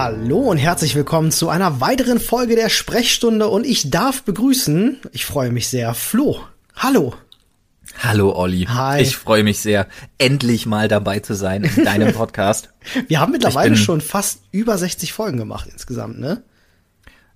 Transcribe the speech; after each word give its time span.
Hallo 0.00 0.38
und 0.38 0.58
herzlich 0.58 0.94
willkommen 0.94 1.32
zu 1.32 1.48
einer 1.48 1.80
weiteren 1.80 2.20
Folge 2.20 2.54
der 2.54 2.68
Sprechstunde 2.68 3.48
und 3.48 3.66
ich 3.66 3.90
darf 3.90 4.22
begrüßen, 4.22 5.00
ich 5.10 5.26
freue 5.26 5.50
mich 5.50 5.66
sehr, 5.66 5.92
Flo. 5.92 6.38
Hallo. 6.76 7.14
Hallo 7.98 8.32
Olli. 8.32 8.66
Hi. 8.66 9.02
Ich 9.02 9.16
freue 9.16 9.42
mich 9.42 9.58
sehr, 9.58 9.88
endlich 10.16 10.66
mal 10.66 10.86
dabei 10.86 11.18
zu 11.18 11.34
sein 11.34 11.64
in 11.64 11.84
deinem 11.84 12.12
Podcast. 12.14 12.68
Wir 13.08 13.18
haben 13.18 13.32
mittlerweile 13.32 13.74
schon 13.74 14.00
fast 14.00 14.42
über 14.52 14.78
60 14.78 15.12
Folgen 15.12 15.36
gemacht 15.36 15.68
insgesamt, 15.68 16.20
ne? 16.20 16.44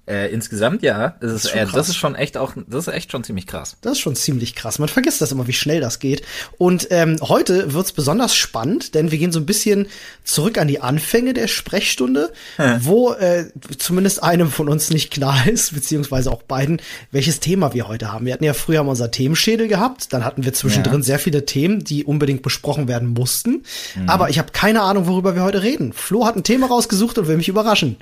Äh, 0.06 0.32
insgesamt 0.32 0.82
ja, 0.82 1.14
es 1.20 1.30
ist, 1.32 1.44
ist 1.44 1.50
schon 1.52 1.60
äh, 1.60 1.66
das 1.72 1.88
ist 1.88 1.96
schon 1.96 2.14
echt 2.16 2.36
auch, 2.36 2.54
das 2.66 2.88
ist 2.88 2.92
echt 2.94 3.12
schon 3.12 3.22
ziemlich 3.22 3.46
krass. 3.46 3.76
Das 3.82 3.92
ist 3.92 4.00
schon 4.00 4.16
ziemlich 4.16 4.54
krass. 4.56 4.78
Man 4.80 4.88
vergisst 4.88 5.20
das 5.20 5.30
immer, 5.30 5.46
wie 5.46 5.52
schnell 5.52 5.80
das 5.80 6.00
geht. 6.00 6.22
Und 6.58 6.88
ähm, 6.90 7.16
heute 7.22 7.72
wird's 7.72 7.92
besonders 7.92 8.34
spannend, 8.34 8.94
denn 8.94 9.10
wir 9.12 9.18
gehen 9.18 9.30
so 9.30 9.38
ein 9.38 9.46
bisschen 9.46 9.86
zurück 10.24 10.58
an 10.58 10.66
die 10.66 10.80
Anfänge 10.80 11.34
der 11.34 11.46
Sprechstunde, 11.46 12.32
wo 12.80 13.12
äh, 13.12 13.46
zumindest 13.78 14.22
einem 14.22 14.50
von 14.50 14.68
uns 14.68 14.90
nicht 14.90 15.10
klar 15.12 15.46
ist, 15.48 15.72
beziehungsweise 15.74 16.30
auch 16.32 16.42
beiden, 16.42 16.80
welches 17.12 17.38
Thema 17.40 17.72
wir 17.74 17.86
heute 17.86 18.12
haben. 18.12 18.26
Wir 18.26 18.32
hatten 18.32 18.44
ja 18.44 18.54
früher 18.54 18.82
mal 18.82 18.90
unser 18.90 19.10
Themenschädel 19.12 19.68
gehabt, 19.68 20.12
dann 20.12 20.24
hatten 20.24 20.44
wir 20.44 20.52
zwischendrin 20.52 21.00
Ja. 21.00 21.02
sehr 21.04 21.18
viele 21.20 21.46
Themen, 21.46 21.84
die 21.84 22.04
unbedingt 22.04 22.42
besprochen 22.42 22.88
werden 22.88 23.08
mussten. 23.08 23.62
Aber 24.06 24.30
ich 24.30 24.38
habe 24.38 24.50
keine 24.52 24.82
Ahnung, 24.82 25.06
worüber 25.06 25.34
wir 25.36 25.42
heute 25.44 25.62
reden. 25.62 25.92
Flo 25.92 26.26
hat 26.26 26.36
ein 26.36 26.44
Thema 26.44 26.66
rausgesucht 26.66 27.18
und 27.18 27.28
will 27.28 27.36
mich 27.36 27.48
überraschen. 27.48 27.96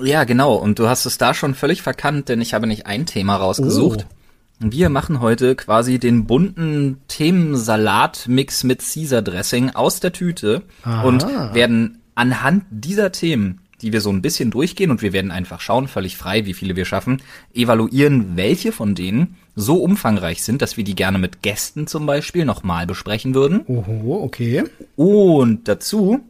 Ja, 0.00 0.24
genau. 0.24 0.54
Und 0.54 0.78
du 0.78 0.88
hast 0.88 1.06
es 1.06 1.18
da 1.18 1.34
schon 1.34 1.54
völlig 1.54 1.82
verkannt, 1.82 2.28
denn 2.28 2.40
ich 2.40 2.54
habe 2.54 2.66
nicht 2.66 2.86
ein 2.86 3.06
Thema 3.06 3.36
rausgesucht. 3.36 4.06
Oh. 4.08 4.14
Wir 4.60 4.88
machen 4.88 5.20
heute 5.20 5.56
quasi 5.56 5.98
den 5.98 6.26
bunten 6.26 6.98
Themensalat-Mix 7.08 8.64
mit 8.64 8.80
Caesar 8.80 9.22
Dressing 9.22 9.70
aus 9.70 10.00
der 10.00 10.12
Tüte 10.12 10.62
Aha. 10.84 11.02
und 11.02 11.26
werden 11.54 12.00
anhand 12.14 12.64
dieser 12.70 13.10
Themen, 13.12 13.60
die 13.82 13.92
wir 13.92 14.00
so 14.00 14.10
ein 14.10 14.22
bisschen 14.22 14.50
durchgehen 14.50 14.90
und 14.90 15.02
wir 15.02 15.12
werden 15.12 15.32
einfach 15.32 15.60
schauen, 15.60 15.88
völlig 15.88 16.16
frei, 16.16 16.46
wie 16.46 16.54
viele 16.54 16.76
wir 16.76 16.84
schaffen, 16.84 17.20
evaluieren, 17.52 18.36
welche 18.36 18.70
von 18.70 18.94
denen 18.94 19.36
so 19.56 19.82
umfangreich 19.82 20.42
sind, 20.42 20.62
dass 20.62 20.76
wir 20.76 20.84
die 20.84 20.94
gerne 20.94 21.18
mit 21.18 21.42
Gästen 21.42 21.86
zum 21.86 22.06
Beispiel 22.06 22.44
nochmal 22.44 22.86
besprechen 22.86 23.34
würden. 23.34 23.62
Oho, 23.66 24.22
okay. 24.22 24.64
Und 24.96 25.66
dazu 25.68 26.20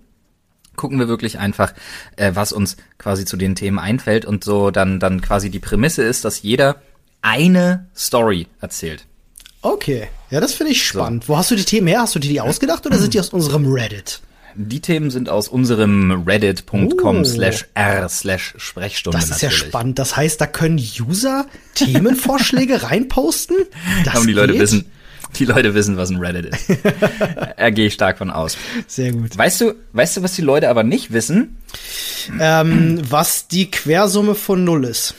gucken 0.76 0.98
wir 0.98 1.08
wirklich 1.08 1.38
einfach, 1.38 1.72
äh, 2.16 2.32
was 2.34 2.52
uns 2.52 2.76
quasi 2.98 3.24
zu 3.24 3.36
den 3.36 3.54
Themen 3.54 3.78
einfällt 3.78 4.24
und 4.24 4.44
so 4.44 4.70
dann, 4.70 5.00
dann 5.00 5.20
quasi 5.20 5.50
die 5.50 5.60
Prämisse 5.60 6.02
ist, 6.02 6.24
dass 6.24 6.42
jeder 6.42 6.82
eine 7.22 7.86
Story 7.96 8.46
erzählt. 8.60 9.06
Okay. 9.62 10.08
Ja, 10.30 10.40
das 10.40 10.52
finde 10.54 10.72
ich 10.72 10.86
spannend. 10.86 11.28
Wo 11.28 11.36
hast 11.38 11.50
du 11.50 11.56
die 11.56 11.64
Themen 11.64 11.86
her? 11.86 12.00
Hast 12.02 12.14
du 12.14 12.18
dir 12.18 12.28
die 12.28 12.40
ausgedacht 12.40 12.84
oder 12.86 12.98
sind 12.98 13.14
die 13.14 13.20
aus 13.20 13.30
unserem 13.30 13.66
Reddit? 13.72 14.20
Die 14.56 14.80
Themen 14.80 15.10
sind 15.10 15.28
aus 15.28 15.48
unserem 15.48 16.22
reddit.com 16.26 17.20
Oh. 17.20 17.24
slash 17.24 17.66
r 17.74 18.08
slash 18.08 18.54
Sprechstunde 18.56 19.18
Das 19.18 19.28
ist 19.30 19.42
ja 19.42 19.48
natürlich. 19.48 19.68
spannend. 19.68 19.98
Das 19.98 20.16
heißt, 20.16 20.40
da 20.40 20.46
können 20.46 20.78
User 20.78 21.46
Themenvorschläge 21.74 22.82
reinposten? 22.90 23.56
Das 24.04 24.14
Haben 24.14 24.26
die 24.26 24.32
Leute 24.32 24.52
geht? 24.52 24.62
wissen, 24.62 24.84
die 25.34 25.44
Leute 25.44 25.74
wissen, 25.74 25.96
was 25.96 26.10
ein 26.10 26.16
Reddit 26.16 26.46
ist. 26.46 26.70
er 27.56 27.70
gehe 27.72 27.86
ich 27.86 27.94
stark 27.94 28.18
von 28.18 28.30
aus. 28.30 28.56
Sehr 28.86 29.12
gut. 29.12 29.36
Weißt 29.36 29.60
du, 29.60 29.74
weißt 29.92 30.16
du, 30.16 30.22
was 30.22 30.34
die 30.34 30.42
Leute 30.42 30.68
aber 30.68 30.82
nicht 30.82 31.12
wissen? 31.12 31.56
Ähm, 32.40 33.00
was 33.08 33.48
die 33.48 33.70
Quersumme 33.70 34.34
von 34.34 34.64
Null 34.64 34.84
ist. 34.84 35.14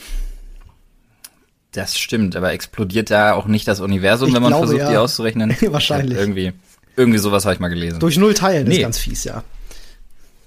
Das 1.72 1.98
stimmt, 1.98 2.36
aber 2.36 2.52
explodiert 2.52 3.10
da 3.10 3.34
auch 3.34 3.46
nicht 3.46 3.68
das 3.68 3.80
Universum, 3.80 4.28
Ich 4.28 4.34
wenn 4.34 4.42
man 4.42 4.50
glaube, 4.50 4.66
versucht, 4.68 4.82
ja. 4.84 4.90
die 4.90 4.96
auszurechnen? 4.96 5.54
Wahrscheinlich. 5.72 6.14
Ja, 6.14 6.20
irgendwie, 6.20 6.52
irgendwie 6.96 7.18
sowas 7.18 7.44
habe 7.44 7.54
ich 7.54 7.60
mal 7.60 7.68
gelesen. 7.68 8.00
Durch 8.00 8.16
Null 8.16 8.34
teilen 8.34 8.66
ist 8.66 8.76
Nee. 8.76 8.82
ganz 8.82 8.98
fies, 8.98 9.24
ja. 9.24 9.44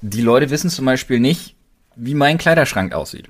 Die 0.01 0.21
Leute 0.21 0.49
wissen 0.49 0.69
zum 0.69 0.85
Beispiel 0.85 1.19
nicht, 1.19 1.55
wie 1.95 2.15
mein 2.15 2.37
Kleiderschrank 2.37 2.93
aussieht. 2.93 3.27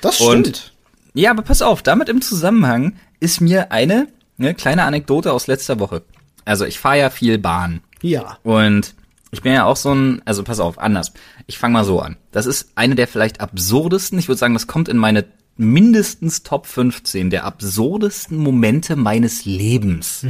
Das 0.00 0.20
Und- 0.20 0.46
stimmt. 0.48 0.72
Ja, 1.14 1.30
aber 1.30 1.40
pass 1.42 1.62
auf, 1.62 1.82
damit 1.82 2.10
im 2.10 2.20
Zusammenhang 2.20 2.96
ist 3.20 3.40
mir 3.40 3.72
eine 3.72 4.08
ne, 4.36 4.54
kleine 4.54 4.84
Anekdote 4.84 5.32
aus 5.32 5.46
letzter 5.46 5.78
Woche. 5.78 6.02
Also 6.44 6.64
ich 6.64 6.78
fahre 6.78 6.98
ja 6.98 7.10
viel 7.10 7.38
Bahn 7.38 7.80
ja. 8.02 8.38
und 8.42 8.94
ich 9.30 9.42
bin 9.42 9.52
ja 9.52 9.64
auch 9.64 9.76
so 9.76 9.92
ein, 9.92 10.22
also 10.24 10.44
pass 10.44 10.60
auf, 10.60 10.78
anders. 10.78 11.12
Ich 11.46 11.58
fange 11.58 11.74
mal 11.74 11.84
so 11.84 12.00
an. 12.00 12.16
Das 12.30 12.46
ist 12.46 12.70
eine 12.74 12.94
der 12.94 13.08
vielleicht 13.08 13.40
absurdesten, 13.40 14.18
ich 14.18 14.28
würde 14.28 14.38
sagen, 14.38 14.54
das 14.54 14.66
kommt 14.66 14.88
in 14.88 14.96
meine 14.96 15.24
mindestens 15.56 16.42
Top 16.42 16.66
15 16.66 17.30
der 17.30 17.44
absurdesten 17.44 18.36
Momente 18.36 18.94
meines 18.94 19.44
Lebens. 19.44 20.24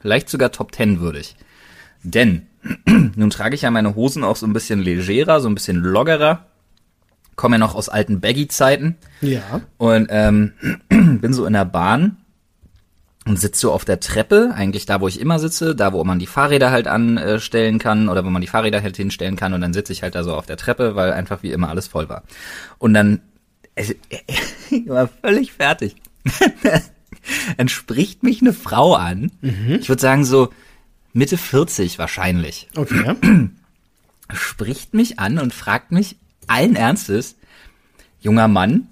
Vielleicht 0.00 0.28
sogar 0.28 0.52
Top 0.52 0.74
10 0.74 1.00
würdig. 1.00 1.36
Denn 2.02 2.46
nun 2.86 3.30
trage 3.30 3.54
ich 3.54 3.62
ja 3.62 3.70
meine 3.70 3.94
Hosen 3.94 4.24
auch 4.24 4.36
so 4.36 4.46
ein 4.46 4.52
bisschen 4.52 4.80
legerer, 4.80 5.40
so 5.40 5.48
ein 5.48 5.54
bisschen 5.54 5.76
loggerer. 5.76 6.46
Komme 7.36 7.56
ja 7.56 7.58
noch 7.58 7.74
aus 7.74 7.88
alten 7.88 8.20
Baggy-Zeiten. 8.20 8.96
Ja. 9.20 9.60
Und 9.76 10.08
ähm, 10.10 10.52
bin 10.88 11.32
so 11.32 11.44
in 11.44 11.52
der 11.52 11.66
Bahn 11.66 12.16
und 13.26 13.38
sitze 13.38 13.60
so 13.62 13.72
auf 13.72 13.84
der 13.84 13.98
Treppe, 14.00 14.52
eigentlich 14.54 14.86
da, 14.86 15.00
wo 15.00 15.08
ich 15.08 15.20
immer 15.20 15.38
sitze, 15.38 15.74
da, 15.74 15.92
wo 15.92 16.04
man 16.04 16.18
die 16.18 16.28
Fahrräder 16.28 16.70
halt 16.70 16.86
anstellen 16.86 17.78
kann 17.78 18.08
oder 18.08 18.24
wo 18.24 18.30
man 18.30 18.40
die 18.40 18.48
Fahrräder 18.48 18.82
halt 18.82 18.96
hinstellen 18.96 19.36
kann 19.36 19.52
und 19.52 19.60
dann 19.60 19.74
sitze 19.74 19.92
ich 19.92 20.02
halt 20.02 20.14
da 20.14 20.22
so 20.22 20.34
auf 20.34 20.46
der 20.46 20.56
Treppe, 20.56 20.94
weil 20.94 21.12
einfach 21.12 21.42
wie 21.42 21.50
immer 21.50 21.68
alles 21.68 21.88
voll 21.88 22.08
war. 22.08 22.22
Und 22.78 22.94
dann 22.94 23.20
ich 23.76 24.88
war 24.88 25.08
völlig 25.08 25.52
fertig. 25.52 25.96
dann 27.56 27.68
spricht 27.68 28.22
mich 28.22 28.40
eine 28.40 28.52
Frau 28.52 28.94
an, 28.94 29.32
ich 29.42 29.88
würde 29.88 30.00
sagen 30.00 30.24
so 30.24 30.50
Mitte 31.12 31.36
40 31.36 31.98
wahrscheinlich, 31.98 32.68
Okay. 32.76 33.16
spricht 34.32 34.94
mich 34.94 35.18
an 35.18 35.38
und 35.38 35.52
fragt 35.52 35.90
mich 35.90 36.16
allen 36.46 36.76
Ernstes, 36.76 37.36
junger 38.20 38.48
Mann, 38.48 38.86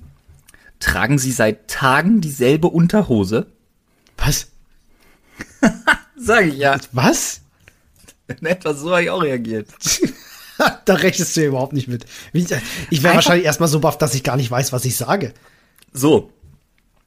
tragen 0.80 1.18
Sie 1.18 1.32
seit 1.32 1.68
Tagen 1.68 2.20
dieselbe 2.20 2.66
Unterhose? 2.68 3.46
Was? 4.24 4.46
Sag 6.16 6.46
ich 6.46 6.56
ja. 6.56 6.78
Was? 6.92 7.40
In 8.28 8.46
etwa 8.46 8.74
so 8.74 8.90
habe 8.92 9.02
ich 9.02 9.10
auch 9.10 9.22
reagiert. 9.22 9.68
da 10.84 10.94
rechnest 10.94 11.36
du 11.36 11.42
ja 11.42 11.48
überhaupt 11.48 11.72
nicht 11.72 11.88
mit. 11.88 12.06
Ich 12.32 13.02
wäre 13.02 13.14
wahrscheinlich 13.14 13.44
erstmal 13.44 13.68
so 13.68 13.80
baff, 13.80 13.98
dass 13.98 14.14
ich 14.14 14.22
gar 14.22 14.36
nicht 14.36 14.50
weiß, 14.50 14.72
was 14.72 14.84
ich 14.84 14.96
sage. 14.96 15.34
So, 15.92 16.32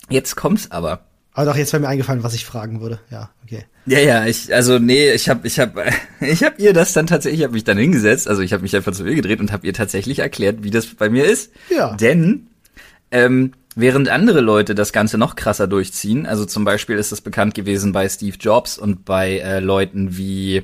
jetzt 0.09 0.35
kommt's 0.35 0.69
aber. 0.71 1.05
Aber 1.33 1.45
doch, 1.45 1.55
jetzt 1.55 1.71
wäre 1.71 1.81
mir 1.81 1.87
eingefallen, 1.87 2.23
was 2.23 2.33
ich 2.33 2.45
fragen 2.45 2.81
würde. 2.81 2.99
Ja, 3.11 3.29
okay. 3.43 3.65
Ja, 3.85 3.99
ja, 3.99 4.25
ich, 4.25 4.53
also 4.53 4.79
nee, 4.79 5.11
ich 5.11 5.29
habe, 5.29 5.47
ich 5.47 5.59
habe, 5.59 5.85
ich 6.19 6.43
habe 6.43 6.55
ihr 6.57 6.73
das 6.73 6.93
dann 6.93 7.07
tatsächlich, 7.07 7.39
ich 7.39 7.43
habe 7.43 7.53
mich 7.53 7.63
dann 7.63 7.77
hingesetzt, 7.77 8.27
also 8.27 8.41
ich 8.41 8.53
habe 8.53 8.63
mich 8.63 8.75
einfach 8.75 8.91
zu 8.91 9.05
ihr 9.05 9.15
gedreht 9.15 9.39
und 9.39 9.51
habe 9.51 9.65
ihr 9.65 9.73
tatsächlich 9.73 10.19
erklärt, 10.19 10.63
wie 10.63 10.71
das 10.71 10.87
bei 10.87 11.09
mir 11.09 11.25
ist. 11.25 11.51
Ja. 11.69 11.95
Denn 11.95 12.47
ähm, 13.11 13.53
während 13.77 14.09
andere 14.09 14.41
Leute 14.41 14.75
das 14.75 14.91
Ganze 14.91 15.17
noch 15.17 15.35
krasser 15.35 15.67
durchziehen, 15.67 16.25
also 16.25 16.45
zum 16.45 16.65
Beispiel 16.65 16.97
ist 16.97 17.11
das 17.11 17.21
bekannt 17.21 17.53
gewesen 17.53 17.91
bei 17.91 18.09
Steve 18.09 18.35
Jobs 18.39 18.77
und 18.77 19.05
bei 19.05 19.37
äh, 19.37 19.59
Leuten 19.59 20.17
wie 20.17 20.63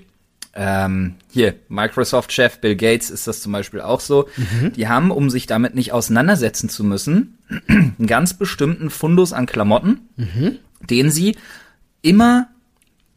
ähm, 0.56 1.16
hier 1.32 1.56
Microsoft-Chef 1.70 2.60
Bill 2.60 2.76
Gates 2.76 3.10
ist 3.10 3.28
das 3.28 3.42
zum 3.42 3.52
Beispiel 3.52 3.82
auch 3.82 4.00
so. 4.00 4.28
Die 4.76 4.88
haben, 4.88 5.10
um 5.12 5.30
sich 5.30 5.48
damit 5.48 5.74
nicht 5.74 5.94
auseinandersetzen 5.94 6.70
zu 6.70 6.84
müssen, 6.84 7.38
einen 7.68 8.08
ganz 8.08 8.36
bestimmten 8.36 8.90
Fundus 8.90 9.34
an 9.34 9.46
Klamotten, 9.46 10.02
den 10.90 11.10
sie 11.10 11.36
immer 12.02 12.50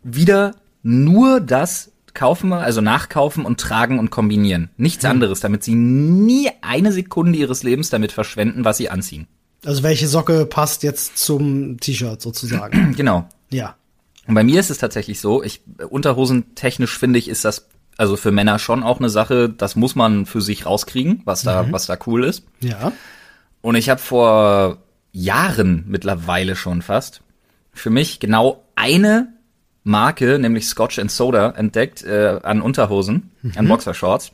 wieder 0.02 0.54
nur 0.82 1.40
das 1.40 1.92
kaufen, 2.14 2.52
also 2.52 2.80
nachkaufen 2.80 3.44
und 3.44 3.60
tragen 3.60 3.98
und 3.98 4.10
kombinieren. 4.10 4.70
Nichts 4.78 5.04
anderes, 5.04 5.40
damit 5.40 5.62
sie 5.62 5.74
nie 5.74 6.48
eine 6.62 6.92
Sekunde 6.92 7.38
ihres 7.38 7.62
Lebens 7.62 7.90
damit 7.90 8.12
verschwenden, 8.12 8.64
was 8.64 8.78
sie 8.78 8.88
anziehen. 8.88 9.26
Also 9.66 9.82
welche 9.82 10.06
Socke 10.06 10.46
passt 10.46 10.84
jetzt 10.84 11.18
zum 11.18 11.80
T-Shirt 11.80 12.22
sozusagen? 12.22 12.94
Genau. 12.96 13.28
ja. 13.50 13.74
Und 14.28 14.34
bei 14.34 14.42
mir 14.44 14.58
ist 14.58 14.70
es 14.70 14.78
tatsächlich 14.78 15.20
so, 15.20 15.42
ich 15.42 15.62
unterhosentechnisch 15.88 16.98
finde 16.98 17.18
ich, 17.18 17.28
ist 17.28 17.44
das 17.44 17.68
also 17.96 18.16
für 18.16 18.30
Männer 18.30 18.58
schon 18.58 18.82
auch 18.82 18.98
eine 18.98 19.08
Sache, 19.08 19.48
das 19.48 19.76
muss 19.76 19.94
man 19.94 20.26
für 20.26 20.40
sich 20.40 20.66
rauskriegen, 20.66 21.22
was 21.24 21.42
da 21.42 21.70
was 21.72 21.86
da 21.86 21.96
cool 22.06 22.24
ist. 22.24 22.44
Ja. 22.60 22.92
Und 23.60 23.74
ich 23.74 23.88
habe 23.88 24.00
vor 24.00 24.78
Jahren 25.12 25.84
mittlerweile 25.88 26.56
schon 26.56 26.82
fast 26.82 27.22
für 27.72 27.90
mich 27.90 28.20
genau 28.20 28.64
eine 28.74 29.32
Marke, 29.84 30.38
nämlich 30.38 30.66
Scotch 30.66 30.98
and 30.98 31.10
Soda, 31.10 31.50
entdeckt 31.50 32.02
äh, 32.02 32.40
an 32.42 32.60
Unterhosen, 32.60 33.30
an 33.54 33.68
Boxershorts, 33.68 34.32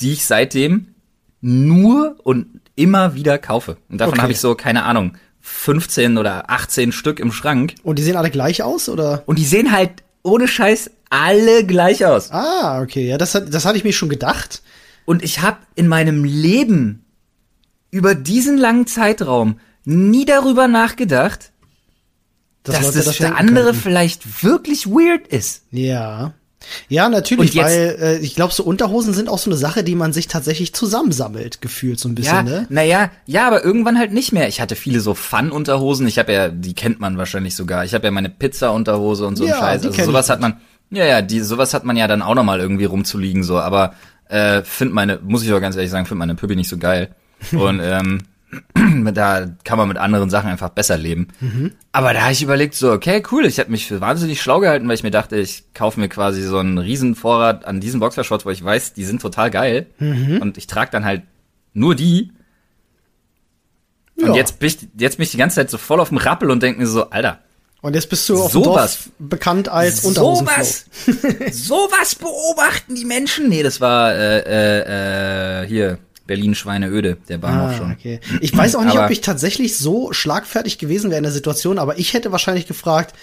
die 0.00 0.12
ich 0.12 0.26
seitdem 0.26 0.94
nur 1.40 2.16
und 2.24 2.60
immer 2.76 3.14
wieder 3.14 3.38
kaufe. 3.38 3.76
Und 3.88 3.98
davon 3.98 4.14
Okay. 4.14 4.22
habe 4.22 4.32
ich 4.32 4.40
so, 4.40 4.54
keine 4.54 4.84
Ahnung, 4.84 5.16
15 5.40 6.18
oder 6.18 6.50
18 6.50 6.92
Stück 6.92 7.18
im 7.20 7.32
Schrank. 7.32 7.74
Und 7.82 7.98
die 7.98 8.02
sehen 8.02 8.16
alle 8.16 8.30
gleich 8.30 8.62
aus, 8.62 8.88
oder? 8.88 9.22
Und 9.26 9.38
die 9.38 9.44
sehen 9.44 9.72
halt 9.72 9.90
ohne 10.22 10.46
Scheiß 10.48 10.90
alle 11.10 11.64
gleich 11.64 12.04
aus. 12.04 12.30
Ah, 12.32 12.80
okay. 12.82 13.08
Ja, 13.08 13.16
das, 13.18 13.34
hat, 13.34 13.52
das 13.54 13.64
hatte 13.64 13.78
ich 13.78 13.84
mir 13.84 13.92
schon 13.92 14.08
gedacht. 14.08 14.62
Und 15.04 15.22
ich 15.22 15.40
habe 15.42 15.58
in 15.76 15.86
meinem 15.88 16.24
Leben 16.24 17.04
über 17.90 18.14
diesen 18.16 18.58
langen 18.58 18.86
Zeitraum 18.88 19.60
nie 19.84 20.24
darüber 20.24 20.66
nachgedacht, 20.66 21.52
Dass 22.64 22.80
dass 22.80 23.04
das 23.04 23.16
für 23.16 23.22
denken 23.24 23.38
andere 23.38 23.66
könnten. 23.66 23.80
vielleicht 23.82 24.42
wirklich 24.42 24.86
weird 24.88 25.28
ist. 25.28 25.62
Ja. 25.70 26.34
Ja, 26.88 27.08
natürlich, 27.08 27.54
jetzt, 27.54 27.64
weil 27.64 27.96
äh, 28.00 28.18
ich 28.18 28.34
glaube, 28.34 28.52
so 28.52 28.62
Unterhosen 28.64 29.14
sind 29.14 29.28
auch 29.28 29.38
so 29.38 29.50
eine 29.50 29.56
Sache, 29.56 29.84
die 29.84 29.94
man 29.94 30.12
sich 30.12 30.28
tatsächlich 30.28 30.74
zusammensammelt, 30.74 31.60
gefühlt 31.60 31.98
so 31.98 32.08
ein 32.08 32.14
bisschen, 32.14 32.34
ja, 32.34 32.42
ne? 32.42 32.66
Naja, 32.68 33.10
ja, 33.26 33.46
aber 33.46 33.64
irgendwann 33.64 33.98
halt 33.98 34.12
nicht 34.12 34.32
mehr. 34.32 34.48
Ich 34.48 34.60
hatte 34.60 34.76
viele 34.76 35.00
so 35.00 35.14
Fun-Unterhosen. 35.14 36.06
Ich 36.06 36.18
habe 36.18 36.32
ja, 36.32 36.48
die 36.48 36.74
kennt 36.74 37.00
man 37.00 37.18
wahrscheinlich 37.18 37.56
sogar. 37.56 37.84
Ich 37.84 37.94
habe 37.94 38.04
ja 38.04 38.10
meine 38.10 38.30
Pizza-Unterhose 38.30 39.26
und 39.26 39.36
so 39.36 39.46
ja, 39.46 39.58
Scheiß. 39.58 39.86
Also 39.86 40.04
sowas 40.04 40.30
hat 40.30 40.40
man, 40.40 40.60
ja, 40.90 41.04
ja, 41.04 41.22
die, 41.22 41.40
sowas 41.40 41.74
hat 41.74 41.84
man 41.84 41.96
ja 41.96 42.06
dann 42.08 42.22
auch 42.22 42.34
nochmal 42.34 42.60
irgendwie 42.60 42.84
rumzuliegen, 42.84 43.42
so. 43.42 43.58
Aber 43.58 43.94
äh, 44.28 44.62
find 44.62 44.92
meine, 44.92 45.18
muss 45.22 45.42
ich 45.42 45.52
auch 45.52 45.60
ganz 45.60 45.76
ehrlich 45.76 45.90
sagen, 45.90 46.06
find 46.06 46.18
meine 46.18 46.34
Püppi 46.34 46.56
nicht 46.56 46.70
so 46.70 46.78
geil. 46.78 47.14
Und 47.52 47.80
ähm, 47.82 48.22
da 49.12 49.46
kann 49.64 49.78
man 49.78 49.88
mit 49.88 49.96
anderen 49.96 50.30
Sachen 50.30 50.50
einfach 50.50 50.68
besser 50.68 50.96
leben. 50.96 51.28
Mhm. 51.40 51.72
Aber 51.92 52.12
da 52.12 52.22
habe 52.22 52.32
ich 52.32 52.42
überlegt, 52.42 52.74
so, 52.74 52.92
okay, 52.92 53.22
cool, 53.30 53.44
ich 53.44 53.58
habe 53.58 53.70
mich 53.70 53.86
für 53.86 54.00
wahnsinnig 54.00 54.40
schlau 54.40 54.60
gehalten, 54.60 54.86
weil 54.88 54.94
ich 54.94 55.02
mir 55.02 55.10
dachte, 55.10 55.36
ich 55.36 55.64
kaufe 55.74 55.98
mir 55.98 56.08
quasi 56.08 56.42
so 56.42 56.58
einen 56.58 56.78
riesen 56.78 57.14
Vorrat 57.14 57.64
an 57.64 57.80
diesen 57.80 58.00
Boxershorts, 58.00 58.46
wo 58.46 58.50
ich 58.50 58.62
weiß, 58.62 58.92
die 58.92 59.04
sind 59.04 59.20
total 59.20 59.50
geil. 59.50 59.86
Mhm. 59.98 60.40
Und 60.40 60.58
ich 60.58 60.66
trage 60.66 60.90
dann 60.90 61.04
halt 61.04 61.22
nur 61.74 61.94
die. 61.94 62.32
Ja. 64.16 64.28
Und 64.28 64.34
jetzt 64.34 64.58
bin, 64.58 64.68
ich, 64.68 64.78
jetzt 64.98 65.16
bin 65.16 65.24
ich 65.24 65.30
die 65.30 65.36
ganze 65.36 65.56
Zeit 65.56 65.70
so 65.70 65.78
voll 65.78 66.00
auf 66.00 66.08
dem 66.08 66.18
Rappel 66.18 66.50
und 66.50 66.62
denke 66.62 66.80
mir 66.80 66.86
so, 66.86 67.10
Alter. 67.10 67.40
Und 67.82 67.94
jetzt 67.94 68.08
bist 68.08 68.28
du 68.28 68.42
auf 68.42 68.50
so 68.50 68.62
dem 68.62 68.64
Dorf 68.64 69.10
bekannt 69.18 69.68
als 69.68 70.02
Sowas, 70.02 70.86
sowas 71.52 72.14
beobachten 72.14 72.94
die 72.94 73.04
Menschen. 73.04 73.48
Nee, 73.48 73.62
das 73.62 73.80
war 73.80 74.12
äh, 74.14 74.38
äh, 74.40 75.62
äh, 75.62 75.66
hier 75.68 75.98
Berlin 76.26 76.54
Schweineöde, 76.54 77.18
der 77.28 77.38
Bahnhof 77.38 77.70
ah, 77.70 77.76
schon. 77.76 77.92
Okay. 77.92 78.20
Ich 78.40 78.56
weiß 78.56 78.74
auch 78.76 78.84
nicht, 78.84 78.98
ob 78.98 79.10
ich 79.10 79.20
tatsächlich 79.20 79.76
so 79.76 80.12
schlagfertig 80.12 80.78
gewesen 80.78 81.10
wäre 81.10 81.18
in 81.18 81.24
der 81.24 81.32
Situation, 81.32 81.78
aber 81.78 81.98
ich 81.98 82.14
hätte 82.14 82.32
wahrscheinlich 82.32 82.66
gefragt, 82.66 83.14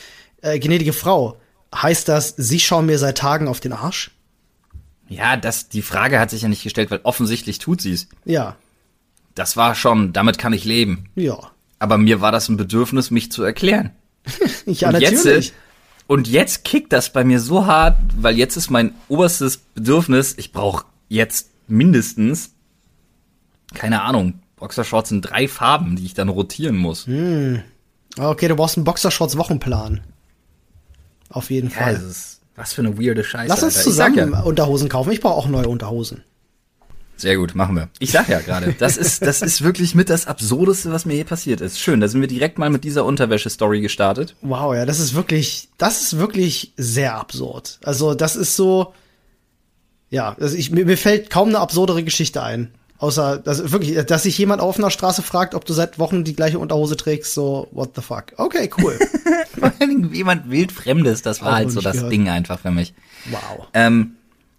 äh, 0.41 0.59
gnädige 0.59 0.93
Frau, 0.93 1.37
heißt 1.73 2.07
das, 2.07 2.33
Sie 2.37 2.59
schauen 2.59 2.85
mir 2.85 2.97
seit 2.99 3.17
Tagen 3.17 3.47
auf 3.47 3.59
den 3.59 3.73
Arsch? 3.73 4.11
Ja, 5.09 5.37
das, 5.37 5.69
die 5.69 5.81
Frage 5.81 6.19
hat 6.19 6.29
sich 6.29 6.41
ja 6.41 6.47
nicht 6.47 6.63
gestellt, 6.63 6.91
weil 6.91 7.01
offensichtlich 7.03 7.59
tut 7.59 7.81
sie 7.81 7.93
es. 7.93 8.07
Ja. 8.25 8.55
Das 9.35 9.57
war 9.57 9.75
schon, 9.75 10.13
damit 10.13 10.37
kann 10.37 10.53
ich 10.53 10.65
leben. 10.65 11.09
Ja. 11.15 11.37
Aber 11.79 11.97
mir 11.97 12.21
war 12.21 12.31
das 12.31 12.49
ein 12.49 12.57
Bedürfnis, 12.57 13.11
mich 13.11 13.31
zu 13.31 13.43
erklären. 13.43 13.91
ja, 14.65 14.87
und 14.87 14.93
natürlich. 14.93 15.47
Jetzt, 15.47 15.53
und 16.07 16.27
jetzt 16.27 16.63
kickt 16.63 16.93
das 16.93 17.11
bei 17.11 17.23
mir 17.23 17.39
so 17.39 17.65
hart, 17.65 17.97
weil 18.17 18.37
jetzt 18.37 18.55
ist 18.57 18.69
mein 18.69 18.93
oberstes 19.07 19.57
Bedürfnis, 19.57 20.35
ich 20.37 20.51
brauche 20.51 20.85
jetzt 21.09 21.49
mindestens 21.67 22.52
keine 23.73 24.01
Ahnung, 24.01 24.39
Boxershorts 24.55 25.11
in 25.11 25.21
drei 25.21 25.47
Farben, 25.47 25.95
die 25.95 26.05
ich 26.05 26.13
dann 26.13 26.29
rotieren 26.29 26.77
muss. 26.77 27.05
Hm. 27.07 27.61
Okay, 28.17 28.47
du 28.47 28.55
brauchst 28.55 28.77
einen 28.77 28.85
Boxershorts-Wochenplan. 28.85 30.01
Auf 31.29 31.49
jeden 31.49 31.69
ja, 31.69 31.75
Fall. 31.75 31.95
Ist, 31.95 32.41
was 32.55 32.73
für 32.73 32.81
eine 32.81 32.99
weirde 32.99 33.23
Scheiße. 33.23 33.49
Lass 33.49 33.63
uns 33.63 33.77
Alter. 33.77 33.89
zusammen 33.89 34.31
ja. 34.33 34.41
Unterhosen 34.41 34.89
kaufen. 34.89 35.11
Ich 35.11 35.21
brauche 35.21 35.35
auch 35.35 35.47
neue 35.47 35.67
Unterhosen. 35.67 36.23
Sehr 37.15 37.37
gut, 37.37 37.55
machen 37.55 37.75
wir. 37.75 37.89
Ich 37.99 38.11
sag 38.11 38.27
ja 38.27 38.39
gerade, 38.39 38.73
das 38.79 38.97
ist, 38.97 39.21
das 39.21 39.41
ist 39.41 39.61
wirklich 39.61 39.95
mit 39.95 40.09
das 40.09 40.27
Absurdeste, 40.27 40.91
was 40.91 41.05
mir 41.05 41.15
je 41.15 41.23
passiert 41.23 41.61
ist. 41.61 41.79
Schön, 41.79 41.99
da 41.99 42.07
sind 42.07 42.21
wir 42.21 42.27
direkt 42.27 42.57
mal 42.57 42.69
mit 42.69 42.83
dieser 42.83 43.05
Unterwäsche-Story 43.05 43.81
gestartet. 43.81 44.35
Wow, 44.41 44.73
ja, 44.73 44.85
das 44.85 44.99
ist 44.99 45.13
wirklich, 45.13 45.69
das 45.77 46.01
ist 46.01 46.17
wirklich 46.17 46.73
sehr 46.75 47.15
absurd. 47.15 47.79
Also, 47.83 48.15
das 48.15 48.35
ist 48.35 48.55
so, 48.55 48.93
ja, 50.09 50.35
also 50.39 50.57
ich, 50.57 50.71
mir, 50.71 50.85
mir 50.85 50.97
fällt 50.97 51.29
kaum 51.29 51.49
eine 51.49 51.59
absurdere 51.59 52.03
Geschichte 52.03 52.41
ein. 52.43 52.73
Außer, 53.03 53.37
dass 53.37 53.73
wirklich, 53.73 54.01
dass 54.05 54.23
sich 54.23 54.37
jemand 54.37 54.61
auf 54.61 54.77
einer 54.77 54.89
Straße 54.89 55.23
fragt, 55.23 55.55
ob 55.55 55.65
du 55.65 55.73
seit 55.73 55.99
Wochen 55.99 56.23
die 56.23 56.37
gleiche 56.37 56.57
Unterhose 56.57 56.95
trägst, 56.95 57.33
so, 57.33 57.67
what 57.71 57.89
the 57.97 58.01
fuck. 58.01 58.27
Okay, 58.37 58.69
cool. 58.77 58.97
Vor 59.59 59.73
allem 59.77 60.13
jemand 60.13 60.49
wildfremdes, 60.49 61.21
das 61.21 61.41
war 61.41 61.49
Auch 61.49 61.55
halt 61.55 61.71
so 61.71 61.81
das 61.81 61.97
gehört. 61.97 62.13
Ding 62.13 62.29
einfach 62.29 62.59
für 62.61 62.71
mich. 62.71 62.93
Wow. 63.29 63.67
Ähm, 63.73 64.13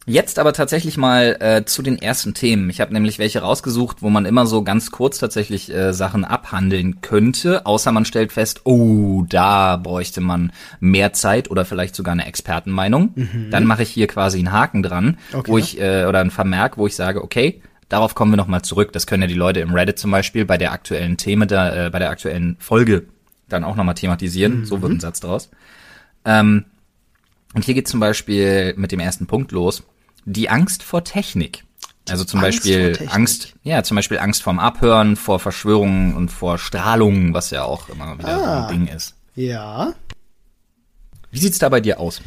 Jetzt 0.07 0.39
aber 0.39 0.53
tatsächlich 0.53 0.99
mal 0.99 1.39
äh, 1.41 1.65
zu 1.65 1.81
den 1.81 1.97
ersten 1.99 2.35
Themen. 2.35 2.69
Ich 2.69 2.83
habe 2.83 2.93
nämlich 2.93 3.19
welche 3.19 3.41
rausgesucht, 3.41 4.03
wo 4.03 4.11
man 4.11 4.27
immer 4.27 4.45
so 4.45 4.63
ganz 4.63 4.91
kurz 4.91 5.19
tatsächlich 5.19 5.73
äh, 5.73 5.95
Sachen 5.95 6.27
abhandeln 6.27 7.01
könnte, 7.01 7.65
außer 7.65 7.91
man 7.91 8.05
stellt 8.05 8.31
fest, 8.31 8.61
oh, 8.65 9.25
da 9.27 9.79
bräuchte 9.79 10.21
man 10.21 10.53
mehr 10.79 11.15
Zeit 11.15 11.51
oder 11.51 11.65
vielleicht 11.65 11.97
sogar 11.97 12.13
eine 12.13 12.27
Expertenmeinung. 12.27 13.13
Mhm. 13.15 13.49
Dann 13.51 13.65
mache 13.65 13.83
ich 13.83 13.89
hier 13.89 14.07
quasi 14.07 14.37
einen 14.41 14.53
Haken 14.53 14.83
dran, 14.83 15.17
okay. 15.33 15.51
wo 15.51 15.57
ich 15.57 15.81
äh, 15.81 16.05
oder 16.05 16.21
einen 16.21 16.31
Vermerk, 16.31 16.77
wo 16.77 16.87
ich 16.87 16.97
sage, 16.97 17.25
okay, 17.25 17.63
Darauf 17.95 18.17
kommen 18.17 18.33
wir 18.33 18.37
nochmal 18.37 18.63
zurück. 18.63 18.93
Das 18.93 19.07
können 19.07 19.23
ja 19.23 19.29
die 19.29 19.35
Leute 19.35 19.61
im 19.61 19.73
Reddit 19.73 20.01
zum 20.01 20.11
Beispiel 20.11 20.45
bei 20.45 20.59
der 20.59 20.73
aktuellen 20.73 21.17
Thema, 21.17 21.47
da, 21.47 21.87
äh, 21.87 21.91
bei 21.91 22.01
der 22.01 22.11
aktuellen 22.11 22.57
Folge 22.59 23.05
dann 23.49 23.63
auch 23.63 23.77
nochmal 23.77 23.95
thematisieren. 23.95 24.63
Mhm. 24.63 24.65
So 24.65 24.83
wird 24.83 24.91
ein 24.91 24.99
Satz 24.99 25.21
draus. 25.21 25.49
Ähm, 26.25 26.65
und 27.55 27.65
hier 27.65 27.75
geht 27.75 27.87
zum 27.87 28.01
Beispiel 28.01 28.75
mit 28.77 28.91
dem 28.91 28.99
ersten 28.99 29.29
Punkt 29.29 29.53
los. 29.53 29.85
Die 30.25 30.51
Angst 30.51 30.83
vor 30.83 31.05
Technik. 31.05 31.63
Also 32.09 32.25
zum 32.25 32.41
Angst 32.41 32.65
Beispiel 32.65 32.99
Angst, 33.13 33.55
ja, 33.63 33.85
zum 33.85 33.95
Beispiel 33.95 34.19
Angst 34.19 34.43
vorm 34.43 34.59
Abhören, 34.59 35.15
vor 35.15 35.39
Verschwörungen 35.39 36.17
und 36.17 36.31
vor 36.31 36.59
Strahlungen, 36.59 37.33
was 37.33 37.51
ja 37.51 37.63
auch 37.63 37.89
immer 37.91 38.19
wieder 38.19 38.29
ah, 38.29 38.67
ein 38.67 38.87
Ding 38.87 38.93
ist. 38.93 39.15
Ja. 39.37 39.95
Wie 41.31 41.39
sieht's 41.39 41.61
da 41.61 41.69
bei 41.69 41.81
dir 41.81 42.01
aus? 42.01 42.21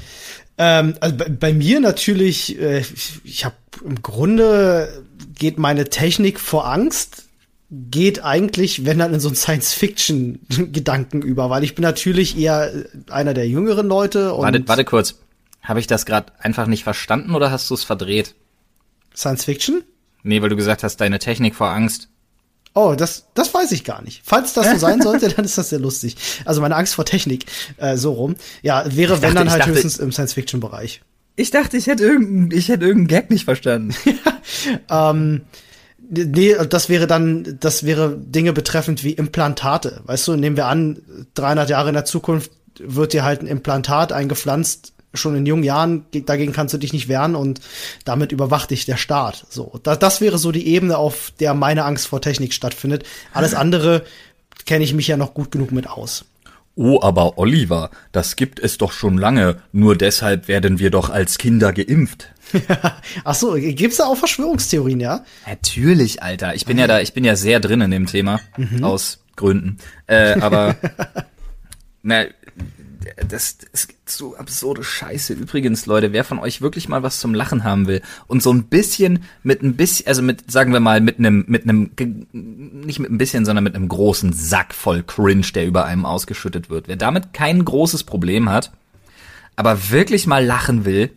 Ähm, 0.57 0.95
also 1.00 1.15
bei, 1.18 1.30
bei, 1.30 1.54
mir 1.54 1.80
natürlich, 1.80 2.59
äh, 2.59 2.80
ich, 2.80 3.21
ich 3.24 3.45
habe 3.45 3.56
im 3.83 4.01
Grunde 4.01 5.04
geht 5.38 5.59
meine 5.59 5.89
Technik 5.89 6.39
vor 6.39 6.68
Angst 6.68 7.27
geht 7.69 8.24
eigentlich, 8.24 8.86
wenn 8.86 9.00
dann 9.00 9.13
in 9.13 9.19
so 9.19 9.27
ein 9.30 9.36
Science-Fiction-Gedanken 9.36 11.21
über, 11.21 11.50
weil 11.50 11.63
ich 11.63 11.75
bin 11.75 11.83
natürlich 11.83 12.38
eher 12.38 12.71
einer 13.09 13.33
der 13.33 13.48
jüngeren 13.48 13.88
Leute. 13.88 14.33
Und 14.33 14.44
warte, 14.44 14.68
warte 14.68 14.86
kurz. 14.86 15.15
Habe 15.62 15.81
ich 15.81 15.88
das 15.88 16.06
gerade 16.06 16.31
einfach 16.39 16.68
nicht 16.68 16.86
verstanden 16.86 17.36
oder 17.36 17.51
hast 17.51 17.69
du 17.69 17.74
es 17.74 17.83
verdreht? 17.83 18.36
Science-Fiction? 19.13 19.83
Nee, 20.24 20.42
weil 20.42 20.50
du 20.50 20.56
gesagt 20.56 20.83
hast, 20.83 20.98
deine 20.98 21.19
Technik 21.19 21.56
vor 21.56 21.69
Angst. 21.69 22.07
Oh, 22.77 22.94
das, 22.94 23.25
das 23.33 23.51
weiß 23.56 23.71
ich 23.71 23.83
gar 23.83 24.03
nicht. 24.03 24.21
Falls 24.24 24.53
das 24.53 24.69
so 24.69 24.77
sein 24.77 25.01
sollte, 25.01 25.29
dann 25.29 25.44
ist 25.44 25.57
das 25.57 25.69
sehr 25.69 25.79
lustig. 25.79 26.15
Also 26.45 26.62
meine 26.62 26.75
Angst 26.75 26.94
vor 26.94 27.06
Technik, 27.06 27.47
äh, 27.77 27.97
so 27.97 28.12
rum. 28.13 28.35
Ja, 28.62 28.83
wäre 28.95 29.13
dachte, 29.13 29.24
wenn 29.24 29.33
dann 29.33 29.50
halt 29.50 29.62
dachte, 29.62 29.71
höchstens 29.71 29.97
im 29.97 30.12
Science-Fiction-Bereich. 30.12 31.01
Ich 31.35 31.50
dachte, 31.50 31.75
ich 31.75 31.88
hätte 31.88 32.03
irgendeinen, 32.03 32.51
ich 32.51 32.69
hätte 32.69 32.85
irgendeinen 32.85 33.07
Gag 33.07 33.31
nicht 33.31 33.45
verstanden. 33.45 33.95
ähm, 34.91 35.41
nee, 36.07 36.56
das 36.69 36.88
wäre 36.88 37.07
dann, 37.07 37.57
das 37.59 37.83
wäre 37.83 38.15
Dinge 38.15 38.53
betreffend 38.53 39.03
wie 39.03 39.13
Implantate. 39.13 40.01
Weißt 40.06 40.27
du, 40.27 40.35
nehmen 40.35 40.56
wir 40.56 40.68
an, 40.68 41.01
300 41.33 41.71
Jahre 41.71 41.89
in 41.89 41.95
der 41.95 42.06
Zukunft 42.06 42.51
wird 42.80 43.12
dir 43.12 43.23
halt 43.23 43.41
ein 43.41 43.47
Implantat 43.47 44.12
eingepflanzt, 44.12 44.94
schon 45.18 45.36
in 45.36 45.46
jungen 45.46 45.64
Jahren, 45.64 46.06
dagegen 46.12 46.54
kannst 46.54 46.74
du 46.74 46.78
dich 46.78 46.94
nicht 46.94 47.08
wehren 47.08 47.36
und 47.36 47.62
damit 48.06 48.31
überwacht 48.31 48.71
dich 48.71 48.86
der 48.86 48.97
Staat. 48.97 49.45
So, 49.50 49.80
das, 49.83 50.00
das 50.00 50.21
wäre 50.21 50.38
so 50.38 50.52
die 50.52 50.68
Ebene, 50.68 50.97
auf 50.97 51.31
der 51.40 51.54
meine 51.54 51.86
Angst 51.86 52.07
vor 52.07 52.21
Technik 52.21 52.54
stattfindet. 52.54 53.06
Alles 53.33 53.54
andere 53.56 54.04
kenne 54.66 54.83
ich 54.83 54.94
mich 54.94 55.07
ja 55.07 55.18
noch 55.18 55.33
gut 55.33 55.52
genug 55.52 55.71
mit 55.71 55.88
aus. 55.90 56.26
Oh, 56.80 57.00
aber 57.02 57.40
Oliver, 57.40 57.90
das 58.12 58.36
gibt 58.36 58.59
es 58.59 58.78
doch 58.78 58.92
schon 58.92 59.18
lange. 59.18 59.57
Nur 59.71 59.97
deshalb 59.97 60.47
werden 60.47 60.78
wir 60.78 60.92
doch 60.92 61.09
als 61.09 61.40
Kinder 61.40 61.74
geimpft. 61.74 62.28
Ach 63.24 63.33
so, 63.33 63.54
gibt's 63.54 63.97
da 63.97 64.06
auch 64.06 64.16
Verschwörungstheorien, 64.16 65.00
ja? 65.00 65.26
Natürlich, 65.47 66.21
Alter. 66.21 66.54
Ich 66.54 66.66
bin 66.66 66.78
ja 66.78 66.86
da, 66.86 67.02
ich 67.02 67.14
bin 67.14 67.24
ja 67.24 67.36
sehr 67.36 67.59
drin 67.59 67.81
in 67.81 67.90
dem 67.90 68.06
Thema 68.06 68.42
mhm. 68.57 68.83
aus 68.83 69.24
Gründen. 69.36 69.78
Äh, 70.06 70.40
aber 70.40 70.76
na, 72.04 72.26
das, 73.28 73.57
das 73.71 73.87
gibt 73.87 74.09
so 74.09 74.35
absurde 74.35 74.83
Scheiße. 74.83 75.33
Übrigens, 75.33 75.85
Leute, 75.85 76.14
wer 76.14 76.23
von 76.23 76.40
euch 76.40 76.61
wirklich 76.61 76.90
mal 76.90 77.04
was 77.04 77.19
zum 77.19 77.33
Lachen 77.33 77.64
haben 77.64 77.87
will 77.87 78.02
und 78.28 78.42
so 78.44 78.52
ein 78.52 78.64
bisschen 78.64 79.23
mit 79.44 79.61
ein 79.64 79.76
bisschen, 79.76 80.07
also 80.07 80.21
mit, 80.21 80.49
sagen 80.52 80.73
wir 80.73 80.80
mal, 80.80 81.02
mit 81.02 81.19
einem, 81.19 81.45
mit 81.47 81.64
einem, 81.64 81.92
nicht 82.31 82.99
mit 82.99 83.11
ein 83.11 83.18
bisschen, 83.18 83.45
sondern 83.45 83.64
mit 83.64 83.76
einem 83.76 83.87
großen 83.87 84.33
Sack 84.33 84.73
voll 84.73 85.04
Cringe, 85.04 85.47
der 85.54 85.66
über 85.66 85.85
einem 85.85 86.06
ausgeschüttet 86.06 86.69
wird. 86.69 86.87
Wer 86.87 86.95
damit 86.95 87.33
kein 87.33 87.64
großes 87.64 88.04
Problem 88.04 88.49
hat, 88.49 88.71
aber 89.56 89.90
wirklich 89.90 90.28
mal 90.28 90.45
lachen 90.45 90.85
will 90.85 91.11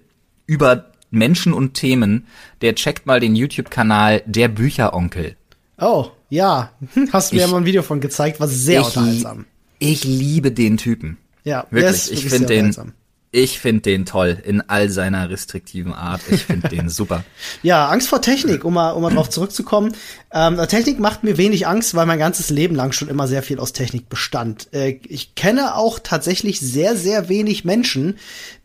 über 0.46 0.90
Menschen 1.10 1.52
und 1.52 1.74
Themen, 1.74 2.26
der 2.62 2.74
checkt 2.74 3.06
mal 3.06 3.20
den 3.20 3.34
YouTube-Kanal 3.34 4.22
Der 4.26 4.48
Bücheronkel. 4.48 5.36
Oh, 5.78 6.08
ja. 6.28 6.72
Hast 7.12 7.32
du 7.32 7.36
mir 7.36 7.48
mal 7.48 7.58
ein 7.58 7.64
Video 7.64 7.82
von 7.82 8.00
gezeigt, 8.00 8.40
war 8.40 8.48
sehr 8.48 8.84
unterhaltsam. 8.84 9.46
Ich 9.78 10.04
liebe 10.04 10.52
den 10.52 10.76
Typen. 10.76 11.16
Ja, 11.44 11.66
wirklich. 11.70 12.10
Ich 12.12 12.28
finde 12.28 12.46
den, 12.46 12.92
ich 13.32 13.60
finde 13.60 13.82
den 13.82 14.06
toll 14.06 14.38
in 14.42 14.60
all 14.68 14.88
seiner 14.88 15.30
restriktiven 15.30 15.92
Art. 15.92 16.20
Ich 16.30 16.44
finde 16.44 16.68
den 16.68 16.88
super. 16.88 17.22
Ja, 17.62 17.88
Angst 17.88 18.08
vor 18.08 18.20
Technik, 18.20 18.64
um 18.64 18.74
mal, 18.74 18.90
um 18.90 19.02
mal 19.02 19.14
drauf 19.14 19.30
zurückzukommen. 19.30 19.94
Ähm, 20.32 20.60
Technik 20.68 20.98
macht 20.98 21.22
mir 21.22 21.36
wenig 21.38 21.66
Angst, 21.68 21.94
weil 21.94 22.06
mein 22.06 22.18
ganzes 22.18 22.50
Leben 22.50 22.74
lang 22.74 22.90
schon 22.90 23.08
immer 23.08 23.28
sehr 23.28 23.44
viel 23.44 23.60
aus 23.60 23.72
Technik 23.72 24.08
bestand. 24.08 24.68
Äh, 24.72 25.00
ich 25.06 25.36
kenne 25.36 25.76
auch 25.76 26.00
tatsächlich 26.00 26.58
sehr, 26.58 26.96
sehr 26.96 27.28
wenig 27.28 27.64
Menschen, 27.64 28.18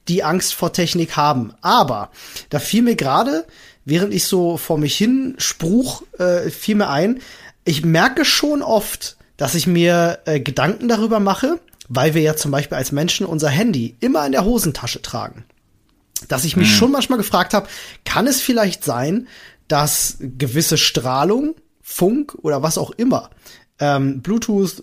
die 0.07 0.23
Angst 0.23 0.55
vor 0.55 0.73
Technik 0.73 1.15
haben. 1.15 1.53
Aber 1.61 2.09
da 2.49 2.57
fiel 2.57 2.81
mir 2.81 2.95
gerade, 2.95 3.45
während 3.85 4.13
ich 4.15 4.25
so 4.25 4.57
vor 4.57 4.79
mich 4.79 4.97
hin 4.97 5.35
spruch, 5.37 6.03
äh, 6.17 6.49
fiel 6.49 6.75
mir 6.75 6.89
ein, 6.89 7.21
ich 7.65 7.85
merke 7.85 8.25
schon 8.25 8.63
oft, 8.63 9.17
dass 9.37 9.53
ich 9.53 9.67
mir 9.67 10.19
äh, 10.25 10.39
Gedanken 10.39 10.87
darüber 10.87 11.19
mache, 11.19 11.59
weil 11.89 12.13
wir 12.13 12.21
ja 12.21 12.35
zum 12.35 12.51
Beispiel 12.51 12.77
als 12.77 12.91
Menschen 12.91 13.25
unser 13.25 13.49
Handy 13.49 13.95
immer 13.99 14.25
in 14.25 14.31
der 14.31 14.45
Hosentasche 14.45 15.01
tragen. 15.01 15.45
dass 16.29 16.45
ich 16.45 16.55
mich 16.55 16.69
hm. 16.69 16.75
schon 16.75 16.91
manchmal 16.91 17.17
gefragt 17.17 17.53
habe, 17.53 17.67
kann 18.05 18.25
es 18.25 18.41
vielleicht 18.41 18.83
sein, 18.85 19.27
dass 19.67 20.17
gewisse 20.19 20.77
Strahlung, 20.77 21.55
Funk 21.81 22.35
oder 22.41 22.63
was 22.63 22.77
auch 22.77 22.91
immer, 22.91 23.29
ähm, 23.79 24.21
Bluetooth, 24.21 24.81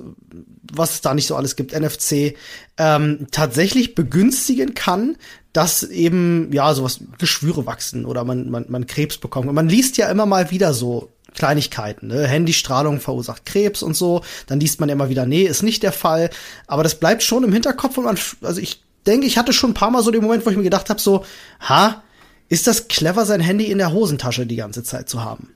was 0.73 0.95
es 0.95 1.01
da 1.01 1.15
nicht 1.15 1.27
so 1.27 1.37
alles 1.37 1.57
gibt, 1.57 1.73
NFC, 1.73 2.37
ähm, 2.77 3.27
tatsächlich 3.31 3.95
begünstigen 3.95 4.75
kann, 4.75 5.17
dass 5.53 5.83
eben, 5.83 6.53
ja, 6.53 6.73
sowas, 6.75 7.01
Geschwüre 7.19 7.67
wachsen 7.67 8.05
oder 8.05 8.25
man, 8.25 8.51
man, 8.51 8.67
man 8.69 8.87
Krebs 8.87 9.19
bekommt. 9.19 9.49
Und 9.49 9.55
man 9.55 9.69
liest 9.69 9.97
ja 9.97 10.11
immer 10.11 10.27
mal 10.27 10.51
wieder 10.51 10.75
so 10.75 11.11
Kleinigkeiten, 11.35 12.09
ne? 12.09 12.27
Handystrahlung 12.27 13.01
verursacht 13.01 13.45
Krebs 13.45 13.83
und 13.83 13.97
so. 13.97 14.23
Dann 14.47 14.61
liest 14.61 14.81
man 14.81 14.89
immer 14.89 15.09
wieder, 15.09 15.27
nee, 15.27 15.43
ist 15.43 15.63
nicht 15.63 15.83
der 15.83 15.93
Fall. 15.93 16.31
Aber 16.67 16.83
das 16.83 16.97
bleibt 16.97 17.23
schon 17.23 17.45
im 17.45 17.53
Hinterkopf 17.53 17.99
und 17.99 18.05
man, 18.05 18.19
also 18.43 18.61
ich 18.61 18.83
denke, 19.07 19.27
ich 19.27 19.39
hatte 19.39 19.53
schon 19.53 19.71
ein 19.71 19.75
paar 19.75 19.91
Mal 19.91 20.03
so 20.03 20.11
den 20.11 20.23
Moment, 20.23 20.47
wo 20.47 20.51
ich 20.51 20.57
mir 20.57 20.63
gedacht 20.63 20.91
habe, 20.91 21.01
so, 21.01 21.25
ha, 21.61 22.03
ist 22.49 22.67
das 22.67 22.89
clever, 22.89 23.25
sein 23.25 23.41
Handy 23.41 23.71
in 23.71 23.79
der 23.79 23.93
Hosentasche 23.93 24.47
die 24.47 24.57
ganze 24.57 24.83
Zeit 24.83 25.09
zu 25.09 25.25
haben? 25.25 25.55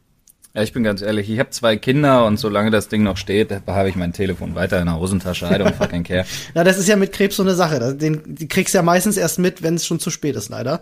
Ja, 0.56 0.62
ich 0.62 0.72
bin 0.72 0.82
ganz 0.82 1.02
ehrlich, 1.02 1.28
ich 1.28 1.38
habe 1.38 1.50
zwei 1.50 1.76
Kinder 1.76 2.24
und 2.24 2.38
solange 2.38 2.70
das 2.70 2.88
Ding 2.88 3.02
noch 3.02 3.18
steht, 3.18 3.50
habe 3.66 3.90
ich 3.90 3.94
mein 3.94 4.14
Telefon 4.14 4.54
weiter 4.54 4.80
in 4.80 4.86
der 4.86 4.98
Hosentasche. 4.98 5.44
I 5.44 5.48
don't 5.48 5.74
fucking 5.74 6.02
care. 6.02 6.24
ja, 6.54 6.64
das 6.64 6.78
ist 6.78 6.88
ja 6.88 6.96
mit 6.96 7.12
Krebs 7.12 7.36
so 7.36 7.42
eine 7.42 7.54
Sache. 7.54 7.94
Den, 7.94 8.22
die 8.24 8.48
kriegst 8.48 8.72
du 8.72 8.78
ja 8.78 8.82
meistens 8.82 9.18
erst 9.18 9.38
mit, 9.38 9.62
wenn 9.62 9.74
es 9.74 9.84
schon 9.84 10.00
zu 10.00 10.08
spät 10.08 10.34
ist, 10.34 10.48
leider. 10.48 10.80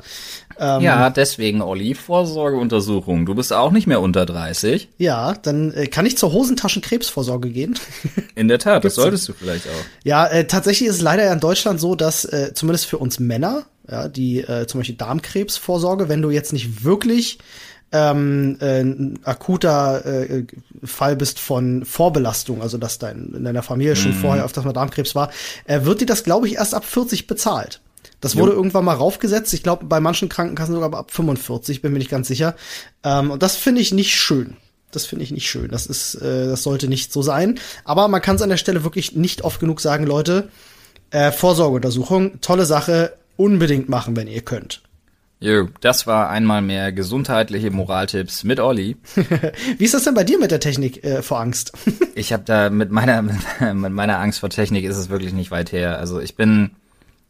Ähm, 0.60 0.80
ja, 0.82 1.10
deswegen, 1.10 1.60
Olli, 1.60 1.96
Vorsorgeuntersuchung. 1.96 3.26
Du 3.26 3.34
bist 3.34 3.52
auch 3.52 3.72
nicht 3.72 3.88
mehr 3.88 4.00
unter 4.00 4.26
30. 4.26 4.90
Ja, 4.98 5.34
dann 5.34 5.72
äh, 5.72 5.88
kann 5.88 6.06
ich 6.06 6.16
zur 6.16 6.32
Hosentaschenkrebsvorsorge 6.32 7.50
gehen. 7.50 7.76
In 8.36 8.46
der 8.46 8.60
Tat, 8.60 8.84
das 8.84 8.94
solltest 8.94 9.28
du 9.28 9.32
vielleicht 9.32 9.66
auch. 9.66 10.04
Ja, 10.04 10.24
äh, 10.28 10.46
tatsächlich 10.46 10.88
ist 10.88 10.96
es 10.96 11.02
leider 11.02 11.32
in 11.32 11.40
Deutschland 11.40 11.80
so, 11.80 11.96
dass 11.96 12.24
äh, 12.24 12.52
zumindest 12.54 12.86
für 12.86 12.98
uns 12.98 13.18
Männer, 13.18 13.64
ja, 13.90 14.06
die 14.06 14.38
äh, 14.38 14.68
zum 14.68 14.78
Beispiel 14.78 14.96
Darmkrebsvorsorge, 14.96 16.08
wenn 16.08 16.22
du 16.22 16.30
jetzt 16.30 16.52
nicht 16.52 16.84
wirklich 16.84 17.38
ähm, 17.94 18.56
äh, 18.60 18.80
ein 18.80 19.20
akuter 19.22 20.04
äh, 20.04 20.44
Fall 20.82 21.14
bist 21.14 21.38
von 21.38 21.84
Vorbelastung, 21.84 22.60
also 22.60 22.76
dass 22.76 22.98
dein, 22.98 23.32
in 23.36 23.44
deiner 23.44 23.62
Familie 23.62 23.94
schon 23.94 24.10
mhm. 24.16 24.20
vorher 24.20 24.44
öfters 24.44 24.64
mal 24.64 24.72
Darmkrebs 24.72 25.14
war, 25.14 25.30
äh, 25.64 25.84
wird 25.84 26.00
dir 26.00 26.06
das, 26.06 26.24
glaube 26.24 26.48
ich, 26.48 26.56
erst 26.56 26.74
ab 26.74 26.84
40 26.84 27.28
bezahlt. 27.28 27.80
Das 28.20 28.34
wurde 28.36 28.50
jo. 28.50 28.56
irgendwann 28.56 28.84
mal 28.84 28.94
raufgesetzt. 28.94 29.54
Ich 29.54 29.62
glaube, 29.62 29.84
bei 29.84 30.00
manchen 30.00 30.28
Krankenkassen 30.28 30.74
sogar 30.74 30.92
ab 30.92 31.12
45, 31.12 31.82
bin 31.82 31.92
mir 31.92 31.98
nicht 31.98 32.10
ganz 32.10 32.26
sicher. 32.26 32.56
Ähm, 33.04 33.30
und 33.30 33.42
das 33.44 33.54
finde 33.54 33.80
ich 33.80 33.92
nicht 33.92 34.16
schön. 34.16 34.56
Das 34.90 35.06
finde 35.06 35.24
ich 35.24 35.30
nicht 35.30 35.48
schön. 35.48 35.68
Das 35.68 35.86
ist, 35.86 36.16
äh, 36.16 36.46
das 36.46 36.64
sollte 36.64 36.88
nicht 36.88 37.12
so 37.12 37.22
sein. 37.22 37.60
Aber 37.84 38.08
man 38.08 38.22
kann 38.22 38.36
es 38.36 38.42
an 38.42 38.48
der 38.48 38.56
Stelle 38.56 38.82
wirklich 38.82 39.14
nicht 39.14 39.42
oft 39.42 39.60
genug 39.60 39.80
sagen, 39.80 40.04
Leute. 40.04 40.48
Äh, 41.10 41.30
Vorsorgeuntersuchung, 41.30 42.40
tolle 42.40 42.66
Sache, 42.66 43.16
unbedingt 43.36 43.88
machen, 43.88 44.16
wenn 44.16 44.26
ihr 44.26 44.40
könnt. 44.40 44.82
Jo, 45.44 45.68
das 45.82 46.06
war 46.06 46.30
einmal 46.30 46.62
mehr 46.62 46.90
gesundheitliche 46.90 47.70
Moraltipps 47.70 48.44
mit 48.44 48.60
Olli. 48.60 48.96
Wie 49.76 49.84
ist 49.84 49.92
das 49.92 50.04
denn 50.04 50.14
bei 50.14 50.24
dir 50.24 50.38
mit 50.38 50.50
der 50.50 50.58
Technik 50.58 51.04
äh, 51.04 51.20
vor 51.20 51.38
Angst? 51.38 51.72
ich 52.14 52.32
habe 52.32 52.44
da 52.46 52.70
mit 52.70 52.90
meiner 52.90 53.20
mit 53.74 53.92
meiner 53.92 54.20
Angst 54.20 54.40
vor 54.40 54.48
Technik 54.48 54.86
ist 54.86 54.96
es 54.96 55.10
wirklich 55.10 55.34
nicht 55.34 55.50
weit 55.50 55.70
her. 55.70 55.98
Also 55.98 56.18
ich 56.18 56.34
bin 56.34 56.70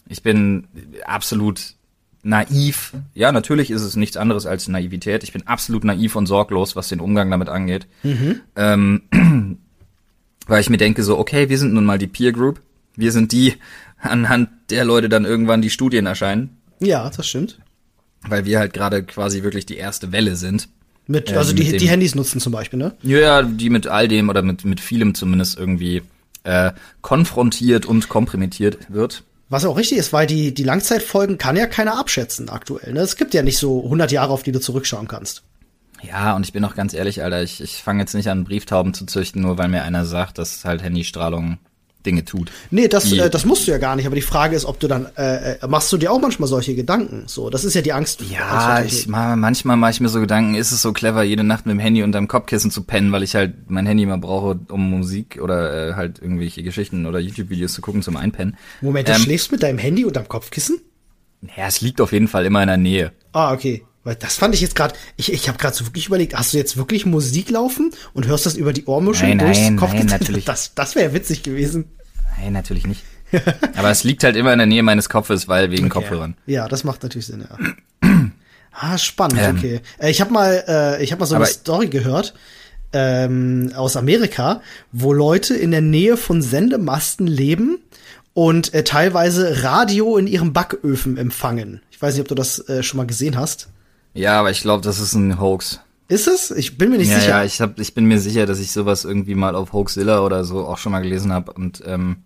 ich 0.08 0.22
bin 0.22 0.68
absolut 1.04 1.74
naiv. 2.22 2.92
Ja, 3.14 3.32
natürlich 3.32 3.72
ist 3.72 3.82
es 3.82 3.96
nichts 3.96 4.16
anderes 4.16 4.46
als 4.46 4.68
Naivität. 4.68 5.24
Ich 5.24 5.32
bin 5.32 5.48
absolut 5.48 5.82
naiv 5.82 6.14
und 6.14 6.26
sorglos, 6.26 6.76
was 6.76 6.86
den 6.86 7.00
Umgang 7.00 7.32
damit 7.32 7.48
angeht. 7.48 7.88
Mhm. 8.04 8.42
Ähm, 8.54 9.02
weil 10.46 10.60
ich 10.60 10.70
mir 10.70 10.76
denke 10.76 11.02
so, 11.02 11.18
okay, 11.18 11.48
wir 11.48 11.58
sind 11.58 11.74
nun 11.74 11.84
mal 11.84 11.98
die 11.98 12.06
Peer 12.06 12.30
Group. 12.30 12.60
Wir 12.94 13.10
sind 13.10 13.32
die, 13.32 13.54
anhand 13.98 14.50
der 14.70 14.84
Leute 14.84 15.08
dann 15.08 15.24
irgendwann 15.24 15.62
die 15.62 15.70
Studien 15.70 16.06
erscheinen. 16.06 16.58
Ja, 16.78 17.10
das 17.10 17.26
stimmt 17.26 17.58
weil 18.28 18.44
wir 18.44 18.58
halt 18.58 18.72
gerade 18.72 19.02
quasi 19.02 19.42
wirklich 19.42 19.66
die 19.66 19.76
erste 19.76 20.12
Welle 20.12 20.36
sind. 20.36 20.68
Mit, 21.06 21.32
also 21.32 21.52
äh, 21.52 21.54
die, 21.54 21.70
mit 21.70 21.80
die 21.80 21.88
Handys 21.88 22.14
nutzen 22.14 22.40
zum 22.40 22.52
Beispiel, 22.52 22.78
ne? 22.78 22.94
Ja, 23.02 23.42
die 23.42 23.70
mit 23.70 23.86
all 23.86 24.08
dem 24.08 24.28
oder 24.28 24.42
mit, 24.42 24.64
mit 24.64 24.80
vielem 24.80 25.14
zumindest 25.14 25.58
irgendwie 25.58 26.02
äh, 26.44 26.72
konfrontiert 27.02 27.86
und 27.86 28.08
komprimiert 28.08 28.78
wird. 28.88 29.22
Was 29.50 29.64
auch 29.64 29.76
richtig 29.76 29.98
ist, 29.98 30.12
weil 30.12 30.26
die, 30.26 30.54
die 30.54 30.64
Langzeitfolgen 30.64 31.36
kann 31.36 31.56
ja 31.56 31.66
keiner 31.66 31.98
abschätzen 31.98 32.48
aktuell. 32.48 32.94
Ne? 32.94 33.00
Es 33.00 33.16
gibt 33.16 33.34
ja 33.34 33.42
nicht 33.42 33.58
so 33.58 33.84
100 33.84 34.10
Jahre, 34.10 34.32
auf 34.32 34.42
die 34.42 34.52
du 34.52 34.60
zurückschauen 34.60 35.06
kannst. 35.06 35.42
Ja, 36.02 36.34
und 36.34 36.44
ich 36.44 36.52
bin 36.52 36.64
auch 36.64 36.74
ganz 36.74 36.92
ehrlich, 36.92 37.22
Alter, 37.22 37.42
ich, 37.42 37.60
ich 37.60 37.82
fange 37.82 38.00
jetzt 38.00 38.14
nicht 38.14 38.28
an, 38.28 38.44
Brieftauben 38.44 38.94
zu 38.94 39.06
züchten, 39.06 39.42
nur 39.42 39.58
weil 39.58 39.68
mir 39.68 39.82
einer 39.82 40.04
sagt, 40.04 40.38
dass 40.38 40.64
halt 40.64 40.82
Handystrahlung 40.82 41.58
Dinge 42.04 42.24
tut. 42.24 42.50
Nee, 42.70 42.88
das, 42.88 43.12
äh, 43.12 43.30
das 43.30 43.44
musst 43.44 43.66
du 43.66 43.72
ja 43.72 43.78
gar 43.78 43.96
nicht, 43.96 44.06
aber 44.06 44.14
die 44.14 44.22
Frage 44.22 44.56
ist, 44.56 44.64
ob 44.64 44.78
du 44.80 44.88
dann, 44.88 45.06
äh, 45.16 45.54
äh 45.54 45.66
machst 45.66 45.92
du 45.92 45.96
dir 45.96 46.12
auch 46.12 46.20
manchmal 46.20 46.48
solche 46.48 46.74
Gedanken? 46.74 47.24
So, 47.26 47.50
das 47.50 47.64
ist 47.64 47.74
ja 47.74 47.82
die 47.82 47.92
Angst. 47.92 48.22
Ja, 48.30 48.82
ich, 48.82 49.06
manchmal 49.06 49.76
mache 49.76 49.92
ich 49.92 50.00
mir 50.00 50.08
so 50.08 50.20
Gedanken, 50.20 50.54
ist 50.54 50.72
es 50.72 50.82
so 50.82 50.92
clever, 50.92 51.22
jede 51.22 51.44
Nacht 51.44 51.66
mit 51.66 51.72
dem 51.72 51.78
Handy 51.78 52.02
unterm 52.02 52.28
Kopfkissen 52.28 52.70
zu 52.70 52.82
pennen, 52.82 53.12
weil 53.12 53.22
ich 53.22 53.34
halt 53.34 53.70
mein 53.70 53.86
Handy 53.86 54.06
mal 54.06 54.18
brauche, 54.18 54.58
um 54.68 54.90
Musik 54.90 55.38
oder 55.42 55.90
äh, 55.90 55.94
halt 55.94 56.20
irgendwelche 56.20 56.62
Geschichten 56.62 57.06
oder 57.06 57.18
YouTube-Videos 57.18 57.72
zu 57.72 57.80
gucken 57.80 58.02
zum 58.02 58.16
Einpennen. 58.16 58.56
Moment, 58.80 59.08
du 59.08 59.12
ähm, 59.12 59.20
schläfst 59.20 59.52
mit 59.52 59.62
deinem 59.62 59.78
Handy 59.78 60.04
unterm 60.04 60.28
Kopfkissen? 60.28 60.80
Ja, 61.56 61.66
es 61.66 61.80
liegt 61.80 62.00
auf 62.00 62.12
jeden 62.12 62.28
Fall 62.28 62.46
immer 62.46 62.62
in 62.62 62.68
der 62.68 62.76
Nähe. 62.76 63.12
Ah, 63.32 63.52
okay. 63.52 63.82
Weil 64.04 64.16
das 64.16 64.36
fand 64.36 64.54
ich 64.54 64.60
jetzt 64.60 64.76
gerade, 64.76 64.94
ich, 65.16 65.32
ich 65.32 65.48
habe 65.48 65.58
gerade 65.58 65.74
so 65.74 65.86
wirklich 65.86 66.06
überlegt, 66.06 66.34
hast 66.34 66.52
du 66.52 66.58
jetzt 66.58 66.76
wirklich 66.76 67.06
Musik 67.06 67.50
laufen 67.50 67.90
und 68.12 68.26
hörst 68.26 68.44
das 68.44 68.54
über 68.54 68.74
die 68.74 68.84
Ohrmuschel 68.84 69.28
nein, 69.30 69.38
durchs 69.38 69.60
nein, 69.60 69.76
Kopfkissen? 69.76 70.06
Nein, 70.06 70.20
natürlich. 70.20 70.44
Das, 70.54 70.74
das 70.74 70.94
wäre 70.94 71.14
witzig 71.14 71.42
gewesen. 71.42 71.86
Nein, 72.38 72.52
natürlich 72.52 72.86
nicht. 72.86 73.02
Aber 73.76 73.90
es 73.90 74.04
liegt 74.04 74.22
halt 74.22 74.36
immer 74.36 74.52
in 74.52 74.58
der 74.58 74.66
Nähe 74.66 74.82
meines 74.82 75.08
Kopfes, 75.08 75.48
weil 75.48 75.70
wegen 75.70 75.86
okay. 75.86 76.00
Kopfhörern. 76.00 76.36
Ja, 76.46 76.68
das 76.68 76.84
macht 76.84 77.02
natürlich 77.02 77.26
Sinn, 77.26 77.46
ja. 77.48 78.08
ah, 78.72 78.98
spannend, 78.98 79.40
ähm, 79.40 79.56
okay. 79.56 79.80
Äh, 79.98 80.10
ich 80.10 80.20
habe 80.20 80.32
mal, 80.32 80.64
äh, 80.68 81.02
ich 81.02 81.10
habe 81.10 81.20
mal 81.20 81.26
so 81.26 81.34
eine 81.34 81.46
Story 81.46 81.88
gehört 81.88 82.34
ähm, 82.92 83.72
aus 83.74 83.96
Amerika, 83.96 84.60
wo 84.92 85.12
Leute 85.12 85.54
in 85.54 85.70
der 85.70 85.80
Nähe 85.80 86.16
von 86.16 86.42
Sendemasten 86.42 87.26
leben 87.26 87.78
und 88.34 88.74
äh, 88.74 88.84
teilweise 88.84 89.62
Radio 89.64 90.16
in 90.16 90.26
ihren 90.26 90.52
Backöfen 90.52 91.16
empfangen. 91.16 91.80
Ich 91.90 92.00
weiß 92.00 92.14
nicht, 92.14 92.22
ob 92.22 92.28
du 92.28 92.34
das 92.34 92.68
äh, 92.68 92.82
schon 92.82 92.98
mal 92.98 93.06
gesehen 93.06 93.36
hast. 93.36 93.68
Ja, 94.14 94.40
aber 94.40 94.50
ich 94.50 94.62
glaube, 94.62 94.82
das 94.82 95.00
ist 95.00 95.14
ein 95.14 95.40
Hoax. 95.40 95.80
Ist 96.08 96.28
es? 96.28 96.50
Ich 96.50 96.78
bin 96.78 96.90
mir 96.90 96.98
nicht 96.98 97.10
ja, 97.10 97.18
sicher. 97.18 97.30
Ja, 97.30 97.44
ich, 97.44 97.60
hab, 97.60 97.78
ich 97.78 97.94
bin 97.94 98.04
mir 98.04 98.20
sicher, 98.20 98.46
dass 98.46 98.60
ich 98.60 98.70
sowas 98.72 99.04
irgendwie 99.04 99.34
mal 99.34 99.56
auf 99.56 99.72
Hoaxilla 99.72 100.20
oder 100.20 100.44
so 100.44 100.66
auch 100.66 100.78
schon 100.78 100.92
mal 100.92 101.00
gelesen 101.00 101.32
habe. 101.32 101.52
Und 101.52 101.82
ähm, 101.86 102.18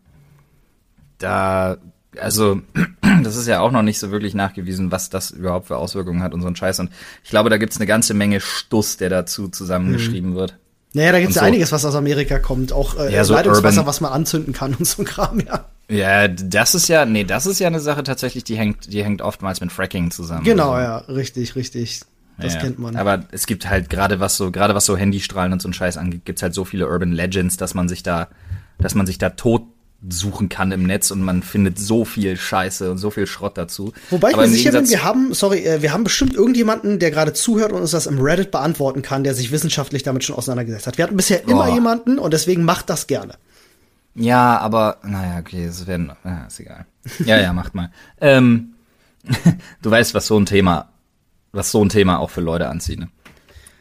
da, 1.18 1.78
also, 2.20 2.60
das 3.22 3.36
ist 3.36 3.46
ja 3.46 3.60
auch 3.60 3.70
noch 3.70 3.82
nicht 3.82 3.98
so 3.98 4.10
wirklich 4.10 4.34
nachgewiesen, 4.34 4.90
was 4.90 5.10
das 5.10 5.30
überhaupt 5.30 5.68
für 5.68 5.76
Auswirkungen 5.76 6.22
hat 6.22 6.34
und 6.34 6.42
so 6.42 6.48
ein 6.48 6.56
Scheiß. 6.56 6.80
Und 6.80 6.90
ich 7.24 7.30
glaube, 7.30 7.50
da 7.50 7.56
gibt's 7.56 7.76
eine 7.76 7.86
ganze 7.86 8.14
Menge 8.14 8.40
Stuss, 8.40 8.96
der 8.96 9.10
dazu 9.10 9.48
zusammengeschrieben 9.48 10.30
hm. 10.30 10.36
wird. 10.36 10.58
Naja, 10.92 11.12
da 11.12 11.20
gibt's 11.20 11.36
ja 11.36 11.42
so. 11.42 11.46
einiges, 11.46 11.70
was 11.70 11.84
aus 11.84 11.94
Amerika 11.94 12.38
kommt. 12.38 12.72
Auch 12.72 12.98
äh, 12.98 13.12
ja, 13.12 13.24
so 13.24 13.34
Leitungswasser, 13.34 13.78
Urban. 13.78 13.86
was 13.86 14.00
man 14.00 14.12
anzünden 14.12 14.52
kann 14.52 14.74
und 14.78 14.86
so 14.86 15.02
ein 15.02 15.04
Kram, 15.04 15.40
ja. 15.40 15.66
Ja, 15.88 16.28
das 16.28 16.74
ist 16.74 16.88
ja, 16.88 17.06
nee, 17.06 17.24
das 17.24 17.46
ist 17.46 17.58
ja 17.60 17.66
eine 17.66 17.80
Sache 17.80 18.02
tatsächlich, 18.02 18.44
die 18.44 18.56
hängt, 18.56 18.92
die 18.92 19.02
hängt 19.02 19.22
oftmals 19.22 19.60
mit 19.60 19.72
Fracking 19.72 20.10
zusammen. 20.10 20.44
Genau, 20.44 20.72
also. 20.72 20.84
ja, 20.84 21.14
richtig, 21.14 21.56
richtig. 21.56 22.00
Das 22.38 22.54
ja, 22.54 22.60
kennt 22.60 22.78
man. 22.78 22.94
Aber 22.96 23.24
es 23.32 23.46
gibt 23.46 23.68
halt 23.68 23.90
gerade 23.90 24.20
was 24.20 24.36
so, 24.36 24.50
gerade 24.50 24.74
was 24.74 24.84
so 24.84 24.96
Handystrahlen 24.96 25.52
und 25.52 25.60
so 25.60 25.68
ein 25.68 25.72
Scheiß 25.72 25.96
angeht, 25.96 26.24
gibt's 26.24 26.42
halt 26.42 26.54
so 26.54 26.64
viele 26.64 26.88
Urban 26.88 27.12
Legends, 27.12 27.56
dass 27.56 27.74
man 27.74 27.88
sich 27.88 28.02
da, 28.02 28.28
dass 28.78 28.94
man 28.94 29.06
sich 29.06 29.18
da 29.18 29.30
tot 29.30 29.62
suchen 30.08 30.48
kann 30.48 30.70
im 30.70 30.84
Netz 30.84 31.10
und 31.10 31.22
man 31.22 31.42
findet 31.42 31.78
so 31.78 32.04
viel 32.04 32.36
Scheiße 32.36 32.88
und 32.90 32.98
so 32.98 33.10
viel 33.10 33.26
Schrott 33.26 33.58
dazu. 33.58 33.92
Wobei 34.10 34.28
ich 34.28 34.34
Aber 34.34 34.44
mir 34.44 34.52
sicher 34.52 34.70
bin, 34.70 34.88
wir 34.88 35.02
haben, 35.02 35.34
sorry, 35.34 35.64
äh, 35.64 35.82
wir 35.82 35.92
haben 35.92 36.04
bestimmt 36.04 36.34
irgendjemanden, 36.34 37.00
der 37.00 37.10
gerade 37.10 37.32
zuhört 37.32 37.72
und 37.72 37.80
uns 37.80 37.90
das 37.90 38.06
im 38.06 38.20
Reddit 38.20 38.52
beantworten 38.52 39.02
kann, 39.02 39.24
der 39.24 39.34
sich 39.34 39.50
wissenschaftlich 39.50 40.04
damit 40.04 40.22
schon 40.22 40.36
auseinandergesetzt 40.36 40.86
hat. 40.86 40.98
Wir 40.98 41.04
hatten 41.04 41.16
bisher 41.16 41.42
oh. 41.46 41.50
immer 41.50 41.74
jemanden 41.74 42.20
und 42.20 42.32
deswegen 42.32 42.64
macht 42.64 42.90
das 42.90 43.08
gerne. 43.08 43.34
Ja, 44.18 44.58
aber, 44.58 44.98
naja, 45.02 45.38
okay, 45.38 45.64
es 45.64 45.86
werden, 45.86 46.12
ja, 46.24 46.44
ist 46.46 46.60
egal. 46.60 46.86
Ja, 47.24 47.38
ja, 47.40 47.52
macht 47.52 47.74
mal. 47.74 47.90
ähm, 48.20 48.74
du 49.82 49.90
weißt, 49.90 50.14
was 50.14 50.26
so 50.26 50.38
ein 50.38 50.46
Thema 50.46 50.88
was 51.52 51.70
so 51.70 51.84
ein 51.84 51.88
Thema 51.88 52.18
auch 52.18 52.30
für 52.30 52.40
Leute 52.40 52.68
anzieht. 52.68 53.00
Ne? 53.00 53.08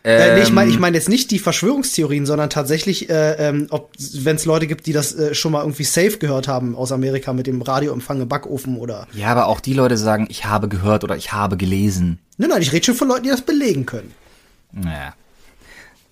Ähm, 0.04 0.36
nee, 0.36 0.44
ich 0.44 0.52
meine 0.52 0.72
ich 0.72 0.80
mein 0.80 0.94
jetzt 0.94 1.10
nicht 1.10 1.32
die 1.32 1.40
Verschwörungstheorien, 1.40 2.26
sondern 2.26 2.50
tatsächlich, 2.50 3.10
äh, 3.10 3.48
ähm, 3.50 3.68
wenn 4.14 4.38
es 4.38 4.46
Leute 4.46 4.68
gibt, 4.68 4.86
die 4.86 4.94
das 4.94 5.14
äh, 5.14 5.36
schon 5.36 5.52
mal 5.52 5.62
irgendwie 5.62 5.84
safe 5.84 6.18
gehört 6.18 6.48
haben 6.48 6.76
aus 6.76 6.92
Amerika 6.92 7.34
mit 7.34 7.48
dem 7.48 7.62
Radioempfang 7.62 8.22
im 8.22 8.30
Backofen 8.30 8.78
oder. 8.78 9.08
Ja, 9.14 9.30
aber 9.30 9.48
auch 9.48 9.60
die 9.60 9.74
Leute 9.74 9.98
sagen, 9.98 10.28
ich 10.30 10.46
habe 10.46 10.70
gehört 10.70 11.04
oder 11.04 11.18
ich 11.18 11.34
habe 11.34 11.58
gelesen. 11.58 12.20
Nein, 12.38 12.50
nein, 12.50 12.62
ich 12.62 12.72
rede 12.72 12.86
schon 12.86 12.96
von 12.96 13.10
Leuten, 13.10 13.24
die 13.24 13.30
das 13.30 13.42
belegen 13.42 13.86
können. 13.86 14.14
Naja. 14.72 15.14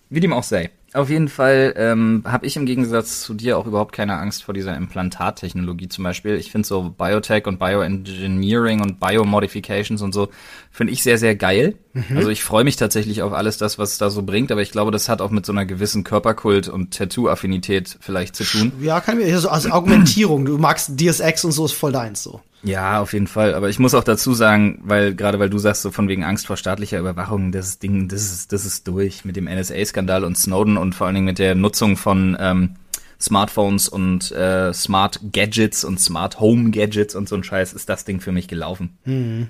Wie 0.09 0.19
dem 0.19 0.33
auch 0.33 0.43
sei. 0.43 0.71
Auf 0.95 1.09
jeden 1.09 1.27
Fall 1.27 1.73
ähm, 1.75 2.23
habe 2.25 2.45
ich 2.45 2.55
im 2.55 2.65
Gegensatz 2.65 3.21
zu 3.21 3.33
dir 3.33 3.57
auch 3.57 3.67
überhaupt 3.67 3.93
keine 3.93 4.17
Angst 4.17 4.45
vor 4.45 4.53
dieser 4.53 4.77
Implantattechnologie 4.77 5.89
zum 5.89 6.05
Beispiel. 6.05 6.35
Ich 6.35 6.51
finde 6.51 6.65
so 6.65 6.89
Biotech 6.89 7.47
und 7.47 7.59
Bioengineering 7.59 8.81
und 8.81 9.01
Biomodifications 9.01 10.01
und 10.01 10.13
so 10.13 10.29
finde 10.71 10.93
ich 10.93 11.03
sehr, 11.03 11.17
sehr 11.17 11.35
geil. 11.35 11.75
Mhm. 11.91 12.15
Also 12.15 12.29
ich 12.29 12.45
freue 12.45 12.63
mich 12.63 12.77
tatsächlich 12.77 13.23
auf 13.23 13.33
alles 13.33 13.57
das, 13.57 13.77
was 13.77 13.91
es 13.91 13.97
da 13.97 14.09
so 14.09 14.23
bringt, 14.23 14.53
aber 14.53 14.61
ich 14.61 14.71
glaube, 14.71 14.91
das 14.91 15.09
hat 15.09 15.19
auch 15.19 15.31
mit 15.31 15.45
so 15.45 15.51
einer 15.51 15.65
gewissen 15.65 16.05
Körperkult 16.05 16.69
und 16.69 16.93
Tattoo-Affinität 16.93 17.97
vielleicht 17.99 18.37
zu 18.37 18.45
tun. 18.45 18.71
Ja, 18.79 19.01
kann 19.01 19.19
ich, 19.19 19.33
also, 19.33 19.49
also 19.49 19.71
Argumentierung. 19.71 20.45
Du 20.45 20.57
magst 20.57 20.97
DSX 20.97 21.43
und 21.43 21.51
so 21.51 21.65
ist 21.65 21.73
voll 21.73 21.91
deins 21.91 22.23
so. 22.23 22.39
Ja, 22.65 22.99
auf 22.99 23.13
jeden 23.13 23.27
Fall. 23.27 23.53
Aber 23.53 23.69
ich 23.69 23.77
muss 23.77 23.93
auch 23.93 24.03
dazu 24.03 24.33
sagen, 24.33 24.79
weil 24.83 25.13
gerade 25.13 25.37
weil 25.39 25.51
du 25.51 25.59
sagst, 25.59 25.83
so 25.83 25.91
von 25.91 26.07
wegen 26.07 26.23
Angst 26.23 26.47
vor 26.47 26.57
staatlicher 26.57 26.99
Überwachung, 26.99 27.51
das 27.51 27.77
Ding, 27.77 28.07
das 28.07 28.23
ist, 28.23 28.51
das 28.51 28.65
ist 28.65 28.87
durch 28.87 29.23
mit 29.23 29.35
dem 29.35 29.45
NSA-Skandal 29.45 30.23
und 30.23 30.35
Snowden 30.35 30.77
und 30.77 30.95
vor 30.95 31.05
allen 31.05 31.13
Dingen 31.13 31.27
mit 31.27 31.37
der 31.37 31.53
Nutzung 31.53 31.95
von 31.95 32.35
ähm, 32.39 32.75
Smartphones 33.21 33.87
und 33.87 34.31
äh, 34.31 34.73
Smart 34.73 35.19
Gadgets 35.31 35.83
und 35.83 35.99
Smart 35.99 36.39
Home 36.39 36.71
Gadgets 36.71 37.13
und 37.13 37.29
so 37.29 37.35
ein 37.35 37.43
Scheiß 37.43 37.73
ist 37.73 37.87
das 37.87 38.03
Ding 38.03 38.19
für 38.19 38.31
mich 38.31 38.47
gelaufen. 38.47 38.97
Hm. 39.03 39.47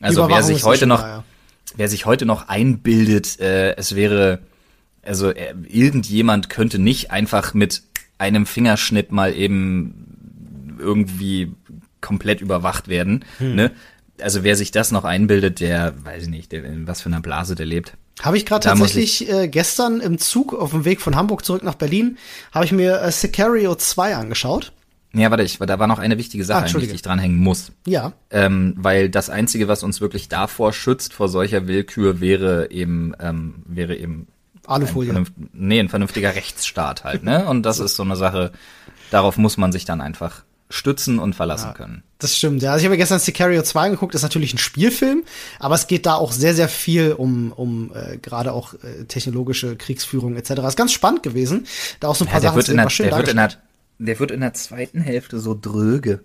Also 0.00 0.28
wer 0.28 0.42
sich 0.42 0.64
heute 0.64 0.88
noch, 0.88 1.02
da, 1.02 1.08
ja. 1.08 1.24
wer 1.76 1.88
sich 1.88 2.04
heute 2.04 2.26
noch 2.26 2.48
einbildet, 2.48 3.38
äh, 3.38 3.76
es 3.76 3.94
wäre, 3.94 4.40
also 5.02 5.30
äh, 5.30 5.54
irgendjemand 5.68 6.50
könnte 6.50 6.80
nicht 6.80 7.12
einfach 7.12 7.54
mit 7.54 7.84
einem 8.18 8.44
Fingerschnitt 8.44 9.12
mal 9.12 9.34
eben 9.34 10.06
irgendwie 10.78 11.52
komplett 12.06 12.40
überwacht 12.40 12.86
werden. 12.86 13.24
Hm. 13.38 13.54
Ne? 13.56 13.72
Also 14.20 14.44
wer 14.44 14.56
sich 14.56 14.70
das 14.70 14.92
noch 14.92 15.04
einbildet, 15.04 15.60
der 15.60 15.92
weiß 16.04 16.24
ich 16.24 16.28
nicht, 16.28 16.52
der, 16.52 16.64
in 16.64 16.86
was 16.86 17.02
für 17.02 17.08
einer 17.08 17.20
Blase 17.20 17.54
der 17.56 17.66
lebt. 17.66 17.94
Habe 18.22 18.38
ich 18.38 18.46
gerade 18.46 18.64
tatsächlich 18.64 19.28
äh, 19.30 19.48
gestern 19.48 20.00
im 20.00 20.18
Zug 20.18 20.54
auf 20.54 20.70
dem 20.70 20.84
Weg 20.84 21.02
von 21.02 21.16
Hamburg 21.16 21.44
zurück 21.44 21.64
nach 21.64 21.74
Berlin, 21.74 22.16
habe 22.52 22.64
ich 22.64 22.72
mir 22.72 23.02
äh, 23.02 23.10
Sicario 23.10 23.74
2 23.74 24.16
angeschaut. 24.16 24.72
Ja, 25.12 25.30
warte, 25.30 25.42
ich, 25.42 25.58
da 25.58 25.78
war 25.78 25.86
noch 25.86 25.98
eine 25.98 26.16
wichtige 26.16 26.44
Sache, 26.44 26.66
ah, 26.74 26.78
die 26.78 26.86
ich 26.86 27.02
dranhängen 27.02 27.38
muss. 27.38 27.72
Ja. 27.86 28.12
Ähm, 28.30 28.74
weil 28.76 29.08
das 29.08 29.30
Einzige, 29.30 29.66
was 29.66 29.82
uns 29.82 30.00
wirklich 30.00 30.28
davor 30.28 30.72
schützt, 30.72 31.12
vor 31.12 31.28
solcher 31.28 31.66
Willkür, 31.66 32.20
wäre 32.20 32.70
eben, 32.70 33.14
ähm, 33.20 33.56
wäre 33.66 33.96
eben 33.96 34.28
Alufolie. 34.66 35.14
Ein 35.14 35.26
nee, 35.52 35.80
ein 35.80 35.88
vernünftiger 35.88 36.34
Rechtsstaat 36.34 37.04
halt, 37.04 37.22
ne? 37.22 37.46
Und 37.48 37.64
das 37.64 37.78
ist 37.80 37.96
so 37.96 38.02
eine 38.02 38.16
Sache, 38.16 38.52
darauf 39.10 39.38
muss 39.38 39.56
man 39.56 39.72
sich 39.72 39.84
dann 39.84 40.00
einfach 40.00 40.42
stützen 40.68 41.18
und 41.18 41.34
verlassen 41.34 41.68
ja, 41.68 41.74
können. 41.74 42.02
Das 42.18 42.36
stimmt, 42.36 42.62
ja. 42.62 42.72
Also 42.72 42.82
ich 42.82 42.86
habe 42.86 42.96
gestern 42.96 43.18
Sicario 43.18 43.62
2 43.62 43.90
geguckt, 43.90 44.14
das 44.14 44.20
ist 44.20 44.24
natürlich 44.24 44.54
ein 44.54 44.58
Spielfilm, 44.58 45.24
aber 45.58 45.74
es 45.74 45.86
geht 45.86 46.06
da 46.06 46.14
auch 46.14 46.32
sehr, 46.32 46.54
sehr 46.54 46.68
viel 46.68 47.12
um, 47.12 47.52
um 47.52 47.92
äh, 47.94 48.16
gerade 48.18 48.52
auch 48.52 48.74
äh, 48.74 49.04
technologische 49.04 49.76
Kriegsführung 49.76 50.36
etc. 50.36 50.50
Ist 50.66 50.76
ganz 50.76 50.92
spannend 50.92 51.22
gewesen. 51.22 51.66
Da 52.00 52.08
auch 52.08 52.16
so 52.16 52.24
ein 52.24 52.28
paar 52.28 52.42
ja, 52.42 52.52
Sachen 52.52 52.70
in 52.70 52.76
der, 52.78 52.90
schön 52.90 53.08
der 53.08 53.16
wird 53.16 53.28
in 53.28 53.36
der, 53.36 53.50
der 53.98 54.18
wird 54.18 54.30
in 54.30 54.40
der 54.40 54.54
zweiten 54.54 55.00
Hälfte 55.00 55.38
so 55.38 55.56
dröge. 55.60 56.24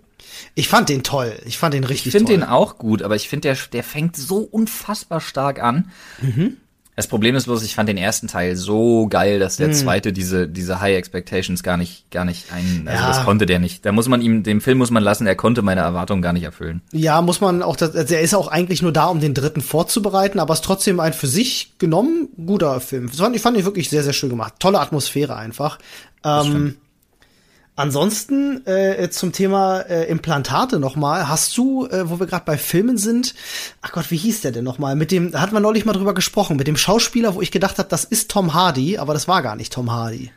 Ich 0.54 0.68
fand 0.68 0.88
den 0.88 1.02
toll. 1.02 1.36
Ich 1.44 1.58
fand 1.58 1.74
den 1.74 1.84
richtig 1.84 2.08
ich 2.08 2.12
find 2.12 2.26
toll. 2.26 2.34
Ich 2.34 2.40
finde 2.40 2.46
den 2.46 2.52
auch 2.52 2.78
gut, 2.78 3.02
aber 3.02 3.16
ich 3.16 3.28
finde, 3.28 3.48
der, 3.48 3.58
der 3.72 3.84
fängt 3.84 4.16
so 4.16 4.38
unfassbar 4.38 5.20
stark 5.20 5.62
an. 5.62 5.90
Mhm. 6.20 6.56
Das 6.94 7.06
Problem 7.06 7.34
ist 7.34 7.44
bloß, 7.44 7.62
ich 7.62 7.74
fand 7.74 7.88
den 7.88 7.96
ersten 7.96 8.28
Teil 8.28 8.54
so 8.54 9.06
geil, 9.08 9.38
dass 9.38 9.56
der 9.56 9.68
hm. 9.68 9.74
zweite 9.74 10.12
diese, 10.12 10.46
diese 10.46 10.80
High 10.80 10.96
Expectations 10.96 11.62
gar 11.62 11.78
nicht, 11.78 12.10
gar 12.10 12.26
nicht 12.26 12.52
ein, 12.52 12.86
also 12.86 13.02
ja. 13.02 13.08
das 13.08 13.24
konnte 13.24 13.46
der 13.46 13.60
nicht. 13.60 13.86
Da 13.86 13.92
muss 13.92 14.08
man 14.08 14.20
ihm, 14.20 14.42
dem 14.42 14.60
Film 14.60 14.76
muss 14.76 14.90
man 14.90 15.02
lassen, 15.02 15.26
er 15.26 15.34
konnte 15.34 15.62
meine 15.62 15.80
Erwartungen 15.80 16.20
gar 16.20 16.34
nicht 16.34 16.42
erfüllen. 16.42 16.82
Ja, 16.92 17.22
muss 17.22 17.40
man 17.40 17.62
auch, 17.62 17.80
also 17.80 17.96
er 17.96 18.20
ist 18.20 18.34
auch 18.34 18.48
eigentlich 18.48 18.82
nur 18.82 18.92
da, 18.92 19.06
um 19.06 19.20
den 19.20 19.32
dritten 19.32 19.62
vorzubereiten, 19.62 20.38
aber 20.38 20.52
es 20.52 20.60
ist 20.60 20.66
trotzdem 20.66 21.00
ein 21.00 21.14
für 21.14 21.28
sich 21.28 21.72
genommen 21.78 22.28
guter 22.44 22.78
Film. 22.80 23.08
Ich 23.10 23.18
fand, 23.18 23.34
ich 23.36 23.42
fand 23.42 23.56
ihn 23.56 23.64
wirklich 23.64 23.88
sehr, 23.88 24.02
sehr 24.02 24.12
schön 24.12 24.28
gemacht. 24.28 24.54
Tolle 24.58 24.78
Atmosphäre 24.78 25.36
einfach. 25.36 25.78
Ähm, 26.24 26.76
Ansonsten 27.74 28.66
äh, 28.66 29.08
zum 29.10 29.32
Thema 29.32 29.80
äh, 29.80 30.04
Implantate 30.04 30.78
nochmal. 30.78 31.28
Hast 31.28 31.56
du, 31.56 31.86
äh, 31.86 32.10
wo 32.10 32.20
wir 32.20 32.26
gerade 32.26 32.44
bei 32.44 32.58
Filmen 32.58 32.98
sind, 32.98 33.34
ach 33.80 33.92
Gott, 33.92 34.10
wie 34.10 34.16
hieß 34.16 34.42
der 34.42 34.52
denn 34.52 34.64
nochmal? 34.64 34.94
Mit 34.94 35.10
dem, 35.10 35.32
da 35.32 35.40
hatten 35.40 35.54
wir 35.54 35.60
neulich 35.60 35.86
mal 35.86 35.94
drüber 35.94 36.12
gesprochen, 36.12 36.56
mit 36.56 36.66
dem 36.66 36.76
Schauspieler, 36.76 37.34
wo 37.34 37.40
ich 37.40 37.50
gedacht 37.50 37.78
habe, 37.78 37.88
das 37.88 38.04
ist 38.04 38.30
Tom 38.30 38.52
Hardy, 38.52 38.98
aber 38.98 39.14
das 39.14 39.26
war 39.26 39.42
gar 39.42 39.56
nicht 39.56 39.72
Tom 39.72 39.90
Hardy. 39.90 40.30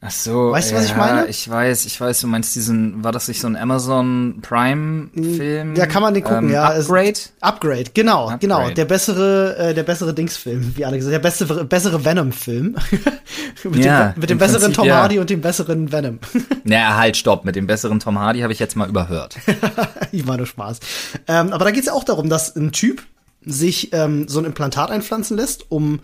Ach 0.00 0.12
so. 0.12 0.52
Weißt 0.52 0.70
du, 0.70 0.76
was 0.76 0.84
ich 0.84 0.96
meine? 0.96 1.26
Ich 1.26 1.50
weiß, 1.50 1.84
ich 1.84 2.00
weiß, 2.00 2.20
du 2.20 2.28
meinst 2.28 2.54
diesen, 2.54 3.02
war 3.02 3.10
das 3.10 3.26
nicht 3.26 3.40
so 3.40 3.48
ein 3.48 3.56
Amazon 3.56 4.38
Prime 4.42 5.08
Film? 5.12 5.74
Ja, 5.74 5.86
kann 5.86 6.02
man 6.02 6.14
den 6.14 6.22
gucken, 6.22 6.48
ähm, 6.48 6.52
ja. 6.52 6.68
Upgrade? 6.68 7.18
Upgrade, 7.40 7.90
genau, 7.94 8.24
Upgrade. 8.24 8.38
genau. 8.38 8.70
Der 8.70 8.84
bessere, 8.84 9.56
äh, 9.58 9.74
der 9.74 9.82
bessere 9.82 10.14
Dingsfilm, 10.14 10.76
wie 10.76 10.84
alle 10.84 10.98
gesagt, 10.98 11.14
der 11.14 11.18
bessere, 11.18 11.64
bessere 11.64 12.04
Venom-Film. 12.04 12.76
mit, 13.64 13.84
ja, 13.84 14.10
dem, 14.10 14.20
mit 14.20 14.30
dem 14.30 14.38
besseren 14.38 14.72
Prinzip, 14.72 14.84
Tom 14.84 14.90
Hardy 14.92 15.16
ja. 15.16 15.20
und 15.20 15.30
dem 15.30 15.40
besseren 15.40 15.90
Venom. 15.90 16.20
naja, 16.62 16.96
halt, 16.96 17.16
stopp. 17.16 17.44
Mit 17.44 17.56
dem 17.56 17.66
besseren 17.66 17.98
Tom 17.98 18.20
Hardy 18.20 18.40
habe 18.40 18.52
ich 18.52 18.60
jetzt 18.60 18.76
mal 18.76 18.88
überhört. 18.88 19.36
ich 20.12 20.24
war 20.28 20.36
nur 20.36 20.46
Spaß. 20.46 20.78
Ähm, 21.26 21.52
aber 21.52 21.64
da 21.64 21.72
geht's 21.72 21.86
ja 21.86 21.92
auch 21.92 22.04
darum, 22.04 22.28
dass 22.28 22.54
ein 22.54 22.70
Typ 22.70 23.02
sich 23.44 23.92
ähm, 23.92 24.28
so 24.28 24.38
ein 24.38 24.44
Implantat 24.44 24.92
einpflanzen 24.92 25.36
lässt, 25.36 25.72
um 25.72 26.00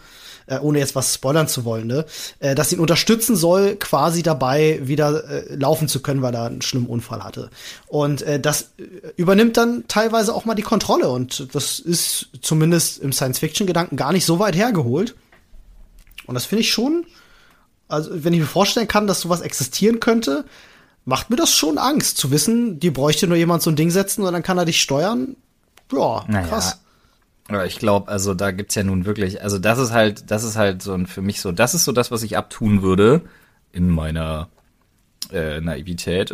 äh, 0.46 0.59
ohne 0.59 0.78
jetzt 0.78 0.94
was 0.94 1.14
spoilern 1.14 1.48
zu 1.48 1.64
wollen, 1.64 1.87
ne, 1.87 2.04
äh, 2.40 2.54
dass 2.54 2.72
ihn 2.72 2.80
unterstützen 2.80 3.37
soll, 3.37 3.76
quasi 3.76 4.22
dabei 4.22 4.80
wieder 4.83 5.28
äh, 5.28 5.54
laufen 5.54 5.88
zu 5.88 6.00
können, 6.00 6.22
weil 6.22 6.35
er 6.35 6.44
einen 6.44 6.62
schlimmen 6.62 6.87
Unfall 6.87 7.22
hatte. 7.22 7.50
Und 7.87 8.22
äh, 8.22 8.40
das 8.40 8.72
äh, 8.78 8.85
übernimmt 9.16 9.57
dann 9.57 9.85
teilweise 9.88 10.35
auch 10.35 10.44
mal 10.44 10.54
die 10.54 10.62
Kontrolle 10.62 11.09
und 11.09 11.54
das 11.54 11.78
ist 11.78 12.28
zumindest 12.40 12.98
im 12.98 13.12
Science-Fiction-Gedanken 13.12 13.96
gar 13.96 14.12
nicht 14.12 14.24
so 14.24 14.38
weit 14.38 14.57
hergeholt. 14.57 15.14
Und 16.26 16.35
das 16.35 16.46
finde 16.46 16.62
ich 16.62 16.72
schon, 16.72 17.07
also 17.88 18.11
wenn 18.12 18.33
ich 18.33 18.40
mir 18.40 18.46
vorstellen 18.46 18.88
kann, 18.88 19.07
dass 19.07 19.20
sowas 19.20 19.40
existieren 19.40 20.00
könnte, 20.00 20.44
macht 21.04 21.30
mir 21.30 21.37
das 21.37 21.52
schon 21.52 21.78
Angst 21.78 22.16
zu 22.16 22.30
wissen, 22.30 22.80
die 22.80 22.90
bräuchte 22.90 23.26
nur 23.26 23.37
jemand 23.37 23.62
so 23.62 23.70
ein 23.70 23.76
Ding 23.76 23.90
setzen 23.90 24.22
und 24.24 24.33
dann 24.33 24.42
kann 24.42 24.59
er 24.59 24.64
dich 24.64 24.80
steuern. 24.80 25.37
Ja, 25.92 26.24
naja, 26.28 26.46
krass. 26.46 26.80
Aber 27.48 27.66
ich 27.66 27.78
glaube, 27.78 28.09
also 28.09 28.35
da 28.35 28.50
gibt's 28.52 28.74
ja 28.74 28.85
nun 28.85 29.04
wirklich, 29.04 29.42
also 29.42 29.59
das 29.59 29.78
ist 29.78 29.92
halt, 29.92 30.30
das 30.30 30.44
ist 30.44 30.57
halt 30.57 30.83
so 30.83 30.94
ein 30.94 31.07
für 31.07 31.20
mich 31.20 31.40
so, 31.40 31.52
das 31.52 31.74
ist 31.74 31.85
so 31.85 31.92
das, 31.92 32.11
was 32.11 32.22
ich 32.22 32.37
abtun 32.38 32.83
würde 32.83 33.22
in 33.72 33.90
meiner 33.90 34.48
äh, 35.30 35.61
Naivität. 35.61 36.33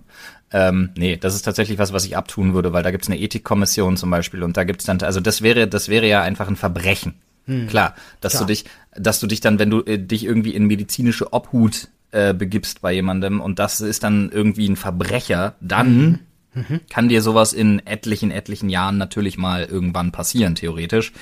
ähm, 0.52 0.90
nee, 0.96 1.16
das 1.16 1.34
ist 1.34 1.42
tatsächlich 1.42 1.78
was, 1.78 1.92
was 1.92 2.04
ich 2.04 2.16
abtun 2.16 2.54
würde, 2.54 2.72
weil 2.72 2.84
da 2.84 2.92
gibt's 2.92 3.08
eine 3.08 3.18
Ethikkommission 3.18 3.96
zum 3.96 4.10
Beispiel 4.10 4.44
und 4.44 4.56
da 4.56 4.64
gibt's 4.64 4.84
dann, 4.84 5.00
also 5.02 5.18
das 5.18 5.42
wäre, 5.42 5.66
das 5.66 5.88
wäre 5.88 6.06
ja 6.06 6.22
einfach 6.22 6.46
ein 6.46 6.56
Verbrechen. 6.56 7.14
Hm. 7.46 7.66
Klar, 7.66 7.94
dass 8.20 8.34
Klar. 8.34 8.44
du 8.44 8.52
dich, 8.52 8.64
dass 8.96 9.18
du 9.20 9.26
dich 9.26 9.40
dann, 9.40 9.58
wenn 9.58 9.70
du 9.70 9.82
äh, 9.82 9.98
dich 9.98 10.24
irgendwie 10.24 10.54
in 10.54 10.66
medizinische 10.66 11.32
Obhut 11.32 11.88
äh, 12.12 12.32
begibst 12.32 12.80
bei 12.80 12.92
jemandem 12.92 13.40
und 13.40 13.58
das 13.58 13.80
ist 13.80 14.04
dann 14.04 14.30
irgendwie 14.30 14.68
ein 14.68 14.76
Verbrecher, 14.76 15.56
dann 15.60 15.96
mhm 15.96 16.18
Mhm. 16.54 16.80
Kann 16.88 17.08
dir 17.08 17.22
sowas 17.22 17.52
in 17.52 17.84
etlichen, 17.86 18.30
etlichen 18.30 18.68
Jahren 18.68 18.98
natürlich 18.98 19.38
mal 19.38 19.64
irgendwann 19.64 20.12
passieren, 20.12 20.54
theoretisch. 20.54 21.12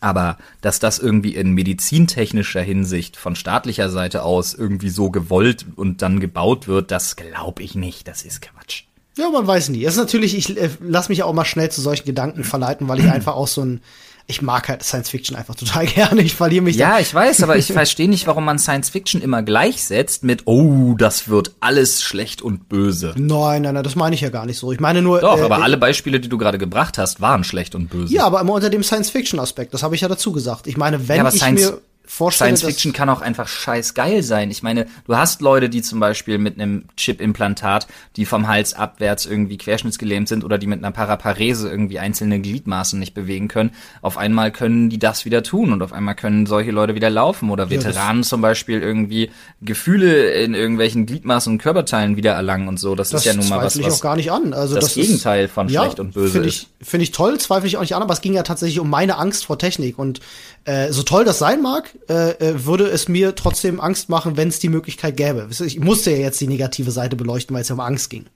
Aber 0.00 0.36
dass 0.60 0.78
das 0.78 0.98
irgendwie 0.98 1.34
in 1.34 1.52
medizintechnischer 1.52 2.60
Hinsicht 2.60 3.16
von 3.16 3.34
staatlicher 3.34 3.88
Seite 3.90 4.22
aus 4.22 4.54
irgendwie 4.54 4.90
so 4.90 5.10
gewollt 5.10 5.66
und 5.76 6.02
dann 6.02 6.20
gebaut 6.20 6.68
wird, 6.68 6.90
das 6.90 7.16
glaube 7.16 7.62
ich 7.62 7.74
nicht. 7.74 8.06
Das 8.06 8.22
ist 8.22 8.42
Quatsch. 8.42 8.84
Ja, 9.16 9.30
man 9.30 9.46
weiß 9.46 9.70
nie. 9.70 9.84
Es 9.84 9.94
ist 9.94 10.00
natürlich, 10.00 10.36
ich 10.36 10.56
äh, 10.58 10.68
lass 10.80 11.08
mich 11.08 11.22
auch 11.22 11.32
mal 11.32 11.46
schnell 11.46 11.70
zu 11.70 11.80
solchen 11.80 12.04
Gedanken 12.04 12.44
verleiten, 12.44 12.86
weil 12.88 12.98
ich 12.98 13.10
einfach 13.10 13.34
auch 13.34 13.48
so 13.48 13.62
ein 13.64 13.80
ich 14.28 14.42
mag 14.42 14.68
halt 14.68 14.82
Science 14.82 15.10
Fiction 15.10 15.36
einfach 15.36 15.54
total 15.54 15.86
gerne. 15.86 16.22
Ich 16.22 16.34
verliere 16.34 16.62
mich 16.62 16.76
Ja, 16.76 16.98
ich 16.98 17.12
weiß, 17.14 17.42
aber 17.42 17.56
ich 17.56 17.66
verstehe 17.72 18.08
nicht, 18.08 18.26
warum 18.26 18.44
man 18.44 18.58
Science 18.58 18.90
Fiction 18.90 19.22
immer 19.22 19.42
gleichsetzt 19.42 20.24
mit, 20.24 20.42
oh, 20.46 20.94
das 20.98 21.28
wird 21.28 21.52
alles 21.60 22.02
schlecht 22.02 22.42
und 22.42 22.68
böse. 22.68 23.14
Nein, 23.16 23.62
nein, 23.62 23.74
nein, 23.74 23.84
das 23.84 23.94
meine 23.94 24.14
ich 24.14 24.20
ja 24.20 24.30
gar 24.30 24.46
nicht 24.46 24.58
so. 24.58 24.72
Ich 24.72 24.80
meine 24.80 25.02
nur. 25.02 25.20
Doch, 25.20 25.38
äh, 25.38 25.42
aber 25.42 25.62
alle 25.62 25.76
Beispiele, 25.76 26.20
die 26.20 26.28
du 26.28 26.38
gerade 26.38 26.58
gebracht 26.58 26.98
hast, 26.98 27.20
waren 27.20 27.44
schlecht 27.44 27.74
und 27.74 27.88
böse. 27.88 28.12
Ja, 28.12 28.24
aber 28.24 28.40
immer 28.40 28.54
unter 28.54 28.70
dem 28.70 28.82
Science 28.82 29.10
Fiction 29.10 29.38
Aspekt. 29.38 29.74
Das 29.74 29.82
habe 29.82 29.94
ich 29.94 30.00
ja 30.00 30.08
dazu 30.08 30.32
gesagt. 30.32 30.66
Ich 30.66 30.76
meine, 30.76 31.08
wenn 31.08 31.18
ja, 31.18 31.28
ich 31.28 31.34
Science 31.34 31.70
mir 31.70 31.78
vorstelle, 32.06 32.56
Science 32.56 32.72
Fiction 32.72 32.92
kann 32.92 33.08
auch 33.08 33.20
einfach 33.20 33.48
scheiß 33.48 33.94
geil 33.94 34.22
sein. 34.22 34.50
Ich 34.50 34.62
meine, 34.62 34.86
du 35.06 35.16
hast 35.16 35.40
Leute, 35.40 35.68
die 35.68 35.82
zum 35.82 36.00
Beispiel 36.00 36.38
mit 36.38 36.58
einem 36.58 36.84
Chip-Implantat, 36.96 37.86
die 38.16 38.24
vom 38.24 38.48
Hals 38.48 38.74
abwärts 38.74 39.26
irgendwie 39.26 39.58
querschnittsgelähmt 39.58 40.28
sind 40.28 40.44
oder 40.44 40.58
die 40.58 40.66
mit 40.66 40.78
einer 40.78 40.92
Paraparese 40.92 41.68
irgendwie 41.68 41.98
einzelne 41.98 42.40
Gliedmaßen 42.40 42.98
nicht 42.98 43.14
bewegen 43.14 43.48
können. 43.48 43.70
Auf 44.02 44.18
einmal 44.18 44.52
können 44.52 44.88
die 44.88 44.98
das 44.98 45.24
wieder 45.24 45.42
tun 45.42 45.72
und 45.72 45.82
auf 45.82 45.92
einmal 45.92 46.14
können 46.14 46.46
solche 46.46 46.70
Leute 46.70 46.94
wieder 46.94 47.10
laufen 47.10 47.50
oder 47.50 47.70
Veteranen 47.70 48.22
ja, 48.22 48.28
zum 48.28 48.40
Beispiel 48.40 48.80
irgendwie 48.80 49.30
Gefühle 49.60 50.30
in 50.30 50.54
irgendwelchen 50.54 51.06
Gliedmaßen 51.06 51.52
und 51.52 51.58
Körperteilen 51.58 52.16
wieder 52.16 52.32
erlangen 52.32 52.68
und 52.68 52.78
so. 52.78 52.94
Das, 52.94 53.10
das 53.10 53.20
ist 53.20 53.26
ja 53.26 53.34
nun 53.34 53.48
mal 53.48 53.58
was, 53.58 53.78
was 53.78 53.86
ich 53.86 53.92
auch 53.92 54.00
gar 54.00 54.16
nicht 54.16 54.30
an. 54.30 54.54
Also 54.54 54.74
das, 54.74 54.84
das 54.84 54.94
Gegenteil 54.94 55.48
von 55.48 55.68
schlecht 55.68 56.00
und 56.00 56.14
böse 56.14 56.32
find 56.32 56.46
ich, 56.46 56.68
Finde 56.80 57.04
ich 57.04 57.10
toll, 57.10 57.38
zweifle 57.38 57.66
ich 57.66 57.76
auch 57.76 57.80
nicht 57.80 57.94
an, 57.94 58.02
aber 58.02 58.12
es 58.12 58.20
ging 58.20 58.34
ja 58.34 58.42
tatsächlich 58.42 58.78
um 58.80 58.88
meine 58.88 59.16
Angst 59.16 59.46
vor 59.46 59.58
Technik 59.58 59.98
und 59.98 60.20
äh, 60.64 60.92
so 60.92 61.02
toll 61.02 61.24
das 61.24 61.38
sein 61.38 61.62
mag, 61.62 61.95
äh, 62.08 62.30
äh, 62.30 62.64
würde 62.64 62.86
es 62.86 63.08
mir 63.08 63.34
trotzdem 63.34 63.80
Angst 63.80 64.08
machen, 64.08 64.36
wenn 64.36 64.48
es 64.48 64.58
die 64.58 64.68
Möglichkeit 64.68 65.16
gäbe. 65.16 65.48
Ich 65.64 65.80
musste 65.80 66.10
ja 66.10 66.18
jetzt 66.18 66.40
die 66.40 66.48
negative 66.48 66.90
Seite 66.90 67.16
beleuchten, 67.16 67.54
weil 67.54 67.62
es 67.62 67.68
ja 67.68 67.74
um 67.74 67.80
Angst 67.80 68.10
ging. 68.10 68.26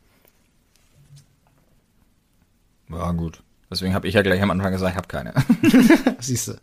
Ja, 2.91 3.13
gut. 3.13 3.43
Deswegen 3.71 3.95
habe 3.95 4.09
ich 4.09 4.15
ja 4.15 4.23
gleich 4.23 4.43
am 4.43 4.51
Anfang 4.51 4.73
gesagt, 4.73 4.93
ich 4.93 4.97
habe 4.97 5.07
keine. 5.07 5.33
Siehst 6.19 6.49
du. 6.49 6.55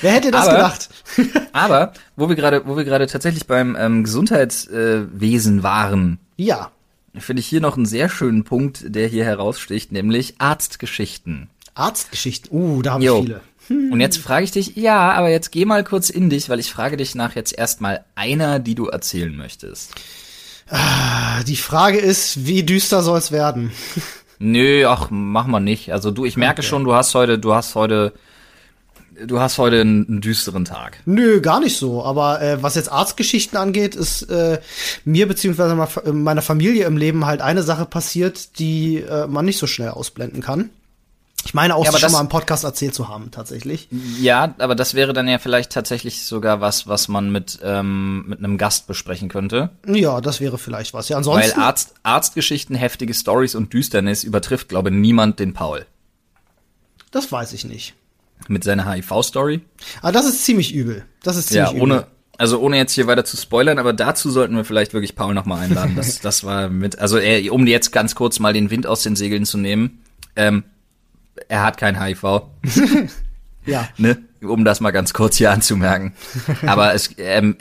Wer 0.00 0.12
hätte 0.12 0.30
das 0.30 0.48
aber, 0.48 0.56
gedacht? 0.56 0.88
aber 1.52 1.92
wo 2.16 2.28
wir 2.28 2.36
gerade, 2.36 2.66
wo 2.66 2.76
wir 2.76 2.84
gerade 2.84 3.06
tatsächlich 3.06 3.46
beim 3.46 3.76
ähm, 3.78 4.02
Gesundheitswesen 4.02 5.58
äh, 5.58 5.62
waren. 5.62 6.18
Ja. 6.36 6.70
Finde 7.18 7.40
ich 7.40 7.46
hier 7.46 7.60
noch 7.60 7.76
einen 7.76 7.84
sehr 7.84 8.08
schönen 8.08 8.44
Punkt, 8.44 8.94
der 8.94 9.08
hier 9.08 9.24
heraussticht, 9.24 9.92
nämlich 9.92 10.36
Arztgeschichten. 10.38 11.50
Arztgeschichten. 11.74 12.50
Uh, 12.50 12.80
da 12.80 12.92
haben 12.92 13.02
wir 13.02 13.16
viele. 13.16 13.40
Und 13.68 14.00
jetzt 14.00 14.18
frage 14.18 14.44
ich 14.44 14.50
dich, 14.50 14.76
ja, 14.76 15.12
aber 15.12 15.28
jetzt 15.28 15.52
geh 15.52 15.64
mal 15.64 15.84
kurz 15.84 16.10
in 16.10 16.30
dich, 16.30 16.48
weil 16.48 16.60
ich 16.60 16.72
frage 16.72 16.96
dich 16.96 17.14
nach 17.14 17.34
jetzt 17.34 17.56
erstmal 17.56 18.04
einer, 18.14 18.58
die 18.58 18.74
du 18.74 18.86
erzählen 18.86 19.34
möchtest. 19.36 19.94
Ah, 20.70 21.42
die 21.44 21.56
Frage 21.56 21.98
ist, 21.98 22.46
wie 22.46 22.62
düster 22.62 23.02
soll 23.02 23.18
es 23.18 23.32
werden? 23.32 23.72
Nö, 24.38 24.86
ach, 24.86 25.08
mach 25.10 25.46
mal 25.46 25.60
nicht. 25.60 25.92
Also 25.92 26.10
du, 26.10 26.24
ich 26.24 26.36
merke 26.36 26.60
okay. 26.60 26.68
schon, 26.68 26.84
du 26.84 26.94
hast 26.94 27.14
heute, 27.14 27.38
du 27.38 27.54
hast 27.54 27.74
heute, 27.74 28.12
du 29.26 29.40
hast 29.40 29.58
heute 29.58 29.80
einen, 29.80 30.06
einen 30.06 30.20
düsteren 30.20 30.64
Tag. 30.64 30.98
Nö, 31.06 31.40
gar 31.40 31.60
nicht 31.60 31.76
so. 31.76 32.04
Aber 32.04 32.40
äh, 32.40 32.62
was 32.62 32.76
jetzt 32.76 32.92
Arztgeschichten 32.92 33.58
angeht, 33.58 33.96
ist 33.96 34.22
äh, 34.30 34.60
mir 35.04 35.26
beziehungsweise 35.26 35.74
meiner 36.12 36.42
Familie 36.42 36.84
im 36.84 36.96
Leben 36.96 37.26
halt 37.26 37.40
eine 37.40 37.62
Sache 37.62 37.84
passiert, 37.84 38.58
die 38.58 38.98
äh, 38.98 39.26
man 39.26 39.44
nicht 39.44 39.58
so 39.58 39.66
schnell 39.66 39.90
ausblenden 39.90 40.42
kann. 40.42 40.70
Ich 41.48 41.54
meine 41.54 41.76
auch 41.76 41.84
ja, 41.86 41.98
schon 41.98 42.12
mal 42.12 42.20
im 42.20 42.28
Podcast 42.28 42.64
erzählt 42.64 42.94
zu 42.94 43.08
haben, 43.08 43.30
tatsächlich. 43.30 43.88
Ja, 44.20 44.54
aber 44.58 44.74
das 44.74 44.92
wäre 44.92 45.14
dann 45.14 45.26
ja 45.28 45.38
vielleicht 45.38 45.72
tatsächlich 45.72 46.26
sogar 46.26 46.60
was, 46.60 46.88
was 46.88 47.08
man 47.08 47.32
mit, 47.32 47.58
ähm, 47.62 48.26
mit 48.28 48.40
einem 48.40 48.58
Gast 48.58 48.86
besprechen 48.86 49.30
könnte. 49.30 49.70
Ja, 49.86 50.20
das 50.20 50.40
wäre 50.40 50.58
vielleicht 50.58 50.92
was. 50.92 51.08
Ja, 51.08 51.16
ansonsten. 51.16 51.56
Weil 51.56 51.64
Arzt, 51.64 51.94
Arztgeschichten, 52.02 52.76
heftige 52.76 53.14
Stories 53.14 53.54
und 53.54 53.72
Düsternis 53.72 54.24
übertrifft, 54.24 54.68
glaube 54.68 54.90
niemand 54.90 55.38
den 55.38 55.54
Paul. 55.54 55.86
Das 57.12 57.32
weiß 57.32 57.54
ich 57.54 57.64
nicht. 57.64 57.94
Mit 58.46 58.62
seiner 58.62 58.86
HIV-Story? 58.86 59.62
Ah, 60.02 60.12
das 60.12 60.26
ist 60.26 60.44
ziemlich 60.44 60.74
übel. 60.74 61.06
Das 61.22 61.38
ist 61.38 61.48
ziemlich 61.48 61.72
ja, 61.72 61.80
ohne, 61.80 61.94
übel. 61.94 62.06
Also 62.36 62.60
ohne 62.60 62.76
jetzt 62.76 62.92
hier 62.92 63.06
weiter 63.06 63.24
zu 63.24 63.38
spoilern, 63.38 63.78
aber 63.78 63.94
dazu 63.94 64.30
sollten 64.30 64.54
wir 64.54 64.66
vielleicht 64.66 64.92
wirklich 64.92 65.16
Paul 65.16 65.32
nochmal 65.32 65.62
einladen. 65.62 65.96
Das, 65.96 66.20
das 66.20 66.44
war 66.44 66.68
mit, 66.68 66.98
also 66.98 67.16
er, 67.16 67.50
um 67.54 67.66
jetzt 67.66 67.90
ganz 67.90 68.14
kurz 68.14 68.38
mal 68.38 68.52
den 68.52 68.68
Wind 68.68 68.86
aus 68.86 69.02
den 69.02 69.16
Segeln 69.16 69.46
zu 69.46 69.56
nehmen. 69.56 70.04
Ähm, 70.36 70.64
er 71.48 71.62
hat 71.62 71.76
kein 71.76 72.00
HIV. 72.02 72.22
ja. 73.66 73.88
Ne? 73.98 74.18
Um 74.40 74.64
das 74.64 74.80
mal 74.80 74.92
ganz 74.92 75.12
kurz 75.12 75.36
hier 75.36 75.50
anzumerken. 75.50 76.14
Aber 76.64 76.94
es, 76.94 77.10
ähm, 77.18 77.56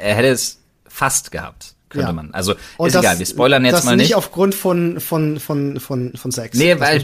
er 0.00 0.14
hätte 0.14 0.28
es 0.28 0.62
fast 0.88 1.30
gehabt 1.30 1.74
könnte 1.92 2.08
ja. 2.08 2.12
man. 2.12 2.30
Also 2.32 2.54
Und 2.78 2.88
ist 2.88 2.94
das, 2.94 3.02
egal, 3.02 3.18
wir 3.18 3.26
spoilern 3.26 3.64
jetzt 3.64 3.84
mal 3.84 3.96
nicht. 3.96 4.08
nicht 4.08 4.16
aufgrund 4.16 4.54
von 4.54 4.98
von 4.98 5.38
von 5.38 5.78
von 5.78 6.12
von 6.14 6.32
Sex. 6.32 6.58
Nee, 6.58 6.80
weil 6.80 7.02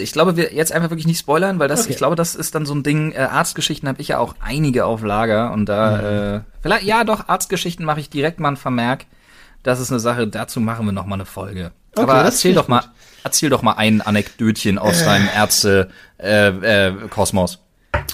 ich 0.00 0.12
glaube, 0.12 0.36
wir 0.36 0.52
jetzt 0.52 0.70
einfach 0.72 0.90
wirklich 0.90 1.06
nicht 1.06 1.18
spoilern, 1.18 1.58
weil 1.58 1.68
das 1.68 1.82
okay. 1.82 1.92
ich 1.92 1.96
glaube, 1.96 2.14
das 2.14 2.34
ist 2.34 2.54
dann 2.54 2.66
so 2.66 2.74
ein 2.74 2.82
Ding 2.82 3.12
äh, 3.12 3.18
Arztgeschichten 3.18 3.88
habe 3.88 4.00
ich 4.00 4.08
ja 4.08 4.18
auch 4.18 4.34
einige 4.40 4.84
auf 4.84 5.02
Lager 5.02 5.52
und 5.52 5.66
da 5.66 5.96
mhm. 5.96 6.36
äh, 6.36 6.40
vielleicht 6.62 6.84
ja 6.84 7.04
doch 7.04 7.28
Arztgeschichten 7.28 7.84
mache 7.84 8.00
ich 8.00 8.10
direkt 8.10 8.38
mal 8.38 8.48
einen 8.48 8.56
Vermerk. 8.56 9.06
Das 9.62 9.80
ist 9.80 9.90
eine 9.90 10.00
Sache, 10.00 10.28
dazu 10.28 10.60
machen 10.60 10.86
wir 10.86 10.92
noch 10.92 11.06
mal 11.06 11.16
eine 11.16 11.26
Folge. 11.26 11.72
Okay, 11.92 12.02
Aber 12.02 12.22
erzähl 12.22 12.54
doch 12.54 12.68
mal, 12.68 12.84
erzähl 13.28 13.50
doch 13.50 13.62
mal 13.62 13.74
ein 13.74 14.00
Anekdötchen 14.00 14.78
aus 14.78 15.02
äh. 15.02 15.04
deinem 15.04 15.28
Ärzte 15.34 15.90
äh, 16.18 16.48
äh. 16.48 16.92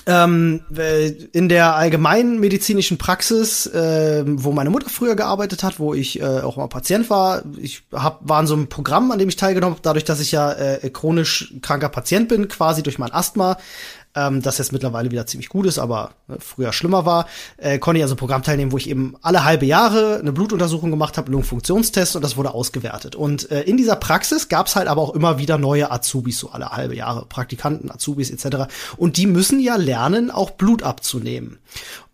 Ähm, 0.07 0.61
äh, 0.77 1.09
in 1.33 1.49
der 1.49 1.77
allgemeinen 1.77 2.39
medizinischen 2.39 2.99
Praxis, 2.99 3.67
äh, 3.67 4.25
wo 4.27 4.53
meine 4.53 4.71
Mutter 4.71 4.91
früher 4.91 5.17
gearbeitet 5.17 5.63
hat, 5.63 5.79
wo 5.79 5.95
ich 5.95 6.21
äh, 6.21 6.25
auch 6.25 6.57
mal 6.57 6.69
Patient 6.69 7.09
war, 7.11 7.43
ich 7.59 7.83
hab, 7.93 8.29
war 8.29 8.41
in 8.41 8.47
so 8.47 8.55
einem 8.55 8.69
Programm, 8.69 9.11
an 9.11 9.19
dem 9.19 9.29
ich 9.29 9.37
teilgenommen 9.37 9.75
habe, 9.75 9.83
dadurch, 9.83 10.05
dass 10.05 10.21
ich 10.21 10.33
ja 10.33 10.53
äh, 10.53 10.91
chronisch 10.91 11.55
kranker 11.63 11.89
Patient 11.89 12.29
bin, 12.29 12.49
quasi 12.49 12.83
durch 12.83 12.99
mein 12.99 13.13
Asthma, 13.13 13.57
ähm, 14.15 14.43
das 14.43 14.59
jetzt 14.59 14.73
mittlerweile 14.73 15.11
wieder 15.11 15.27
ziemlich 15.27 15.49
gut 15.49 15.67
ist, 15.67 15.79
aber 15.79 16.13
äh, 16.29 16.35
früher 16.39 16.73
schlimmer 16.73 17.05
war, 17.05 17.27
äh, 17.57 17.79
konnte 17.79 17.99
ich 17.99 18.05
also 18.05 18.17
Programm 18.17 18.43
teilnehmen, 18.43 18.73
wo 18.73 18.77
ich 18.77 18.89
eben 18.89 19.17
alle 19.23 19.45
halbe 19.45 19.67
Jahre 19.67 20.19
eine 20.19 20.33
Blutuntersuchung 20.33 20.91
gemacht 20.91 21.19
habe, 21.19 21.31
Lungenfunktionstest 21.31 22.17
und 22.17 22.23
das 22.23 22.37
wurde 22.37 22.55
ausgewertet. 22.55 23.17
Und 23.17 23.51
äh, 23.51 23.63
in 23.63 23.77
dieser 23.77 23.97
Praxis 23.97 24.49
gab 24.49 24.67
es 24.67 24.77
halt 24.77 24.89
aber 24.89 25.03
auch 25.03 25.15
immer 25.15 25.39
wieder 25.39 25.59
neue 25.59 25.91
Azubis, 25.91 26.39
so 26.39 26.51
alle 26.51 26.71
halbe 26.71 26.95
Jahre, 26.95 27.27
Praktikanten, 27.27 27.91
Azubis 27.91 28.31
etc. 28.31 28.73
Und 28.97 29.17
die 29.17 29.27
müssen 29.27 29.61
ja 29.61 29.77
lernen, 29.77 30.31
auch 30.31 30.53
Blut 30.53 30.83
abzunehmen. 30.83 31.59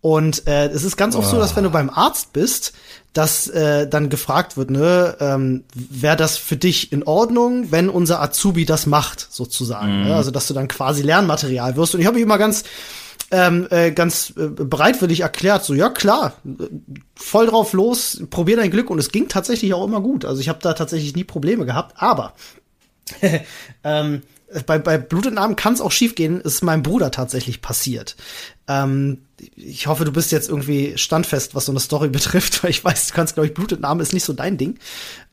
Und 0.01 0.47
äh, 0.47 0.67
es 0.69 0.83
ist 0.83 0.97
ganz 0.97 1.15
oft 1.15 1.27
oh. 1.27 1.31
so, 1.31 1.39
dass 1.39 1.55
wenn 1.55 1.63
du 1.63 1.69
beim 1.69 1.91
Arzt 1.91 2.33
bist, 2.33 2.73
dass 3.13 3.47
äh, 3.47 3.87
dann 3.87 4.09
gefragt 4.09 4.55
wird, 4.55 4.71
ne, 4.71 5.17
ähm, 5.19 5.63
wäre 5.73 6.15
das 6.15 6.37
für 6.37 6.55
dich 6.55 6.93
in 6.93 7.03
Ordnung, 7.03 7.71
wenn 7.71 7.89
unser 7.89 8.21
Azubi 8.21 8.65
das 8.65 8.85
macht, 8.85 9.27
sozusagen. 9.29 10.01
Mhm. 10.01 10.07
Ne? 10.07 10.15
Also 10.15 10.31
dass 10.31 10.47
du 10.47 10.53
dann 10.53 10.67
quasi 10.67 11.01
Lernmaterial 11.01 11.75
wirst. 11.75 11.93
Und 11.93 12.01
ich 12.01 12.07
habe 12.07 12.15
mich 12.15 12.23
immer 12.23 12.37
ganz 12.37 12.63
ähm, 13.31 13.67
äh, 13.69 13.91
ganz 13.91 14.33
äh, 14.37 14.47
bereitwillig 14.47 15.21
erklärt, 15.21 15.63
so 15.63 15.73
ja 15.73 15.89
klar, 15.89 16.33
voll 17.15 17.47
drauf 17.47 17.71
los, 17.71 18.21
probier 18.29 18.57
dein 18.57 18.71
Glück 18.71 18.89
und 18.89 18.99
es 18.99 19.11
ging 19.11 19.29
tatsächlich 19.29 19.73
auch 19.73 19.85
immer 19.85 20.01
gut. 20.01 20.25
Also 20.25 20.41
ich 20.41 20.49
habe 20.49 20.59
da 20.61 20.73
tatsächlich 20.73 21.15
nie 21.15 21.23
Probleme 21.23 21.65
gehabt, 21.65 21.95
aber 21.95 22.33
ähm, 23.85 24.21
bei, 24.65 24.79
bei 24.79 24.97
Blutentnahmen 24.97 25.55
kann 25.55 25.73
es 25.73 25.81
auch 25.81 25.91
schiefgehen, 25.91 26.41
ist 26.41 26.63
meinem 26.63 26.83
Bruder 26.83 27.11
tatsächlich 27.11 27.61
passiert. 27.61 28.15
Ähm, 28.67 29.19
ich 29.55 29.87
hoffe, 29.87 30.05
du 30.05 30.11
bist 30.11 30.31
jetzt 30.31 30.49
irgendwie 30.49 30.97
standfest, 30.97 31.55
was 31.55 31.65
so 31.65 31.71
eine 31.71 31.79
Story 31.79 32.09
betrifft, 32.09 32.63
weil 32.63 32.71
ich 32.71 32.83
weiß, 32.83 33.07
du 33.07 33.13
kannst, 33.13 33.35
glaube 33.35 33.47
ich, 33.47 33.53
Blutentnahme 33.53 34.01
ist 34.01 34.13
nicht 34.13 34.25
so 34.25 34.33
dein 34.33 34.57
Ding. 34.57 34.77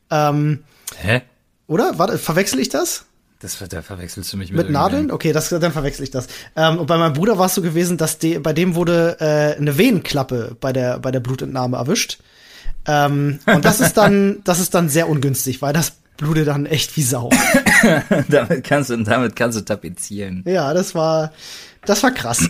Ähm, 0.09 0.63
Hä? 0.97 1.21
Oder? 1.67 1.99
Warte, 1.99 2.17
verwechsel 2.17 2.59
ich 2.59 2.69
das? 2.69 3.05
Das 3.39 3.57
da 3.69 3.81
verwechselst 3.81 4.33
du 4.33 4.37
mich 4.37 4.51
mit, 4.51 4.65
mit 4.65 4.69
Nadeln? 4.71 5.11
Okay, 5.11 5.31
das, 5.31 5.47
dann 5.47 5.71
verwechsel 5.71 6.03
ich 6.03 6.11
das. 6.11 6.27
Ähm, 6.57 6.77
und 6.77 6.87
bei 6.87 6.97
meinem 6.97 7.13
Bruder 7.13 7.37
war 7.37 7.45
es 7.45 7.55
so 7.55 7.61
gewesen, 7.61 7.97
dass 7.97 8.17
die, 8.17 8.37
bei 8.37 8.51
dem 8.51 8.75
wurde 8.75 9.15
äh, 9.21 9.55
eine 9.57 9.77
Venenklappe 9.77 10.57
bei 10.59 10.73
der 10.73 10.99
bei 10.99 11.11
der 11.11 11.21
Blutentnahme 11.21 11.77
erwischt. 11.77 12.19
Ähm, 12.85 13.39
und 13.45 13.63
das 13.63 13.79
ist 13.79 13.95
dann 13.95 14.41
das 14.43 14.59
ist 14.59 14.73
dann 14.73 14.89
sehr 14.89 15.07
ungünstig, 15.07 15.61
weil 15.61 15.71
das 15.71 15.98
blutet 16.19 16.47
dann 16.47 16.65
echt 16.65 16.95
wie 16.95 17.01
Sau. 17.01 17.29
damit 18.29 18.63
kannst 18.63 18.91
du 18.91 18.97
damit 18.97 19.35
kannst 19.35 19.57
du 19.57 19.65
tapezieren. 19.65 20.43
Ja, 20.45 20.73
das 20.73 20.93
war 20.93 21.31
das 21.85 22.03
war 22.03 22.11
krass. 22.11 22.47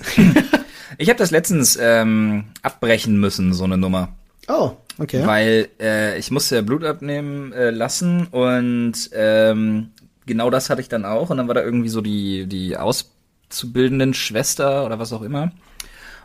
ich 0.98 1.10
habe 1.10 1.20
das 1.20 1.32
letztens 1.32 1.78
ähm, 1.80 2.46
abbrechen 2.62 3.20
müssen, 3.20 3.54
so 3.54 3.64
eine 3.64 3.78
Nummer. 3.78 4.10
Oh, 4.48 4.72
okay. 4.98 5.26
Weil 5.26 5.70
äh, 5.80 6.18
ich 6.18 6.32
musste 6.32 6.64
Blut 6.64 6.84
abnehmen 6.84 7.54
äh, 7.54 7.70
lassen 7.70 8.28
und 8.28 9.10
ähm, 9.14 9.92
genau 10.26 10.50
das 10.50 10.70
hatte 10.70 10.82
ich 10.82 10.90
dann 10.90 11.06
auch 11.06 11.30
und 11.30 11.38
dann 11.38 11.48
war 11.48 11.56
da 11.56 11.62
irgendwie 11.62 11.90
so 11.90 12.02
die 12.02 12.48
die 12.48 12.76
auszubildenden 12.76 14.14
Schwester 14.14 14.86
oder 14.86 15.00
was 15.00 15.14
auch 15.14 15.22
immer. 15.22 15.52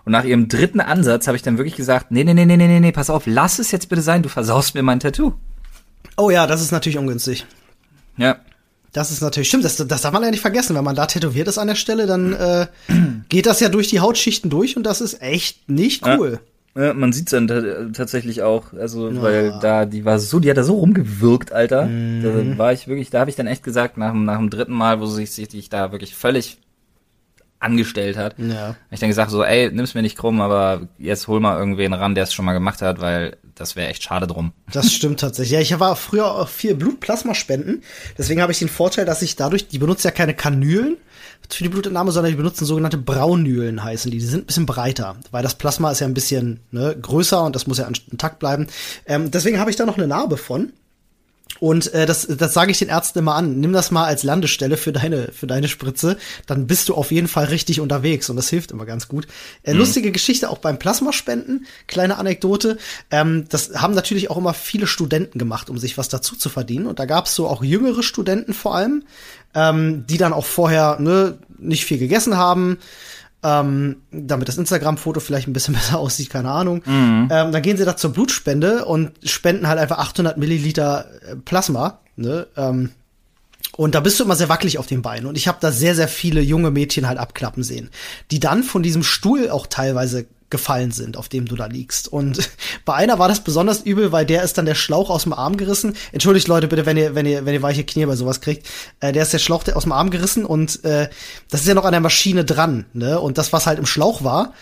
Und 0.07 0.12
nach 0.12 0.24
ihrem 0.24 0.48
dritten 0.48 0.80
Ansatz 0.80 1.26
habe 1.26 1.37
ich 1.37 1.42
dann 1.42 1.57
wirklich 1.57 1.76
gesagt, 1.76 2.11
nee, 2.11 2.24
nee, 2.24 2.35
nee, 2.35 2.44
nee, 2.44 2.57
nee, 2.57 2.80
nee, 2.80 2.92
pass 2.92 3.09
auf, 3.09 3.24
lass 3.26 3.59
es 3.59 3.70
jetzt 3.70 3.88
bitte 3.88 4.02
sein, 4.02 4.22
du 4.22 4.28
versaust 4.28 4.74
mir 4.74 4.83
mein 4.83 5.00
Tattoo. 5.00 5.35
Oh 6.16 6.31
ja, 6.31 6.46
das 6.46 6.62
ist 6.62 6.72
natürlich 6.72 6.98
ungünstig. 6.98 7.46
Ja. 8.16 8.37
Das 8.92 9.11
ist 9.11 9.20
natürlich, 9.20 9.48
stimmt, 9.48 9.64
das, 9.64 9.77
das 9.77 10.03
darf 10.03 10.12
man 10.12 10.22
ja 10.22 10.31
nicht 10.31 10.40
vergessen. 10.40 10.77
Wenn 10.77 10.85
man 10.85 10.94
da 10.94 11.07
tätowiert 11.07 11.48
ist 11.48 11.59
an 11.59 11.66
der 11.66 11.74
Stelle, 11.74 12.07
dann 12.07 12.33
äh, 12.33 12.66
geht 13.29 13.46
das 13.46 13.61
ja 13.61 13.68
durch 13.68 13.88
die 13.88 14.00
Hautschichten 14.00 14.50
durch 14.50 14.77
und 14.77 14.85
das 14.85 15.00
ist 15.00 15.20
echt 15.20 15.68
nicht 15.68 16.07
cool. 16.07 16.33
Ja. 16.33 16.38
Ja, 16.77 16.92
man 16.92 17.12
sieht's 17.12 17.31
dann 17.31 17.92
tatsächlich 17.92 18.42
auch, 18.42 18.72
also 18.72 19.09
ja. 19.09 19.22
weil 19.22 19.59
da 19.62 19.87
die 19.87 20.05
war 20.05 20.18
so, 20.18 20.40
die 20.40 20.50
hat 20.50 20.57
da 20.57 20.64
so 20.64 20.74
rumgewirkt, 20.74 21.53
Alter. 21.53 21.87
Mhm. 21.87 22.22
Da 22.22 22.59
war 22.59 22.72
ich 22.72 22.88
wirklich, 22.88 23.11
da 23.11 23.20
habe 23.20 23.31
ich 23.31 23.37
dann 23.37 23.46
echt 23.46 23.62
gesagt 23.62 23.96
nach, 23.96 24.12
nach 24.12 24.38
dem 24.38 24.50
dritten 24.50 24.72
Mal, 24.72 24.98
wo 25.00 25.07
sie 25.07 25.24
sich 25.24 25.68
da 25.68 25.92
wirklich 25.92 26.16
völlig 26.16 26.59
angestellt 27.64 28.16
hat. 28.16 28.37
Ja. 28.38 28.77
Ich 28.90 29.00
dann 29.00 29.09
gesagt 29.09 29.31
so, 29.31 29.42
ey, 29.42 29.70
nimm's 29.72 29.94
mir 29.94 30.03
nicht 30.03 30.16
krumm, 30.16 30.40
aber 30.40 30.88
jetzt 30.98 31.27
hol 31.29 31.40
mal 31.40 31.59
irgendwen 31.59 31.92
ran, 31.92 32.14
der 32.14 32.24
es 32.24 32.35
schon 32.35 32.44
mal 32.44 32.53
gemacht 32.53 32.83
hat, 32.83 33.00
weil 33.00 33.37
das 33.55 33.77
wäre 33.77 33.88
echt 33.88 34.03
schade 34.03 34.27
drum. 34.27 34.53
Das 34.72 34.92
stimmt 34.92 35.20
tatsächlich. 35.20 35.53
Ja, 35.53 35.61
ich 35.61 35.79
war 35.81 35.96
früher 35.96 36.33
auch 36.33 36.48
viel 36.48 36.74
Blutplasma 36.74 37.35
spenden. 37.35 37.83
Deswegen 38.18 38.42
habe 38.42 38.53
ich 38.53 38.59
den 38.59 38.68
Vorteil, 38.68 39.05
dass 39.05 39.22
ich 39.22 39.37
dadurch, 39.37 39.68
die 39.68 39.79
benutzen 39.79 40.09
ja 40.09 40.11
keine 40.12 40.35
Kanülen 40.35 40.96
für 41.48 41.62
die 41.62 41.68
Blutentnahme, 41.68 42.11
sondern 42.12 42.33
die 42.33 42.37
benutzen 42.37 42.64
sogenannte 42.64 42.98
Braunülen 42.98 43.83
heißen 43.83 44.11
die. 44.11 44.18
Die 44.18 44.24
sind 44.24 44.44
ein 44.44 44.46
bisschen 44.46 44.66
breiter, 44.66 45.16
weil 45.31 45.42
das 45.42 45.55
Plasma 45.55 45.90
ist 45.90 46.00
ja 46.00 46.07
ein 46.07 46.14
bisschen 46.14 46.61
ne, 46.70 46.96
größer 47.00 47.42
und 47.44 47.55
das 47.55 47.66
muss 47.66 47.79
ja 47.79 47.88
intakt 48.11 48.38
bleiben. 48.38 48.66
Ähm, 49.07 49.31
deswegen 49.31 49.59
habe 49.59 49.70
ich 49.70 49.77
da 49.77 49.87
noch 49.87 49.98
eine 49.98 50.07
Narbe 50.07 50.37
von. 50.37 50.72
Und 51.60 51.94
äh, 51.94 52.06
das, 52.06 52.26
das 52.26 52.52
sage 52.52 52.70
ich 52.70 52.78
den 52.78 52.88
Ärzten 52.88 53.20
immer 53.20 53.34
an. 53.34 53.60
Nimm 53.60 53.72
das 53.72 53.90
mal 53.90 54.04
als 54.04 54.22
Landestelle 54.22 54.76
für 54.76 54.92
deine, 54.92 55.30
für 55.32 55.46
deine 55.46 55.68
Spritze. 55.68 56.16
Dann 56.46 56.66
bist 56.66 56.88
du 56.88 56.94
auf 56.94 57.12
jeden 57.12 57.28
Fall 57.28 57.46
richtig 57.46 57.80
unterwegs 57.80 58.28
und 58.28 58.36
das 58.36 58.50
hilft 58.50 58.72
immer 58.72 58.86
ganz 58.86 59.08
gut. 59.08 59.26
Äh, 59.62 59.72
mhm. 59.72 59.80
Lustige 59.80 60.12
Geschichte 60.12 60.50
auch 60.50 60.58
beim 60.58 60.78
Plasmaspenden. 60.78 61.66
Kleine 61.86 62.18
Anekdote. 62.18 62.78
Ähm, 63.10 63.46
das 63.48 63.74
haben 63.76 63.94
natürlich 63.94 64.30
auch 64.30 64.36
immer 64.36 64.54
viele 64.54 64.86
Studenten 64.86 65.38
gemacht, 65.38 65.70
um 65.70 65.78
sich 65.78 65.96
was 65.96 66.08
dazu 66.08 66.36
zu 66.36 66.48
verdienen. 66.48 66.86
Und 66.86 66.98
da 66.98 67.06
gab 67.06 67.26
es 67.26 67.34
so 67.34 67.46
auch 67.46 67.62
jüngere 67.62 68.02
Studenten 68.02 68.52
vor 68.52 68.74
allem, 68.74 69.04
ähm, 69.54 70.06
die 70.08 70.18
dann 70.18 70.32
auch 70.32 70.46
vorher 70.46 70.98
ne, 70.98 71.38
nicht 71.58 71.84
viel 71.84 71.98
gegessen 71.98 72.36
haben 72.36 72.78
ähm, 73.44 73.96
damit 74.11 74.48
das 74.48 74.59
Instagram-Foto 74.59 75.20
vielleicht 75.20 75.46
ein 75.46 75.52
bisschen 75.52 75.74
besser 75.74 75.98
aussieht, 75.98 76.30
keine 76.30 76.50
Ahnung. 76.50 76.83
Mhm. 76.85 77.28
Ähm, 77.30 77.52
dann 77.52 77.62
gehen 77.62 77.76
sie 77.76 77.85
da 77.85 77.96
zur 77.96 78.12
Blutspende 78.12 78.87
und 78.87 79.12
spenden 79.22 79.68
halt 79.68 79.78
einfach 79.78 79.98
800 79.98 80.38
Milliliter 80.38 81.07
äh, 81.28 81.37
Plasma. 81.37 82.00
Ne? 82.16 82.46
Ähm, 82.57 82.90
und 83.76 83.94
da 83.94 84.00
bist 84.00 84.18
du 84.18 84.24
immer 84.24 84.37
sehr 84.37 84.48
wackelig 84.48 84.78
auf 84.78 84.87
den 84.87 85.02
Beinen. 85.02 85.26
Und 85.26 85.37
ich 85.37 85.48
habe 85.48 85.59
da 85.61 85.72
sehr, 85.72 85.94
sehr 85.94 86.09
viele 86.09 86.40
junge 86.40 86.70
Mädchen 86.70 87.09
halt 87.09 87.18
abklappen 87.18 87.62
sehen, 87.62 87.90
die 88.30 88.40
dann 88.40 88.62
von 88.62 88.83
diesem 88.83 89.02
Stuhl 89.02 89.50
auch 89.50 89.66
teilweise 89.66 90.26
gefallen 90.54 90.92
sind, 90.92 91.16
auf 91.16 91.28
dem 91.28 91.46
du 91.46 91.56
da 91.56 91.66
liegst. 91.66 92.06
Und 92.06 92.48
bei 92.84 92.94
einer 92.94 93.18
war 93.18 93.26
das 93.26 93.42
besonders 93.42 93.80
übel, 93.80 94.12
weil 94.12 94.24
der 94.24 94.44
ist 94.44 94.56
dann 94.56 94.66
der 94.66 94.76
Schlauch 94.76 95.10
aus 95.10 95.24
dem 95.24 95.32
Arm 95.32 95.56
gerissen. 95.56 95.96
Entschuldigt 96.12 96.46
Leute 96.46 96.68
bitte, 96.68 96.86
wenn 96.86 96.96
ihr, 96.96 97.16
wenn 97.16 97.26
ihr, 97.26 97.44
wenn 97.44 97.54
ihr 97.54 97.62
weiche 97.62 97.82
Knie 97.82 98.06
bei 98.06 98.14
sowas 98.14 98.40
kriegt. 98.40 98.68
Äh, 99.00 99.12
der 99.12 99.24
ist 99.24 99.32
der 99.32 99.40
Schlauch 99.40 99.64
aus 99.74 99.82
dem 99.82 99.90
Arm 99.92 100.10
gerissen 100.10 100.44
und 100.44 100.84
äh, 100.84 101.08
das 101.50 101.62
ist 101.62 101.66
ja 101.66 101.74
noch 101.74 101.84
an 101.84 101.90
der 101.90 102.00
Maschine 102.00 102.44
dran, 102.44 102.86
ne? 102.92 103.18
Und 103.18 103.36
das, 103.36 103.52
was 103.52 103.66
halt 103.66 103.80
im 103.80 103.86
Schlauch 103.86 104.22
war, 104.22 104.52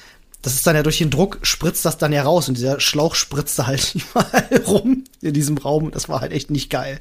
das 0.40 0.54
ist 0.54 0.66
dann 0.66 0.76
ja 0.76 0.82
durch 0.82 0.98
den 0.98 1.10
Druck 1.10 1.38
spritzt 1.42 1.84
das 1.84 1.98
dann 1.98 2.12
ja 2.12 2.22
raus 2.22 2.48
und 2.48 2.56
dieser 2.56 2.80
Schlauch 2.80 3.14
spritzte 3.14 3.66
halt 3.66 3.94
überall 3.94 4.62
rum 4.66 5.04
in 5.20 5.34
diesem 5.34 5.58
Raum. 5.58 5.90
Das 5.90 6.08
war 6.08 6.22
halt 6.22 6.32
echt 6.32 6.50
nicht 6.50 6.70
geil. 6.70 7.00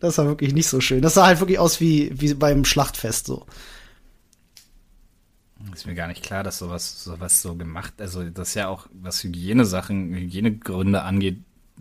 Das 0.00 0.18
war 0.18 0.26
wirklich 0.26 0.52
nicht 0.52 0.68
so 0.68 0.80
schön. 0.80 1.00
Das 1.00 1.14
sah 1.14 1.26
halt 1.26 1.40
wirklich 1.40 1.58
aus 1.58 1.80
wie, 1.80 2.12
wie 2.14 2.34
beim 2.34 2.66
Schlachtfest 2.66 3.26
so. 3.26 3.46
Ist 5.74 5.86
mir 5.86 5.94
gar 5.94 6.06
nicht 6.06 6.22
klar, 6.22 6.44
dass 6.44 6.58
sowas, 6.58 7.02
sowas 7.02 7.42
so 7.42 7.56
gemacht, 7.56 7.94
also 7.98 8.22
das 8.22 8.48
ist 8.50 8.54
ja 8.54 8.68
auch, 8.68 8.86
was 8.92 9.24
Hygienesachen, 9.24 10.14
Hygienegründe 10.14 11.02
angeht, 11.02 11.38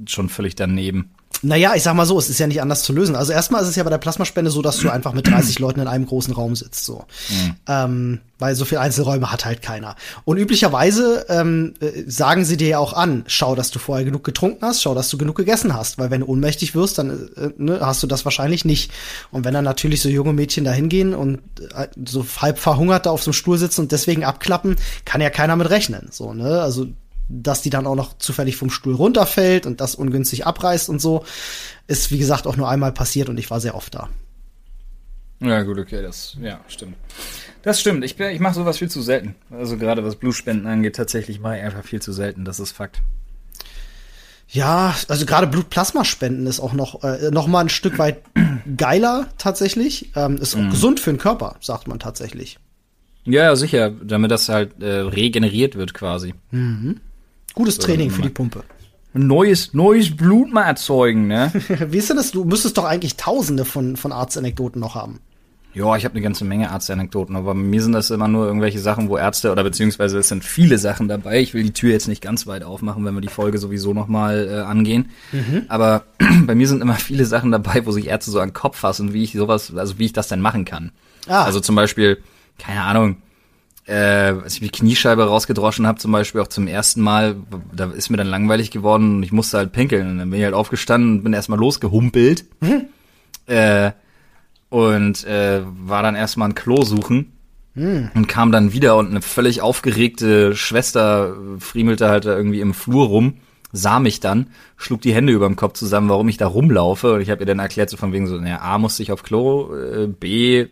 schon 0.08 0.30
völlig 0.30 0.56
daneben. 0.56 1.12
Naja, 1.42 1.74
ich 1.76 1.84
sag 1.84 1.94
mal 1.96 2.06
so, 2.06 2.18
es 2.18 2.30
ist 2.30 2.40
ja 2.40 2.48
nicht 2.48 2.62
anders 2.62 2.84
zu 2.84 2.94
lösen. 2.94 3.16
Also 3.16 3.34
erstmal 3.34 3.62
ist 3.64 3.70
es 3.70 3.76
ja 3.76 3.84
bei 3.84 3.90
der 3.90 3.98
Plasmaspende 3.98 4.50
so, 4.50 4.62
dass 4.62 4.78
du 4.78 4.90
einfach 4.90 5.14
mit 5.14 5.28
30 5.28 5.60
Leuten 5.60 5.82
in 5.82 5.88
einem 5.88 6.06
großen 6.06 6.34
Raum 6.34 6.56
sitzt, 6.56 6.86
so. 6.86 7.04
Mhm. 7.30 7.56
Ähm, 7.68 8.20
weil 8.40 8.56
so 8.56 8.66
viele 8.66 8.82
Einzelräume 8.82 9.32
hat 9.32 9.46
halt 9.46 9.62
keiner. 9.62 9.96
Und 10.26 10.38
üblicherweise 10.38 11.26
ähm, 11.30 11.74
äh, 11.80 12.04
sagen 12.08 12.46
sie 12.46 12.58
dir 12.58 12.68
ja 12.68 12.80
auch 12.80 12.94
an, 12.94 13.24
schau, 13.28 13.56
dass 13.56 13.72
du 13.72 13.80
vorher 13.80 14.06
genug 14.06 14.24
getrunken 14.24 14.66
hast, 14.66 14.82
schau, 14.82 14.94
dass 14.94 15.10
du 15.10 15.18
genug 15.18 15.36
gegessen 15.36 15.74
hast, 15.74 15.98
weil 15.98 16.12
wenn 16.12 16.22
du 16.22 16.28
ohnmächtig 16.28 16.76
wirst, 16.76 16.98
dann 16.98 17.30
äh, 17.36 17.50
ne, 17.58 17.80
hast 17.82 18.04
du 18.04 18.08
das 18.08 18.26
wahrscheinlich 18.26 18.66
nicht. 18.66 18.92
Und 19.32 19.46
wenn 19.46 19.54
dann 19.54 19.64
natürlich 19.66 20.02
so 20.02 20.10
junge 20.10 20.34
Mädchen 20.34 20.64
da 20.64 20.72
hingehen 20.72 21.14
und 21.14 21.40
äh, 21.76 21.88
so 22.06 22.26
halb 22.38 22.60
verhungert 22.60 23.06
da 23.06 23.12
auf 23.12 23.24
so 23.24 23.30
einem 23.30 23.34
Stuhl 23.34 23.58
sitzen 23.58 23.82
und 23.82 23.92
deswegen 23.92 24.24
abklappen, 24.24 24.76
kann 25.06 25.22
ja 25.22 25.30
keiner 25.30 25.56
mit 25.56 25.70
rechnen. 25.70 26.08
So, 26.12 26.34
ne? 26.34 26.62
Also 26.62 26.88
dass 27.30 27.62
die 27.62 27.70
dann 27.70 27.88
auch 27.88 27.96
noch 27.96 28.18
zufällig 28.18 28.58
vom 28.58 28.70
Stuhl 28.70 28.96
runterfällt 28.96 29.66
und 29.66 29.82
das 29.82 29.96
ungünstig 29.96 30.46
abreißt 30.46 30.90
und 30.90 31.00
so, 31.00 31.26
ist 31.88 32.12
wie 32.12 32.18
gesagt 32.18 32.48
auch 32.48 32.58
nur 32.58 32.70
einmal 32.70 32.92
passiert 32.92 33.30
und 33.30 33.38
ich 33.38 33.50
war 33.50 33.60
sehr 33.60 33.76
oft 33.76 33.96
da. 33.96 34.10
Ja, 35.40 35.64
gut, 35.64 35.78
okay, 35.78 36.02
das, 36.02 36.38
ja, 36.42 36.62
stimmt. 36.68 36.96
Das 37.64 37.80
stimmt. 37.80 38.04
Ich, 38.06 38.20
ich 38.20 38.40
mache 38.40 38.56
sowas 38.56 38.78
viel 38.78 38.90
zu 38.90 39.02
selten. 39.02 39.36
Also 39.52 39.78
gerade 39.78 40.04
was 40.04 40.16
Blutspenden 40.16 40.68
angeht, 40.68 40.96
tatsächlich 40.96 41.40
mache 41.40 41.58
ich 41.58 41.64
einfach 41.64 41.84
viel 41.84 42.02
zu 42.02 42.14
selten. 42.14 42.46
Das 42.46 42.60
ist 42.60 42.72
Fakt. 42.72 43.02
Ja, 44.48 44.96
also 45.08 45.26
gerade 45.26 45.48
Blutplasmaspenden 45.48 46.46
ist 46.46 46.60
auch 46.60 46.74
noch, 46.74 47.04
äh, 47.04 47.32
noch 47.32 47.48
mal 47.48 47.62
ein 47.62 47.70
Stück 47.70 47.98
weit 47.98 48.22
geiler 48.78 49.30
tatsächlich. 49.38 50.12
Ähm, 50.16 50.38
ist 50.38 50.56
auch 50.56 50.60
mhm. 50.60 50.70
gesund 50.70 51.00
für 51.00 51.12
den 51.12 51.18
Körper, 51.18 51.56
sagt 51.60 51.88
man 51.88 52.00
tatsächlich. 52.00 52.60
Ja, 53.26 53.56
sicher, 53.56 53.90
damit 53.90 54.32
das 54.32 54.50
halt 54.50 54.82
äh, 54.82 55.00
regeneriert 55.00 55.76
wird 55.76 55.94
quasi. 55.94 56.34
Mhm. 56.52 57.00
Gutes 57.54 57.78
Training 57.78 58.10
für 58.10 58.22
die 58.22 58.30
Pumpe. 58.30 58.64
Neues, 59.14 59.74
neues 59.74 60.16
Blut 60.16 60.52
mal 60.52 60.64
erzeugen, 60.64 61.28
ne? 61.28 61.52
Wie 61.90 61.98
ist 61.98 62.10
denn 62.10 62.18
das? 62.18 62.32
Du 62.32 62.46
müsstest 62.46 62.78
doch 62.78 62.86
eigentlich 62.86 63.16
tausende 63.16 63.64
von, 63.64 63.96
von 63.96 64.12
Arztanekdoten 64.12 64.82
noch 64.82 64.96
haben. 64.96 65.20
Ja, 65.76 65.96
ich 65.96 66.06
habe 66.06 66.14
eine 66.14 66.22
ganze 66.22 66.46
Menge 66.46 66.70
Arztanekdoten, 66.70 67.36
aber 67.36 67.54
bei 67.54 67.60
mir 67.60 67.82
sind 67.82 67.94
das 67.94 68.12
immer 68.12 68.28
nur 68.28 68.46
irgendwelche 68.46 68.80
Sachen, 68.80 69.10
wo 69.10 69.18
Ärzte 69.18 69.52
oder 69.52 69.64
beziehungsweise 69.64 70.20
es 70.20 70.28
sind 70.28 70.44
viele 70.44 70.78
Sachen 70.78 71.08
dabei. 71.08 71.42
Ich 71.42 71.56
will 71.56 71.64
die 71.64 71.74
Tür 71.74 71.92
jetzt 71.92 72.08
nicht 72.08 72.22
ganz 72.22 72.46
weit 72.46 72.64
aufmachen, 72.64 73.04
wenn 73.06 73.16
wir 73.16 73.22
die 73.22 73.28
Folge 73.28 73.58
sowieso 73.58 73.94
nochmal 73.94 74.48
äh, 74.48 74.62
angehen. 74.62 75.10
Mhm. 75.32 75.64
Aber 75.70 76.04
bei 76.46 76.54
mir 76.54 76.68
sind 76.68 76.82
immer 76.82 76.96
viele 76.96 77.26
Sachen 77.26 77.52
dabei, 77.52 77.86
wo 77.86 77.92
sich 77.92 78.08
Ärzte 78.08 78.30
so 78.30 78.40
an 78.40 78.50
den 78.50 78.54
Kopf 78.54 78.78
fassen, 78.78 79.14
wie 79.14 79.24
ich 79.24 79.34
sowas, 79.34 79.76
also 79.76 79.98
wie 79.98 80.06
ich 80.06 80.14
das 80.14 80.28
denn 80.28 80.42
machen 80.42 80.66
kann. 80.66 80.92
Ah. 81.28 81.44
Also 81.44 81.60
zum 81.60 81.76
Beispiel, 81.76 82.22
keine 82.60 82.82
Ahnung, 82.82 83.18
äh, 83.86 83.94
als 84.44 84.56
ich 84.56 84.60
die 84.62 84.70
Kniescheibe 84.70 85.26
rausgedroschen 85.26 85.86
habe, 85.86 86.00
zum 86.00 86.12
Beispiel 86.12 86.42
auch 86.42 86.48
zum 86.48 86.68
ersten 86.68 87.02
Mal, 87.02 87.36
da 87.74 87.86
ist 87.92 88.10
mir 88.10 88.18
dann 88.18 88.28
langweilig 88.28 88.72
geworden 88.72 89.18
und 89.18 89.24
ich 89.24 89.32
musste 89.32 89.58
halt 89.58 89.72
pinkeln. 89.72 90.10
Und 90.10 90.18
dann 90.20 90.30
bin 90.30 90.40
ich 90.40 90.46
halt 90.46 90.56
aufgestanden 90.56 91.18
und 91.18 91.24
bin 91.24 91.34
erstmal 91.34 91.60
losgehumpelt. 91.60 92.46
Mhm. 92.62 92.86
Äh, 93.46 93.92
und 94.70 95.26
äh, 95.26 95.62
war 95.86 96.02
dann 96.02 96.16
erstmal 96.16 96.50
ein 96.50 96.56
Klo 96.56 96.84
suchen. 96.84 97.34
Mhm. 97.76 98.12
Und 98.14 98.28
kam 98.28 98.52
dann 98.52 98.72
wieder 98.72 98.96
und 98.96 99.10
eine 99.10 99.22
völlig 99.22 99.62
aufgeregte 99.62 100.56
Schwester 100.56 101.36
friemelte 101.60 102.08
halt 102.08 102.26
da 102.26 102.38
irgendwie 102.38 102.62
im 102.62 102.74
Flur 102.74 103.08
rum, 103.08 103.38
sah 103.72 104.00
mich 104.00 104.20
dann, 104.20 104.48
schlug 104.78 105.02
die 105.02 105.14
Hände 105.14 105.34
über 105.34 105.48
dem 105.48 105.56
Kopf 105.56 105.74
zusammen, 105.74 106.10
warum 106.10 106.30
ich 106.30 106.38
da 106.38 106.48
rumlaufe. 106.48 107.14
Und 107.14 107.22
ich 107.22 107.32
habe 107.32 107.42
ihr 107.42 107.48
dann 107.48 107.60
erklärt, 107.60 107.90
so 107.90 107.98
von 107.98 108.14
wegen 108.14 108.28
so, 108.28 108.38
naja, 108.38 108.62
A 108.62 108.78
musste 108.78 109.04
ich 109.04 109.12
auf 109.12 109.24
Klo, 109.24 109.76
äh, 109.76 110.08
B 110.08 110.68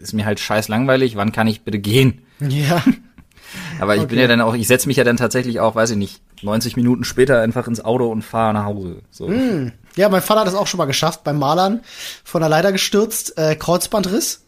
ist 0.00 0.12
mir 0.12 0.24
halt 0.24 0.40
scheiß 0.40 0.68
langweilig, 0.68 1.16
wann 1.16 1.32
kann 1.32 1.46
ich 1.46 1.62
bitte 1.62 1.78
gehen? 1.78 2.22
Ja. 2.40 2.82
Aber 3.80 3.96
ich 3.96 4.02
okay. 4.02 4.10
bin 4.10 4.18
ja 4.18 4.26
dann 4.26 4.40
auch, 4.40 4.54
ich 4.54 4.68
setze 4.68 4.86
mich 4.86 4.96
ja 4.96 5.04
dann 5.04 5.16
tatsächlich 5.16 5.60
auch, 5.60 5.74
weiß 5.74 5.90
ich 5.90 5.96
nicht, 5.96 6.20
90 6.42 6.76
Minuten 6.76 7.04
später 7.04 7.40
einfach 7.40 7.66
ins 7.66 7.84
Auto 7.84 8.08
und 8.10 8.22
fahre 8.22 8.54
nach 8.54 8.64
Hause. 8.64 9.02
So. 9.10 9.28
Mm. 9.28 9.72
Ja, 9.96 10.08
mein 10.08 10.22
Vater 10.22 10.40
hat 10.40 10.46
das 10.46 10.54
auch 10.54 10.66
schon 10.66 10.78
mal 10.78 10.84
geschafft, 10.84 11.24
beim 11.24 11.38
Malern 11.38 11.80
von 12.22 12.40
der 12.40 12.48
Leiter 12.48 12.72
gestürzt, 12.72 13.36
äh, 13.38 13.56
Kreuzbandriss 13.56 14.44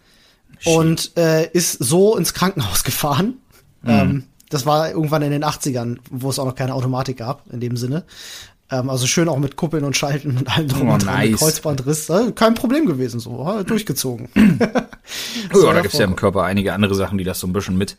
Shit. 0.58 0.72
und 0.72 1.16
äh, 1.16 1.48
ist 1.50 1.72
so 1.72 2.16
ins 2.16 2.34
Krankenhaus 2.34 2.84
gefahren. 2.84 3.38
Mm. 3.82 3.90
Ähm, 3.90 4.24
das 4.50 4.66
war 4.66 4.90
irgendwann 4.90 5.22
in 5.22 5.30
den 5.30 5.44
80ern, 5.44 5.98
wo 6.10 6.28
es 6.28 6.38
auch 6.38 6.44
noch 6.44 6.54
keine 6.54 6.74
Automatik 6.74 7.16
gab, 7.16 7.50
in 7.50 7.60
dem 7.60 7.76
Sinne. 7.76 8.04
Ähm, 8.72 8.88
also 8.88 9.06
schön 9.06 9.28
auch 9.28 9.38
mit 9.38 9.56
Kuppeln 9.56 9.84
und 9.84 9.96
Schalten 9.96 10.38
und 10.38 10.56
allem 10.56 10.66
drum 10.66 10.88
oh, 10.88 10.94
und 10.94 11.04
dran. 11.04 11.16
Nice. 11.16 11.38
Kreuzbandriss. 11.38 12.08
Äh, 12.08 12.32
kein 12.32 12.54
Problem 12.54 12.86
gewesen, 12.86 13.20
so. 13.20 13.56
Äh, 13.60 13.64
durchgezogen. 13.64 14.28
so, 15.52 15.66
ja, 15.66 15.72
da 15.74 15.80
gibt's 15.82 15.98
ja 15.98 16.06
im 16.06 16.16
Körper 16.16 16.44
einige 16.44 16.72
andere 16.72 16.94
Sachen, 16.94 17.18
die 17.18 17.24
das 17.24 17.38
so 17.38 17.46
ein 17.46 17.52
bisschen 17.52 17.76
mit, 17.76 17.98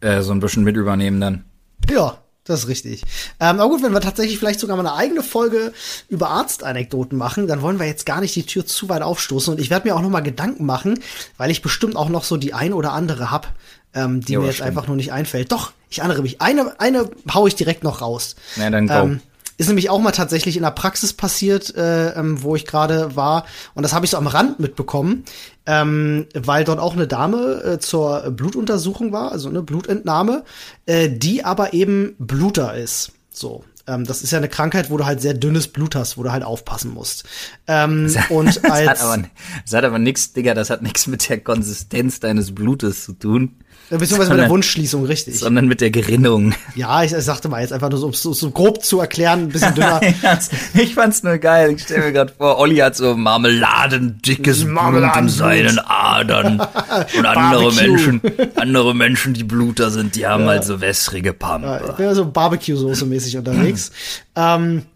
äh, 0.00 0.22
so 0.22 0.32
ein 0.32 0.38
bisschen 0.38 0.62
mit 0.62 0.76
übernehmen 0.76 1.20
dann. 1.20 1.44
Ja, 1.90 2.18
das 2.44 2.60
ist 2.60 2.68
richtig. 2.68 3.02
Ähm, 3.40 3.58
aber 3.58 3.68
gut, 3.68 3.82
wenn 3.82 3.92
wir 3.92 4.00
tatsächlich 4.00 4.38
vielleicht 4.38 4.60
sogar 4.60 4.76
mal 4.76 4.86
eine 4.86 4.96
eigene 4.96 5.24
Folge 5.24 5.72
über 6.08 6.30
Arztanekdoten 6.30 7.18
machen, 7.18 7.48
dann 7.48 7.60
wollen 7.60 7.80
wir 7.80 7.86
jetzt 7.86 8.06
gar 8.06 8.20
nicht 8.20 8.36
die 8.36 8.46
Tür 8.46 8.64
zu 8.64 8.88
weit 8.88 9.02
aufstoßen. 9.02 9.54
Und 9.54 9.60
ich 9.60 9.70
werde 9.70 9.88
mir 9.88 9.96
auch 9.96 10.02
noch 10.02 10.10
mal 10.10 10.20
Gedanken 10.20 10.64
machen, 10.64 11.00
weil 11.36 11.50
ich 11.50 11.62
bestimmt 11.62 11.96
auch 11.96 12.08
noch 12.08 12.22
so 12.22 12.36
die 12.36 12.54
ein 12.54 12.72
oder 12.72 12.92
andere 12.92 13.32
hab, 13.32 13.52
ähm, 13.92 14.20
die 14.20 14.34
jo, 14.34 14.40
mir 14.40 14.46
jetzt 14.46 14.56
stimmt. 14.56 14.68
einfach 14.68 14.86
nur 14.86 14.96
nicht 14.96 15.12
einfällt. 15.12 15.50
Doch, 15.50 15.72
ich 15.90 16.00
andere 16.00 16.22
mich. 16.22 16.40
Eine, 16.40 16.80
eine 16.80 17.10
hau 17.34 17.48
ich 17.48 17.56
direkt 17.56 17.82
noch 17.82 18.00
raus. 18.00 18.36
Na, 18.54 18.70
dann. 18.70 18.88
Ähm, 18.88 19.20
ist 19.58 19.68
nämlich 19.68 19.90
auch 19.90 20.00
mal 20.00 20.12
tatsächlich 20.12 20.56
in 20.56 20.62
der 20.62 20.70
Praxis 20.70 21.12
passiert, 21.12 21.74
äh, 21.76 22.10
ähm, 22.10 22.42
wo 22.42 22.56
ich 22.56 22.66
gerade 22.66 23.16
war. 23.16 23.46
Und 23.74 23.82
das 23.82 23.92
habe 23.92 24.04
ich 24.04 24.10
so 24.10 24.16
am 24.16 24.26
Rand 24.26 24.60
mitbekommen, 24.60 25.24
ähm, 25.66 26.26
weil 26.34 26.64
dort 26.64 26.78
auch 26.78 26.94
eine 26.94 27.06
Dame 27.06 27.62
äh, 27.62 27.78
zur 27.78 28.30
Blutuntersuchung 28.30 29.12
war, 29.12 29.32
also 29.32 29.48
eine 29.48 29.62
Blutentnahme, 29.62 30.44
äh, 30.86 31.08
die 31.08 31.44
aber 31.44 31.72
eben 31.72 32.14
Bluter 32.18 32.74
ist. 32.74 33.12
So. 33.30 33.64
Ähm, 33.86 34.04
das 34.04 34.22
ist 34.22 34.30
ja 34.30 34.38
eine 34.38 34.48
Krankheit, 34.48 34.90
wo 34.90 34.96
du 34.96 35.06
halt 35.06 35.20
sehr 35.20 35.34
dünnes 35.34 35.68
Blut 35.68 35.96
hast, 35.96 36.16
wo 36.16 36.22
du 36.22 36.32
halt 36.32 36.44
aufpassen 36.44 36.92
musst. 36.92 37.24
Ähm, 37.66 38.12
das, 38.12 38.30
und 38.30 38.46
als, 38.46 38.60
das 38.62 38.86
hat 38.86 39.00
aber, 39.00 39.22
das 39.64 39.74
hat 39.74 39.84
aber 39.84 39.98
nix, 39.98 40.32
Digga, 40.32 40.54
das 40.54 40.70
hat 40.70 40.82
nichts 40.82 41.06
mit 41.06 41.28
der 41.28 41.40
Konsistenz 41.40 42.20
deines 42.20 42.54
Blutes 42.54 43.04
zu 43.04 43.12
tun. 43.14 43.56
Beziehungsweise 43.98 44.28
sondern, 44.28 44.36
mit 44.36 44.44
der 44.44 44.50
Wunschschließung, 44.50 45.04
richtig. 45.04 45.38
Sondern 45.38 45.66
mit 45.66 45.80
der 45.82 45.90
Gerinnung. 45.90 46.54
Ja, 46.74 47.02
ich, 47.02 47.12
ich 47.12 47.24
sagte 47.24 47.50
mal 47.50 47.60
jetzt 47.60 47.74
einfach 47.74 47.90
nur 47.90 47.98
so, 47.98 48.06
um 48.06 48.14
so, 48.14 48.32
so 48.32 48.50
grob 48.50 48.82
zu 48.82 49.00
erklären, 49.00 49.40
ein 49.40 49.48
bisschen 49.48 49.74
dünner. 49.74 50.00
ich 50.74 50.94
fand's 50.94 51.22
nur 51.22 51.36
geil. 51.36 51.74
Ich 51.76 51.82
stell 51.82 52.00
mir 52.00 52.12
gerade 52.12 52.32
vor, 52.32 52.58
Olli 52.58 52.76
hat 52.76 52.96
so 52.96 53.14
marmeladendickes 53.14 54.64
Blut 54.64 55.16
in 55.16 55.28
seinen 55.28 55.78
Adern. 55.78 56.60
Und 57.18 57.26
andere 57.26 57.72
Menschen, 57.74 58.22
andere 58.56 58.94
Menschen, 58.94 59.34
die 59.34 59.44
Bluter 59.44 59.90
sind, 59.90 60.16
die 60.16 60.26
haben 60.26 60.44
ja. 60.44 60.50
halt 60.50 60.64
so 60.64 60.80
wässrige 60.80 61.34
Pampe. 61.34 61.66
Ja, 61.66 61.84
ich 61.84 61.92
bin 61.92 62.06
ja 62.06 62.14
so 62.14 62.24
Barbecue-Soße 62.24 63.04
mäßig 63.04 63.36
unterwegs. 63.36 63.92
ähm, 64.36 64.86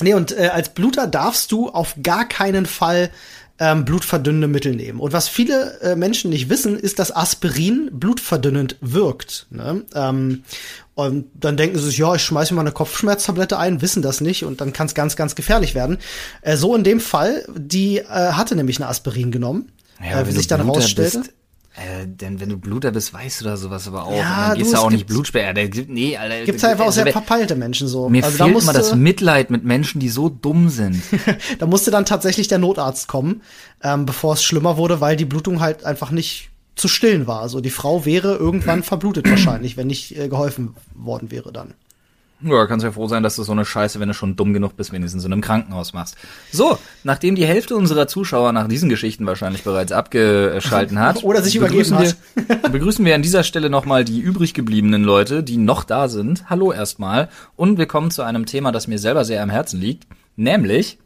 nee, 0.00 0.12
und 0.12 0.36
äh, 0.36 0.50
als 0.52 0.68
Bluter 0.68 1.06
darfst 1.06 1.50
du 1.50 1.70
auf 1.70 1.94
gar 2.02 2.28
keinen 2.28 2.66
Fall 2.66 3.10
ähm, 3.58 3.84
blutverdünnende 3.84 4.48
Mittel 4.48 4.74
nehmen. 4.74 5.00
Und 5.00 5.12
was 5.12 5.28
viele 5.28 5.80
äh, 5.80 5.96
Menschen 5.96 6.30
nicht 6.30 6.48
wissen, 6.48 6.78
ist, 6.78 6.98
dass 6.98 7.14
Aspirin 7.14 7.90
blutverdünnend 7.92 8.76
wirkt. 8.80 9.46
Ne? 9.50 9.84
Ähm, 9.94 10.44
und 10.94 11.26
dann 11.34 11.56
denken 11.56 11.78
sie 11.78 11.86
sich, 11.86 11.98
ja, 11.98 12.14
ich 12.14 12.22
schmeiße 12.22 12.52
mir 12.52 12.56
mal 12.56 12.62
eine 12.62 12.72
Kopfschmerztablette 12.72 13.58
ein, 13.58 13.80
wissen 13.80 14.02
das 14.02 14.20
nicht 14.20 14.44
und 14.44 14.60
dann 14.60 14.72
kann 14.72 14.86
es 14.86 14.94
ganz, 14.94 15.16
ganz 15.16 15.34
gefährlich 15.34 15.74
werden. 15.74 15.98
Äh, 16.42 16.56
so 16.56 16.74
in 16.74 16.84
dem 16.84 17.00
Fall, 17.00 17.44
die 17.54 17.98
äh, 17.98 18.04
hatte 18.04 18.56
nämlich 18.56 18.78
eine 18.78 18.88
Aspirin 18.88 19.30
genommen, 19.30 19.70
ja, 20.00 20.20
äh, 20.20 20.26
wie 20.26 20.32
sich 20.32 20.46
dann 20.46 20.60
rausstellte. 20.60 21.18
Bist, 21.18 21.32
äh, 21.76 22.06
denn 22.06 22.38
wenn 22.38 22.48
du 22.48 22.56
Bluter 22.56 22.92
bist, 22.92 23.12
weißt 23.12 23.40
du 23.40 23.46
da 23.46 23.56
sowas 23.56 23.88
aber 23.88 24.06
auch. 24.06 24.16
Ja, 24.16 24.50
dann 24.50 24.58
gehst 24.58 24.72
du 24.72 24.78
auch 24.78 24.90
nicht 24.90 25.08
Blutsperr. 25.08 25.54
Der 25.54 25.68
gibt, 25.68 25.90
nee, 25.90 26.16
Alter. 26.16 26.44
Gibt's 26.44 26.62
einfach 26.62 26.86
also, 26.86 27.00
auch 27.00 27.04
sehr 27.04 27.12
verpeilte 27.12 27.56
Menschen 27.56 27.88
so. 27.88 28.08
Mir 28.08 28.24
also, 28.24 28.44
fehlt 28.44 28.62
da 28.62 28.64
mal 28.64 28.72
das 28.72 28.94
Mitleid 28.94 29.50
mit 29.50 29.64
Menschen, 29.64 30.00
die 30.00 30.08
so 30.08 30.28
dumm 30.28 30.68
sind. 30.68 31.02
da 31.58 31.66
musste 31.66 31.90
dann 31.90 32.04
tatsächlich 32.04 32.46
der 32.46 32.58
Notarzt 32.58 33.08
kommen, 33.08 33.42
ähm, 33.82 34.06
bevor 34.06 34.34
es 34.34 34.44
schlimmer 34.44 34.76
wurde, 34.76 35.00
weil 35.00 35.16
die 35.16 35.24
Blutung 35.24 35.60
halt 35.60 35.84
einfach 35.84 36.12
nicht 36.12 36.50
zu 36.76 36.86
stillen 36.86 37.26
war. 37.26 37.40
Also 37.40 37.60
die 37.60 37.70
Frau 37.70 38.04
wäre 38.04 38.36
irgendwann 38.36 38.82
verblutet 38.84 39.28
wahrscheinlich, 39.28 39.76
wenn 39.76 39.88
nicht 39.88 40.16
äh, 40.16 40.28
geholfen 40.28 40.76
worden 40.94 41.32
wäre 41.32 41.52
dann. 41.52 41.74
Ja, 42.44 42.66
kannst 42.66 42.84
ja 42.84 42.92
froh 42.92 43.06
sein, 43.06 43.22
dass 43.22 43.36
du 43.36 43.42
so 43.42 43.52
eine 43.52 43.64
Scheiße, 43.64 44.00
wenn 44.00 44.08
du 44.08 44.14
schon 44.14 44.36
dumm 44.36 44.52
genug 44.52 44.76
bist, 44.76 44.92
wenigstens 44.92 45.24
in 45.24 45.32
einem 45.32 45.40
Krankenhaus 45.40 45.94
machst. 45.94 46.16
So, 46.52 46.78
nachdem 47.02 47.36
die 47.36 47.46
Hälfte 47.46 47.74
unserer 47.74 48.06
Zuschauer 48.06 48.52
nach 48.52 48.68
diesen 48.68 48.90
Geschichten 48.90 49.26
wahrscheinlich 49.26 49.64
bereits 49.64 49.92
abgeschalten 49.92 50.98
hat. 50.98 51.24
Oder 51.24 51.40
sich 51.40 51.56
übergeben 51.56 51.96
hat. 51.96 52.16
Wir, 52.34 52.56
begrüßen 52.70 53.04
wir 53.04 53.14
an 53.14 53.22
dieser 53.22 53.44
Stelle 53.44 53.70
nochmal 53.70 54.04
die 54.04 54.20
übrig 54.20 54.52
gebliebenen 54.52 55.04
Leute, 55.04 55.42
die 55.42 55.56
noch 55.56 55.84
da 55.84 56.08
sind. 56.08 56.50
Hallo 56.50 56.70
erstmal. 56.70 57.30
Und 57.56 57.78
wir 57.78 57.86
kommen 57.86 58.10
zu 58.10 58.22
einem 58.22 58.44
Thema, 58.44 58.72
das 58.72 58.88
mir 58.88 58.98
selber 58.98 59.24
sehr 59.24 59.42
am 59.42 59.50
Herzen 59.50 59.80
liegt, 59.80 60.06
nämlich 60.36 60.98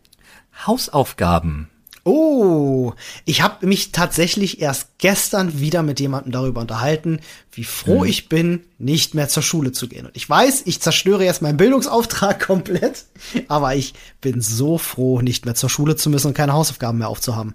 Hausaufgaben. 0.67 1.69
Oh, 2.11 2.95
ich 3.27 3.43
habe 3.43 3.67
mich 3.67 3.93
tatsächlich 3.93 4.63
erst 4.63 4.97
gestern 4.97 5.61
wieder 5.61 5.83
mit 5.83 6.01
jemandem 6.01 6.33
darüber 6.33 6.63
unterhalten, 6.63 7.21
wie 7.53 7.65
froh 7.65 8.01
hm. 8.01 8.09
ich 8.09 8.31
bin, 8.31 8.65
nicht 8.79 9.15
mehr 9.15 9.29
zur 9.29 9.43
Schule 9.43 9.73
zu 9.73 9.89
gehen. 9.89 10.07
Und 10.07 10.17
ich 10.17 10.29
weiß, 10.29 10.63
ich 10.65 10.81
zerstöre 10.81 11.23
jetzt 11.23 11.43
meinen 11.43 11.59
Bildungsauftrag 11.59 12.41
komplett, 12.47 13.05
aber 13.49 13.75
ich 13.75 13.93
bin 14.23 14.41
so 14.41 14.79
froh, 14.79 15.21
nicht 15.21 15.45
mehr 15.45 15.55
zur 15.55 15.69
Schule 15.69 15.97
zu 15.97 16.09
müssen 16.09 16.29
und 16.29 16.35
keine 16.35 16.55
Hausaufgaben 16.55 16.97
mehr 16.97 17.09
aufzuhaben. 17.09 17.55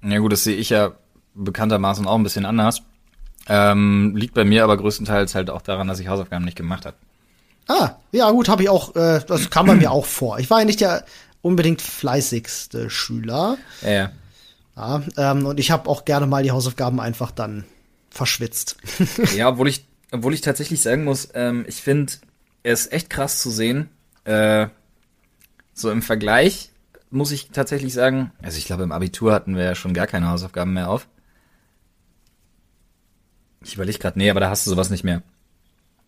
Ja 0.00 0.18
gut, 0.18 0.30
das 0.30 0.44
sehe 0.44 0.54
ich 0.54 0.70
ja 0.70 0.92
bekanntermaßen 1.34 2.06
auch 2.06 2.14
ein 2.14 2.22
bisschen 2.22 2.46
anders. 2.46 2.82
Ähm, 3.48 4.14
liegt 4.14 4.34
bei 4.34 4.44
mir 4.44 4.62
aber 4.62 4.76
größtenteils 4.76 5.34
halt 5.34 5.50
auch 5.50 5.62
daran, 5.62 5.88
dass 5.88 5.98
ich 5.98 6.06
Hausaufgaben 6.06 6.44
nicht 6.44 6.56
gemacht 6.56 6.86
habe. 6.86 6.96
Ah, 7.66 7.96
ja 8.12 8.30
gut, 8.30 8.48
habe 8.48 8.62
ich 8.62 8.68
auch, 8.68 8.94
äh, 8.94 9.20
das 9.26 9.50
kam 9.50 9.66
bei 9.66 9.74
mir 9.74 9.90
auch 9.90 10.06
vor. 10.06 10.38
Ich 10.38 10.50
war 10.50 10.60
ja 10.60 10.64
nicht 10.64 10.80
der 10.80 11.04
unbedingt 11.46 11.80
fleißigste 11.80 12.90
Schüler. 12.90 13.56
Ja, 13.82 14.12
ja. 14.76 15.02
ähm, 15.16 15.46
und 15.46 15.60
ich 15.60 15.70
habe 15.70 15.88
auch 15.88 16.04
gerne 16.04 16.26
mal 16.26 16.42
die 16.42 16.50
Hausaufgaben 16.50 17.00
einfach 17.00 17.30
dann 17.30 17.64
verschwitzt. 18.10 18.76
ja, 19.36 19.48
obwohl 19.48 19.68
ich, 19.68 19.86
obwohl 20.10 20.34
ich 20.34 20.40
tatsächlich 20.40 20.82
sagen 20.82 21.04
muss, 21.04 21.28
ähm, 21.34 21.64
ich 21.68 21.76
finde 21.76 22.14
es 22.62 22.90
echt 22.90 23.10
krass 23.10 23.40
zu 23.40 23.50
sehen. 23.50 23.88
Äh, 24.24 24.66
so 25.72 25.90
im 25.90 26.02
Vergleich 26.02 26.70
muss 27.10 27.30
ich 27.30 27.50
tatsächlich 27.50 27.92
sagen, 27.92 28.32
also 28.42 28.58
ich 28.58 28.66
glaube 28.66 28.82
im 28.82 28.92
Abitur 28.92 29.32
hatten 29.32 29.54
wir 29.54 29.62
ja 29.62 29.74
schon 29.76 29.94
gar 29.94 30.08
keine 30.08 30.28
Hausaufgaben 30.28 30.72
mehr 30.72 30.90
auf. 30.90 31.06
Ich 33.62 33.74
überlege 33.74 33.98
gerade, 33.98 34.18
nee, 34.18 34.30
aber 34.30 34.40
da 34.40 34.50
hast 34.50 34.66
du 34.66 34.70
sowas 34.70 34.90
nicht 34.90 35.04
mehr. 35.04 35.22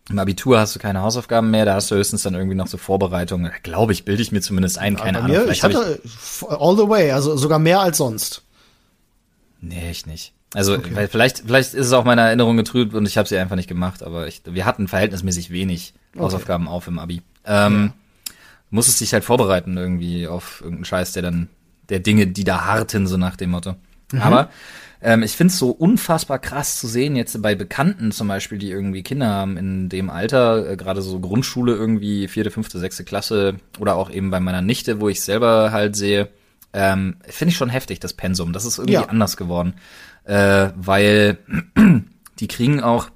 Im 0.09 0.17
Abitur 0.17 0.59
hast 0.59 0.75
du 0.75 0.79
keine 0.79 1.01
Hausaufgaben 1.01 1.51
mehr, 1.51 1.65
da 1.65 1.75
hast 1.75 1.91
du 1.91 1.95
höchstens 1.95 2.23
dann 2.23 2.33
irgendwie 2.33 2.55
noch 2.55 2.67
so 2.67 2.77
Vorbereitungen. 2.77 3.51
Glaube 3.61 3.93
ich, 3.93 4.05
bilde 4.05 4.21
ich 4.21 4.31
mir 4.31 4.41
zumindest 4.41 4.79
ein, 4.79 4.95
keine 4.95 5.19
Ahnung. 5.19 5.45
Mir, 5.45 5.51
ich 5.51 5.63
hatte 5.63 5.99
ich 6.03 6.49
all 6.49 6.75
the 6.75 6.89
way, 6.89 7.11
also 7.11 7.37
sogar 7.37 7.59
mehr 7.59 7.79
als 7.79 7.97
sonst. 7.97 8.41
Nee, 9.61 9.91
ich 9.91 10.07
nicht. 10.07 10.33
Also, 10.55 10.75
okay. 10.75 10.95
weil 10.95 11.07
vielleicht, 11.07 11.43
vielleicht 11.45 11.75
ist 11.75 11.85
es 11.85 11.93
auch 11.93 12.05
meine 12.05 12.21
Erinnerung 12.21 12.57
getrübt 12.57 12.95
und 12.95 13.07
ich 13.07 13.19
habe 13.19 13.27
sie 13.27 13.37
einfach 13.37 13.55
nicht 13.55 13.69
gemacht, 13.69 14.01
aber 14.01 14.27
ich, 14.27 14.41
wir 14.45 14.65
hatten 14.65 14.87
verhältnismäßig 14.87 15.51
wenig 15.51 15.93
okay. 16.13 16.23
Hausaufgaben 16.23 16.67
auf 16.67 16.87
im 16.87 16.97
Abi. 16.97 17.21
Ähm, 17.45 17.93
ja. 17.93 18.33
Musstest 18.71 19.01
dich 19.01 19.13
halt 19.13 19.23
vorbereiten 19.23 19.77
irgendwie 19.77 20.27
auf 20.27 20.61
irgendeinen 20.61 20.85
Scheiß, 20.85 21.13
der 21.13 21.21
dann, 21.21 21.49
der 21.89 21.99
Dinge, 21.99 22.25
die 22.25 22.43
da 22.43 22.65
harten, 22.65 23.05
so 23.05 23.17
nach 23.17 23.35
dem 23.35 23.51
Motto. 23.51 23.75
Mhm. 24.11 24.21
Aber 24.21 24.49
ähm, 25.01 25.23
ich 25.23 25.31
finde 25.31 25.51
es 25.51 25.59
so 25.59 25.71
unfassbar 25.71 26.39
krass 26.39 26.79
zu 26.79 26.87
sehen, 26.87 27.15
jetzt 27.15 27.41
bei 27.41 27.55
Bekannten 27.55 28.11
zum 28.11 28.27
Beispiel, 28.27 28.57
die 28.57 28.69
irgendwie 28.69 29.03
Kinder 29.03 29.27
haben 29.27 29.57
in 29.57 29.89
dem 29.89 30.09
Alter, 30.09 30.71
äh, 30.71 30.75
gerade 30.75 31.01
so 31.01 31.19
Grundschule 31.19 31.73
irgendwie, 31.73 32.27
vierte, 32.27 32.51
fünfte, 32.51 32.79
sechste 32.79 33.05
Klasse 33.05 33.55
oder 33.79 33.95
auch 33.95 34.11
eben 34.11 34.29
bei 34.29 34.39
meiner 34.39 34.61
Nichte, 34.61 34.99
wo 34.99 35.07
ich 35.07 35.21
selber 35.21 35.71
halt 35.71 35.95
sehe, 35.95 36.29
ähm, 36.73 37.15
finde 37.23 37.51
ich 37.51 37.57
schon 37.57 37.69
heftig, 37.69 37.99
das 37.99 38.13
Pensum. 38.13 38.53
Das 38.53 38.65
ist 38.65 38.77
irgendwie 38.77 38.93
ja. 38.93 39.05
anders 39.05 39.37
geworden. 39.37 39.73
Äh, 40.25 40.69
weil 40.75 41.37
die 42.39 42.47
kriegen 42.47 42.81
auch 42.81 43.09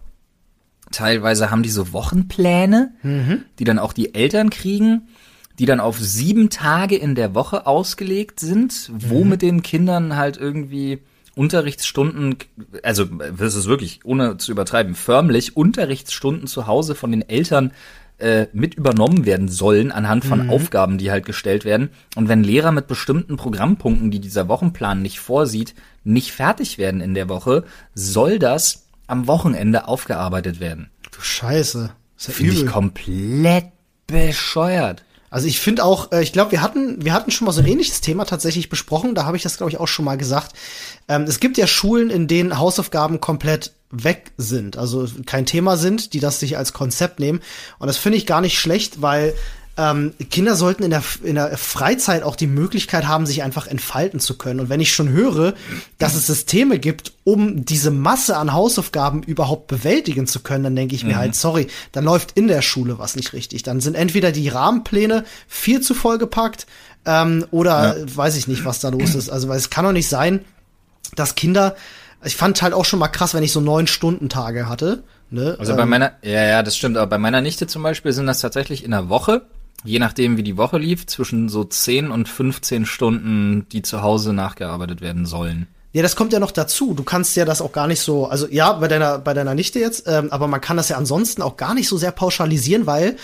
teilweise 0.91 1.51
haben 1.51 1.63
die 1.63 1.69
so 1.69 1.91
Wochenpläne, 1.91 2.93
mhm. 3.01 3.43
die 3.59 3.63
dann 3.63 3.79
auch 3.79 3.93
die 3.93 4.15
Eltern 4.15 4.49
kriegen, 4.49 5.07
die 5.59 5.65
dann 5.65 5.79
auf 5.79 5.99
sieben 5.99 6.49
Tage 6.49 6.95
in 6.95 7.15
der 7.15 7.35
Woche 7.35 7.67
ausgelegt 7.67 8.39
sind, 8.39 8.91
wo 8.93 9.23
mhm. 9.23 9.29
mit 9.31 9.41
den 9.41 9.63
Kindern 9.63 10.15
halt 10.15 10.37
irgendwie 10.37 10.99
Unterrichtsstunden, 11.35 12.35
also 12.83 13.05
das 13.05 13.55
ist 13.55 13.65
wirklich, 13.65 14.01
ohne 14.03 14.37
zu 14.37 14.51
übertreiben, 14.51 14.95
förmlich 14.95 15.57
Unterrichtsstunden 15.57 16.47
zu 16.47 16.67
Hause 16.67 16.95
von 16.95 17.11
den 17.11 17.27
Eltern 17.27 17.71
äh, 18.19 18.47
mit 18.53 18.75
übernommen 18.75 19.25
werden 19.25 19.49
sollen 19.49 19.91
anhand 19.91 20.23
von 20.23 20.43
mhm. 20.43 20.49
Aufgaben, 20.51 20.97
die 20.97 21.11
halt 21.11 21.25
gestellt 21.25 21.65
werden. 21.65 21.89
Und 22.15 22.29
wenn 22.29 22.43
Lehrer 22.43 22.71
mit 22.71 22.87
bestimmten 22.87 23.37
Programmpunkten, 23.37 24.11
die 24.11 24.19
dieser 24.19 24.47
Wochenplan 24.47 25.01
nicht 25.01 25.19
vorsieht, 25.19 25.73
nicht 26.03 26.31
fertig 26.31 26.77
werden 26.77 27.01
in 27.01 27.15
der 27.15 27.29
Woche, 27.29 27.63
soll 27.95 28.37
das 28.37 28.85
am 29.07 29.27
Wochenende 29.27 29.87
aufgearbeitet 29.87 30.59
werden. 30.59 30.89
Du 31.11 31.21
Scheiße. 31.21 31.91
Ja 32.19 32.33
Finde 32.33 32.53
ich 32.53 32.65
komplett 32.65 33.65
bescheuert. 34.07 35.03
Also 35.33 35.47
ich 35.47 35.59
finde 35.59 35.83
auch, 35.83 36.11
äh, 36.11 36.21
ich 36.21 36.31
glaube, 36.31 36.51
wir 36.51 36.61
hatten, 36.61 37.03
wir 37.03 37.11
hatten 37.11 37.31
schon 37.31 37.47
mal 37.47 37.53
so 37.53 37.61
ein 37.61 37.67
ähnliches 37.67 38.01
Thema 38.01 38.25
tatsächlich 38.25 38.69
besprochen. 38.69 39.15
Da 39.15 39.25
habe 39.25 39.35
ich 39.35 39.41
das, 39.41 39.57
glaube 39.57 39.71
ich, 39.71 39.79
auch 39.79 39.87
schon 39.87 40.05
mal 40.05 40.15
gesagt. 40.15 40.55
Ähm, 41.07 41.23
es 41.23 41.39
gibt 41.39 41.57
ja 41.57 41.65
Schulen, 41.65 42.11
in 42.11 42.27
denen 42.27 42.59
Hausaufgaben 42.59 43.19
komplett 43.19 43.71
weg 43.89 44.31
sind, 44.37 44.77
also 44.77 45.07
kein 45.25 45.47
Thema 45.47 45.77
sind, 45.77 46.13
die 46.13 46.19
das 46.19 46.39
sich 46.39 46.55
als 46.55 46.71
Konzept 46.71 47.19
nehmen. 47.19 47.41
Und 47.79 47.87
das 47.87 47.97
finde 47.97 48.19
ich 48.19 48.27
gar 48.27 48.41
nicht 48.41 48.59
schlecht, 48.59 49.01
weil 49.01 49.33
ähm, 49.75 50.13
Kinder 50.29 50.55
sollten 50.55 50.83
in 50.83 50.91
der, 50.91 51.03
in 51.23 51.35
der 51.35 51.57
Freizeit 51.57 52.21
auch 52.21 52.35
die 52.35 52.47
Möglichkeit 52.47 53.07
haben, 53.07 53.25
sich 53.25 53.41
einfach 53.41 53.65
entfalten 53.65 54.19
zu 54.19 54.37
können. 54.37 54.59
Und 54.59 54.69
wenn 54.69 54.79
ich 54.79 54.93
schon 54.93 55.09
höre, 55.09 55.55
dass 55.97 56.13
es 56.13 56.27
Systeme 56.27 56.77
gibt, 56.77 57.13
um 57.23 57.65
diese 57.65 57.89
Masse 57.89 58.37
an 58.37 58.53
Hausaufgaben 58.53 59.23
überhaupt 59.23 59.67
bewältigen 59.67 60.27
zu 60.27 60.41
können, 60.41 60.63
dann 60.63 60.75
denke 60.75 60.93
ich 60.93 61.03
mir 61.03 61.13
mhm. 61.13 61.19
halt, 61.19 61.35
sorry, 61.35 61.67
dann 61.91 62.03
läuft 62.03 62.33
in 62.33 62.47
der 62.47 62.61
Schule 62.61 62.99
was 62.99 63.15
nicht 63.15 63.33
richtig. 63.33 63.63
Dann 63.63 63.81
sind 63.81 63.95
entweder 63.95 64.31
die 64.31 64.47
Rahmenpläne 64.47 65.25
viel 65.47 65.81
zu 65.81 65.95
vollgepackt 65.95 66.67
ähm, 67.05 67.45
oder 67.49 67.97
ja. 67.97 68.15
weiß 68.15 68.35
ich 68.35 68.47
nicht, 68.47 68.65
was 68.65 68.79
da 68.79 68.89
los 68.89 69.15
ist. 69.15 69.29
Also, 69.29 69.47
weil 69.47 69.57
es 69.57 69.71
kann 69.71 69.85
doch 69.85 69.91
nicht 69.91 70.07
sein, 70.07 70.45
dass 71.15 71.33
Kinder 71.33 71.75
ich 72.25 72.35
fand 72.37 72.61
halt 72.61 72.73
auch 72.73 72.85
schon 72.85 72.99
mal 72.99 73.09
krass, 73.09 73.33
wenn 73.33 73.43
ich 73.43 73.51
so 73.51 73.59
neun 73.59 73.85
Stunden 73.85 74.29
Tage 74.29 74.69
hatte. 74.69 75.03
Ne? 75.29 75.55
Also 75.59 75.73
ähm, 75.73 75.77
bei 75.77 75.85
meiner, 75.85 76.13
ja, 76.21 76.43
ja, 76.43 76.63
das 76.63 76.77
stimmt, 76.77 76.95
aber 76.95 77.07
bei 77.07 77.17
meiner 77.17 77.41
Nichte 77.41 77.67
zum 77.67 77.83
Beispiel 77.83 78.13
sind 78.13 78.27
das 78.27 78.39
tatsächlich 78.39 78.83
in 78.83 78.91
der 78.91 79.09
Woche 79.09 79.41
je 79.83 79.99
nachdem, 79.99 80.37
wie 80.37 80.43
die 80.43 80.57
Woche 80.57 80.77
lief, 80.77 81.05
zwischen 81.07 81.49
so 81.49 81.63
10 81.63 82.11
und 82.11 82.27
15 82.27 82.85
Stunden, 82.85 83.67
die 83.71 83.81
zu 83.81 84.01
Hause 84.01 84.33
nachgearbeitet 84.33 85.01
werden 85.01 85.25
sollen. 85.25 85.67
Ja, 85.93 86.01
das 86.01 86.15
kommt 86.15 86.33
ja 86.33 86.39
noch 86.39 86.51
dazu. 86.51 86.95
Du 86.95 87.03
kannst 87.03 87.35
ja 87.35 87.45
das 87.45 87.61
auch 87.61 87.71
gar 87.71 87.85
nicht 87.87 87.99
so, 87.99 88.25
also 88.25 88.47
ja, 88.49 88.73
bei 88.73 88.87
deiner 88.87 89.19
bei 89.19 89.35
deiner 89.35 89.53
Nichte 89.53 89.79
jetzt, 89.79 90.07
ähm, 90.07 90.29
aber 90.31 90.47
man 90.47 90.59
kann 90.59 90.75
das 90.75 90.89
ja 90.89 90.97
ansonsten 90.97 91.43
auch 91.43 91.55
gar 91.55 91.75
nicht 91.75 91.87
so 91.87 91.97
sehr 91.97 92.11
pauschalisieren, 92.11 92.87
weil 92.87 93.15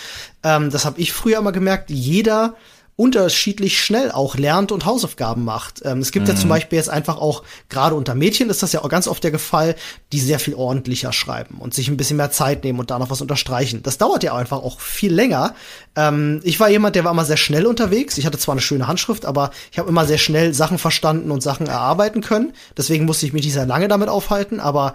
ähm, 0.44 0.70
das 0.70 0.84
habe 0.84 1.00
ich 1.00 1.12
früher 1.12 1.38
immer 1.38 1.50
gemerkt. 1.50 1.90
Jeder 1.90 2.54
unterschiedlich 3.00 3.82
schnell 3.82 4.12
auch 4.12 4.36
lernt 4.36 4.72
und 4.72 4.84
Hausaufgaben 4.84 5.42
macht. 5.42 5.80
Ähm, 5.86 6.00
es 6.00 6.12
gibt 6.12 6.26
mhm. 6.26 6.34
ja 6.34 6.36
zum 6.38 6.48
mhm. 6.48 6.50
Beispiel 6.50 6.76
jetzt 6.76 6.90
einfach 6.90 7.16
auch, 7.16 7.44
gerade 7.70 7.94
unter 7.94 8.14
Mädchen 8.14 8.50
ist 8.50 8.62
das 8.62 8.72
ja 8.72 8.84
auch 8.84 8.90
ganz 8.90 9.08
oft 9.08 9.24
der 9.24 9.38
Fall, 9.38 9.74
die 10.12 10.20
sehr 10.20 10.38
viel 10.38 10.52
ordentlicher 10.52 11.10
schreiben 11.10 11.56
und 11.60 11.72
sich 11.72 11.88
ein 11.88 11.96
bisschen 11.96 12.18
mehr 12.18 12.30
Zeit 12.30 12.62
nehmen 12.62 12.78
und 12.78 12.90
da 12.90 12.98
noch 12.98 13.08
was 13.08 13.22
unterstreichen. 13.22 13.82
Das 13.82 13.96
dauert 13.96 14.22
ja 14.22 14.36
einfach 14.36 14.58
auch 14.58 14.80
viel 14.80 15.14
länger. 15.14 15.54
Ähm, 15.96 16.42
ich 16.44 16.60
war 16.60 16.68
jemand, 16.68 16.94
der 16.94 17.04
war 17.04 17.12
immer 17.12 17.24
sehr 17.24 17.38
schnell 17.38 17.64
unterwegs. 17.64 18.18
Ich 18.18 18.26
hatte 18.26 18.36
zwar 18.36 18.52
eine 18.52 18.60
schöne 18.60 18.86
Handschrift, 18.86 19.24
aber 19.24 19.50
ich 19.72 19.78
habe 19.78 19.88
immer 19.88 20.04
sehr 20.04 20.18
schnell 20.18 20.52
Sachen 20.52 20.76
verstanden 20.76 21.30
und 21.30 21.42
Sachen 21.42 21.68
erarbeiten 21.68 22.20
können. 22.20 22.52
Deswegen 22.76 23.06
musste 23.06 23.24
ich 23.24 23.32
mich 23.32 23.44
nicht 23.44 23.54
sehr 23.54 23.64
lange 23.64 23.88
damit 23.88 24.10
aufhalten, 24.10 24.60
aber 24.60 24.94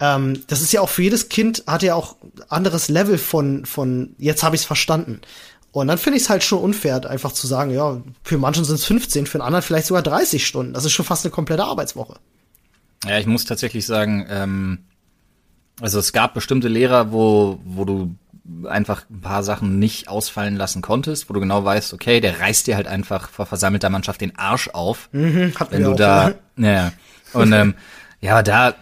ähm, 0.00 0.42
das 0.48 0.60
ist 0.60 0.72
ja 0.72 0.80
auch 0.80 0.88
für 0.88 1.02
jedes 1.02 1.28
Kind 1.28 1.64
hat 1.66 1.82
ja 1.82 1.94
auch 1.94 2.16
anderes 2.48 2.88
Level 2.88 3.16
von 3.16 3.64
von 3.64 4.14
jetzt 4.18 4.42
habe 4.42 4.56
ich 4.56 4.62
es 4.62 4.66
verstanden. 4.66 5.20
Und 5.74 5.88
dann 5.88 5.98
finde 5.98 6.18
ich 6.18 6.22
es 6.22 6.30
halt 6.30 6.44
schon 6.44 6.60
unfair, 6.60 7.04
einfach 7.10 7.32
zu 7.32 7.48
sagen, 7.48 7.72
ja, 7.72 8.00
für 8.22 8.38
manchen 8.38 8.64
sind 8.64 8.76
es 8.76 8.84
15, 8.84 9.26
für 9.26 9.38
einen 9.38 9.46
anderen 9.46 9.62
vielleicht 9.62 9.88
sogar 9.88 10.04
30 10.04 10.46
Stunden. 10.46 10.72
Das 10.72 10.84
ist 10.84 10.92
schon 10.92 11.04
fast 11.04 11.24
eine 11.24 11.32
komplette 11.32 11.64
Arbeitswoche. 11.64 12.14
Ja, 13.04 13.18
ich 13.18 13.26
muss 13.26 13.44
tatsächlich 13.44 13.84
sagen, 13.84 14.24
ähm, 14.30 14.78
also 15.80 15.98
es 15.98 16.12
gab 16.12 16.32
bestimmte 16.32 16.68
Lehrer, 16.68 17.10
wo, 17.10 17.58
wo 17.64 17.84
du 17.84 18.14
einfach 18.68 19.02
ein 19.10 19.20
paar 19.20 19.42
Sachen 19.42 19.80
nicht 19.80 20.06
ausfallen 20.06 20.54
lassen 20.54 20.80
konntest, 20.80 21.28
wo 21.28 21.34
du 21.34 21.40
genau 21.40 21.64
weißt, 21.64 21.92
okay, 21.92 22.20
der 22.20 22.38
reißt 22.38 22.68
dir 22.68 22.76
halt 22.76 22.86
einfach 22.86 23.28
vor 23.28 23.46
versammelter 23.46 23.90
Mannschaft 23.90 24.20
den 24.20 24.38
Arsch 24.38 24.68
auf, 24.68 25.08
mhm, 25.10 25.54
wenn 25.70 25.82
du 25.82 25.94
da, 25.94 26.34
ja, 26.56 26.92
und 27.32 27.52
ähm, 27.52 27.74
ja, 28.20 28.44
da 28.44 28.76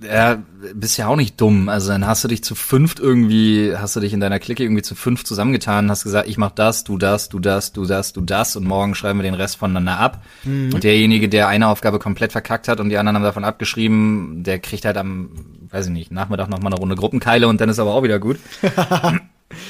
ja, 0.00 0.42
bist 0.74 0.96
ja 0.96 1.08
auch 1.08 1.16
nicht 1.16 1.40
dumm. 1.40 1.68
Also 1.68 1.88
dann 1.90 2.06
hast 2.06 2.22
du 2.22 2.28
dich 2.28 2.44
zu 2.44 2.54
fünft 2.54 3.00
irgendwie, 3.00 3.74
hast 3.76 3.96
du 3.96 4.00
dich 4.00 4.12
in 4.12 4.20
deiner 4.20 4.38
Clique 4.38 4.62
irgendwie 4.62 4.82
zu 4.82 4.94
fünf 4.94 5.24
zusammengetan, 5.24 5.90
hast 5.90 6.04
gesagt, 6.04 6.28
ich 6.28 6.38
mach 6.38 6.52
das, 6.52 6.84
du 6.84 6.98
das, 6.98 7.28
du 7.28 7.40
das, 7.40 7.72
du 7.72 7.84
das, 7.84 8.12
du 8.12 8.20
das 8.20 8.54
und 8.56 8.64
morgen 8.64 8.94
schreiben 8.94 9.18
wir 9.18 9.24
den 9.24 9.34
Rest 9.34 9.56
voneinander 9.56 9.98
ab. 9.98 10.22
Mhm. 10.44 10.72
Und 10.72 10.84
derjenige, 10.84 11.28
der 11.28 11.48
eine 11.48 11.66
Aufgabe 11.68 11.98
komplett 11.98 12.32
verkackt 12.32 12.68
hat 12.68 12.78
und 12.80 12.90
die 12.90 12.98
anderen 12.98 13.16
haben 13.16 13.24
davon 13.24 13.44
abgeschrieben, 13.44 14.44
der 14.44 14.60
kriegt 14.60 14.84
halt 14.84 14.96
am, 14.96 15.30
weiß 15.70 15.86
ich 15.86 15.92
nicht, 15.92 16.12
Nachmittag 16.12 16.48
noch 16.48 16.60
mal 16.60 16.68
eine 16.68 16.78
Runde 16.78 16.94
Gruppenkeile 16.94 17.48
und 17.48 17.60
dann 17.60 17.68
ist 17.68 17.80
aber 17.80 17.94
auch 17.94 18.02
wieder 18.02 18.20
gut. 18.20 18.38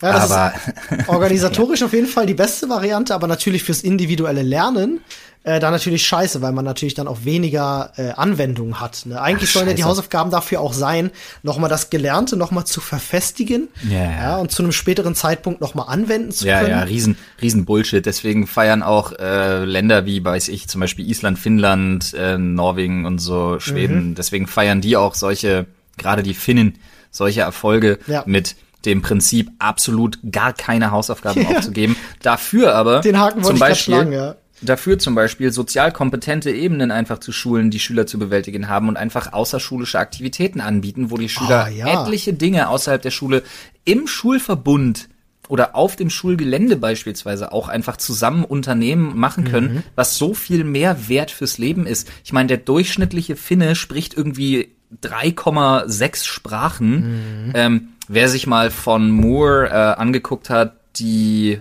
Ja, 0.00 0.12
das 0.12 0.30
aber 0.30 0.54
ist 0.96 1.08
organisatorisch 1.08 1.82
auf 1.82 1.92
jeden 1.92 2.06
Fall 2.06 2.26
die 2.26 2.34
beste 2.34 2.68
Variante, 2.68 3.14
aber 3.14 3.26
natürlich 3.26 3.64
fürs 3.64 3.82
individuelle 3.82 4.42
Lernen 4.42 5.00
äh, 5.48 5.60
da 5.60 5.70
natürlich 5.70 6.06
scheiße, 6.06 6.42
weil 6.42 6.52
man 6.52 6.64
natürlich 6.64 6.94
dann 6.94 7.08
auch 7.08 7.24
weniger 7.24 7.92
äh, 7.96 8.10
Anwendungen 8.10 8.80
hat. 8.80 9.06
Ne? 9.06 9.20
Eigentlich 9.20 9.50
Ach, 9.50 9.54
sollen 9.54 9.68
ja 9.68 9.74
die 9.74 9.84
Hausaufgaben 9.84 10.30
dafür 10.30 10.60
auch 10.60 10.72
sein, 10.72 11.10
nochmal 11.42 11.70
das 11.70 11.90
Gelernte 11.90 12.36
nochmal 12.36 12.66
zu 12.66 12.80
verfestigen 12.80 13.68
yeah. 13.88 14.10
ja, 14.10 14.36
und 14.36 14.50
zu 14.50 14.62
einem 14.62 14.72
späteren 14.72 15.14
Zeitpunkt 15.14 15.60
nochmal 15.60 15.86
anwenden 15.88 16.32
zu 16.32 16.46
ja, 16.46 16.58
können. 16.58 16.72
Ja, 16.72 16.78
ja, 16.78 16.84
riesen, 16.84 17.16
riesen 17.40 17.64
Bullshit. 17.64 18.04
Deswegen 18.04 18.46
feiern 18.46 18.82
auch 18.82 19.12
äh, 19.12 19.64
Länder 19.64 20.04
wie, 20.06 20.22
weiß 20.22 20.48
ich, 20.48 20.68
zum 20.68 20.80
Beispiel 20.80 21.08
Island, 21.08 21.38
Finnland, 21.38 22.14
äh, 22.14 22.36
Norwegen 22.36 23.06
und 23.06 23.18
so, 23.18 23.58
Schweden. 23.58 24.10
Mhm. 24.10 24.14
Deswegen 24.16 24.46
feiern 24.48 24.80
die 24.80 24.96
auch 24.96 25.14
solche, 25.14 25.66
gerade 25.96 26.22
die 26.22 26.34
Finnen, 26.34 26.78
solche 27.10 27.40
Erfolge 27.40 27.98
ja. 28.06 28.22
mit 28.26 28.56
dem 28.84 29.02
Prinzip 29.02 29.50
absolut 29.58 30.18
gar 30.30 30.52
keine 30.52 30.90
Hausaufgaben 30.90 31.42
ja. 31.48 31.48
aufzugeben. 31.56 31.96
Dafür 32.22 32.74
aber 32.74 33.00
Den 33.00 33.18
Haken 33.18 33.42
zum 33.44 33.58
Beispiel, 33.58 33.94
schlagen, 33.94 34.12
ja 34.12 34.36
dafür 34.60 34.98
zum 34.98 35.14
Beispiel 35.14 35.52
sozial 35.52 35.92
kompetente 35.92 36.50
Ebenen 36.50 36.90
einfach 36.90 37.18
zu 37.18 37.30
Schulen, 37.30 37.70
die 37.70 37.78
Schüler 37.78 38.08
zu 38.08 38.18
bewältigen 38.18 38.68
haben 38.68 38.88
und 38.88 38.96
einfach 38.96 39.32
außerschulische 39.32 40.00
Aktivitäten 40.00 40.60
anbieten, 40.60 41.12
wo 41.12 41.16
die 41.16 41.28
Schüler 41.28 41.66
Ah, 41.66 41.68
ja. 41.68 42.02
etliche 42.02 42.32
Dinge 42.34 42.68
außerhalb 42.68 43.00
der 43.00 43.12
Schule 43.12 43.44
im 43.84 44.08
Schulverbund 44.08 45.08
oder 45.46 45.76
auf 45.76 45.94
dem 45.94 46.10
Schulgelände 46.10 46.74
beispielsweise 46.76 47.52
auch 47.52 47.68
einfach 47.68 47.98
zusammen 47.98 48.44
unternehmen 48.44 49.16
machen 49.16 49.44
können, 49.44 49.74
Mhm. 49.74 49.82
was 49.94 50.18
so 50.18 50.34
viel 50.34 50.64
mehr 50.64 51.08
Wert 51.08 51.30
fürs 51.30 51.58
Leben 51.58 51.86
ist. 51.86 52.08
Ich 52.24 52.32
meine, 52.32 52.48
der 52.48 52.56
durchschnittliche 52.58 53.36
Finne 53.36 53.76
spricht 53.76 54.14
irgendwie 54.14 54.74
3,6 55.02 56.24
Sprachen. 56.26 57.52
Ähm, 57.54 57.88
wer 58.08 58.28
sich 58.28 58.46
mal 58.46 58.70
von 58.70 59.10
Moore 59.10 59.68
äh, 59.68 59.72
angeguckt 60.00 60.50
hat, 60.50 60.74
die 60.96 61.60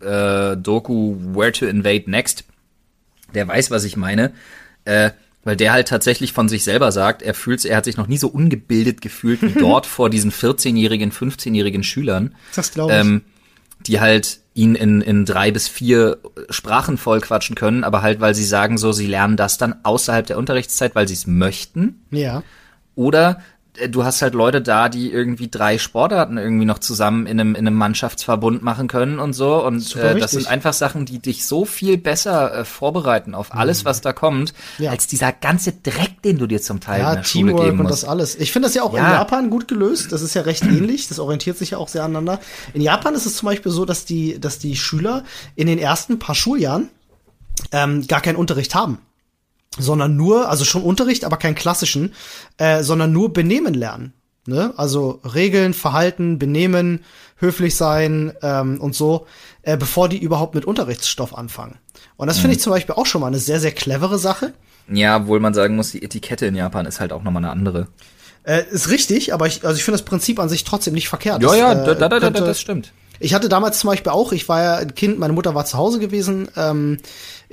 äh, 0.00 0.56
Doku 0.56 1.16
Where 1.34 1.52
to 1.52 1.66
Invade 1.66 2.10
Next, 2.10 2.44
der 3.34 3.46
weiß, 3.48 3.70
was 3.70 3.84
ich 3.84 3.96
meine. 3.96 4.32
Äh, 4.84 5.10
weil 5.46 5.56
der 5.56 5.72
halt 5.74 5.88
tatsächlich 5.88 6.32
von 6.32 6.48
sich 6.48 6.64
selber 6.64 6.90
sagt, 6.90 7.20
er 7.20 7.34
fühlt, 7.34 7.64
er 7.66 7.76
hat 7.76 7.84
sich 7.84 7.98
noch 7.98 8.06
nie 8.06 8.16
so 8.16 8.28
ungebildet 8.28 9.02
gefühlt 9.02 9.42
wie 9.42 9.52
dort 9.60 9.84
vor 9.84 10.08
diesen 10.08 10.32
14-jährigen, 10.32 11.12
15-jährigen 11.12 11.82
Schülern, 11.84 12.34
Das 12.54 12.72
glaube 12.72 12.92
ich. 12.94 12.98
ähm, 12.98 13.22
die 13.86 14.00
halt 14.00 14.40
ihn 14.54 14.74
in, 14.74 15.02
in 15.02 15.26
drei 15.26 15.50
bis 15.50 15.68
vier 15.68 16.16
Sprachen 16.48 16.96
vollquatschen 16.96 17.56
können, 17.56 17.84
aber 17.84 18.00
halt, 18.00 18.20
weil 18.20 18.34
sie 18.34 18.44
sagen 18.44 18.78
so, 18.78 18.92
sie 18.92 19.06
lernen 19.06 19.36
das 19.36 19.58
dann 19.58 19.74
außerhalb 19.82 20.26
der 20.26 20.38
Unterrichtszeit, 20.38 20.94
weil 20.94 21.08
sie 21.08 21.14
es 21.14 21.26
möchten. 21.26 22.00
ja. 22.10 22.42
Oder 22.96 23.42
du 23.88 24.04
hast 24.04 24.22
halt 24.22 24.34
Leute 24.34 24.62
da, 24.62 24.88
die 24.88 25.10
irgendwie 25.10 25.48
drei 25.48 25.78
Sportarten 25.78 26.38
irgendwie 26.38 26.64
noch 26.64 26.78
zusammen 26.78 27.26
in 27.26 27.40
einem, 27.40 27.54
in 27.54 27.66
einem 27.66 27.76
Mannschaftsverbund 27.76 28.62
machen 28.62 28.86
können 28.88 29.18
und 29.18 29.32
so. 29.32 29.64
Und 29.64 29.80
Super 29.80 30.14
äh, 30.14 30.20
das 30.20 30.30
sind 30.32 30.46
einfach 30.46 30.72
Sachen, 30.72 31.06
die 31.06 31.18
dich 31.18 31.44
so 31.44 31.64
viel 31.64 31.98
besser 31.98 32.54
äh, 32.60 32.64
vorbereiten 32.64 33.34
auf 33.34 33.52
alles, 33.54 33.84
was 33.84 34.00
da 34.00 34.12
kommt, 34.12 34.52
Mhm. 34.78 34.84
Ja. 34.84 34.90
als 34.92 35.06
dieser 35.06 35.32
ganze 35.32 35.72
Dreck, 35.72 36.22
den 36.22 36.38
du 36.38 36.46
dir 36.46 36.60
zum 36.62 36.80
Teil 36.80 37.00
in 37.00 37.06
Ja, 37.06 37.14
der 37.16 37.24
Schule 37.24 37.46
Teamwork 37.48 37.64
geben 37.66 37.80
und 37.80 37.86
musst. 37.88 38.02
das 38.02 38.08
alles. 38.08 38.36
Ich 38.36 38.52
finde 38.52 38.68
das 38.68 38.74
ja 38.74 38.82
auch 38.82 38.92
in 38.94 39.02
Ja. 39.02 39.12
Japan 39.14 39.50
gut 39.50 39.66
gelöst. 39.68 40.12
Das 40.12 40.22
ist 40.22 40.34
ja 40.34 40.42
recht 40.42 40.62
ähnlich. 40.64 41.08
Das 41.08 41.18
orientiert 41.18 41.58
sich 41.58 41.70
ja 41.70 41.78
auch 41.78 41.88
sehr 41.88 42.04
aneinander. 42.04 42.40
In 42.74 42.80
Japan 42.80 43.14
ist 43.14 43.26
es 43.26 43.36
zum 43.36 43.46
Beispiel 43.46 43.72
so, 43.72 43.84
dass 43.84 44.04
die, 44.04 44.38
dass 44.40 44.58
die 44.58 44.76
Schüler 44.76 45.24
in 45.56 45.66
den 45.66 45.78
ersten 45.78 46.18
paar 46.18 46.34
Schuljahren 46.34 46.88
ähm, 47.72 48.06
gar 48.06 48.20
keinen 48.20 48.36
Unterricht 48.36 48.74
haben. 48.74 48.98
Sondern 49.78 50.16
nur, 50.16 50.48
also 50.48 50.64
schon 50.64 50.82
Unterricht, 50.82 51.24
aber 51.24 51.36
keinen 51.36 51.54
klassischen, 51.56 52.12
äh, 52.58 52.82
sondern 52.82 53.12
nur 53.12 53.32
Benehmen 53.32 53.74
lernen. 53.74 54.12
Ne? 54.46 54.72
Also 54.76 55.20
Regeln, 55.24 55.74
Verhalten, 55.74 56.38
Benehmen, 56.38 57.00
höflich 57.38 57.74
sein 57.76 58.32
ähm, 58.42 58.80
und 58.80 58.94
so, 58.94 59.26
äh, 59.62 59.76
bevor 59.76 60.08
die 60.08 60.18
überhaupt 60.18 60.54
mit 60.54 60.64
Unterrichtsstoff 60.64 61.36
anfangen. 61.36 61.76
Und 62.16 62.28
das 62.28 62.36
Mhm. 62.36 62.42
finde 62.42 62.56
ich 62.56 62.62
zum 62.62 62.72
Beispiel 62.72 62.94
auch 62.94 63.06
schon 63.06 63.20
mal 63.20 63.28
eine 63.28 63.38
sehr, 63.38 63.58
sehr 63.58 63.72
clevere 63.72 64.18
Sache. 64.18 64.52
Ja, 64.88 65.16
obwohl 65.16 65.40
man 65.40 65.54
sagen 65.54 65.76
muss, 65.76 65.90
die 65.90 66.02
Etikette 66.02 66.46
in 66.46 66.54
Japan 66.54 66.86
ist 66.86 67.00
halt 67.00 67.12
auch 67.12 67.22
nochmal 67.22 67.42
eine 67.42 67.50
andere. 67.50 67.88
Äh, 68.44 68.64
ist 68.70 68.90
richtig, 68.90 69.32
aber 69.32 69.46
ich, 69.46 69.64
also 69.64 69.76
ich 69.76 69.82
finde 69.82 69.96
das 69.98 70.04
Prinzip 70.04 70.38
an 70.38 70.50
sich 70.50 70.64
trotzdem 70.64 70.92
nicht 70.92 71.08
verkehrt. 71.08 71.42
Ja, 71.42 71.48
Das, 71.48 71.56
ja, 71.58 71.72
äh, 71.72 71.96
da, 71.96 72.08
da, 72.08 72.20
da, 72.20 72.30
das 72.30 72.60
stimmt. 72.60 72.92
Ich 73.20 73.32
hatte 73.32 73.48
damals 73.48 73.78
zum 73.78 73.88
Beispiel 73.88 74.12
auch, 74.12 74.32
ich 74.32 74.48
war 74.48 74.62
ja 74.62 74.74
ein 74.76 74.94
Kind, 74.94 75.18
meine 75.18 75.32
Mutter 75.32 75.54
war 75.54 75.64
zu 75.64 75.78
Hause 75.78 76.00
gewesen. 76.00 76.48
Ähm, 76.56 76.98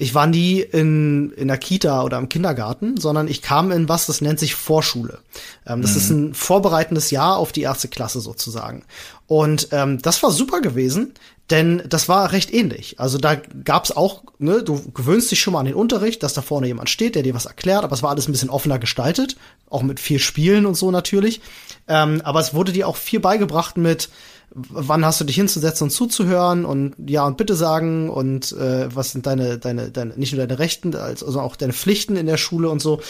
ich 0.01 0.15
war 0.15 0.25
nie 0.25 0.61
in, 0.61 1.31
in 1.33 1.47
der 1.47 1.59
Kita 1.59 2.01
oder 2.01 2.17
im 2.17 2.27
Kindergarten, 2.27 2.97
sondern 2.97 3.27
ich 3.27 3.43
kam 3.43 3.71
in 3.71 3.87
was, 3.87 4.07
das 4.07 4.19
nennt 4.19 4.39
sich 4.39 4.55
Vorschule. 4.55 5.19
Ähm, 5.67 5.83
das 5.83 5.95
ist 5.95 6.09
ein 6.09 6.33
vorbereitendes 6.33 7.11
Jahr 7.11 7.37
auf 7.37 7.51
die 7.51 7.61
erste 7.61 7.87
Klasse 7.87 8.19
sozusagen. 8.19 8.83
Und 9.27 9.67
ähm, 9.71 10.01
das 10.01 10.23
war 10.23 10.31
super 10.31 10.59
gewesen, 10.59 11.13
denn 11.51 11.83
das 11.87 12.09
war 12.09 12.31
recht 12.31 12.51
ähnlich. 12.51 12.99
Also 12.99 13.19
da 13.19 13.35
gab's 13.35 13.91
auch, 13.91 14.23
ne, 14.39 14.63
du 14.63 14.91
gewöhnst 14.91 15.29
dich 15.29 15.39
schon 15.39 15.53
mal 15.53 15.59
an 15.59 15.67
den 15.67 15.75
Unterricht, 15.75 16.23
dass 16.23 16.33
da 16.33 16.41
vorne 16.41 16.65
jemand 16.65 16.89
steht, 16.89 17.13
der 17.13 17.21
dir 17.21 17.35
was 17.35 17.45
erklärt, 17.45 17.83
aber 17.83 17.93
es 17.93 18.01
war 18.01 18.09
alles 18.09 18.27
ein 18.27 18.31
bisschen 18.31 18.49
offener 18.49 18.79
gestaltet, 18.79 19.35
auch 19.69 19.83
mit 19.83 19.99
viel 19.99 20.17
Spielen 20.17 20.65
und 20.65 20.73
so 20.73 20.89
natürlich. 20.89 21.41
Ähm, 21.87 22.21
aber 22.23 22.39
es 22.39 22.55
wurde 22.55 22.71
dir 22.71 22.87
auch 22.87 22.95
viel 22.95 23.19
beigebracht 23.19 23.77
mit, 23.77 24.09
wann 24.53 25.05
hast 25.05 25.21
du 25.21 25.25
dich 25.25 25.35
hinzusetzen 25.35 25.85
und 25.85 25.91
zuzuhören 25.91 26.65
und 26.65 26.95
ja 27.07 27.25
und 27.25 27.37
bitte 27.37 27.55
sagen 27.55 28.09
und 28.09 28.51
äh, 28.53 28.93
was 28.93 29.11
sind 29.11 29.25
deine 29.25 29.57
deine 29.57 29.91
deine 29.91 30.13
nicht 30.17 30.33
nur 30.33 30.45
deine 30.45 30.59
Rechten 30.59 30.93
als 30.95 31.23
also 31.23 31.39
auch 31.39 31.55
deine 31.55 31.73
Pflichten 31.73 32.17
in 32.17 32.25
der 32.25 32.37
Schule 32.37 32.69
und 32.69 32.81
so. 32.81 33.01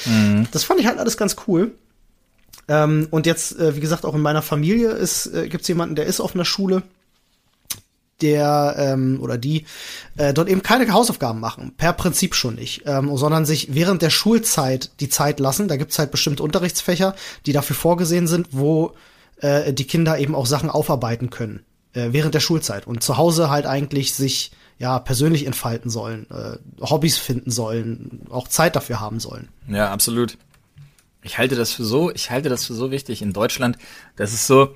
Das 0.52 0.64
fand 0.64 0.80
ich 0.80 0.86
halt 0.86 1.00
alles 1.00 1.18
ganz 1.18 1.36
cool. 1.48 1.72
Ähm, 2.68 3.08
und 3.12 3.26
jetzt 3.26 3.60
äh, 3.60 3.76
wie 3.76 3.80
gesagt 3.80 4.06
auch 4.06 4.14
in 4.14 4.22
meiner 4.22 4.42
Familie 4.42 4.92
ist 4.92 5.28
äh, 5.28 5.50
gibt's 5.50 5.68
jemanden, 5.68 5.96
der 5.96 6.06
ist 6.06 6.20
auf 6.20 6.36
einer 6.36 6.46
Schule, 6.46 6.84
der 8.22 8.76
ähm, 8.78 9.20
oder 9.22 9.38
die 9.38 9.66
äh, 10.18 10.34
dort 10.34 10.50
eben 10.50 10.62
keine 10.64 10.92
Hausaufgaben 10.92 11.40
machen, 11.40 11.74
per 11.76 11.94
Prinzip 11.94 12.36
schon 12.36 12.56
nicht, 12.56 12.84
ähm, 12.86 13.16
sondern 13.18 13.46
sich 13.46 13.74
während 13.74 14.02
der 14.02 14.10
Schulzeit 14.10 14.92
die 15.00 15.10
Zeit 15.10 15.40
lassen. 15.40 15.68
Da 15.68 15.78
gibt's 15.78 15.98
halt 16.00 16.12
bestimmte 16.12 16.44
Unterrichtsfächer, 16.44 17.16
die 17.46 17.54
dafür 17.54 17.76
vorgesehen 17.76 18.28
sind, 18.28 18.50
wo 18.52 18.94
äh, 19.42 19.74
die 19.74 19.86
Kinder 19.86 20.18
eben 20.18 20.36
auch 20.36 20.46
Sachen 20.46 20.70
aufarbeiten 20.70 21.30
können 21.30 21.66
äh, 21.94 22.10
während 22.12 22.34
der 22.34 22.40
Schulzeit 22.40 22.88
und 22.88 23.04
zu 23.04 23.18
Hause 23.18 23.50
halt 23.50 23.66
eigentlich 23.66 24.14
sich 24.14 24.52
ja 24.80 25.00
persönlich 25.00 25.46
entfalten 25.46 25.90
sollen, 25.90 26.28
äh, 26.32 26.58
Hobbys 26.82 27.18
finden 27.18 27.52
sollen, 27.52 28.22
auch 28.30 28.48
Zeit 28.48 28.76
dafür 28.76 29.00
haben 29.00 29.20
sollen. 29.20 29.50
Ja, 29.68 29.92
absolut. 29.92 30.38
Ich 31.22 31.38
halte 31.38 31.56
das 31.56 31.72
für 31.72 31.84
so, 31.84 32.12
ich 32.12 32.32
halte 32.32 32.50
das 32.50 32.66
für 32.66 32.74
so 32.74 32.90
wichtig. 32.90 33.22
In 33.22 33.32
Deutschland, 33.32 33.78
das 34.16 34.34
ist 34.34 34.48
so, 34.48 34.76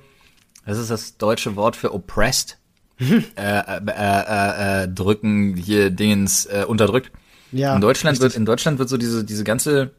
das 0.64 0.78
ist 0.78 0.90
das 0.90 1.16
deutsche 1.16 1.56
Wort 1.56 1.74
für 1.74 1.92
oppressed. 1.92 2.58
Mhm. 2.98 3.24
äh, 3.36 3.58
äh, 3.58 3.80
äh, 3.88 4.84
äh, 4.84 4.88
drücken 4.88 5.54
hier 5.54 5.90
Dingens 5.90 6.46
äh, 6.46 6.64
unterdrückt. 6.66 7.10
Ja, 7.52 7.74
in 7.74 7.80
Deutschland 7.80 8.14
richtig. 8.14 8.22
wird 8.22 8.36
in 8.36 8.46
Deutschland 8.46 8.78
wird 8.78 8.88
so 8.88 8.96
diese 8.96 9.22
diese 9.22 9.44
ganze 9.44 9.90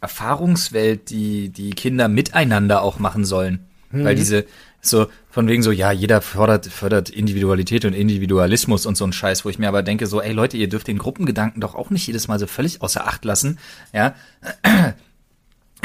Erfahrungswelt, 0.00 1.10
die 1.10 1.48
die 1.48 1.70
Kinder 1.70 2.08
miteinander 2.08 2.82
auch 2.82 3.00
machen 3.00 3.24
sollen, 3.24 3.66
Mhm. 3.92 4.04
weil 4.04 4.14
diese 4.14 4.44
so 4.82 5.06
von 5.30 5.46
wegen 5.48 5.62
so 5.62 5.70
ja 5.72 5.92
jeder 5.92 6.20
fördert 6.22 6.66
fördert 6.66 7.10
Individualität 7.10 7.84
und 7.84 7.92
Individualismus 7.92 8.86
und 8.86 8.96
so 8.96 9.04
ein 9.04 9.12
Scheiß, 9.12 9.44
wo 9.44 9.50
ich 9.50 9.58
mir 9.58 9.68
aber 9.68 9.82
denke 9.82 10.06
so 10.06 10.20
ey 10.22 10.32
Leute 10.32 10.56
ihr 10.56 10.68
dürft 10.68 10.86
den 10.88 10.96
Gruppengedanken 10.98 11.60
doch 11.60 11.74
auch 11.74 11.90
nicht 11.90 12.06
jedes 12.06 12.28
Mal 12.28 12.38
so 12.38 12.46
völlig 12.46 12.80
außer 12.82 13.06
Acht 13.06 13.24
lassen, 13.24 13.58
ja 13.92 14.14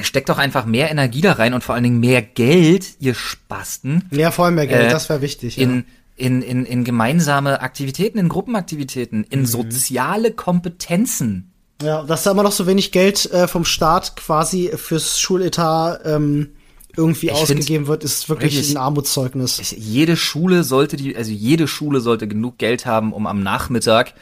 steckt 0.01 0.29
doch 0.29 0.37
einfach 0.37 0.65
mehr 0.65 0.91
Energie 0.91 1.21
da 1.21 1.33
rein 1.33 1.53
und 1.53 1.63
vor 1.63 1.73
allen 1.75 1.83
Dingen 1.85 1.99
mehr 1.99 2.21
Geld, 2.21 2.95
ihr 2.99 3.13
Spasten, 3.15 4.03
Ja, 4.11 4.31
vor 4.31 4.45
allem 4.45 4.55
mehr 4.55 4.67
Geld, 4.67 4.87
Äh, 4.87 4.91
das 4.91 5.07
wäre 5.09 5.21
wichtig. 5.21 5.57
in, 5.57 5.85
in, 6.17 6.41
in, 6.41 6.65
in 6.65 6.83
gemeinsame 6.83 7.61
Aktivitäten, 7.61 8.17
in 8.17 8.27
Gruppenaktivitäten, 8.29 9.23
in 9.29 9.41
Mhm. 9.41 9.45
soziale 9.45 10.31
Kompetenzen. 10.31 11.51
ja. 11.81 11.87
ja, 12.01 12.03
dass 12.03 12.23
da 12.23 12.31
immer 12.31 12.43
noch 12.43 12.51
so 12.51 12.67
wenig 12.67 12.91
Geld 12.91 13.31
äh, 13.31 13.47
vom 13.47 13.63
Staat 13.65 14.15
quasi 14.17 14.71
fürs 14.75 15.19
Schuletat 15.19 16.01
ähm, 16.05 16.49
irgendwie 16.97 17.27
Ich 17.27 17.33
ausgegeben 17.33 17.87
wird, 17.87 18.03
ist 18.03 18.29
wirklich 18.29 18.53
wirklich- 18.55 18.71
ein 18.73 18.77
Armutszeugnis. 18.77 19.59
Ich- 19.59 19.71
Jede 19.71 20.15
Schule 20.17 20.63
sollte 20.63 20.95
die, 20.97 21.15
also 21.15 21.31
jede 21.31 21.67
Schule 21.67 21.99
sollte 22.01 22.27
genug 22.27 22.57
Geld 22.57 22.85
haben, 22.85 23.13
um 23.13 23.27
am 23.27 23.43
Nachmittag, 23.43 24.13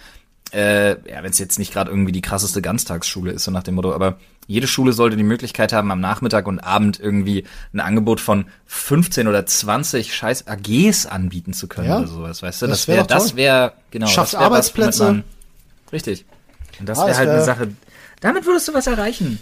äh, 0.53 0.91
ja, 1.09 1.23
wenn 1.23 1.31
es 1.31 1.39
jetzt 1.39 1.57
nicht 1.59 1.73
gerade 1.73 1.89
irgendwie 1.89 2.11
die 2.11 2.21
krasseste 2.21 2.61
Ganztagsschule 2.61 3.31
ist, 3.31 3.43
so 3.45 3.51
nach 3.51 3.63
dem 3.63 3.75
Motto, 3.75 3.93
aber 3.93 4.17
jede 4.45 4.67
Schule 4.67 4.91
sollte 4.93 5.15
die 5.15 5.23
Möglichkeit 5.23 5.71
haben, 5.73 5.89
am 5.91 6.01
Nachmittag 6.01 6.47
und 6.47 6.59
Abend 6.59 6.99
irgendwie 6.99 7.45
ein 7.73 7.79
Angebot 7.79 8.19
von 8.19 8.45
15 8.67 9.27
oder 9.27 9.45
20 9.45 10.13
scheiß 10.13 10.47
AGs 10.47 11.05
anbieten 11.05 11.53
zu 11.53 11.67
können 11.67 11.87
Ja. 11.87 11.97
oder 11.99 12.07
sowas, 12.07 12.41
weißt 12.43 12.61
du? 12.61 12.67
Das 12.67 12.79
Das 12.79 12.87
wär 12.87 12.95
wäre, 12.97 13.07
das 13.07 13.35
wäre, 13.35 13.73
genau. 13.89 14.07
Schafft 14.07 14.33
das 14.33 14.39
wär 14.39 14.39
was, 14.41 14.45
Arbeitsplätze. 14.47 14.99
womit 15.07 15.13
man- 15.15 15.23
Richtig. 15.93 16.25
Und 16.79 16.89
das 16.89 16.97
Ah, 16.99 17.01
wäre 17.03 17.09
das 17.09 17.17
halt 17.19 17.27
wär- 17.29 17.35
eine 17.35 17.45
Sache. 17.45 17.67
Damit 18.19 18.45
würdest 18.45 18.67
du 18.67 18.73
was 18.73 18.87
erreichen. 18.87 19.39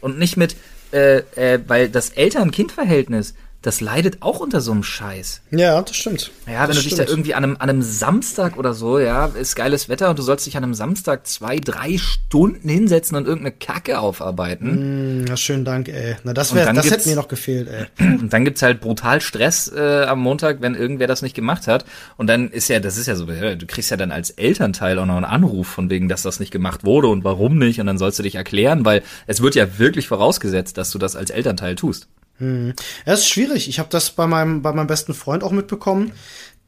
Und 0.00 0.18
nicht 0.18 0.36
mit, 0.36 0.54
äh, 0.94 1.18
äh, 1.34 1.60
weil 1.66 1.88
das 1.88 2.10
Eltern-Kind-Verhältnis, 2.10 3.34
das 3.64 3.80
leidet 3.80 4.18
auch 4.20 4.40
unter 4.40 4.60
so 4.60 4.72
einem 4.72 4.82
Scheiß. 4.82 5.40
Ja, 5.50 5.80
das 5.80 5.96
stimmt. 5.96 6.30
Ja, 6.46 6.62
wenn 6.62 6.68
das 6.68 6.76
du 6.76 6.82
dich 6.82 6.90
da 6.90 6.96
stimmt. 7.04 7.08
irgendwie 7.08 7.32
an 7.34 7.44
einem, 7.44 7.56
an 7.58 7.70
einem 7.70 7.80
Samstag 7.82 8.58
oder 8.58 8.74
so, 8.74 8.98
ja, 8.98 9.24
ist 9.26 9.56
geiles 9.56 9.88
Wetter 9.88 10.10
und 10.10 10.18
du 10.18 10.22
sollst 10.22 10.44
dich 10.44 10.58
an 10.58 10.64
einem 10.64 10.74
Samstag 10.74 11.26
zwei, 11.26 11.56
drei 11.56 11.96
Stunden 11.96 12.68
hinsetzen 12.68 13.16
und 13.16 13.26
irgendeine 13.26 13.52
Kacke 13.56 14.00
aufarbeiten. 14.00 15.22
Hm, 15.22 15.26
Ja, 15.28 15.36
schönen 15.38 15.64
Dank, 15.64 15.88
ey. 15.88 16.16
Na, 16.24 16.34
das 16.34 16.50
dann 16.50 16.76
das 16.76 16.90
hätte 16.90 17.08
mir 17.08 17.16
noch 17.16 17.28
gefehlt, 17.28 17.68
ey. 17.68 17.86
Und 18.20 18.32
dann 18.34 18.44
gibt's 18.44 18.60
halt 18.60 18.82
brutal 18.82 19.22
Stress 19.22 19.72
äh, 19.74 20.04
am 20.04 20.20
Montag, 20.20 20.60
wenn 20.60 20.74
irgendwer 20.74 21.06
das 21.06 21.22
nicht 21.22 21.34
gemacht 21.34 21.66
hat. 21.66 21.86
Und 22.18 22.26
dann 22.26 22.50
ist 22.50 22.68
ja, 22.68 22.80
das 22.80 22.98
ist 22.98 23.06
ja 23.06 23.16
so, 23.16 23.24
du 23.24 23.66
kriegst 23.66 23.90
ja 23.90 23.96
dann 23.96 24.12
als 24.12 24.28
Elternteil 24.28 24.98
auch 24.98 25.06
noch 25.06 25.16
einen 25.16 25.24
Anruf 25.24 25.68
von 25.68 25.88
wegen, 25.88 26.10
dass 26.10 26.20
das 26.20 26.38
nicht 26.38 26.50
gemacht 26.50 26.84
wurde 26.84 27.08
und 27.08 27.24
warum 27.24 27.56
nicht. 27.56 27.80
Und 27.80 27.86
dann 27.86 27.96
sollst 27.96 28.18
du 28.18 28.22
dich 28.22 28.34
erklären, 28.34 28.84
weil 28.84 29.02
es 29.26 29.40
wird 29.40 29.54
ja 29.54 29.78
wirklich 29.78 30.06
vorausgesetzt, 30.08 30.76
dass 30.76 30.90
du 30.90 30.98
das 30.98 31.16
als 31.16 31.30
Elternteil 31.30 31.76
tust. 31.76 32.08
Ja, 32.38 33.12
ist 33.12 33.28
schwierig. 33.28 33.68
Ich 33.68 33.78
habe 33.78 33.88
das 33.90 34.10
bei 34.10 34.26
meinem, 34.26 34.62
bei 34.62 34.72
meinem 34.72 34.86
besten 34.86 35.14
Freund 35.14 35.44
auch 35.44 35.52
mitbekommen, 35.52 36.12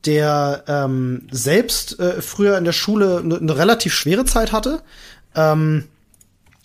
der 0.04 0.64
ähm, 0.68 1.26
selbst 1.30 1.98
äh, 1.98 2.22
früher 2.22 2.56
in 2.56 2.64
der 2.64 2.72
Schule 2.72 3.18
eine 3.18 3.40
ne 3.40 3.56
relativ 3.56 3.94
schwere 3.94 4.24
Zeit 4.24 4.52
hatte. 4.52 4.82
Ähm, 5.34 5.88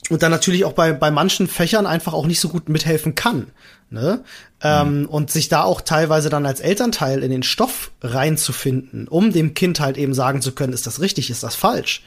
und 0.10 0.24
dann 0.24 0.32
natürlich 0.32 0.66
auch 0.66 0.74
bei, 0.74 0.93
bei 0.93 1.10
manchen 1.10 1.47
Fächern 1.47 1.86
einfach 1.86 2.14
auch 2.14 2.28
nicht 2.28 2.39
so 2.39 2.49
gut 2.49 2.70
mithelfen 2.70 3.16
kann. 3.16 3.47
Ne? 3.89 4.24
Ähm, 4.62 5.08
und 5.10 5.32
sich 5.32 5.49
da 5.49 5.64
auch 5.64 5.82
teilweise 5.82 6.30
dann 6.30 6.45
als 6.45 6.60
Elternteil 6.60 7.24
in 7.24 7.32
den 7.32 7.43
Stoff 7.43 7.91
reinzufinden, 8.02 9.08
um 9.08 9.32
dem 9.34 9.54
Kind 9.54 9.80
halt 9.80 9.97
eben 9.97 10.14
sagen 10.14 10.41
zu 10.41 10.54
können, 10.54 10.74
ist 10.74 10.88
das 10.88 11.02
richtig, 11.02 11.30
ist 11.30 11.43
das 11.43 11.56
falsch, 11.56 12.04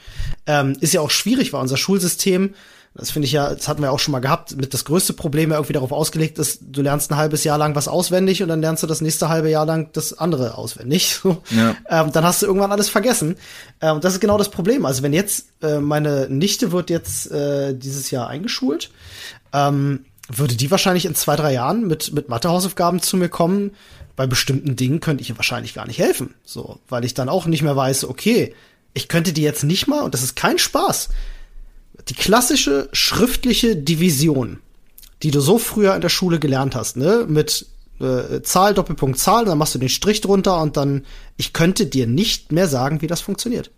ähm, 0.47 0.75
ist 0.79 0.93
ja 0.93 1.01
auch 1.01 1.11
schwierig, 1.11 1.53
weil 1.53 1.61
unser 1.61 1.77
Schulsystem 1.77 2.55
das 2.97 3.11
finde 3.11 3.25
ich 3.25 3.33
ja, 3.33 3.53
das 3.53 3.67
hatten 3.67 3.81
wir 3.81 3.91
auch 3.91 3.99
schon 3.99 4.13
mal 4.13 4.19
gehabt, 4.19 4.55
mit 4.55 4.73
das 4.73 4.85
größte 4.85 5.11
Problem 5.11 5.51
ja 5.51 5.57
irgendwie 5.57 5.73
darauf 5.73 5.91
ausgelegt 5.91 6.39
ist, 6.39 6.61
du 6.61 6.81
lernst 6.81 7.11
ein 7.11 7.17
halbes 7.17 7.43
Jahr 7.43 7.57
lang 7.57 7.75
was 7.75 7.89
auswendig 7.89 8.41
und 8.41 8.47
dann 8.47 8.61
lernst 8.61 8.83
du 8.83 8.87
das 8.87 9.01
nächste 9.01 9.27
halbe 9.27 9.49
Jahr 9.49 9.65
lang 9.65 9.89
das 9.91 10.17
andere 10.17 10.57
auswendig. 10.57 11.19
Ja. 11.51 11.75
Ähm, 11.89 12.11
dann 12.11 12.23
hast 12.23 12.41
du 12.41 12.45
irgendwann 12.45 12.71
alles 12.71 12.89
vergessen. 12.89 13.35
Ähm, 13.81 14.01
das 14.01 14.13
ist 14.13 14.19
genau 14.19 14.37
das 14.37 14.49
Problem. 14.49 14.85
Also 14.85 15.03
wenn 15.03 15.13
jetzt, 15.13 15.47
äh, 15.61 15.79
meine 15.79 16.27
Nichte 16.29 16.71
wird 16.71 16.89
jetzt 16.89 17.31
äh, 17.31 17.73
dieses 17.75 18.09
Jahr 18.09 18.27
eingeschult, 18.27 18.89
ähm, 19.53 20.05
würde 20.27 20.55
die 20.55 20.71
wahrscheinlich 20.71 21.05
in 21.05 21.15
zwei, 21.15 21.35
drei 21.35 21.53
Jahren 21.53 21.87
mit, 21.87 22.13
mit 22.13 22.29
Mathehausaufgaben 22.29 23.01
zu 23.01 23.17
mir 23.17 23.29
kommen. 23.29 23.71
Bei 24.15 24.27
bestimmten 24.27 24.75
Dingen 24.75 25.01
könnte 25.01 25.21
ich 25.21 25.29
ihr 25.29 25.37
wahrscheinlich 25.37 25.73
gar 25.73 25.87
nicht 25.87 25.99
helfen. 25.99 26.33
So, 26.43 26.79
weil 26.89 27.05
ich 27.05 27.13
dann 27.13 27.29
auch 27.29 27.45
nicht 27.45 27.61
mehr 27.61 27.75
weiß, 27.75 28.05
okay, 28.05 28.53
ich 28.93 29.07
könnte 29.07 29.33
die 29.33 29.43
jetzt 29.43 29.63
nicht 29.63 29.87
mal, 29.87 30.01
und 30.01 30.13
das 30.13 30.23
ist 30.23 30.35
kein 30.35 30.57
Spaß, 30.57 31.09
die 32.07 32.13
klassische 32.13 32.89
schriftliche 32.91 33.75
Division, 33.75 34.59
die 35.23 35.31
du 35.31 35.39
so 35.39 35.57
früher 35.57 35.95
in 35.95 36.01
der 36.01 36.09
Schule 36.09 36.39
gelernt 36.39 36.75
hast, 36.75 36.97
ne, 36.97 37.25
mit 37.27 37.67
äh, 37.99 38.41
Zahl, 38.41 38.73
Doppelpunkt, 38.73 39.17
Zahl, 39.19 39.45
dann 39.45 39.57
machst 39.57 39.75
du 39.75 39.79
den 39.79 39.89
Strich 39.89 40.21
drunter 40.21 40.61
und 40.61 40.77
dann, 40.77 41.05
ich 41.37 41.53
könnte 41.53 41.85
dir 41.85 42.07
nicht 42.07 42.51
mehr 42.51 42.67
sagen, 42.67 43.01
wie 43.01 43.07
das 43.07 43.21
funktioniert. 43.21 43.71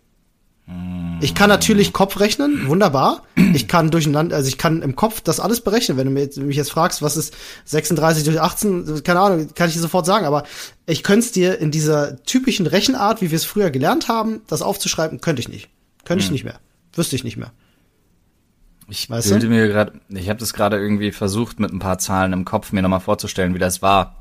Ich 1.21 1.33
kann 1.33 1.49
natürlich 1.49 1.93
Kopf 1.93 2.19
rechnen, 2.19 2.67
wunderbar. 2.67 3.23
Ich 3.53 3.69
kann 3.69 3.89
durcheinander, 3.89 4.35
also 4.35 4.49
ich 4.49 4.57
kann 4.57 4.81
im 4.81 4.97
Kopf 4.97 5.21
das 5.21 5.39
alles 5.39 5.61
berechnen. 5.61 5.97
Wenn 5.97 6.13
du 6.13 6.41
mich 6.41 6.57
jetzt 6.57 6.71
fragst, 6.71 7.01
was 7.01 7.15
ist 7.15 7.33
36 7.63 8.25
durch 8.25 8.41
18, 8.41 9.01
keine 9.03 9.21
Ahnung, 9.21 9.47
kann 9.55 9.69
ich 9.69 9.75
dir 9.75 9.81
sofort 9.81 10.05
sagen. 10.05 10.25
Aber 10.25 10.43
ich 10.85 11.03
könnte 11.03 11.25
es 11.25 11.31
dir 11.31 11.57
in 11.59 11.71
dieser 11.71 12.21
typischen 12.23 12.67
Rechenart, 12.67 13.21
wie 13.21 13.31
wir 13.31 13.37
es 13.37 13.45
früher 13.45 13.71
gelernt 13.71 14.09
haben, 14.09 14.41
das 14.47 14.61
aufzuschreiben, 14.61 15.21
könnte 15.21 15.39
ich 15.39 15.47
nicht. 15.47 15.69
Könnte 16.03 16.23
ich 16.23 16.27
hm. 16.27 16.33
nicht 16.33 16.43
mehr. 16.43 16.59
Wüsste 16.93 17.15
ich 17.15 17.23
nicht 17.23 17.37
mehr. 17.37 17.53
Ich 18.89 19.09
weißt 19.09 19.29
bilde 19.29 19.47
du? 19.47 19.53
mir 19.53 19.67
gerade, 19.67 19.93
ich 20.09 20.29
habe 20.29 20.39
das 20.39 20.53
gerade 20.53 20.77
irgendwie 20.77 21.11
versucht, 21.11 21.59
mit 21.59 21.71
ein 21.73 21.79
paar 21.79 21.99
Zahlen 21.99 22.33
im 22.33 22.45
Kopf 22.45 22.71
mir 22.71 22.81
nochmal 22.81 22.99
vorzustellen, 22.99 23.53
wie 23.53 23.59
das 23.59 23.81
war. 23.81 24.15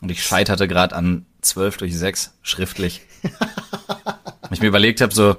Und 0.00 0.10
ich 0.10 0.22
scheiterte 0.22 0.68
gerade 0.68 0.94
an 0.94 1.26
12 1.40 1.78
durch 1.78 1.96
6 1.96 2.34
schriftlich. 2.42 3.02
ich 4.50 4.60
mir 4.60 4.68
überlegt 4.68 5.00
habe, 5.00 5.12
so, 5.12 5.36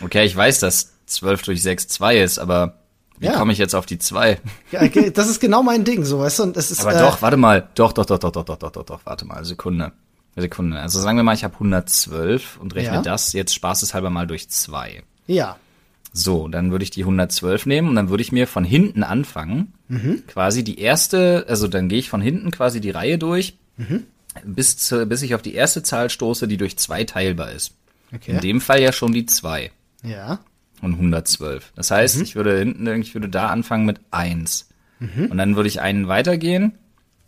okay, 0.00 0.24
ich 0.24 0.36
weiß, 0.36 0.60
dass 0.60 0.92
12 1.06 1.42
durch 1.42 1.62
6 1.62 1.88
2 1.88 2.18
ist, 2.18 2.38
aber 2.38 2.78
wie 3.18 3.26
ja. 3.26 3.38
komme 3.38 3.52
ich 3.52 3.58
jetzt 3.58 3.74
auf 3.74 3.86
die 3.86 3.98
2? 3.98 4.40
Ja, 4.70 4.86
das 4.88 5.28
ist 5.28 5.40
genau 5.40 5.62
mein 5.62 5.84
Ding, 5.84 6.04
so, 6.04 6.18
weißt 6.18 6.40
du, 6.40 6.42
und 6.44 6.56
es 6.56 6.70
ist. 6.70 6.80
Aber 6.80 6.94
äh, 6.94 6.98
doch, 6.98 7.22
warte 7.22 7.36
mal, 7.36 7.68
doch, 7.74 7.92
doch, 7.92 8.06
doch, 8.06 8.18
doch, 8.18 8.32
doch, 8.32 8.44
doch, 8.44 8.58
doch, 8.58 8.70
doch, 8.70 8.84
doch, 8.84 9.00
warte 9.04 9.24
mal, 9.24 9.44
Sekunde. 9.44 9.92
Sekunde. 10.36 10.80
Also 10.80 11.00
sagen 11.00 11.16
wir 11.16 11.22
mal, 11.22 11.34
ich 11.34 11.44
habe 11.44 11.54
112 11.54 12.58
und 12.60 12.74
rechne 12.74 12.96
ja. 12.96 13.02
das 13.02 13.32
jetzt 13.32 13.54
spaßeshalber 13.54 14.10
mal 14.10 14.26
durch 14.26 14.48
2. 14.48 15.04
Ja. 15.28 15.56
So, 16.16 16.46
dann 16.46 16.70
würde 16.70 16.84
ich 16.84 16.90
die 16.90 17.02
112 17.02 17.66
nehmen 17.66 17.88
und 17.88 17.96
dann 17.96 18.08
würde 18.08 18.22
ich 18.22 18.30
mir 18.30 18.46
von 18.46 18.62
hinten 18.62 19.02
anfangen. 19.02 19.74
Mhm. 19.88 20.22
Quasi 20.28 20.62
die 20.62 20.78
erste, 20.78 21.44
also 21.48 21.66
dann 21.66 21.88
gehe 21.88 21.98
ich 21.98 22.08
von 22.08 22.20
hinten 22.20 22.52
quasi 22.52 22.80
die 22.80 22.90
Reihe 22.90 23.18
durch, 23.18 23.58
mhm. 23.76 24.04
bis, 24.44 24.76
zu, 24.76 25.06
bis 25.06 25.22
ich 25.22 25.34
auf 25.34 25.42
die 25.42 25.54
erste 25.54 25.82
Zahl 25.82 26.10
stoße, 26.10 26.46
die 26.46 26.56
durch 26.56 26.76
zwei 26.76 27.02
teilbar 27.02 27.50
ist. 27.50 27.72
Okay. 28.14 28.30
In 28.30 28.40
dem 28.40 28.60
Fall 28.60 28.80
ja 28.80 28.92
schon 28.92 29.12
die 29.12 29.26
zwei. 29.26 29.72
Ja. 30.04 30.38
Und 30.80 30.92
112. 30.92 31.72
Das 31.74 31.90
heißt, 31.90 32.18
mhm. 32.18 32.22
ich 32.22 32.36
würde 32.36 32.58
hinten, 32.58 32.86
ich 33.00 33.12
würde 33.14 33.28
da 33.28 33.48
anfangen 33.48 33.84
mit 33.84 34.00
eins 34.12 34.68
mhm. 35.00 35.26
Und 35.26 35.36
dann 35.36 35.56
würde 35.56 35.68
ich 35.68 35.80
einen 35.80 36.06
weitergehen 36.06 36.78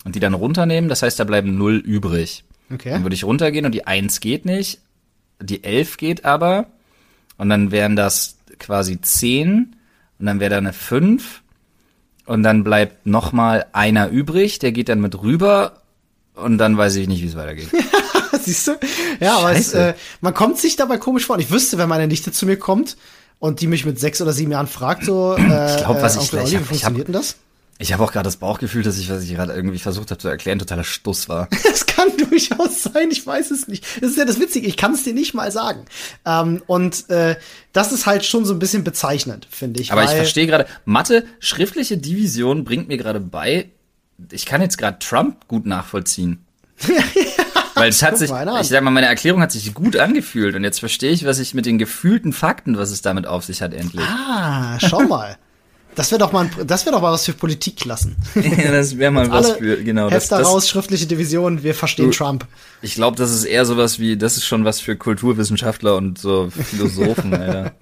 und 0.05 0.15
die 0.15 0.21
dann 0.21 0.35
runternehmen. 0.35 0.89
Das 0.89 1.03
heißt, 1.03 1.19
da 1.19 1.25
bleiben 1.25 1.59
null 1.59 1.79
übrig. 1.79 2.45
Okay. 2.73 2.91
Dann 2.91 3.03
würde 3.03 3.15
ich 3.15 3.25
runtergehen 3.25 3.67
und 3.67 3.73
die 3.73 3.85
eins 3.85 4.21
geht 4.21 4.45
nicht. 4.45 4.79
Die 5.43 5.65
elf 5.65 5.97
geht 5.97 6.25
aber. 6.25 6.69
Und 7.37 7.49
dann 7.49 7.73
wären 7.73 7.97
das 7.97 8.36
quasi 8.59 9.01
10 9.01 9.77
und 10.19 10.27
dann 10.27 10.41
wäre 10.41 10.51
da 10.51 10.59
eine 10.59 10.73
5 10.73 11.43
und 12.27 12.43
dann 12.43 12.65
bleibt 12.65 13.07
noch 13.07 13.33
mal 13.33 13.67
einer 13.73 14.09
übrig, 14.09 14.59
der 14.59 14.73
geht 14.73 14.89
dann 14.89 15.01
mit 15.01 15.21
rüber 15.23 15.83
und 16.35 16.59
dann 16.59 16.77
weiß 16.77 16.97
ich 16.97 17.09
nicht, 17.09 17.23
wie 17.23 17.29
es 17.29 17.37
weitergeht. 17.37 17.69
Siehst 18.43 18.69
du? 18.69 18.73
Ja, 19.21 19.39
aber 19.39 19.53
es, 19.53 19.73
äh, 19.73 19.95
man 20.21 20.35
kommt 20.35 20.59
sich 20.59 20.77
dabei 20.77 20.99
komisch 20.99 21.27
vor. 21.27 21.39
Ich 21.39 21.51
wüsste, 21.51 21.79
wenn 21.79 21.89
meine 21.89 22.07
Nichte 22.07 22.33
zu 22.33 22.47
mir 22.47 22.59
kommt 22.59 22.97
und 23.39 23.61
die 23.61 23.67
mich 23.67 23.85
mit 23.85 23.99
sechs 23.99 24.21
oder 24.21 24.33
sieben 24.33 24.53
Jahren 24.53 24.67
fragt, 24.67 25.05
so, 25.05 25.35
äh, 25.39 25.71
ich 25.71 25.77
glaube, 25.79 26.03
was 26.03 26.17
äh, 26.17 26.21
ich, 26.21 26.33
Olli, 26.33 26.45
ich, 26.45 26.55
hab, 26.55 26.63
wie 26.63 26.67
funktioniert 26.67 27.07
hab, 27.09 27.13
denn 27.13 27.13
das? 27.13 27.37
Ich 27.79 27.93
habe 27.93 28.03
auch 28.03 28.13
gerade 28.13 28.25
das 28.25 28.37
Bauchgefühl, 28.37 28.83
dass 28.83 28.99
ich, 28.99 29.11
was 29.11 29.23
ich 29.23 29.35
gerade 29.35 29.53
irgendwie 29.53 29.79
versucht 29.79 30.11
habe 30.11 30.19
zu 30.19 30.29
erklären, 30.29 30.59
totaler 30.59 30.85
Stuss 30.85 31.29
war. 31.29 31.49
Das 31.65 31.87
kann 32.07 32.17
durchaus 32.31 32.83
sein, 32.83 33.11
ich 33.11 33.27
weiß 33.27 33.51
es 33.51 33.69
nicht. 33.69 33.85
Das 34.01 34.11
ist 34.11 34.19
ja 34.19 34.25
das 34.25 34.41
Witzige, 34.41 34.67
ich 34.67 34.77
kann 34.77 34.93
es 34.93 35.03
dir 35.03 35.15
nicht 35.15 35.35
mal 35.35 35.51
sagen. 35.51 35.85
Ähm, 36.25 36.63
und 36.67 37.09
äh, 37.11 37.37
das 37.73 37.93
ist 37.93 38.07
halt 38.07 38.25
schon 38.25 38.45
so 38.45 38.55
ein 38.55 38.59
bisschen 38.59 38.85
bezeichnend, 38.85 39.47
finde 39.51 39.81
ich. 39.81 39.93
Aber 39.93 40.05
ich 40.05 40.11
verstehe 40.11 40.47
gerade, 40.47 40.67
Mathe, 40.85 41.25
schriftliche 41.39 41.99
Division 41.99 42.65
bringt 42.65 42.89
mir 42.89 42.97
gerade 42.97 43.21
bei, 43.21 43.71
ich 44.31 44.47
kann 44.47 44.63
jetzt 44.63 44.79
gerade 44.79 44.99
Trump 44.99 45.47
gut 45.49 45.67
nachvollziehen. 45.67 46.45
Weil 47.75 47.91
es 47.91 48.03
hat 48.03 48.17
sich, 48.17 48.31
ich 48.31 48.69
sag 48.69 48.83
mal, 48.83 48.91
meine 48.91 49.07
Erklärung 49.07 49.43
hat 49.43 49.53
sich 49.53 49.75
gut 49.75 49.99
angefühlt 49.99 50.55
und 50.55 50.65
jetzt 50.65 50.81
verstehe 50.81 51.11
ich, 51.11 51.27
was 51.27 51.39
ich 51.39 51.53
mit 51.53 51.67
den 51.67 51.77
gefühlten 51.77 52.33
Fakten, 52.33 52.79
was 52.79 52.91
es 52.91 53.03
damit 53.03 53.27
auf 53.27 53.45
sich 53.45 53.61
hat, 53.61 53.75
endlich. 53.75 54.05
Ah, 54.07 54.79
schau 54.81 55.03
mal. 55.03 55.37
Das 55.97 56.11
wäre 56.11 56.19
doch 56.19 56.31
mal, 56.31 56.49
das 56.65 56.85
wäre 56.85 56.95
doch 56.95 57.03
mal 57.03 57.11
was 57.11 57.25
für 57.25 57.33
Politikklassen. 57.33 58.17
ja, 58.35 58.71
das 58.71 58.99
wäre 58.99 59.11
mal 59.11 59.31
was 59.31 59.53
für, 59.53 59.83
genau. 59.83 60.11
Das, 60.11 60.31
raus, 60.31 60.69
schriftliche 60.69 61.07
Division, 61.07 61.63
wir 61.63 61.75
verstehen 61.75 62.11
du, 62.11 62.17
Trump. 62.17 62.47
Ich 62.83 62.95
glaube, 62.95 63.17
das 63.17 63.33
ist 63.33 63.45
eher 63.45 63.65
sowas 63.65 63.99
wie, 63.99 64.19
das 64.19 64.37
ist 64.37 64.45
schon 64.45 64.67
was 64.67 64.79
für 64.79 64.97
Kulturwissenschaftler 64.97 65.97
und 65.97 66.19
so 66.19 66.51
Philosophen, 66.51 67.33
Alter. 67.41 67.73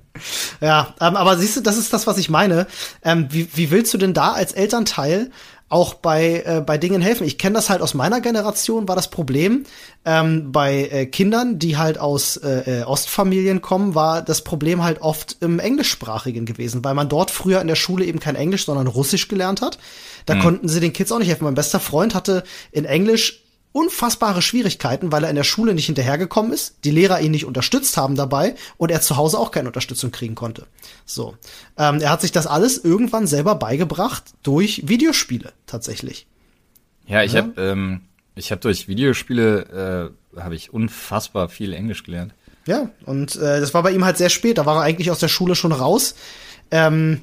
Ja, 0.60 0.94
ähm, 1.00 1.16
aber 1.16 1.36
siehst 1.36 1.56
du, 1.56 1.60
das 1.60 1.76
ist 1.76 1.92
das, 1.92 2.06
was 2.06 2.18
ich 2.18 2.30
meine. 2.30 2.68
Ähm, 3.02 3.26
wie, 3.30 3.48
wie 3.54 3.72
willst 3.72 3.92
du 3.92 3.98
denn 3.98 4.14
da 4.14 4.32
als 4.32 4.52
Elternteil 4.52 5.32
auch 5.74 5.94
bei, 5.94 6.44
äh, 6.46 6.62
bei 6.64 6.78
Dingen 6.78 7.02
helfen. 7.02 7.26
Ich 7.26 7.36
kenne 7.36 7.54
das 7.54 7.68
halt 7.68 7.82
aus 7.82 7.94
meiner 7.94 8.20
Generation, 8.20 8.86
war 8.86 8.94
das 8.94 9.10
Problem. 9.10 9.64
Ähm, 10.04 10.52
bei 10.52 10.88
äh, 10.88 11.06
Kindern, 11.06 11.58
die 11.58 11.76
halt 11.76 11.98
aus 11.98 12.36
äh, 12.36 12.82
äh, 12.82 12.84
Ostfamilien 12.84 13.60
kommen, 13.60 13.96
war 13.96 14.22
das 14.22 14.42
Problem 14.42 14.84
halt 14.84 15.02
oft 15.02 15.38
im 15.40 15.58
Englischsprachigen 15.58 16.46
gewesen, 16.46 16.84
weil 16.84 16.94
man 16.94 17.08
dort 17.08 17.32
früher 17.32 17.60
in 17.60 17.66
der 17.66 17.74
Schule 17.74 18.04
eben 18.04 18.20
kein 18.20 18.36
Englisch, 18.36 18.66
sondern 18.66 18.86
Russisch 18.86 19.26
gelernt 19.26 19.62
hat. 19.62 19.78
Da 20.26 20.36
mhm. 20.36 20.42
konnten 20.42 20.68
sie 20.68 20.78
den 20.78 20.92
Kids 20.92 21.10
auch 21.10 21.18
nicht 21.18 21.26
helfen. 21.26 21.42
Mein 21.42 21.54
bester 21.54 21.80
Freund 21.80 22.14
hatte 22.14 22.44
in 22.70 22.84
Englisch 22.84 23.43
unfassbare 23.74 24.40
Schwierigkeiten, 24.40 25.10
weil 25.10 25.24
er 25.24 25.30
in 25.30 25.36
der 25.36 25.42
Schule 25.42 25.74
nicht 25.74 25.86
hinterhergekommen 25.86 26.52
ist, 26.52 26.76
die 26.84 26.92
Lehrer 26.92 27.20
ihn 27.20 27.32
nicht 27.32 27.44
unterstützt 27.44 27.96
haben 27.96 28.14
dabei 28.14 28.54
und 28.76 28.92
er 28.92 29.00
zu 29.00 29.16
Hause 29.16 29.36
auch 29.36 29.50
keine 29.50 29.68
Unterstützung 29.68 30.12
kriegen 30.12 30.36
konnte. 30.36 30.68
So, 31.04 31.36
ähm, 31.76 32.00
er 32.00 32.10
hat 32.10 32.20
sich 32.20 32.30
das 32.30 32.46
alles 32.46 32.78
irgendwann 32.78 33.26
selber 33.26 33.56
beigebracht 33.56 34.22
durch 34.44 34.82
Videospiele 34.86 35.52
tatsächlich. 35.66 36.28
Ja, 37.08 37.24
ich 37.24 37.32
ja. 37.32 37.42
habe 37.42 37.60
ähm, 37.60 38.02
ich 38.36 38.52
habe 38.52 38.60
durch 38.60 38.86
Videospiele 38.86 40.12
äh, 40.36 40.40
habe 40.40 40.54
ich 40.54 40.72
unfassbar 40.72 41.48
viel 41.48 41.72
Englisch 41.72 42.04
gelernt. 42.04 42.32
Ja, 42.68 42.90
und 43.06 43.34
äh, 43.34 43.60
das 43.60 43.74
war 43.74 43.82
bei 43.82 43.90
ihm 43.90 44.04
halt 44.04 44.18
sehr 44.18 44.30
spät. 44.30 44.58
Da 44.58 44.66
war 44.66 44.76
er 44.76 44.82
eigentlich 44.82 45.10
aus 45.10 45.18
der 45.18 45.28
Schule 45.28 45.56
schon 45.56 45.72
raus. 45.72 46.14
Ähm, 46.70 47.22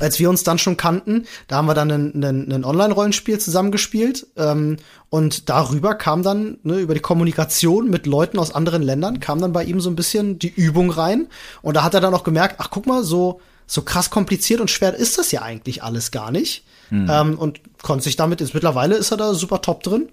als 0.00 0.18
wir 0.18 0.30
uns 0.30 0.42
dann 0.42 0.58
schon 0.58 0.76
kannten, 0.76 1.26
da 1.48 1.56
haben 1.56 1.66
wir 1.66 1.74
dann 1.74 1.90
ein, 1.90 2.64
Online-Rollenspiel 2.64 3.38
zusammengespielt 3.38 4.26
ähm, 4.36 4.76
und 5.10 5.48
darüber 5.48 5.94
kam 5.94 6.22
dann, 6.22 6.58
ne, 6.62 6.78
über 6.78 6.94
die 6.94 7.00
Kommunikation 7.00 7.90
mit 7.90 8.06
Leuten 8.06 8.38
aus 8.38 8.54
anderen 8.54 8.82
Ländern, 8.82 9.20
kam 9.20 9.40
dann 9.40 9.52
bei 9.52 9.64
ihm 9.64 9.80
so 9.80 9.90
ein 9.90 9.96
bisschen 9.96 10.38
die 10.38 10.52
Übung 10.52 10.90
rein 10.90 11.28
und 11.62 11.74
da 11.76 11.82
hat 11.82 11.94
er 11.94 12.00
dann 12.00 12.14
auch 12.14 12.24
gemerkt, 12.24 12.56
ach 12.58 12.70
guck 12.70 12.86
mal, 12.86 13.04
so, 13.04 13.40
so 13.66 13.82
krass 13.82 14.10
kompliziert 14.10 14.60
und 14.60 14.70
schwer 14.70 14.94
ist 14.94 15.18
das 15.18 15.32
ja 15.32 15.42
eigentlich 15.42 15.82
alles 15.82 16.10
gar 16.10 16.30
nicht 16.30 16.64
hm. 16.88 17.08
ähm, 17.10 17.38
und 17.38 17.60
konnte 17.82 18.04
sich 18.04 18.16
damit, 18.16 18.40
jetzt 18.40 18.54
mittlerweile 18.54 18.96
ist 18.96 19.10
er 19.10 19.16
da 19.16 19.34
super 19.34 19.60
top 19.60 19.82
drin. 19.82 20.08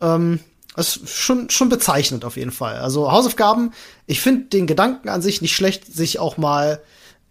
Ähm, 0.00 0.40
ist 0.76 1.08
schon, 1.08 1.50
schon 1.50 1.68
bezeichnend 1.68 2.24
auf 2.24 2.36
jeden 2.36 2.52
Fall. 2.52 2.76
Also 2.76 3.10
Hausaufgaben, 3.10 3.72
ich 4.06 4.20
finde 4.20 4.46
den 4.46 4.66
Gedanken 4.66 5.08
an 5.08 5.20
sich 5.20 5.42
nicht 5.42 5.54
schlecht, 5.54 5.92
sich 5.92 6.18
auch 6.18 6.36
mal 6.36 6.80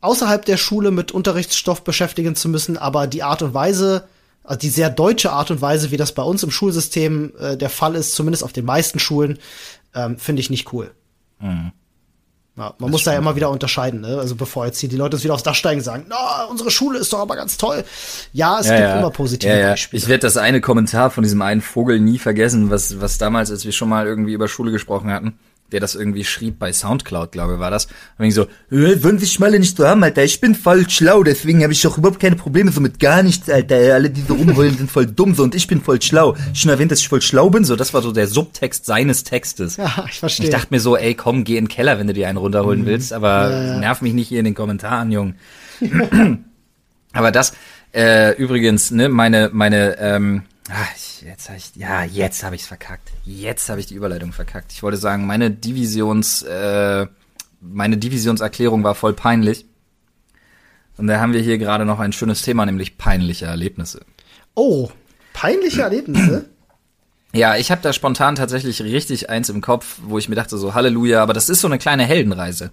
außerhalb 0.01 0.45
der 0.45 0.57
Schule 0.57 0.91
mit 0.91 1.11
Unterrichtsstoff 1.11 1.83
beschäftigen 1.83 2.35
zu 2.35 2.49
müssen, 2.49 2.77
aber 2.77 3.07
die 3.07 3.23
Art 3.23 3.41
und 3.41 3.53
Weise, 3.53 4.07
also 4.43 4.59
die 4.59 4.69
sehr 4.69 4.89
deutsche 4.89 5.31
Art 5.31 5.51
und 5.51 5.61
Weise, 5.61 5.91
wie 5.91 5.97
das 5.97 6.13
bei 6.13 6.23
uns 6.23 6.43
im 6.43 6.51
Schulsystem 6.51 7.33
äh, 7.39 7.57
der 7.57 7.69
Fall 7.69 7.95
ist, 7.95 8.15
zumindest 8.15 8.43
auf 8.43 8.53
den 8.53 8.65
meisten 8.65 8.99
Schulen, 8.99 9.39
ähm, 9.93 10.17
finde 10.17 10.41
ich 10.41 10.49
nicht 10.49 10.71
cool. 10.73 10.91
Mhm. 11.39 11.71
Ja, 12.59 12.73
man 12.77 12.77
das 12.77 12.91
muss 12.91 13.03
da 13.05 13.13
ja 13.13 13.19
immer 13.19 13.37
wieder 13.37 13.49
unterscheiden, 13.51 14.01
ne? 14.01 14.17
Also 14.17 14.35
bevor 14.35 14.65
jetzt 14.65 14.79
hier 14.79 14.89
die 14.89 14.97
Leute 14.97 15.21
wieder 15.23 15.33
aufs 15.33 15.43
Dach 15.43 15.55
steigen 15.55 15.79
und 15.79 15.85
sagen, 15.85 16.05
na, 16.09 16.43
no, 16.43 16.51
unsere 16.51 16.69
Schule 16.69 16.99
ist 16.99 17.13
doch 17.13 17.19
aber 17.19 17.37
ganz 17.37 17.55
toll. 17.55 17.85
Ja, 18.33 18.59
es 18.59 18.67
ja, 18.67 18.75
gibt 18.75 18.89
ja. 18.89 18.99
immer 18.99 19.11
positive 19.11 19.61
Beispiele. 19.61 19.97
Ich 19.97 20.09
werde 20.09 20.21
das 20.21 20.35
eine 20.35 20.59
Kommentar 20.59 21.09
von 21.09 21.23
diesem 21.23 21.41
einen 21.41 21.61
Vogel 21.61 22.01
nie 22.01 22.19
vergessen, 22.19 22.69
was, 22.69 22.99
was 22.99 23.17
damals, 23.17 23.49
als 23.49 23.63
wir 23.63 23.71
schon 23.71 23.87
mal 23.87 24.05
irgendwie 24.05 24.33
über 24.33 24.49
Schule 24.49 24.73
gesprochen 24.73 25.09
hatten, 25.09 25.39
der 25.71 25.79
das 25.79 25.95
irgendwie 25.95 26.23
schrieb 26.23 26.59
bei 26.59 26.73
Soundcloud, 26.73 27.31
glaube 27.31 27.53
ich, 27.53 27.59
war 27.59 27.71
das. 27.71 27.87
Und 28.17 28.25
ich 28.25 28.33
so, 28.33 28.43
äh, 28.71 29.03
wollen 29.03 29.19
sich 29.19 29.31
Schmalle 29.33 29.59
nicht 29.59 29.77
so 29.77 29.87
haben, 29.87 30.03
Alter, 30.03 30.23
ich 30.23 30.41
bin 30.41 30.55
voll 30.55 30.89
schlau, 30.89 31.23
deswegen 31.23 31.63
habe 31.63 31.73
ich 31.73 31.85
auch 31.87 31.97
überhaupt 31.97 32.19
keine 32.19 32.35
Probleme 32.35 32.71
so 32.71 32.81
mit 32.81 32.99
gar 32.99 33.23
nichts, 33.23 33.49
Alter. 33.49 33.93
Alle, 33.93 34.09
die 34.09 34.21
so 34.21 34.33
rumheulen, 34.35 34.77
sind 34.77 34.91
voll 34.91 35.05
dumm 35.05 35.35
so 35.35 35.43
und 35.43 35.55
ich 35.55 35.67
bin 35.67 35.81
voll 35.81 36.01
schlau. 36.01 36.35
Ich 36.53 36.61
schon 36.61 36.71
erwähnt, 36.71 36.91
dass 36.91 36.99
ich 36.99 37.09
voll 37.09 37.21
schlau 37.21 37.49
bin, 37.49 37.63
so, 37.65 37.75
das 37.75 37.93
war 37.93 38.01
so 38.01 38.11
der 38.11 38.27
Subtext 38.27 38.85
seines 38.85 39.23
Textes. 39.23 39.77
Ja, 39.77 40.05
ich 40.09 40.19
verstehe. 40.19 40.45
Ich 40.45 40.51
dachte 40.51 40.67
mir 40.71 40.79
so, 40.79 40.97
ey, 40.97 41.15
komm, 41.15 41.43
geh 41.43 41.57
in 41.57 41.65
den 41.65 41.69
Keller, 41.69 41.99
wenn 41.99 42.07
du 42.07 42.13
dir 42.13 42.27
einen 42.27 42.37
runterholen 42.37 42.85
willst, 42.85 43.13
aber 43.13 43.49
Ja, 43.49 43.63
ja. 43.63 43.79
nerv 43.79 44.01
mich 44.01 44.13
nicht 44.13 44.27
hier 44.27 44.39
in 44.39 44.45
den 44.45 44.55
Kommentaren, 44.55 45.11
Jung. 45.11 45.35
aber 47.13 47.31
das, 47.31 47.53
äh, 47.93 48.35
übrigens, 48.35 48.91
ne, 48.91 49.09
meine, 49.09 49.49
meine, 49.51 49.97
ähm, 49.99 50.43
ah, 50.69 50.73
ich, 50.95 51.08
jetzt 51.21 51.49
hab 51.49 51.57
ich, 51.57 51.75
ja, 51.75 52.03
jetzt 52.03 52.43
habe 52.43 52.55
ich's 52.55 52.67
verkackt. 52.67 53.11
Jetzt 53.25 53.69
habe 53.69 53.79
ich 53.79 53.87
die 53.87 53.95
Überleitung 53.95 54.33
verkackt. 54.33 54.71
Ich 54.71 54.83
wollte 54.83 54.97
sagen, 54.97 55.25
meine 55.25 55.51
Divisions, 55.51 56.43
äh, 56.43 57.07
meine 57.61 57.97
Divisionserklärung 57.97 58.83
war 58.83 58.95
voll 58.95 59.13
peinlich. 59.13 59.65
Und 60.97 61.07
da 61.07 61.19
haben 61.19 61.33
wir 61.33 61.41
hier 61.41 61.57
gerade 61.57 61.85
noch 61.85 61.99
ein 61.99 62.11
schönes 62.11 62.41
Thema, 62.41 62.65
nämlich 62.65 62.97
peinliche 62.97 63.45
Erlebnisse. 63.45 64.01
Oh, 64.55 64.89
peinliche 65.33 65.83
Erlebnisse. 65.83 66.49
Ja, 67.31 67.55
ich 67.55 67.71
habe 67.71 67.81
da 67.81 67.93
spontan 67.93 68.35
tatsächlich 68.35 68.81
richtig 68.81 69.29
eins 69.29 69.49
im 69.49 69.61
Kopf, 69.61 69.99
wo 70.03 70.17
ich 70.17 70.29
mir 70.29 70.35
dachte 70.35 70.57
so 70.57 70.73
Halleluja, 70.73 71.21
aber 71.21 71.33
das 71.33 71.47
ist 71.47 71.61
so 71.61 71.67
eine 71.67 71.77
kleine 71.77 72.03
Heldenreise, 72.03 72.71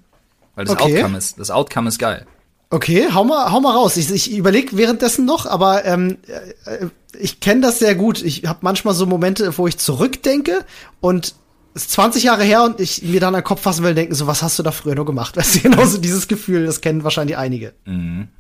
weil 0.55 0.65
das 0.65 0.75
Okay. 0.75 0.97
Outcome 0.97 1.19
ist, 1.19 1.39
das 1.39 1.51
Outcome 1.51 1.89
ist 1.89 1.99
geil. 1.99 2.27
Okay, 2.69 3.09
hau 3.15 3.25
mal, 3.25 3.53
hau 3.53 3.61
mal 3.61 3.73
raus. 3.73 3.97
Ich, 3.97 4.11
ich 4.11 4.33
überlege 4.37 4.77
währenddessen 4.77 5.25
noch, 5.25 5.47
aber 5.47 5.85
ähm, 5.85 6.19
äh, 6.27 6.87
ich 7.19 7.41
kenne 7.41 7.61
das 7.61 7.79
sehr 7.79 7.95
gut. 7.95 8.23
Ich 8.23 8.45
habe 8.47 8.59
manchmal 8.63 8.95
so 8.95 9.07
Momente, 9.07 9.57
wo 9.57 9.67
ich 9.69 9.79
zurückdenke 9.79 10.65
und 11.01 11.35
es 11.75 11.83
ist 11.83 11.93
20 11.93 12.25
Jahre 12.25 12.43
her 12.43 12.65
und 12.65 12.81
ich 12.81 13.03
mir 13.03 13.21
dann 13.21 13.35
an 13.35 13.43
den 13.43 13.45
Kopf 13.45 13.61
fassen 13.61 13.85
will, 13.85 13.95
denken 13.95 14.15
so, 14.15 14.27
was 14.27 14.43
hast 14.43 14.59
du 14.59 14.63
da 14.63 14.73
früher 14.73 14.95
nur 14.95 15.05
gemacht? 15.05 15.37
Weißt 15.37 15.57
du, 15.57 15.61
genauso 15.61 15.99
dieses 15.99 16.27
Gefühl, 16.27 16.67
das 16.67 16.81
kennen 16.81 17.05
wahrscheinlich 17.05 17.37
einige. 17.37 17.75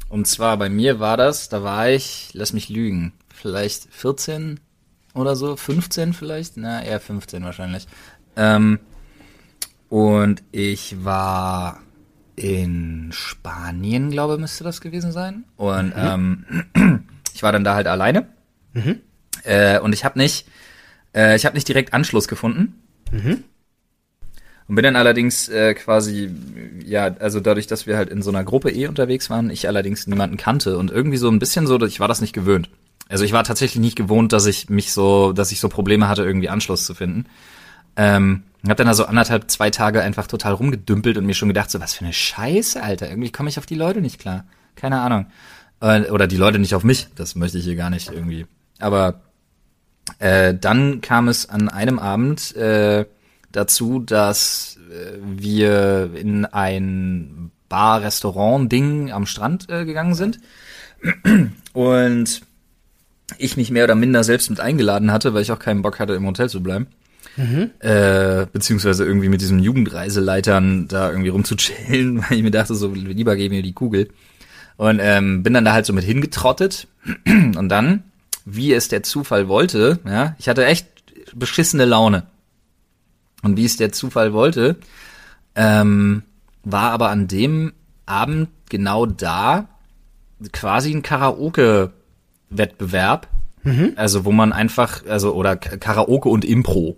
Und 0.09 0.27
zwar 0.27 0.57
bei 0.57 0.71
mir 0.71 1.01
war 1.01 1.17
das, 1.17 1.49
da 1.49 1.63
war 1.63 1.91
ich, 1.91 2.31
lass 2.33 2.53
mich 2.53 2.69
lügen, 2.69 3.13
vielleicht 3.33 3.89
14 3.91 4.59
oder 5.15 5.37
so, 5.37 5.55
15 5.55 6.15
vielleicht, 6.15 6.57
na 6.57 6.83
eher 6.83 6.99
15 6.99 7.45
wahrscheinlich. 7.45 7.87
Ähm, 8.37 8.81
und 9.89 10.43
ich 10.51 11.05
war 11.05 11.81
in 12.37 13.11
Spanien, 13.13 14.11
glaube 14.11 14.39
müsste 14.39 14.63
das 14.63 14.81
gewesen 14.81 15.11
sein. 15.11 15.45
Und 15.57 15.93
ähm, 15.97 16.45
ich 17.35 17.43
war 17.43 17.53
dann 17.53 17.65
da 17.65 17.75
halt 17.75 17.87
alleine. 17.87 18.27
Äh, 19.45 19.81
und 19.81 19.93
ich 19.93 20.05
habe 20.05 20.19
nicht, 20.19 20.47
äh, 21.15 21.35
ich 21.37 21.47
habe 21.47 21.57
nicht 21.57 21.67
direkt 21.67 21.95
Anschluss 21.95 22.29
gefunden. 22.29 22.83
Und 24.69 24.75
bin 24.75 24.83
dann 24.83 24.97
allerdings 24.97 25.49
äh, 25.49 25.75
quasi, 25.75 26.31
ja, 26.85 27.05
also 27.05 27.41
dadurch, 27.41 27.67
dass 27.67 27.87
wir 27.87 27.97
halt 27.97 28.11
in 28.11 28.21
so 28.23 28.31
einer 28.31 28.45
Gruppe 28.45 28.71
eh 28.71 28.89
unterwegs 28.89 29.31
waren, 29.31 29.49
ich 29.49 29.69
allerdings 29.69 30.07
niemanden 30.07 30.37
kannte 30.37 30.77
und 30.77 30.91
irgendwie 30.91 31.19
so 31.19 31.31
ein 31.31 31.39
bisschen 31.39 31.67
so, 31.67 31.81
ich 31.83 32.01
war 32.01 32.09
das 32.09 32.21
nicht 32.21 32.33
gewöhnt. 32.33 32.69
Also 33.09 33.25
ich 33.25 33.33
war 33.33 33.45
tatsächlich 33.45 33.81
nicht 33.81 33.97
gewohnt, 33.97 34.33
dass 34.33 34.47
ich 34.47 34.69
mich 34.69 34.93
so, 34.93 35.33
dass 35.33 35.53
ich 35.53 35.61
so 35.61 35.69
Probleme 35.69 36.09
hatte, 36.09 36.25
irgendwie 36.25 36.49
Anschluss 36.49 36.85
zu 36.85 36.95
finden. 36.95 37.27
Ähm, 37.97 38.43
hab 38.69 38.77
dann 38.77 38.89
also 38.89 39.07
anderthalb, 39.07 39.51
zwei 39.51 39.71
Tage 39.71 40.03
einfach 40.03 40.27
total 40.27 40.55
rumgedümpelt 40.55 41.17
und 41.17 41.27
mir 41.27 41.35
schon 41.35 41.49
gedacht, 41.49 41.71
so 41.71 41.81
was 41.81 41.95
für 41.95 42.05
eine 42.05 42.13
Scheiße, 42.13 42.83
Alter. 42.83 43.09
Irgendwie 43.09 43.31
komme 43.31 43.49
ich 43.49 43.59
auf 43.59 43.67
die 43.67 43.75
Leute 43.75 44.01
nicht 44.01 44.19
klar. 44.19 44.45
Keine 44.75 45.01
Ahnung. 45.01 45.27
Äh, 45.81 46.11
oder 46.11 46.27
die 46.27 46.37
Leute 46.37 46.59
nicht 46.59 46.75
auf 46.75 46.85
mich. 46.85 47.09
Das 47.15 47.35
möchte 47.35 47.59
ich 47.59 47.65
hier 47.65 47.77
gar 47.77 47.91
nicht 47.91 48.11
irgendwie. 48.11 48.47
Aber 48.79 49.21
äh, 50.19 50.55
dann 50.55 51.01
kam 51.01 51.29
es 51.29 51.49
an 51.49 51.69
einem 51.69 51.99
Abend 51.99 52.55
äh, 52.57 53.07
dazu, 53.53 54.01
dass 54.01 54.79
äh, 54.91 55.19
wir 55.23 56.11
in 56.15 56.45
ein 56.45 57.51
Bar-Restaurant-Ding 57.69 59.13
am 59.13 59.27
Strand 59.27 59.69
äh, 59.69 59.85
gegangen 59.85 60.15
sind. 60.15 60.39
Und 61.73 62.43
ich 63.39 63.57
mich 63.57 63.71
mehr 63.71 63.85
oder 63.85 63.95
minder 63.95 64.25
selbst 64.25 64.51
mit 64.51 64.61
eingeladen 64.61 65.11
hatte, 65.11 65.35
weil 65.35 65.43
ich 65.43 65.53
auch 65.53 65.59
keinen 65.59 65.83
Bock 65.83 65.99
hatte, 65.99 66.15
im 66.15 66.27
Hotel 66.27 66.49
zu 66.49 66.63
bleiben. 66.63 66.87
Äh, 67.81 68.47
beziehungsweise 68.53 69.05
irgendwie 69.05 69.29
mit 69.29 69.41
diesen 69.41 69.59
Jugendreiseleitern 69.59 70.89
da 70.89 71.11
irgendwie 71.11 71.29
rumzuchillen, 71.29 72.19
weil 72.23 72.39
ich 72.39 72.43
mir 72.43 72.51
dachte, 72.51 72.75
so 72.75 72.93
lieber 72.93 73.37
geben 73.37 73.55
mir 73.55 73.63
die 73.63 73.73
Kugel. 73.73 74.09
Und 74.77 74.99
ähm, 75.01 75.43
bin 75.43 75.55
dann 75.55 75.65
da 75.65 75.73
halt 75.73 75.87
so 75.87 75.93
mit 75.93 76.05
hingetrottet. 76.05 76.87
Und 77.27 77.69
dann, 77.69 78.05
wie 78.45 78.73
es 78.73 78.89
der 78.89 79.03
Zufall 79.03 79.49
wollte, 79.49 79.99
ja, 80.07 80.37
ich 80.39 80.49
hatte 80.49 80.67
echt 80.67 80.87
beschissene 81.35 81.85
Laune. 81.85 82.25
Und 83.43 83.57
wie 83.57 83.65
es 83.65 83.77
der 83.77 83.93
Zufall 83.93 84.33
wollte, 84.33 84.77
ähm, 85.55 86.23
war 86.65 86.91
aber 86.91 87.11
an 87.11 87.29
dem 87.29 87.73
Abend 88.07 88.49
genau 88.69 89.07
da 89.07 89.69
quasi 90.53 90.93
ein 90.93 91.03
Karaoke-Wettbewerb. 91.03 93.29
Also 93.97 94.25
wo 94.25 94.33
man 94.33 94.53
einfach, 94.53 95.07
also 95.07 95.35
oder 95.35 95.57
Karaoke 95.57 96.29
und 96.29 96.45
Impro. 96.45 96.97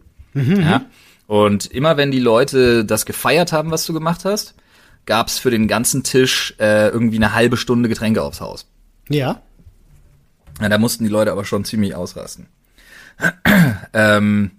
Ja? 0.62 0.82
Und 1.26 1.66
immer 1.66 1.96
wenn 1.96 2.10
die 2.10 2.20
Leute 2.20 2.84
das 2.84 3.04
gefeiert 3.04 3.52
haben, 3.52 3.70
was 3.70 3.84
du 3.84 3.92
gemacht 3.92 4.24
hast, 4.24 4.54
gab's 5.06 5.38
für 5.38 5.50
den 5.50 5.68
ganzen 5.68 6.02
Tisch 6.02 6.54
äh, 6.58 6.88
irgendwie 6.88 7.16
eine 7.16 7.34
halbe 7.34 7.56
Stunde 7.56 7.88
Getränke 7.88 8.22
aufs 8.22 8.40
Haus. 8.40 8.66
Ja. 9.08 9.42
Ja, 10.60 10.68
da 10.68 10.78
mussten 10.78 11.04
die 11.04 11.10
Leute 11.10 11.32
aber 11.32 11.44
schon 11.44 11.64
ziemlich 11.64 11.94
ausrasten. 11.94 12.46
ähm, 13.92 14.52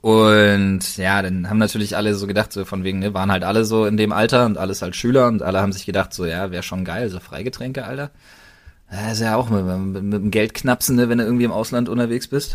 und 0.00 0.96
ja, 0.96 1.20
dann 1.22 1.50
haben 1.50 1.58
natürlich 1.58 1.96
alle 1.96 2.14
so 2.14 2.26
gedacht, 2.26 2.52
so 2.52 2.64
von 2.64 2.84
wegen, 2.84 3.00
ne, 3.00 3.12
waren 3.12 3.32
halt 3.32 3.42
alle 3.42 3.64
so 3.64 3.86
in 3.86 3.96
dem 3.96 4.12
Alter 4.12 4.46
und 4.46 4.56
alles 4.56 4.82
als 4.82 4.96
Schüler 4.96 5.26
und 5.26 5.42
alle 5.42 5.60
haben 5.60 5.72
sich 5.72 5.86
gedacht, 5.86 6.14
so 6.14 6.24
ja, 6.24 6.50
wäre 6.50 6.62
schon 6.62 6.84
geil, 6.84 7.08
so 7.10 7.18
Freigetränke, 7.18 7.84
Alter. 7.84 8.10
Ja, 8.90 9.10
ist 9.10 9.20
ja 9.20 9.36
auch 9.36 9.50
mit, 9.50 9.64
mit, 9.64 10.02
mit 10.02 10.22
dem 10.22 10.30
Geld 10.30 10.54
knapsen, 10.54 10.96
ne, 10.96 11.08
wenn 11.08 11.18
du 11.18 11.24
irgendwie 11.24 11.44
im 11.44 11.52
Ausland 11.52 11.88
unterwegs 11.88 12.28
bist. 12.28 12.54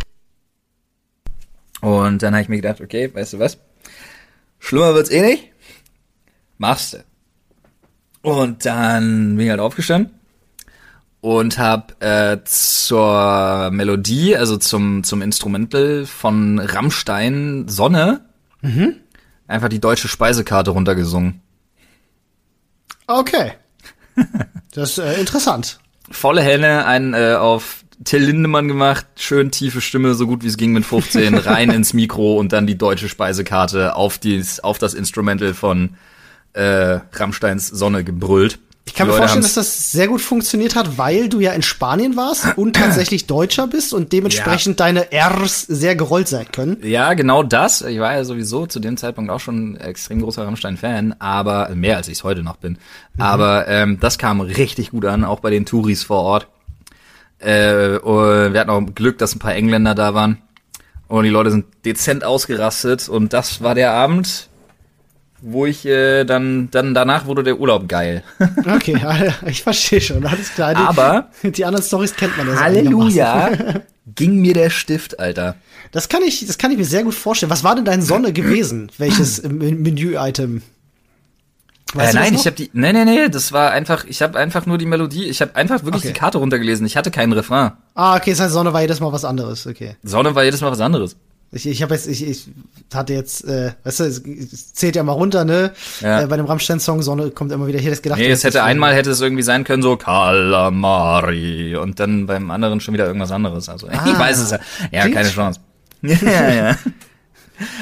Und 1.81 2.21
dann 2.23 2.33
habe 2.33 2.43
ich 2.43 2.49
mir 2.49 2.57
gedacht, 2.57 2.81
okay, 2.81 3.13
weißt 3.13 3.33
du 3.33 3.39
was? 3.39 3.57
Schlimmer 4.59 4.93
wird's 4.93 5.09
eh 5.09 5.21
nicht. 5.21 5.49
Machst 6.57 6.93
du. 6.93 7.03
Und 8.21 8.65
dann 8.65 9.35
bin 9.35 9.45
ich 9.45 9.49
halt 9.49 9.59
aufgestanden 9.59 10.13
und 11.21 11.57
habe 11.57 11.99
äh, 12.01 12.43
zur 12.45 13.69
Melodie, 13.71 14.35
also 14.35 14.57
zum 14.57 15.03
zum 15.03 15.21
Instrumental 15.21 16.05
von 16.05 16.59
Rammstein 16.59 17.67
Sonne 17.67 18.25
einfach 19.47 19.69
die 19.69 19.79
deutsche 19.79 20.07
Speisekarte 20.07 20.71
runtergesungen. 20.71 21.41
Okay. 23.07 23.53
Das 24.73 24.91
ist 24.91 24.99
äh, 24.99 25.19
interessant. 25.19 25.81
Volle 26.11 26.41
Henne, 26.41 26.85
einen 26.85 27.13
äh, 27.13 27.33
auf 27.33 27.83
Till 28.03 28.23
Lindemann 28.23 28.67
gemacht, 28.67 29.05
schön 29.15 29.51
tiefe 29.51 29.81
Stimme, 29.81 30.13
so 30.15 30.25
gut 30.27 30.43
wie 30.43 30.47
es 30.47 30.57
ging 30.57 30.71
mit 30.71 30.85
15, 30.85 31.35
rein 31.37 31.69
ins 31.69 31.93
Mikro 31.93 32.37
und 32.37 32.51
dann 32.51 32.67
die 32.67 32.77
deutsche 32.77 33.09
Speisekarte 33.09 33.95
auf 33.95 34.17
dies, 34.17 34.59
auf 34.59 34.77
das 34.77 34.93
Instrumental 34.93 35.53
von 35.53 35.95
äh, 36.53 36.99
Rammsteins 37.13 37.67
Sonne 37.67 38.03
gebrüllt. 38.03 38.59
Ich 38.85 38.95
kann 38.95 39.07
mir 39.07 39.13
vorstellen, 39.13 39.43
dass 39.43 39.53
das 39.53 39.91
sehr 39.91 40.07
gut 40.07 40.21
funktioniert 40.21 40.75
hat, 40.75 40.97
weil 40.97 41.29
du 41.29 41.39
ja 41.39 41.53
in 41.53 41.61
Spanien 41.61 42.17
warst 42.17 42.57
und 42.57 42.75
tatsächlich 42.75 43.27
Deutscher 43.27 43.67
bist 43.67 43.93
und 43.93 44.11
dementsprechend 44.11 44.79
deine 44.79 45.07
Rs 45.13 45.61
sehr 45.61 45.95
gerollt 45.95 46.27
sein 46.27 46.47
können. 46.51 46.77
Ja, 46.83 47.13
genau 47.13 47.43
das. 47.43 47.83
Ich 47.83 47.99
war 47.99 48.13
ja 48.13 48.23
sowieso 48.23 48.65
zu 48.65 48.79
dem 48.79 48.97
Zeitpunkt 48.97 49.29
auch 49.29 49.39
schon 49.39 49.77
extrem 49.77 50.21
großer 50.21 50.45
Rammstein-Fan, 50.45 51.15
aber 51.19 51.69
mehr 51.75 51.97
als 51.97 52.07
ich 52.07 52.17
es 52.17 52.23
heute 52.23 52.41
noch 52.41 52.57
bin. 52.57 52.79
Aber 53.17 53.67
ähm, 53.67 53.99
das 53.99 54.17
kam 54.17 54.41
richtig 54.41 54.91
gut 54.91 55.05
an, 55.05 55.23
auch 55.23 55.39
bei 55.39 55.51
den 55.51 55.65
Touris 55.65 56.03
vor 56.03 56.23
Ort. 56.23 56.47
Äh, 57.41 57.97
und 57.97 58.53
wir 58.53 58.59
hatten 58.59 58.69
auch 58.69 58.81
Glück, 58.95 59.17
dass 59.17 59.35
ein 59.35 59.39
paar 59.39 59.55
Engländer 59.55 59.95
da 59.95 60.13
waren. 60.13 60.37
Und 61.07 61.23
die 61.25 61.29
Leute 61.29 61.51
sind 61.51 61.65
dezent 61.85 62.23
ausgerastet. 62.23 63.09
Und 63.09 63.33
das 63.33 63.61
war 63.61 63.75
der 63.75 63.91
Abend, 63.91 64.47
wo 65.41 65.65
ich 65.65 65.85
äh, 65.85 66.23
dann, 66.23 66.69
dann 66.71 66.93
danach 66.93 67.25
wurde 67.25 67.43
der 67.43 67.59
Urlaub 67.59 67.87
geil. 67.89 68.23
Okay, 68.75 68.97
ich 69.47 69.63
verstehe 69.63 69.99
schon. 70.01 70.25
Alles 70.25 70.53
klar. 70.53 70.73
Die, 70.75 70.79
Aber- 70.81 71.29
die 71.43 71.65
anderen 71.65 71.85
Stories 71.85 72.15
kennt 72.15 72.37
man 72.37 72.47
ja 72.47 72.59
Halleluja, 72.59 73.49
ging 74.15 74.35
mir 74.39 74.53
der 74.53 74.69
Stift, 74.69 75.19
Alter. 75.19 75.55
Das 75.91 76.07
kann 76.09 76.21
ich, 76.23 76.45
das 76.45 76.57
kann 76.57 76.71
ich 76.71 76.77
mir 76.77 76.85
sehr 76.85 77.03
gut 77.03 77.15
vorstellen. 77.15 77.49
Was 77.49 77.63
war 77.63 77.75
denn 77.75 77.85
dein 77.85 78.01
Sonne 78.01 78.31
gewesen? 78.33 78.91
Welches 78.97 79.41
Men- 79.43 79.81
Menü-Item? 79.81 80.61
Äh, 81.93 81.97
Weißt 81.97 82.13
das 82.13 82.21
nein, 82.21 82.33
ich 82.35 82.45
habe 82.45 82.55
die. 82.55 82.69
Nee, 82.73 82.93
nee, 82.93 83.03
nee, 83.05 83.27
das 83.29 83.51
war 83.51 83.71
einfach, 83.71 84.05
ich 84.05 84.21
habe 84.21 84.37
einfach 84.39 84.65
nur 84.65 84.77
die 84.77 84.85
Melodie, 84.85 85.25
ich 85.25 85.41
habe 85.41 85.55
einfach 85.55 85.83
wirklich 85.83 86.03
Okay. 86.03 86.13
die 86.13 86.19
Karte 86.19 86.37
runtergelesen. 86.37 86.85
Ich 86.85 86.95
hatte 86.97 87.11
keinen 87.11 87.33
Refrain. 87.33 87.71
Ah, 87.95 88.15
okay, 88.15 88.31
das 88.31 88.39
heißt, 88.39 88.53
Sonne 88.53 88.71
war 88.73 88.81
jedes 88.81 88.99
Mal 88.99 89.11
was 89.11 89.25
anderes. 89.25 89.67
Okay. 89.67 89.95
Sonne 90.03 90.33
war 90.35 90.43
jedes 90.43 90.61
Mal 90.61 90.71
was 90.71 90.79
anderes. 90.79 91.15
Ich, 91.53 91.67
ich 91.67 91.83
habe 91.83 91.93
jetzt, 91.93 92.07
ich, 92.07 92.25
ich 92.25 92.47
hatte 92.93 93.13
jetzt, 93.13 93.43
äh, 93.43 93.73
weißt 93.83 93.99
du, 93.99 94.03
es, 94.05 94.19
es 94.19 94.73
zählt 94.73 94.95
ja 94.95 95.03
mal 95.03 95.11
runter, 95.11 95.43
ne? 95.43 95.73
Ja. 95.99 96.21
Äh, 96.21 96.27
bei 96.27 96.37
dem 96.37 96.45
Rammstein-Song 96.45 97.01
Sonne 97.01 97.31
kommt 97.31 97.51
immer 97.51 97.67
wieder 97.67 97.77
hier 97.77 97.89
das 97.91 98.01
gedacht. 98.01 98.19
Nee, 98.19 98.29
es 98.31 98.45
hätte 98.45 98.63
einmal 98.63 98.95
hätte 98.95 99.09
es 99.11 99.19
irgendwie 99.19 99.43
sein 99.43 99.65
können, 99.65 99.83
so 99.83 99.97
Calamari 99.97 101.75
und 101.75 101.99
dann 101.99 102.25
beim 102.25 102.49
anderen 102.51 102.79
schon 102.79 102.93
wieder 102.93 103.05
irgendwas 103.05 103.31
anderes. 103.31 103.67
Also 103.67 103.89
ich 103.89 103.97
Ah. 103.99 104.17
weiß 104.17 104.39
es 104.39 104.51
ja. 104.51 104.59
Ja, 104.91 105.09
keine 105.09 105.29
Chance. 105.29 105.59
ja, 106.01 106.51
ja. 106.53 106.77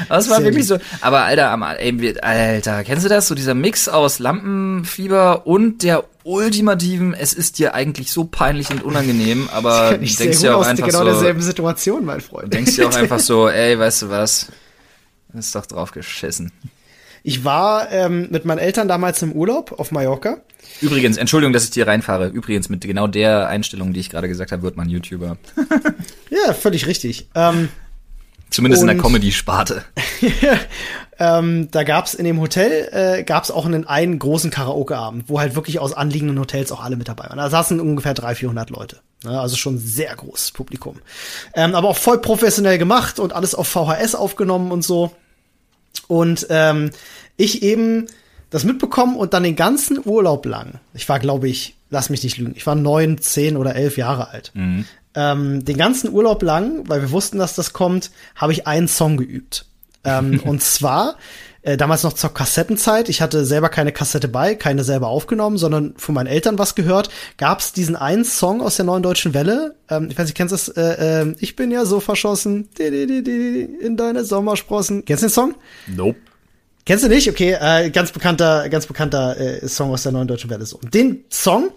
Das 0.08 0.30
war 0.30 0.44
wirklich 0.44 0.68
so. 0.68 0.78
Aber 1.02 1.24
Alter, 1.24 1.52
Alter, 2.22 2.84
kennst 2.84 3.06
du 3.06 3.10
das? 3.10 3.28
So 3.28 3.36
dieser 3.36 3.54
Mix 3.54 3.88
aus 3.88 4.20
Lampenfieber 4.20 5.48
und 5.48 5.84
der 5.84 6.06
ultimativen, 6.24 7.14
es 7.14 7.34
ist 7.34 7.60
dir 7.60 7.74
eigentlich 7.74 8.12
so 8.12 8.26
peinlich 8.26 8.70
und 8.70 8.84
unangenehm, 8.84 9.50
aber 9.54 9.98
du 9.98 10.06
denkst 10.06 10.42
ja 10.42 10.56
auch 10.56 10.66
einfach 10.66 10.86
genau 10.86 11.00
so. 11.00 11.06
genau 11.06 11.16
derselben 11.16 11.42
Situation, 11.42 12.06
mein 12.06 12.22
Freund. 12.22 12.46
Du 12.46 12.58
denkst 12.58 12.76
dir 12.76 12.88
auch 12.88 12.96
einfach 12.96 13.20
so, 13.20 13.50
ey, 13.50 13.78
weißt 13.78 14.04
du 14.04 14.10
was? 14.10 14.48
Ist 15.34 15.56
doch 15.56 15.66
drauf 15.66 15.92
geschissen. 15.92 16.52
Ich 17.24 17.44
war 17.44 17.92
ähm, 17.92 18.28
mit 18.32 18.46
meinen 18.46 18.60
Eltern 18.60 18.88
damals 18.88 19.22
im 19.22 19.34
Urlaub 19.34 19.80
auf 19.80 19.92
Mallorca. 19.92 20.38
Übrigens, 20.82 21.18
Entschuldigung, 21.18 21.54
dass 21.54 21.68
ich 21.68 21.74
hier 21.74 21.88
reinfahre. 21.88 22.28
Übrigens, 22.28 22.70
mit 22.70 22.82
genau 22.82 23.08
der 23.08 23.48
Einstellung, 23.48 23.94
die 23.94 24.00
ich 24.00 24.10
gerade 24.10 24.28
gesagt 24.28 24.52
habe, 24.52 24.64
wird 24.64 24.78
man 24.78 24.90
YouTuber. 24.90 25.38
ja, 26.30 26.54
völlig 26.54 26.88
richtig. 26.88 27.28
Ähm, 27.36 27.70
Zumindest 28.50 28.82
in 28.82 28.88
der 28.88 28.98
Comedy-Sparte. 28.98 29.84
ähm, 31.20 31.70
da 31.72 31.84
gab's 31.84 32.14
in 32.14 32.26
dem 32.26 32.40
Hotel 32.40 32.90
äh, 32.92 33.24
gab's 33.24 33.52
auch 33.52 33.66
einen, 33.66 33.86
einen 33.86 34.18
großen 34.18 34.50
Karaoke-Abend, 34.50 35.26
wo 35.28 35.40
halt 35.40 35.56
wirklich 35.56 35.80
aus 35.80 35.94
anliegenden 35.94 36.40
Hotels 36.40 36.72
auch 36.72 36.84
alle 36.84 36.96
mit 36.96 37.08
dabei 37.08 37.26
waren. 37.26 37.38
Da 37.38 37.50
saßen 37.50 37.80
ungefähr 37.80 38.14
300, 38.14 38.38
400 38.38 38.70
Leute. 38.72 39.00
Ne? 39.24 39.40
Also 39.40 39.56
schon 39.56 39.78
sehr 39.78 40.16
großes 40.16 40.52
Publikum. 40.52 41.00
Ähm, 41.54 41.76
aber 41.76 41.90
auch 41.90 41.98
voll 41.98 42.20
professionell 42.20 42.78
gemacht 42.78 43.20
und 43.20 43.34
alles 43.34 43.54
auf 43.54 43.68
VHS 43.68 44.16
aufgenommen 44.16 44.72
und 44.72 44.84
so. 44.84 45.12
Und 46.08 46.48
ähm, 46.50 46.92
ich 47.38 47.62
eben 47.62 48.08
das 48.50 48.64
mitbekommen 48.64 49.16
und 49.16 49.34
dann 49.34 49.44
den 49.44 49.56
ganzen 49.56 50.00
Urlaub 50.04 50.46
lang. 50.46 50.80
Ich 50.94 51.08
war, 51.08 51.20
glaube 51.20 51.48
ich, 51.48 51.76
lass 51.90 52.10
mich 52.10 52.24
nicht 52.24 52.38
lügen, 52.38 52.54
ich 52.56 52.66
war 52.66 52.76
neun, 52.76 53.20
zehn 53.20 53.58
oder 53.58 53.76
elf 53.76 53.98
Jahre 53.98 54.30
alt. 54.30 54.52
Mhm. 54.54 54.86
Ähm, 55.16 55.66
den 55.66 55.78
ganzen 55.78 56.12
Urlaub 56.12 56.44
lang, 56.44 56.88
weil 56.88 57.02
wir 57.02 57.12
wussten, 57.12 57.40
dass 57.40 57.56
das 57.56 57.74
kommt, 57.74 58.12
habe 58.36 58.54
ich 58.54 58.68
einen 58.68 58.88
Song 58.88 59.18
geübt. 59.18 59.66
Ähm, 60.04 60.40
und 60.46 60.62
zwar 60.62 61.16
äh, 61.62 61.78
damals 61.78 62.04
noch 62.04 62.14
zur 62.14 62.34
Kassettenzeit. 62.34 63.10
Ich 63.10 63.22
hatte 63.22 63.46
selber 63.46 63.70
keine 63.70 63.92
Kassette 63.92 64.28
bei, 64.28 64.56
keine 64.56 64.84
selber 64.84 65.08
aufgenommen, 65.08 65.58
sondern 65.58 65.94
von 65.98 66.16
meinen 66.16 66.28
Eltern 66.28 66.58
was 66.58 66.76
gehört. 66.76 67.10
Gab 67.38 67.60
es 67.60 67.74
diesen 67.74 67.96
einen 67.96 68.24
Song 68.24 68.62
aus 68.62 68.78
der 68.78 68.86
neuen 68.86 69.04
deutschen 69.04 69.34
Welle? 69.34 69.76
Ähm, 69.90 70.08
ich 70.10 70.18
weiß 70.18 70.26
nicht, 70.26 70.36
kennst 70.36 70.52
du 70.52 70.74
das? 70.74 71.00
Äh, 71.00 71.22
äh, 71.24 71.36
ich 71.40 71.56
bin 71.56 71.72
ja 71.72 71.86
so 71.86 72.00
verschossen 72.00 72.70
in 72.78 73.98
deine 73.98 74.24
Sommersprossen. 74.24 75.06
Kennst 75.06 75.24
du 75.24 75.28
den 75.28 75.34
Song? 75.34 75.56
Nope. 75.88 76.18
Kennst 76.86 77.04
du 77.04 77.10
nicht? 77.10 77.30
Okay, 77.30 77.58
äh, 77.60 77.92
ganz 77.92 78.12
bekannter, 78.12 78.70
ganz 78.70 78.88
bekannter 78.88 79.38
äh, 79.38 79.68
Song 79.68 79.92
aus 79.92 80.04
der 80.04 80.12
neuen 80.12 80.28
deutschen 80.28 80.50
Welle. 80.50 80.66
So. 80.66 80.80
Den 80.80 81.26
Song, 81.30 81.70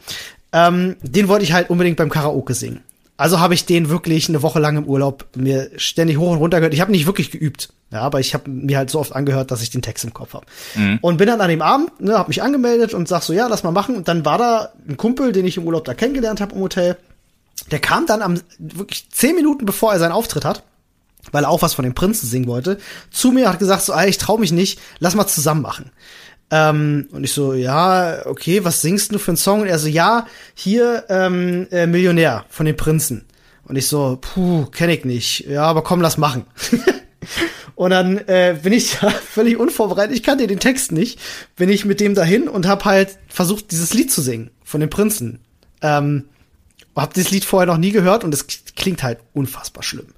ähm, 0.53 0.97
den 1.03 1.28
wollte 1.28 1.45
ich 1.45 1.53
halt 1.53 1.70
unbedingt 1.70 1.97
beim 1.97 2.09
Karaoke 2.09 2.55
singen. 2.55 2.83
Also 3.23 3.39
habe 3.39 3.55
ich 3.55 3.66
den 3.66 3.89
wirklich 3.89 4.29
eine 4.29 4.43
Woche 4.43 4.59
lang 4.59 4.77
im 4.77 4.85
Urlaub 4.85 5.27
mir 5.37 5.70
ständig 5.77 6.18
hoch 6.18 6.33
und 6.33 6.39
runter 6.39 6.59
gehört. 6.59 6.75
Ich 6.75 6.81
habe 6.81 6.91
nicht 6.91 7.07
wirklich 7.07 7.31
geübt, 7.31 7.68
ja, 7.93 8.01
aber 8.01 8.18
ich 8.18 8.35
habe 8.35 8.51
mir 8.51 8.79
halt 8.79 8.91
so 8.91 8.99
oft 8.99 9.14
angehört, 9.14 9.53
dass 9.53 9.62
ich 9.62 9.70
den 9.70 9.81
Text 9.81 10.03
im 10.03 10.12
Kopf 10.12 10.35
habe. 10.35 10.45
Mhm. 10.75 10.99
Und 11.03 11.18
bin 11.18 11.29
dann 11.29 11.41
an 11.41 11.49
dem 11.49 11.62
Abend, 11.62 12.01
ne, 12.01 12.18
habe 12.18 12.31
mich 12.31 12.43
angemeldet 12.43 12.95
und 12.95 13.07
sag 13.07 13.23
so, 13.23 13.33
ja, 13.33 13.47
lass 13.47 13.62
mal 13.62 13.70
machen. 13.70 13.95
Und 13.95 14.09
dann 14.09 14.25
war 14.25 14.39
da 14.39 14.73
ein 14.89 14.97
Kumpel, 14.97 15.31
den 15.31 15.47
ich 15.47 15.57
im 15.57 15.64
Urlaub 15.64 15.85
da 15.85 15.95
kennengelernt 15.95 16.41
habe 16.41 16.57
im 16.57 16.62
Hotel. 16.62 16.97
Der 17.70 17.79
kam 17.79 18.07
dann 18.07 18.23
am 18.23 18.41
wirklich 18.59 19.09
zehn 19.12 19.37
Minuten 19.37 19.66
bevor 19.66 19.93
er 19.93 20.01
seinen 20.01 20.11
Auftritt 20.11 20.45
hat, 20.45 20.64
weil 21.31 21.45
er 21.45 21.51
auch 21.51 21.62
was 21.62 21.75
von 21.75 21.85
dem 21.85 21.95
Prinzen 21.95 22.27
singen 22.27 22.49
wollte, 22.49 22.79
zu 23.12 23.31
mir 23.31 23.49
hat 23.49 23.61
gesagt 23.61 23.83
so, 23.83 23.93
ey, 23.93 24.11
ich 24.11 24.18
trau 24.18 24.37
mich 24.37 24.51
nicht, 24.51 24.81
lass 24.99 25.14
mal 25.14 25.29
zusammen 25.29 25.62
machen. 25.62 25.93
Ähm, 26.55 27.09
und 27.12 27.24
ich 27.24 27.32
so, 27.32 27.55
ja, 27.55 28.26
okay, 28.26 28.62
was 28.62 28.82
singst 28.82 29.11
du 29.11 29.18
für 29.18 29.30
einen 29.30 29.38
Song? 29.38 29.62
Und 29.62 29.68
er 29.68 29.78
so, 29.78 29.88
ja, 29.88 30.26
hier 30.55 31.05
ähm, 31.09 31.66
äh, 31.70 31.86
Millionär 31.86 32.44
von 32.50 32.66
den 32.66 32.76
Prinzen. 32.76 33.24
Und 33.64 33.76
ich 33.76 33.88
so, 33.88 34.18
puh, 34.20 34.66
kenne 34.66 34.94
ich 34.94 35.07
nicht. 35.07 35.46
Ja, 35.46 35.62
aber 35.62 35.82
komm, 35.82 36.03
lass 36.03 36.18
machen. 36.18 36.44
und 37.74 37.90
dann 37.90 38.18
äh, 38.28 38.55
bin 38.62 38.74
ich 38.74 38.98
da 39.00 39.09
völlig 39.09 39.57
unvorbereitet. 39.57 40.14
Ich 40.14 40.22
kannte 40.22 40.46
den 40.46 40.61
Text 40.61 40.92
nicht. 40.92 41.18
Bin 41.57 41.70
ich 41.70 41.86
mit 41.86 42.00
dem 42.00 42.14
dahin 42.14 42.50
und 42.50 42.68
hab 42.68 42.84
halt 42.84 43.16
versucht, 43.28 43.70
dieses 43.70 43.94
Lied 43.94 44.12
zu 44.12 44.20
singen 44.20 44.50
von 44.62 44.80
den 44.80 44.90
Prinzen. 44.90 45.38
Ähm, 45.80 46.26
hab 46.94 47.14
dieses 47.14 47.30
Lied 47.30 47.46
vorher 47.46 47.66
noch 47.66 47.78
nie 47.78 47.92
gehört 47.92 48.24
und 48.24 48.34
es 48.34 48.46
klingt 48.76 49.03
halt 49.03 49.20
unfassbar 49.32 49.82
schlimm. 49.82 50.09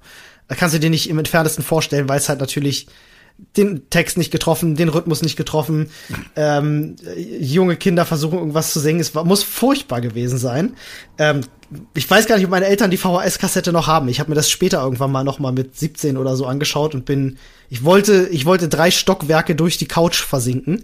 Da 0.49 0.55
kannst 0.55 0.75
du 0.75 0.79
dir 0.79 0.89
nicht 0.89 1.09
im 1.09 1.17
entferntesten 1.17 1.63
vorstellen, 1.63 2.09
weil 2.09 2.19
es 2.19 2.27
halt 2.27 2.41
natürlich 2.41 2.87
den 3.37 3.89
Text 3.89 4.17
nicht 4.17 4.31
getroffen, 4.31 4.75
den 4.75 4.89
Rhythmus 4.89 5.21
nicht 5.21 5.35
getroffen. 5.35 5.89
Ähm, 6.35 6.95
junge 7.39 7.75
Kinder 7.75 8.05
versuchen 8.05 8.37
irgendwas 8.37 8.71
zu 8.71 8.79
singen. 8.79 8.99
Es 8.99 9.13
war, 9.13 9.25
muss 9.25 9.43
furchtbar 9.43 10.01
gewesen 10.01 10.37
sein. 10.37 10.73
Ähm, 11.17 11.41
ich 11.93 12.09
weiß 12.09 12.27
gar 12.27 12.35
nicht, 12.35 12.45
ob 12.45 12.51
meine 12.51 12.67
Eltern 12.67 12.91
die 12.91 12.97
VHS-Kassette 12.97 13.73
noch 13.73 13.87
haben. 13.87 14.07
Ich 14.07 14.19
habe 14.19 14.29
mir 14.29 14.35
das 14.35 14.49
später 14.49 14.81
irgendwann 14.81 15.11
mal 15.11 15.23
noch 15.23 15.39
mal 15.39 15.51
mit 15.51 15.77
17 15.77 16.15
oder 16.15 16.35
so 16.35 16.45
angeschaut 16.45 16.95
und 16.95 17.05
bin, 17.05 17.37
ich 17.69 17.83
wollte, 17.83 18.27
ich 18.31 18.45
wollte 18.45 18.69
drei 18.69 18.91
Stockwerke 18.91 19.55
durch 19.55 19.77
die 19.77 19.87
Couch 19.87 20.21
versinken. 20.21 20.83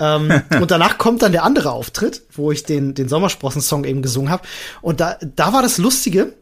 Ähm, 0.00 0.42
und 0.60 0.70
danach 0.70 0.98
kommt 0.98 1.22
dann 1.22 1.32
der 1.32 1.44
andere 1.44 1.70
Auftritt, 1.72 2.22
wo 2.32 2.50
ich 2.50 2.64
den 2.64 2.94
den 2.94 3.08
Sommersprossen-Song 3.08 3.84
eben 3.84 4.02
gesungen 4.02 4.30
habe. 4.30 4.42
Und 4.82 5.00
da 5.00 5.16
da 5.36 5.52
war 5.52 5.62
das 5.62 5.78
Lustige 5.78 6.32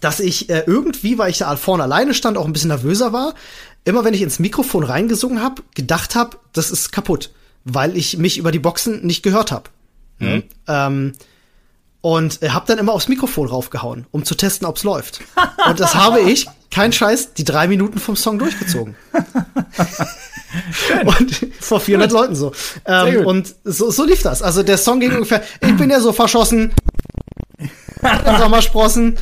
dass 0.00 0.20
ich 0.20 0.48
äh, 0.48 0.64
irgendwie, 0.66 1.18
weil 1.18 1.30
ich 1.30 1.38
da 1.38 1.54
vorne 1.56 1.82
alleine 1.82 2.14
stand, 2.14 2.38
auch 2.38 2.46
ein 2.46 2.52
bisschen 2.52 2.68
nervöser 2.68 3.12
war, 3.12 3.34
immer 3.84 4.04
wenn 4.04 4.14
ich 4.14 4.22
ins 4.22 4.38
Mikrofon 4.38 4.84
reingesungen 4.84 5.42
habe, 5.42 5.62
gedacht 5.74 6.14
habe, 6.14 6.36
das 6.52 6.70
ist 6.70 6.92
kaputt, 6.92 7.30
weil 7.64 7.96
ich 7.96 8.18
mich 8.18 8.38
über 8.38 8.52
die 8.52 8.58
Boxen 8.58 9.06
nicht 9.06 9.22
gehört 9.22 9.52
habe. 9.52 9.70
Mhm. 10.18 10.44
Ähm, 10.68 11.12
und 12.00 12.42
äh, 12.42 12.50
habe 12.50 12.66
dann 12.66 12.78
immer 12.78 12.92
aufs 12.92 13.08
Mikrofon 13.08 13.48
raufgehauen, 13.48 14.06
um 14.10 14.24
zu 14.24 14.34
testen, 14.34 14.66
ob's 14.66 14.82
läuft. 14.82 15.20
Und 15.68 15.78
das 15.78 15.94
habe 15.94 16.20
ich, 16.20 16.46
kein 16.70 16.92
Scheiß, 16.92 17.34
die 17.34 17.44
drei 17.44 17.68
Minuten 17.68 17.98
vom 17.98 18.16
Song 18.16 18.38
durchgezogen. 18.38 18.96
und 21.04 21.48
vor 21.60 21.80
400 21.80 22.10
gut. 22.10 22.18
Leuten 22.18 22.34
so. 22.34 22.52
Ähm, 22.86 23.26
und 23.26 23.54
so, 23.64 23.90
so 23.90 24.04
lief 24.04 24.22
das. 24.22 24.42
Also 24.42 24.62
der 24.62 24.78
Song 24.78 25.00
ging 25.00 25.12
ungefähr, 25.12 25.42
ich 25.60 25.76
bin 25.76 25.90
ja 25.90 26.00
so 26.00 26.12
verschossen. 26.12 26.72
Sommersprossen. 28.38 29.18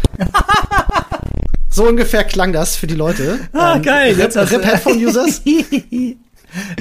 So 1.81 1.87
ungefähr 1.87 2.25
klang 2.25 2.53
das 2.53 2.77
für 2.77 2.87
die 2.87 2.95
Leute. 2.95 3.41
Ah, 3.55 3.77
ähm, 3.77 3.83
geil. 3.83 4.15
Rip, 4.15 4.37
Rip 4.37 4.65
Headphone-Users. 4.67 5.41
nee, 5.47 6.17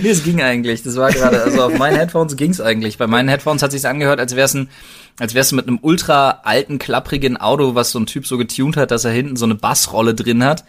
es 0.03 0.25
ging 0.25 0.41
eigentlich. 0.41 0.83
Das 0.83 0.97
war 0.97 1.09
gerade, 1.09 1.41
also 1.41 1.63
auf 1.63 1.77
meinen 1.77 1.95
Headphones 1.95 2.35
ging's 2.35 2.59
eigentlich. 2.59 2.97
Bei 2.97 3.07
meinen 3.07 3.29
Headphones 3.29 3.63
hat 3.63 3.71
sich's 3.71 3.85
angehört, 3.85 4.19
als 4.19 4.35
wär's 4.35 4.55
ein, 4.55 4.69
als 5.17 5.35
wär's 5.35 5.53
mit 5.53 5.69
einem 5.69 5.79
ultra 5.81 6.41
alten, 6.43 6.79
klapprigen 6.79 7.37
Auto, 7.37 7.75
was 7.75 7.91
so 7.91 7.99
ein 7.99 8.07
Typ 8.07 8.27
so 8.27 8.37
getuned 8.37 8.75
hat, 8.75 8.91
dass 8.91 9.05
er 9.05 9.11
hinten 9.11 9.37
so 9.37 9.45
eine 9.45 9.55
Bassrolle 9.55 10.15
drin 10.15 10.43
hat. 10.43 10.65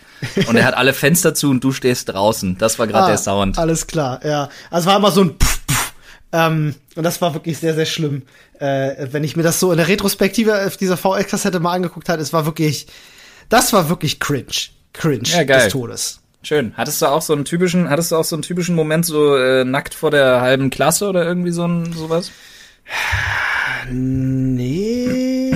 Und 0.47 0.55
er 0.55 0.65
hat 0.65 0.75
alle 0.75 0.93
Fenster 0.93 1.35
zu 1.35 1.51
und 1.51 1.65
du 1.65 1.73
stehst 1.73 2.11
draußen. 2.11 2.57
Das 2.57 2.79
war 2.79 2.87
gerade 2.87 3.07
ah, 3.07 3.09
der 3.09 3.19
Sound. 3.19 3.59
Alles 3.59 3.89
klar, 3.89 4.21
ja. 4.25 4.49
Also 4.71 4.89
war 4.91 4.97
immer 4.97 5.11
so 5.11 5.23
ein 5.23 5.31
Pff, 5.31 5.61
Pff. 5.69 5.93
Ähm, 6.31 6.77
und 6.95 7.03
das 7.03 7.21
war 7.21 7.35
wirklich 7.35 7.59
sehr, 7.59 7.75
sehr 7.75 7.87
schlimm. 7.87 8.23
Äh, 8.61 9.09
wenn 9.11 9.25
ich 9.25 9.35
mir 9.35 9.43
das 9.43 9.59
so 9.59 9.73
in 9.73 9.79
der 9.79 9.89
Retrospektive 9.89 10.67
auf 10.67 10.77
dieser 10.77 10.97
VL-Kassette 10.97 11.59
mal 11.59 11.73
angeguckt 11.73 12.09
hat, 12.09 12.21
es 12.21 12.33
war 12.33 12.47
wirklich, 12.47 12.87
das 13.51 13.75
war 13.75 13.91
wirklich 13.91 14.19
cringe. 14.19 14.71
Cringe 14.95 15.25
ja, 15.25 15.45
geil. 15.45 15.65
des 15.65 15.73
Todes. 15.73 16.21
Schön. 16.43 16.73
Hattest 16.77 17.03
du 17.03 17.07
auch 17.07 17.21
so 17.21 17.35
einen 17.35 17.45
typischen, 17.45 17.91
hattest 17.91 18.13
du 18.13 18.17
auch 18.17 18.25
so 18.25 18.35
einen 18.35 18.43
typischen 18.43 18.75
Moment 18.75 19.05
so 19.05 19.37
äh, 19.37 19.65
nackt 19.65 19.93
vor 19.93 20.11
der 20.11 20.41
halben 20.41 20.71
Klasse 20.71 21.07
oder 21.09 21.27
irgendwie 21.27 21.51
so 21.51 21.67
ein 21.67 21.93
sowas? 21.93 22.31
Nee. 23.91 25.53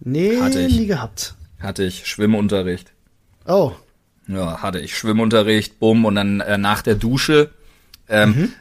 Nee, 0.00 0.40
hatte 0.40 0.60
ich. 0.60 0.74
nie 0.80 0.86
gehabt. 0.86 1.34
Hatte 1.60 1.84
ich 1.84 2.06
Schwimmunterricht. 2.06 2.92
Oh. 3.46 3.72
Ja, 4.26 4.60
hatte 4.62 4.80
ich 4.80 4.98
Schwimmunterricht, 4.98 5.78
bumm 5.78 6.04
und 6.04 6.16
dann 6.16 6.40
äh, 6.40 6.58
nach 6.58 6.82
der 6.82 6.96
Dusche 6.96 7.50
ähm, 8.08 8.28
mhm. 8.28 8.52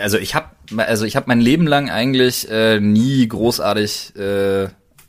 also 0.00 0.18
ich 0.18 0.34
habe 0.34 0.48
also 0.78 1.04
ich 1.04 1.16
habe 1.16 1.26
mein 1.28 1.40
Leben 1.40 1.66
lang 1.66 1.90
eigentlich 1.90 2.50
äh, 2.50 2.80
nie 2.80 3.26
großartig 3.28 4.16
äh, 4.16 4.68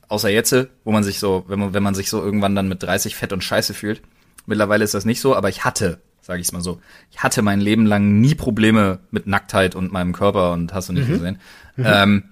Außer 0.09 0.29
jetzt, 0.29 0.55
wo 0.83 0.91
man 0.91 1.03
sich 1.03 1.19
so, 1.19 1.43
wenn 1.47 1.59
man, 1.59 1.73
wenn 1.73 1.83
man 1.83 1.95
sich 1.95 2.09
so 2.09 2.23
irgendwann 2.23 2.55
dann 2.55 2.69
mit 2.69 2.81
30 2.81 3.15
fett 3.15 3.33
und 3.33 3.43
scheiße 3.43 3.73
fühlt. 3.73 4.01
Mittlerweile 4.45 4.83
ist 4.83 4.93
das 4.93 5.05
nicht 5.05 5.19
so, 5.19 5.35
aber 5.35 5.49
ich 5.49 5.65
hatte, 5.65 5.99
sage 6.21 6.39
ich 6.39 6.51
mal 6.53 6.61
so, 6.61 6.79
ich 7.11 7.21
hatte 7.21 7.41
mein 7.41 7.59
Leben 7.59 7.85
lang 7.85 8.21
nie 8.21 8.35
Probleme 8.35 8.99
mit 9.11 9.27
Nacktheit 9.27 9.75
und 9.75 9.91
meinem 9.91 10.13
Körper 10.13 10.53
und 10.53 10.73
hast 10.73 10.87
du 10.87 10.93
nicht 10.93 11.09
mhm. 11.09 11.13
gesehen. 11.13 11.39
Mhm. 11.75 11.85
Ähm, 11.85 12.23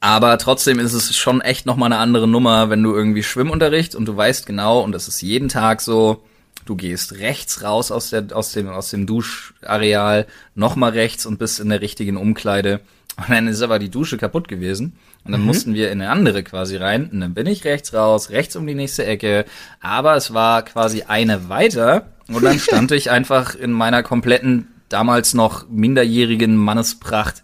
aber 0.00 0.36
trotzdem 0.38 0.80
ist 0.80 0.92
es 0.92 1.16
schon 1.16 1.40
echt 1.40 1.66
noch 1.66 1.76
mal 1.76 1.86
eine 1.86 1.98
andere 1.98 2.26
Nummer, 2.26 2.70
wenn 2.70 2.82
du 2.82 2.94
irgendwie 2.94 3.22
Schwimmunterricht 3.22 3.94
und 3.94 4.06
du 4.06 4.16
weißt 4.16 4.46
genau, 4.46 4.80
und 4.80 4.92
das 4.92 5.06
ist 5.06 5.22
jeden 5.22 5.48
Tag 5.48 5.80
so, 5.80 6.24
du 6.64 6.74
gehst 6.74 7.14
rechts 7.14 7.62
raus 7.62 7.90
aus, 7.90 8.10
der, 8.10 8.26
aus, 8.32 8.52
dem, 8.52 8.68
aus 8.68 8.90
dem 8.90 9.06
Duschareal, 9.06 10.26
noch 10.54 10.76
mal 10.76 10.90
rechts 10.90 11.26
und 11.26 11.38
bist 11.38 11.60
in 11.60 11.68
der 11.68 11.80
richtigen 11.80 12.16
Umkleide. 12.16 12.80
Und 13.16 13.30
dann 13.30 13.48
ist 13.48 13.62
aber 13.62 13.78
die 13.78 13.88
Dusche 13.88 14.18
kaputt 14.18 14.48
gewesen. 14.48 14.98
Und 15.26 15.32
dann 15.32 15.40
mhm. 15.40 15.46
mussten 15.46 15.74
wir 15.74 15.90
in 15.90 16.00
eine 16.00 16.10
andere 16.10 16.42
quasi 16.44 16.76
rein. 16.76 17.10
Und 17.10 17.20
dann 17.20 17.34
bin 17.34 17.46
ich 17.46 17.64
rechts 17.64 17.92
raus, 17.92 18.30
rechts 18.30 18.54
um 18.56 18.66
die 18.66 18.74
nächste 18.74 19.04
Ecke. 19.04 19.44
Aber 19.80 20.14
es 20.14 20.32
war 20.32 20.62
quasi 20.62 21.02
eine 21.02 21.48
weiter. 21.48 22.06
Und 22.28 22.44
dann 22.44 22.58
stand 22.58 22.90
ich 22.92 23.10
einfach 23.10 23.54
in 23.54 23.72
meiner 23.72 24.02
kompletten, 24.02 24.68
damals 24.88 25.34
noch 25.34 25.68
minderjährigen 25.68 26.56
Mannespracht 26.56 27.42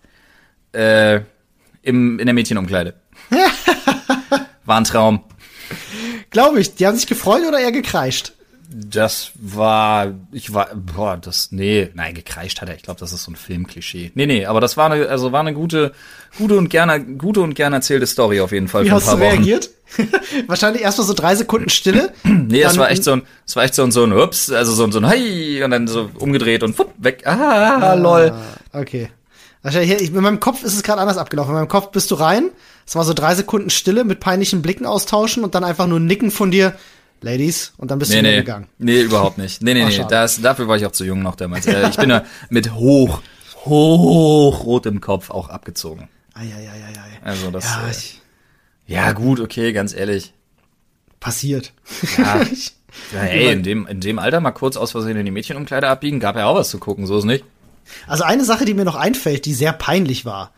äh, 0.73 1.21
im, 1.83 2.21
in 2.21 2.27
der 2.27 2.35
Mädchenumkleide. 2.35 2.95
War 4.65 4.77
ein 4.77 4.85
Traum. 4.85 5.25
Glaube 6.31 6.61
ich. 6.61 6.77
Die 6.77 6.87
haben 6.87 6.97
sich 6.97 7.09
gefreut 7.09 7.43
oder 7.47 7.59
eher 7.59 7.73
gekreischt? 7.73 8.33
Das 8.75 9.33
war, 9.35 10.15
ich 10.33 10.55
war, 10.55 10.69
boah, 10.75 11.17
das, 11.17 11.53
nee, 11.53 11.91
nein, 11.95 12.15
gekreischt 12.15 12.61
hat 12.61 12.69
er. 12.69 12.75
Ich 12.75 12.83
glaube, 12.83 13.01
das 13.01 13.13
ist 13.13 13.25
so 13.25 13.31
ein 13.31 13.37
Filmklischee. 13.37 14.13
Nee, 14.15 14.27
nee, 14.27 14.47
aber 14.47 14.61
das 14.61 14.77
war 14.77 14.91
eine, 14.91 15.09
also 15.09 15.33
war 15.33 15.41
eine 15.41 15.53
gute, 15.55 15.93
gute 16.39 16.57
und 16.57 16.71
gerne, 16.71 17.05
gute 17.05 17.41
und 17.41 17.55
gerne 17.55 17.77
erzählte 17.77 18.07
Story 18.07 18.41
auf 18.41 18.53
jeden 18.53 18.69
Fall. 18.69 18.85
Wie 18.85 18.93
hast 18.93 19.13
du 19.13 19.17
reagiert? 19.17 19.71
Wahrscheinlich 20.47 20.83
erstmal 20.83 21.07
so 21.07 21.15
drei 21.15 21.35
Sekunden 21.35 21.69
Stille. 21.69 22.13
nee, 22.25 22.63
es 22.63 22.79
war 22.79 22.91
echt 22.91 23.05
so 23.05 23.13
ein, 23.13 23.23
es 23.47 23.57
war 23.57 23.65
echt 23.65 23.75
so 23.75 23.83
ein, 23.83 23.93
so 23.93 24.05
ein 24.05 24.13
Ups, 24.13 24.51
also 24.51 24.73
so 24.73 24.85
ein, 24.85 24.93
so 24.93 25.01
ein 25.01 25.09
Hey, 25.09 25.63
und 25.63 25.71
dann 25.71 25.87
so 25.87 26.11
umgedreht 26.19 26.63
und 26.63 26.75
fupp, 26.75 26.95
weg. 26.99 27.23
Ah, 27.27 27.79
ah 27.79 27.95
lol. 27.95 28.33
Okay. 28.73 29.11
Wahrscheinlich, 29.63 30.01
ich, 30.01 30.15
in 30.15 30.23
meinem 30.23 30.41
Kopf 30.41 30.65
ist 30.65 30.75
es 30.75 30.83
gerade 30.83 31.01
anders 31.01 31.19
abgelaufen. 31.19 31.51
In 31.51 31.57
meinem 31.57 31.69
Kopf 31.69 31.93
bist 31.93 32.11
du 32.11 32.17
rein, 32.17 32.51
es 32.87 32.97
war 32.97 33.05
so 33.05 33.15
drei 33.15 33.35
Sekunden 33.35 33.71
Stille 33.71 34.05
mit 34.05 34.19
peinlichen 34.21 34.63
Blicken 34.63 34.87
austauschen 34.87 35.45
und 35.45 35.55
dann 35.55 35.65
einfach 35.65 35.87
nur 35.87 36.01
nicken 36.01 36.31
von 36.31 36.51
dir. 36.51 36.75
Ladies, 37.23 37.73
und 37.77 37.91
dann 37.91 37.99
bist 37.99 38.11
nee, 38.11 38.19
du 38.19 38.23
nee. 38.23 38.37
gegangen. 38.37 38.67
Nee, 38.79 39.01
überhaupt 39.01 39.39
nicht. 39.39 39.63
Nee, 39.63 39.75
nee, 39.75 39.85
nee, 39.85 40.05
das, 40.09 40.41
dafür 40.41 40.69
war 40.69 40.77
ich 40.77 40.87
auch 40.87 40.93
zu 40.93 41.05
jung 41.05 41.23
noch 41.23 41.37
damals. 41.37 41.67
Äh, 41.67 41.89
ich 41.89 41.97
bin 41.97 42.09
da 42.09 42.25
mit 42.51 42.75
hoch, 42.75 43.23
hoch 43.65 44.65
rot 44.65 44.87
im 44.87 45.01
Kopf 45.01 45.31
auch 45.31 45.49
abgezogen. 45.49 46.09
Eieieiei. 46.35 47.21
Also 47.23 47.51
das, 47.51 47.65
Ja, 47.65 47.87
äh, 47.87 47.91
ich, 47.91 48.21
ja 48.87 49.13
gut, 49.13 49.41
okay, 49.41 49.73
ganz 49.73 49.95
ehrlich. 49.95 50.33
passiert. 51.21 51.73
Ja. 52.19 52.41
Ja, 53.15 53.23
ey, 53.23 53.51
in 53.51 53.63
dem, 53.63 53.87
in 53.87 54.01
dem 54.01 54.19
Alter 54.19 54.41
mal 54.41 54.51
kurz 54.51 54.77
aus 54.77 54.91
Versehen 54.91 55.17
in 55.17 55.25
die 55.25 55.31
Mädchenumkleide 55.31 55.89
abbiegen, 55.89 56.21
gab 56.21 56.37
ja 56.37 56.45
auch 56.45 56.57
was 56.57 56.69
zu 56.69 56.79
gucken, 56.79 57.07
so 57.07 57.17
ist 57.17 57.25
nicht. 57.25 57.43
Also 58.07 58.25
eine 58.25 58.45
Sache, 58.45 58.65
die 58.65 58.75
mir 58.75 58.85
noch 58.85 58.97
einfällt, 58.97 59.45
die 59.47 59.55
sehr 59.55 59.73
peinlich 59.73 60.25
war, 60.25 60.53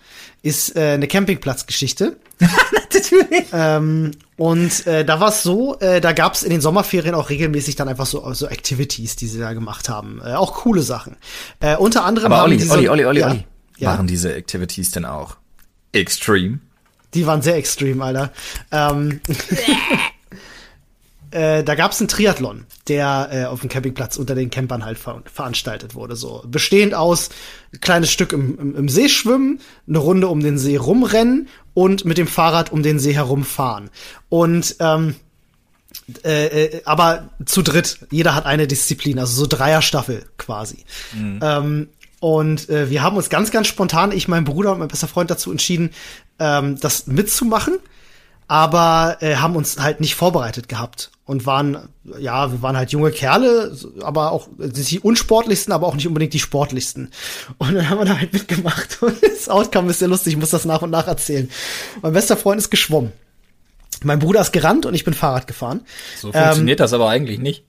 ist 0.44 0.76
äh, 0.76 0.90
eine 0.90 1.08
Campingplatzgeschichte. 1.08 2.16
Natürlich. 2.92 3.46
Ähm, 3.52 4.10
und 4.36 4.86
äh, 4.86 5.04
da 5.04 5.18
war 5.18 5.30
es 5.30 5.42
so, 5.42 5.78
äh, 5.80 6.00
da 6.00 6.12
gab 6.12 6.34
es 6.34 6.42
in 6.42 6.50
den 6.50 6.60
Sommerferien 6.60 7.14
auch 7.14 7.30
regelmäßig 7.30 7.76
dann 7.76 7.88
einfach 7.88 8.06
so, 8.06 8.32
so 8.34 8.46
Activities, 8.46 9.16
die 9.16 9.26
sie 9.26 9.38
da 9.38 9.54
gemacht 9.54 9.88
haben. 9.88 10.20
Äh, 10.22 10.34
auch 10.34 10.54
coole 10.54 10.82
Sachen. 10.82 11.16
Äh, 11.60 11.76
unter 11.76 12.04
anderem 12.04 12.26
Aber 12.26 12.42
haben 12.42 12.50
Olli, 12.50 12.58
diese, 12.58 12.72
Olli, 12.72 12.88
Olli, 12.88 13.04
Olli, 13.04 13.20
ja, 13.20 13.28
Olli. 13.28 13.44
Ja, 13.78 13.90
Machen 13.92 14.06
diese 14.06 14.34
Activities 14.34 14.90
denn 14.90 15.04
auch 15.04 15.36
extreme? 15.92 16.60
die 17.14 17.26
waren 17.26 17.42
sehr 17.42 17.56
extrem, 17.56 18.02
Alter. 18.02 18.32
Ähm, 18.70 19.20
äh, 21.34 21.64
da 21.64 21.74
gab 21.74 21.92
es 21.92 22.00
einen 22.00 22.08
Triathlon, 22.08 22.64
der 22.86 23.28
äh, 23.32 23.44
auf 23.44 23.60
dem 23.60 23.68
Campingplatz 23.68 24.16
unter 24.16 24.34
den 24.34 24.50
Campern 24.50 24.84
halt 24.84 24.98
ver 24.98 25.22
veranstaltet 25.32 25.94
wurde. 25.94 26.14
So 26.14 26.44
bestehend 26.46 26.94
aus 26.94 27.30
ein 27.72 27.80
kleines 27.80 28.10
Stück 28.10 28.32
im, 28.32 28.58
im, 28.58 28.76
im 28.76 28.88
See 28.88 29.08
schwimmen, 29.08 29.60
eine 29.88 29.98
Runde 29.98 30.28
um 30.28 30.40
den 30.40 30.58
See 30.58 30.76
rumrennen 30.76 31.48
und 31.74 32.04
mit 32.04 32.18
dem 32.18 32.28
Fahrrad 32.28 32.70
um 32.70 32.82
den 32.82 32.98
See 33.00 33.14
herumfahren. 33.14 33.90
Und 34.28 34.76
ähm, 34.78 35.16
äh, 36.24 36.46
äh, 36.46 36.82
aber 36.84 37.30
zu 37.44 37.62
dritt. 37.62 37.98
Jeder 38.10 38.34
hat 38.34 38.46
eine 38.46 38.66
Disziplin, 38.66 39.18
also 39.18 39.34
so 39.34 39.46
Dreierstaffel 39.46 40.24
quasi. 40.38 40.84
Ähm, 41.42 41.88
und 42.20 42.68
äh, 42.68 42.90
wir 42.90 43.02
haben 43.02 43.16
uns 43.16 43.28
ganz, 43.28 43.50
ganz 43.50 43.66
spontan, 43.66 44.12
ich, 44.12 44.28
mein 44.28 44.44
Bruder 44.44 44.72
und 44.72 44.78
mein 44.78 44.88
bester 44.88 45.08
Freund 45.08 45.30
dazu 45.30 45.50
entschieden, 45.50 45.90
ähm, 46.38 46.78
das 46.80 47.06
mitzumachen, 47.06 47.74
aber 48.46 49.18
äh, 49.20 49.36
haben 49.36 49.56
uns 49.56 49.78
halt 49.78 50.00
nicht 50.00 50.14
vorbereitet 50.14 50.68
gehabt 50.68 51.10
und 51.24 51.46
waren, 51.46 51.88
ja, 52.18 52.52
wir 52.52 52.60
waren 52.60 52.76
halt 52.76 52.90
junge 52.92 53.10
Kerle, 53.10 53.76
aber 54.02 54.32
auch 54.32 54.48
die 54.58 55.00
unsportlichsten, 55.00 55.72
aber 55.72 55.86
auch 55.86 55.94
nicht 55.94 56.06
unbedingt 56.06 56.34
die 56.34 56.38
sportlichsten. 56.38 57.10
Und 57.58 57.74
dann 57.74 57.88
haben 57.88 57.98
wir 57.98 58.04
da 58.04 58.18
halt 58.18 58.32
mitgemacht 58.32 58.98
und 59.02 59.16
das 59.22 59.48
Outcome 59.48 59.90
ist 59.90 60.00
sehr 60.00 60.08
lustig, 60.08 60.34
ich 60.34 60.38
muss 60.38 60.50
das 60.50 60.64
nach 60.64 60.82
und 60.82 60.90
nach 60.90 61.06
erzählen. 61.06 61.50
Mein 62.02 62.12
bester 62.12 62.36
Freund 62.36 62.60
ist 62.60 62.70
geschwommen. 62.70 63.12
Mein 64.02 64.18
Bruder 64.18 64.42
ist 64.42 64.52
gerannt 64.52 64.84
und 64.84 64.94
ich 64.94 65.04
bin 65.04 65.14
Fahrrad 65.14 65.46
gefahren. 65.46 65.80
So 66.20 66.30
funktioniert 66.30 66.80
das 66.80 66.92
aber 66.92 67.08
eigentlich 67.08 67.38
nicht. 67.38 67.64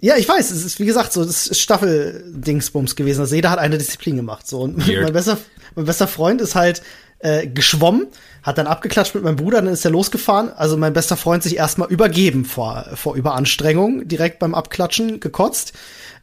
Ja, 0.00 0.16
ich 0.16 0.28
weiß, 0.28 0.50
es 0.50 0.64
ist 0.64 0.78
wie 0.78 0.84
gesagt 0.84 1.12
so, 1.12 1.24
das 1.24 1.46
ist 1.46 1.60
Staffel-Dingsbums 1.60 2.96
gewesen. 2.96 3.20
Also 3.20 3.34
jeder 3.34 3.50
hat 3.50 3.58
eine 3.58 3.78
Disziplin 3.78 4.16
gemacht. 4.16 4.46
So 4.46 4.60
und 4.60 4.86
Weird. 4.86 5.04
mein 5.04 5.12
bester, 5.12 5.38
mein 5.74 5.86
bester 5.86 6.06
Freund 6.06 6.40
ist 6.40 6.54
halt 6.54 6.82
äh, 7.26 7.48
geschwommen, 7.48 8.06
hat 8.44 8.56
dann 8.56 8.68
abgeklatscht 8.68 9.16
mit 9.16 9.24
meinem 9.24 9.34
Bruder, 9.34 9.60
dann 9.60 9.72
ist 9.72 9.84
er 9.84 9.90
losgefahren. 9.90 10.50
Also 10.56 10.76
mein 10.76 10.92
bester 10.92 11.16
Freund 11.16 11.42
sich 11.42 11.56
erstmal 11.56 11.90
übergeben 11.90 12.44
vor 12.44 12.86
vor 12.94 13.16
Überanstrengung, 13.16 14.06
direkt 14.06 14.38
beim 14.38 14.54
Abklatschen 14.54 15.18
gekotzt. 15.18 15.72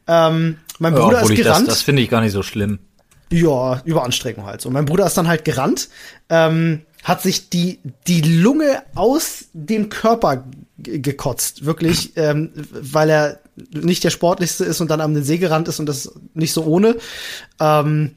Ähm, 0.07 0.57
mein 0.79 0.93
Bruder 0.93 1.17
Obwohl 1.17 1.23
ist 1.23 1.29
ich 1.31 1.37
das, 1.39 1.47
gerannt. 1.47 1.67
das 1.67 1.81
finde 1.81 2.01
ich 2.01 2.09
gar 2.09 2.21
nicht 2.21 2.31
so 2.31 2.41
schlimm. 2.41 2.79
Ja, 3.29 3.81
Überanstrengung 3.83 4.45
halt. 4.45 4.61
So, 4.61 4.69
mein 4.69 4.85
Bruder 4.85 5.05
ist 5.05 5.17
dann 5.17 5.27
halt 5.27 5.43
gerannt, 5.43 5.89
ähm, 6.29 6.83
hat 7.03 7.21
sich 7.21 7.49
die, 7.49 7.79
die 8.07 8.21
Lunge 8.21 8.83
aus 8.95 9.45
dem 9.51 9.89
Körper 9.89 10.45
gekotzt. 10.77 11.65
Wirklich, 11.65 12.13
ähm, 12.15 12.51
weil 12.71 13.09
er 13.09 13.39
nicht 13.73 14.05
der 14.05 14.09
Sportlichste 14.09 14.63
ist 14.63 14.79
und 14.79 14.89
dann 14.89 15.01
am 15.01 15.13
den 15.13 15.23
See 15.25 15.37
gerannt 15.37 15.67
ist 15.67 15.79
und 15.81 15.87
das 15.87 16.13
nicht 16.33 16.53
so 16.53 16.63
ohne. 16.63 16.95
Ähm, 17.59 18.11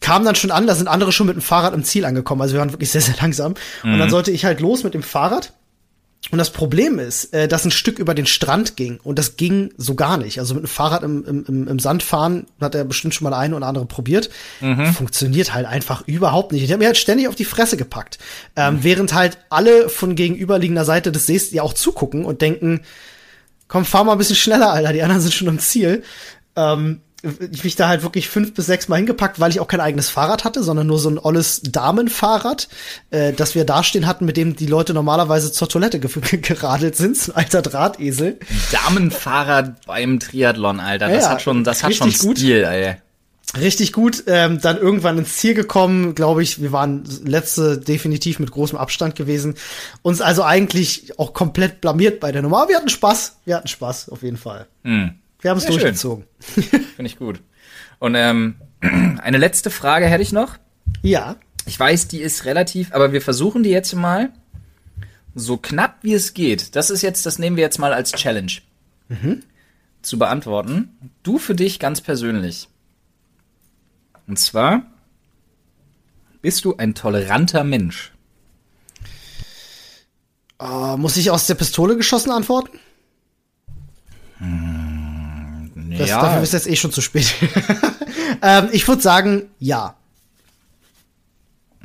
kam 0.00 0.24
dann 0.24 0.34
schon 0.36 0.50
an, 0.50 0.66
da 0.66 0.74
sind 0.74 0.88
andere 0.88 1.12
schon 1.12 1.26
mit 1.26 1.36
dem 1.36 1.42
Fahrrad 1.42 1.74
im 1.74 1.84
Ziel 1.84 2.04
angekommen. 2.04 2.40
Also 2.42 2.54
wir 2.54 2.60
waren 2.60 2.72
wirklich 2.72 2.90
sehr, 2.90 3.00
sehr 3.00 3.16
langsam. 3.20 3.54
Und 3.82 3.98
dann 3.98 4.10
sollte 4.10 4.30
ich 4.30 4.44
halt 4.44 4.60
los 4.60 4.84
mit 4.84 4.94
dem 4.94 5.02
Fahrrad. 5.02 5.52
Und 6.32 6.38
das 6.38 6.50
Problem 6.50 6.98
ist, 6.98 7.32
äh, 7.34 7.46
dass 7.46 7.64
ein 7.64 7.70
Stück 7.70 8.00
über 8.00 8.12
den 8.12 8.26
Strand 8.26 8.76
ging 8.76 8.98
und 9.04 9.16
das 9.16 9.36
ging 9.36 9.72
so 9.76 9.94
gar 9.94 10.16
nicht. 10.16 10.40
Also 10.40 10.54
mit 10.54 10.64
dem 10.64 10.68
Fahrrad 10.68 11.04
im, 11.04 11.24
im, 11.46 11.68
im- 11.68 11.78
Sand 11.78 12.02
fahren 12.02 12.46
hat 12.60 12.74
er 12.74 12.84
bestimmt 12.84 13.14
schon 13.14 13.28
mal 13.30 13.36
eine 13.36 13.54
oder 13.54 13.66
andere 13.68 13.86
probiert. 13.86 14.30
Funktioniert 14.92 15.54
halt 15.54 15.66
einfach 15.66 16.02
überhaupt 16.08 16.50
nicht. 16.50 16.64
Ich 16.64 16.72
habe 16.72 16.80
mir 16.80 16.86
halt 16.86 16.96
ständig 16.96 17.28
auf 17.28 17.36
die 17.36 17.44
Fresse 17.44 17.76
gepackt. 17.76 18.18
Ähm, 18.56 18.78
Während 18.82 19.14
halt 19.14 19.38
alle 19.50 19.88
von 19.88 20.16
gegenüberliegender 20.16 20.84
Seite 20.84 21.12
des 21.12 21.26
Sees 21.26 21.52
ja 21.52 21.62
auch 21.62 21.74
zugucken 21.74 22.24
und 22.24 22.40
denken, 22.42 22.80
komm, 23.68 23.84
fahr 23.84 24.02
mal 24.02 24.12
ein 24.12 24.18
bisschen 24.18 24.36
schneller, 24.36 24.72
Alter, 24.72 24.92
die 24.92 25.02
anderen 25.02 25.22
sind 25.22 25.34
schon 25.34 25.48
am 25.48 25.60
Ziel. 25.60 26.02
Ähm, 26.56 27.02
ich 27.52 27.64
mich 27.64 27.76
da 27.76 27.88
halt 27.88 28.02
wirklich 28.02 28.28
fünf 28.28 28.54
bis 28.54 28.66
sechs 28.66 28.88
Mal 28.88 28.96
hingepackt, 28.96 29.40
weil 29.40 29.50
ich 29.50 29.60
auch 29.60 29.68
kein 29.68 29.80
eigenes 29.80 30.08
Fahrrad 30.08 30.44
hatte, 30.44 30.62
sondern 30.62 30.86
nur 30.86 30.98
so 30.98 31.08
ein 31.08 31.18
olles 31.18 31.60
Damenfahrrad, 31.62 32.68
äh, 33.10 33.32
das 33.32 33.54
wir 33.54 33.64
dastehen 33.64 34.06
hatten, 34.06 34.24
mit 34.24 34.36
dem 34.36 34.56
die 34.56 34.66
Leute 34.66 34.94
normalerweise 34.94 35.52
zur 35.52 35.68
Toilette 35.68 36.00
ge 36.00 36.10
geradelt 36.40 36.96
sind, 36.96 37.16
so 37.16 37.32
ein 37.32 37.38
alter 37.38 37.62
Drahtesel. 37.62 38.38
Damenfahrrad 38.72 39.86
beim 39.86 40.20
Triathlon, 40.20 40.80
Alter. 40.80 41.08
Das 41.08 41.24
Ja, 41.24 41.30
hat 41.30 41.42
schon, 41.42 41.64
das 41.64 41.82
hat 41.82 41.94
schon 41.94 42.08
richtig 42.08 42.26
gut. 42.26 42.38
Stil, 42.38 42.64
ey. 42.64 42.96
Richtig 43.56 43.92
gut, 43.92 44.24
ähm, 44.26 44.60
dann 44.60 44.76
irgendwann 44.76 45.18
ins 45.18 45.36
Ziel 45.36 45.54
gekommen, 45.54 46.14
glaube 46.14 46.42
ich, 46.42 46.60
wir 46.60 46.72
waren 46.72 47.04
letzte 47.24 47.78
definitiv 47.78 48.38
mit 48.38 48.50
großem 48.50 48.76
Abstand 48.76 49.14
gewesen. 49.14 49.54
Uns 50.02 50.20
also 50.20 50.42
eigentlich 50.42 51.18
auch 51.18 51.32
komplett 51.32 51.80
blamiert 51.80 52.18
bei 52.18 52.32
der 52.32 52.42
Nummer. 52.42 52.62
Aber 52.62 52.70
wir 52.70 52.76
hatten 52.76 52.88
Spaß, 52.88 53.36
wir 53.44 53.56
hatten 53.56 53.68
Spaß, 53.68 54.08
auf 54.08 54.22
jeden 54.22 54.36
Fall. 54.36 54.66
Hm. 54.82 55.14
Wir 55.40 55.50
haben 55.50 55.58
es 55.58 55.66
durchgezogen. 55.66 56.24
Finde 56.40 57.06
ich 57.06 57.18
gut. 57.18 57.42
Und 57.98 58.14
ähm, 58.14 58.56
eine 58.80 59.38
letzte 59.38 59.70
Frage 59.70 60.06
hätte 60.06 60.22
ich 60.22 60.32
noch. 60.32 60.56
Ja. 61.02 61.36
Ich 61.66 61.78
weiß, 61.78 62.08
die 62.08 62.20
ist 62.20 62.44
relativ, 62.44 62.92
aber 62.94 63.12
wir 63.12 63.20
versuchen 63.20 63.62
die 63.62 63.70
jetzt 63.70 63.94
mal 63.94 64.32
so 65.34 65.56
knapp 65.56 65.98
wie 66.02 66.14
es 66.14 66.32
geht. 66.32 66.76
Das 66.76 66.90
ist 66.90 67.02
jetzt, 67.02 67.26
das 67.26 67.38
nehmen 67.38 67.56
wir 67.56 67.64
jetzt 67.64 67.78
mal 67.78 67.92
als 67.92 68.12
Challenge 68.12 68.52
zu 70.02 70.18
beantworten. 70.18 71.12
Du 71.22 71.38
für 71.38 71.54
dich 71.54 71.78
ganz 71.78 72.00
persönlich. 72.00 72.68
Und 74.26 74.38
zwar 74.38 74.82
bist 76.42 76.64
du 76.64 76.76
ein 76.76 76.94
toleranter 76.94 77.64
Mensch. 77.64 78.12
Äh, 80.60 80.96
muss 80.96 81.16
ich 81.16 81.30
aus 81.30 81.46
der 81.46 81.54
Pistole 81.54 81.96
geschossen 81.96 82.30
antworten? 82.30 82.78
Das, 85.98 86.10
Dafür 86.10 86.42
ist 86.42 86.52
jetzt 86.52 86.68
eh 86.68 86.76
schon 86.76 86.92
zu 86.92 87.00
spät. 87.00 87.34
ähm, 88.42 88.68
ich 88.72 88.86
würde 88.86 89.02
sagen, 89.02 89.50
ja. 89.58 89.94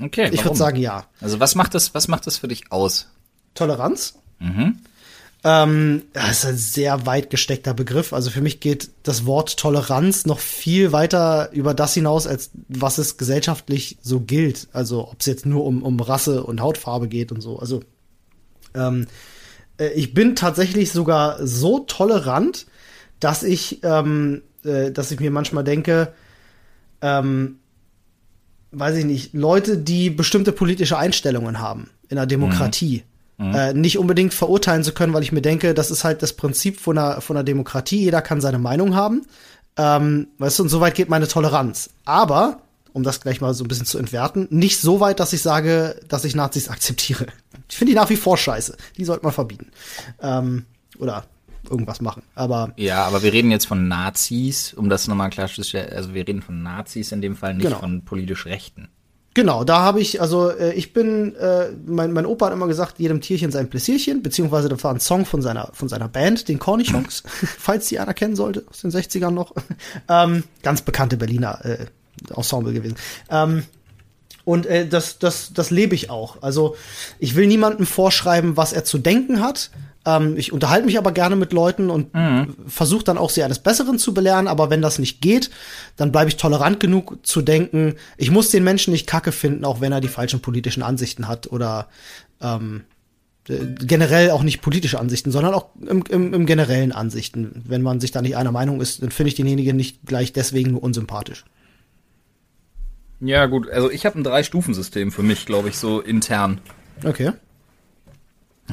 okay. 0.01 0.29
Ich 0.31 0.43
würde 0.43 0.57
sagen, 0.57 0.77
ja. 0.77 1.05
Also 1.19 1.39
was 1.39 1.55
macht 1.55 1.75
das, 1.75 1.93
was 1.93 2.07
macht 2.07 2.27
das 2.27 2.37
für 2.37 2.47
dich 2.47 2.71
aus? 2.71 3.07
Toleranz? 3.53 4.15
Mhm. 4.39 4.77
Ähm, 5.43 6.03
das 6.13 6.29
ist 6.31 6.45
ein 6.45 6.57
sehr 6.57 7.05
weit 7.05 7.29
gesteckter 7.31 7.73
Begriff. 7.73 8.13
Also 8.13 8.29
für 8.29 8.41
mich 8.41 8.59
geht 8.59 8.89
das 9.03 9.25
Wort 9.25 9.57
Toleranz 9.57 10.25
noch 10.25 10.39
viel 10.39 10.91
weiter 10.91 11.49
über 11.51 11.73
das 11.73 11.95
hinaus, 11.95 12.27
als 12.27 12.51
was 12.67 12.99
es 12.99 13.17
gesellschaftlich 13.17 13.97
so 14.01 14.19
gilt. 14.19 14.67
Also 14.71 15.07
ob 15.09 15.19
es 15.19 15.25
jetzt 15.25 15.45
nur 15.45 15.65
um, 15.65 15.81
um 15.81 15.99
Rasse 15.99 16.43
und 16.43 16.61
Hautfarbe 16.61 17.07
geht 17.07 17.31
und 17.31 17.41
so. 17.41 17.57
Also 17.57 17.81
ähm, 18.75 19.07
äh, 19.79 19.89
ich 19.93 20.13
bin 20.13 20.35
tatsächlich 20.35 20.91
sogar 20.91 21.45
so 21.45 21.79
tolerant, 21.79 22.67
dass 23.21 23.43
ich, 23.43 23.79
ähm, 23.83 24.41
äh, 24.65 24.91
dass 24.91 25.11
ich 25.11 25.21
mir 25.21 25.31
manchmal 25.31 25.63
denke, 25.63 26.13
ähm, 27.01 27.59
weiß 28.71 28.97
ich 28.97 29.05
nicht, 29.05 29.33
Leute, 29.33 29.77
die 29.77 30.09
bestimmte 30.09 30.51
politische 30.51 30.97
Einstellungen 30.97 31.59
haben 31.59 31.89
in 32.09 32.17
einer 32.17 32.27
Demokratie, 32.27 33.03
äh, 33.39 33.73
nicht 33.73 33.97
unbedingt 33.97 34.33
verurteilen 34.33 34.83
zu 34.83 34.93
können, 34.93 35.13
weil 35.13 35.23
ich 35.23 35.31
mir 35.31 35.41
denke, 35.41 35.73
das 35.73 35.89
ist 35.89 36.03
halt 36.03 36.21
das 36.21 36.33
Prinzip 36.33 36.79
von 36.79 36.97
einer, 36.97 37.21
von 37.21 37.35
einer 37.35 37.43
Demokratie. 37.43 38.03
Jeder 38.03 38.21
kann 38.21 38.39
seine 38.39 38.59
Meinung 38.59 38.95
haben. 38.95 39.23
Ähm, 39.77 40.27
weißt 40.37 40.59
du, 40.59 40.63
und 40.63 40.69
so 40.69 40.79
weit 40.79 40.95
geht 40.95 41.09
meine 41.09 41.27
Toleranz. 41.27 41.89
Aber, 42.05 42.61
um 42.93 43.03
das 43.03 43.21
gleich 43.21 43.41
mal 43.41 43.53
so 43.53 43.63
ein 43.63 43.67
bisschen 43.67 43.87
zu 43.87 43.97
entwerten, 43.97 44.47
nicht 44.51 44.79
so 44.79 44.99
weit, 44.99 45.19
dass 45.19 45.33
ich 45.33 45.41
sage, 45.41 45.99
dass 46.07 46.23
ich 46.23 46.35
Nazis 46.35 46.69
akzeptiere. 46.69 47.27
Ich 47.67 47.77
finde 47.77 47.93
die 47.93 47.97
nach 47.97 48.09
wie 48.09 48.15
vor 48.15 48.37
scheiße. 48.37 48.77
Die 48.97 49.05
sollte 49.05 49.23
man 49.23 49.33
verbieten. 49.33 49.71
Ähm, 50.21 50.65
oder 50.99 51.25
irgendwas 51.71 52.01
machen. 52.01 52.23
Aber 52.35 52.73
ja, 52.75 53.03
aber 53.05 53.23
wir 53.23 53.33
reden 53.33 53.49
jetzt 53.49 53.65
von 53.65 53.87
Nazis, 53.87 54.73
um 54.73 54.89
das 54.89 55.07
nochmal 55.07 55.29
klarzustellen. 55.29 55.91
Also 55.91 56.13
wir 56.13 56.27
reden 56.27 56.41
von 56.41 56.61
Nazis 56.61 57.11
in 57.11 57.21
dem 57.21 57.35
Fall, 57.35 57.55
nicht 57.55 57.63
Genau. 57.63 57.79
von 57.79 58.03
politisch 58.05 58.45
Rechten. 58.45 58.89
Genau, 59.33 59.63
da 59.63 59.79
habe 59.79 60.01
ich, 60.01 60.19
also 60.19 60.49
äh, 60.49 60.73
ich 60.73 60.91
bin, 60.91 61.35
äh, 61.35 61.69
mein, 61.85 62.11
mein 62.11 62.25
Opa 62.25 62.47
hat 62.47 62.53
immer 62.53 62.67
gesagt, 62.67 62.99
jedem 62.99 63.21
Tierchen 63.21 63.49
sein 63.49 63.69
Pläsierchen, 63.69 64.21
beziehungsweise 64.21 64.67
das 64.67 64.83
war 64.83 64.93
ein 64.93 64.99
Song 64.99 65.25
von 65.25 65.41
seiner, 65.41 65.69
von 65.71 65.87
seiner 65.87 66.09
Band, 66.09 66.49
den 66.49 66.59
Cornichons, 66.59 67.23
falls 67.57 67.87
die 67.87 67.99
einer 67.99 68.13
kennen 68.13 68.35
sollte, 68.35 68.65
aus 68.69 68.81
den 68.81 68.91
60ern 68.91 69.31
noch. 69.31 69.53
ähm, 70.09 70.43
ganz 70.63 70.81
bekannte 70.81 71.15
Berliner 71.15 71.63
äh, 71.63 71.85
Ensemble 72.35 72.73
gewesen. 72.73 72.97
Ähm, 73.29 73.63
und 74.43 74.65
äh, 74.65 74.85
das, 74.87 75.17
das, 75.19 75.53
das 75.53 75.69
lebe 75.69 75.95
ich 75.95 76.09
auch. 76.09 76.41
Also 76.41 76.75
ich 77.19 77.35
will 77.35 77.47
niemandem 77.47 77.85
vorschreiben, 77.85 78.57
was 78.57 78.73
er 78.73 78.83
zu 78.83 78.97
denken 78.97 79.41
hat. 79.41 79.71
Ähm, 80.05 80.35
ich 80.37 80.51
unterhalte 80.51 80.85
mich 80.85 80.97
aber 80.97 81.11
gerne 81.11 81.35
mit 81.35 81.53
Leuten 81.53 81.89
und 81.89 82.09
versuche 82.67 83.03
dann 83.03 83.17
auch 83.17 83.29
sie 83.29 83.43
eines 83.43 83.59
Besseren 83.59 83.99
zu 83.99 84.13
belehren. 84.13 84.47
Aber 84.47 84.69
wenn 84.69 84.81
das 84.81 84.99
nicht 84.99 85.21
geht, 85.21 85.49
dann 85.97 86.11
bleibe 86.11 86.29
ich 86.29 86.37
tolerant 86.37 86.79
genug 86.79 87.25
zu 87.25 87.41
denken, 87.41 87.95
ich 88.17 88.31
muss 88.31 88.49
den 88.49 88.63
Menschen 88.63 88.91
nicht 88.91 89.07
kacke 89.07 89.31
finden, 89.31 89.65
auch 89.65 89.81
wenn 89.81 89.91
er 89.91 90.01
die 90.01 90.07
falschen 90.07 90.41
politischen 90.41 90.83
Ansichten 90.83 91.27
hat 91.27 91.51
oder 91.51 91.87
ähm, 92.41 92.83
äh, 93.47 93.65
generell 93.79 94.31
auch 94.31 94.43
nicht 94.43 94.61
politische 94.61 94.99
Ansichten, 94.99 95.31
sondern 95.31 95.53
auch 95.53 95.69
im, 95.81 96.03
im, 96.09 96.33
im 96.33 96.45
generellen 96.45 96.91
Ansichten. 96.91 97.63
Wenn 97.67 97.81
man 97.81 97.99
sich 97.99 98.11
da 98.11 98.21
nicht 98.21 98.37
einer 98.37 98.51
Meinung 98.51 98.81
ist, 98.81 99.01
dann 99.01 99.11
finde 99.11 99.29
ich 99.29 99.35
denjenigen 99.35 99.75
nicht 99.75 100.05
gleich 100.05 100.33
deswegen 100.33 100.71
nur 100.71 100.83
unsympathisch. 100.83 101.45
Ja, 103.19 103.45
gut, 103.45 103.69
also 103.69 103.91
ich 103.91 104.05
habe 104.05 104.19
ein 104.19 104.23
Drei-Stufen-System 104.23 105.11
für 105.11 105.21
mich, 105.21 105.45
glaube 105.45 105.69
ich, 105.69 105.77
so 105.77 106.01
intern. 106.01 106.59
Okay. 107.03 107.33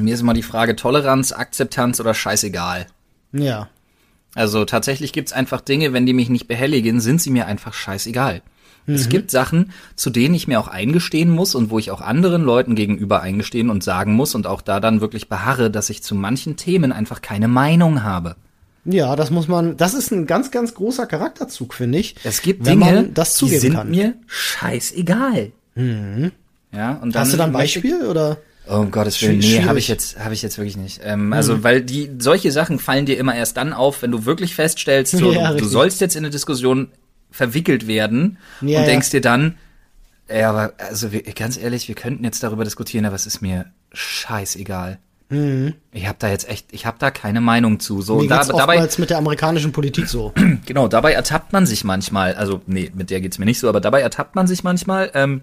Mir 0.00 0.14
ist 0.14 0.20
immer 0.20 0.34
die 0.34 0.42
Frage 0.42 0.76
Toleranz, 0.76 1.32
Akzeptanz 1.32 2.00
oder 2.00 2.14
scheißegal. 2.14 2.86
Ja. 3.32 3.68
Also 4.34 4.64
tatsächlich 4.64 5.12
gibt's 5.12 5.32
einfach 5.32 5.60
Dinge, 5.60 5.92
wenn 5.92 6.06
die 6.06 6.12
mich 6.12 6.28
nicht 6.28 6.48
behelligen, 6.48 7.00
sind 7.00 7.20
sie 7.20 7.30
mir 7.30 7.46
einfach 7.46 7.74
scheißegal. 7.74 8.42
Es 8.90 9.10
gibt 9.10 9.30
Sachen, 9.30 9.72
zu 9.96 10.08
denen 10.08 10.34
ich 10.34 10.48
mir 10.48 10.58
auch 10.58 10.68
eingestehen 10.68 11.28
muss 11.28 11.54
und 11.54 11.68
wo 11.68 11.78
ich 11.78 11.90
auch 11.90 12.00
anderen 12.00 12.42
Leuten 12.42 12.74
gegenüber 12.74 13.20
eingestehen 13.20 13.68
und 13.68 13.84
sagen 13.84 14.14
muss 14.14 14.34
und 14.34 14.46
auch 14.46 14.62
da 14.62 14.80
dann 14.80 15.02
wirklich 15.02 15.28
beharre, 15.28 15.70
dass 15.70 15.90
ich 15.90 16.02
zu 16.02 16.14
manchen 16.14 16.56
Themen 16.56 16.90
einfach 16.90 17.20
keine 17.20 17.48
Meinung 17.48 18.02
habe. 18.02 18.36
Ja, 18.86 19.14
das 19.14 19.30
muss 19.30 19.46
man, 19.46 19.76
das 19.76 19.92
ist 19.92 20.10
ein 20.10 20.26
ganz, 20.26 20.50
ganz 20.50 20.72
großer 20.72 21.06
Charakterzug, 21.06 21.74
finde 21.74 21.98
ich. 21.98 22.16
Es 22.24 22.40
gibt 22.40 22.64
wenn 22.64 22.80
Dinge, 22.80 22.92
man 22.92 23.14
das 23.14 23.34
die 23.34 23.38
zugeben 23.40 23.60
sind 23.60 23.74
kann. 23.74 23.90
mir 23.90 24.14
scheißegal. 24.26 25.52
Ja, 25.76 26.94
und 26.94 27.14
dann 27.14 27.20
Hast 27.20 27.34
du 27.34 27.36
da 27.36 27.44
ein 27.44 27.52
Beispiel 27.52 28.06
oder? 28.06 28.38
Oh, 28.70 28.80
um 28.80 28.90
Gottes 28.90 29.20
Willen, 29.22 29.38
nee, 29.38 29.62
habe 29.62 29.78
ich 29.78 29.88
jetzt, 29.88 30.18
habe 30.18 30.34
ich 30.34 30.42
jetzt 30.42 30.58
wirklich 30.58 30.76
nicht. 30.76 31.00
Ähm, 31.02 31.32
Also, 31.32 31.64
weil 31.64 31.80
die 31.82 32.10
solche 32.18 32.52
Sachen 32.52 32.78
fallen 32.78 33.06
dir 33.06 33.16
immer 33.18 33.34
erst 33.34 33.56
dann 33.56 33.72
auf, 33.72 34.02
wenn 34.02 34.10
du 34.10 34.26
wirklich 34.26 34.54
feststellst, 34.54 35.16
so, 35.16 35.32
Ja, 35.32 35.52
du, 35.52 35.58
du 35.58 35.64
sollst 35.64 36.00
jetzt 36.00 36.16
in 36.16 36.24
eine 36.24 36.30
Diskussion 36.30 36.88
verwickelt 37.30 37.86
werden 37.86 38.38
Ja, 38.60 38.80
und 38.80 38.86
denkst 38.86 39.10
dir 39.10 39.20
dann, 39.20 39.56
ja, 40.30 40.50
aber 40.50 40.72
also 40.76 41.12
wir, 41.12 41.22
ganz 41.22 41.56
ehrlich, 41.56 41.88
wir 41.88 41.94
könnten 41.94 42.24
jetzt 42.24 42.42
darüber 42.42 42.64
diskutieren, 42.64 43.06
aber 43.06 43.16
es 43.16 43.26
ist 43.26 43.40
mir 43.40 43.66
scheißegal. 43.92 44.98
Ich 45.30 46.06
habe 46.06 46.16
da 46.18 46.30
jetzt 46.30 46.48
echt, 46.48 46.72
ich 46.72 46.86
habe 46.86 46.96
da 46.98 47.10
keine 47.10 47.42
Meinung 47.42 47.80
zu. 47.80 48.00
So, 48.00 48.16
Mir 48.16 48.28
da, 48.28 48.36
geht's 48.36 48.48
dabei, 48.48 48.74
oftmals 48.74 48.96
mit 48.96 49.10
der 49.10 49.18
amerikanischen 49.18 49.72
Politik 49.72 50.08
so. 50.08 50.32
Genau, 50.66 50.88
dabei 50.88 51.12
ertappt 51.12 51.52
man 51.52 51.66
sich 51.66 51.84
manchmal, 51.84 52.34
also 52.34 52.62
nee, 52.66 52.90
mit 52.94 53.10
der 53.10 53.20
geht's 53.20 53.38
mir 53.38 53.44
nicht 53.44 53.58
so, 53.58 53.68
aber 53.68 53.80
dabei 53.80 54.00
ertappt 54.00 54.36
man 54.36 54.46
sich 54.46 54.64
manchmal. 54.64 55.10
Ähm, 55.12 55.42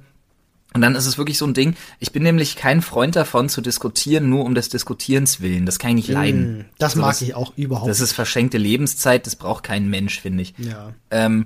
und 0.76 0.82
dann 0.82 0.94
ist 0.96 1.06
es 1.06 1.18
wirklich 1.18 1.38
so 1.38 1.48
ein 1.48 1.54
Ding, 1.54 1.76
ich 2.00 2.12
bin 2.12 2.22
nämlich 2.22 2.58
kein 2.58 2.82
Freund 2.82 3.16
davon 3.16 3.48
zu 3.48 3.62
diskutieren, 3.62 4.30
nur 4.30 4.44
um 4.44 4.56
des 4.56 4.68
Diskutierens 4.68 5.40
willen. 5.40 5.66
Das 5.66 5.80
kann 5.80 5.92
ich 5.92 5.96
nicht 5.96 6.08
leiden. 6.10 6.66
Das 6.80 6.94
So, 6.94 7.00
mag 7.00 7.22
ich 7.22 7.34
auch 7.34 7.54
überhaupt. 7.56 7.90
Das 7.90 8.02
ist 8.02 8.12
verschenkte 8.12 8.58
Lebenszeit, 8.58 9.26
das 9.26 9.38
braucht 9.38 9.64
kein 9.64 9.90
Mensch, 9.90 10.20
finde 10.20 10.44
ich. 10.44 10.54
Ja. 10.58 10.94
Ähm, 11.12 11.46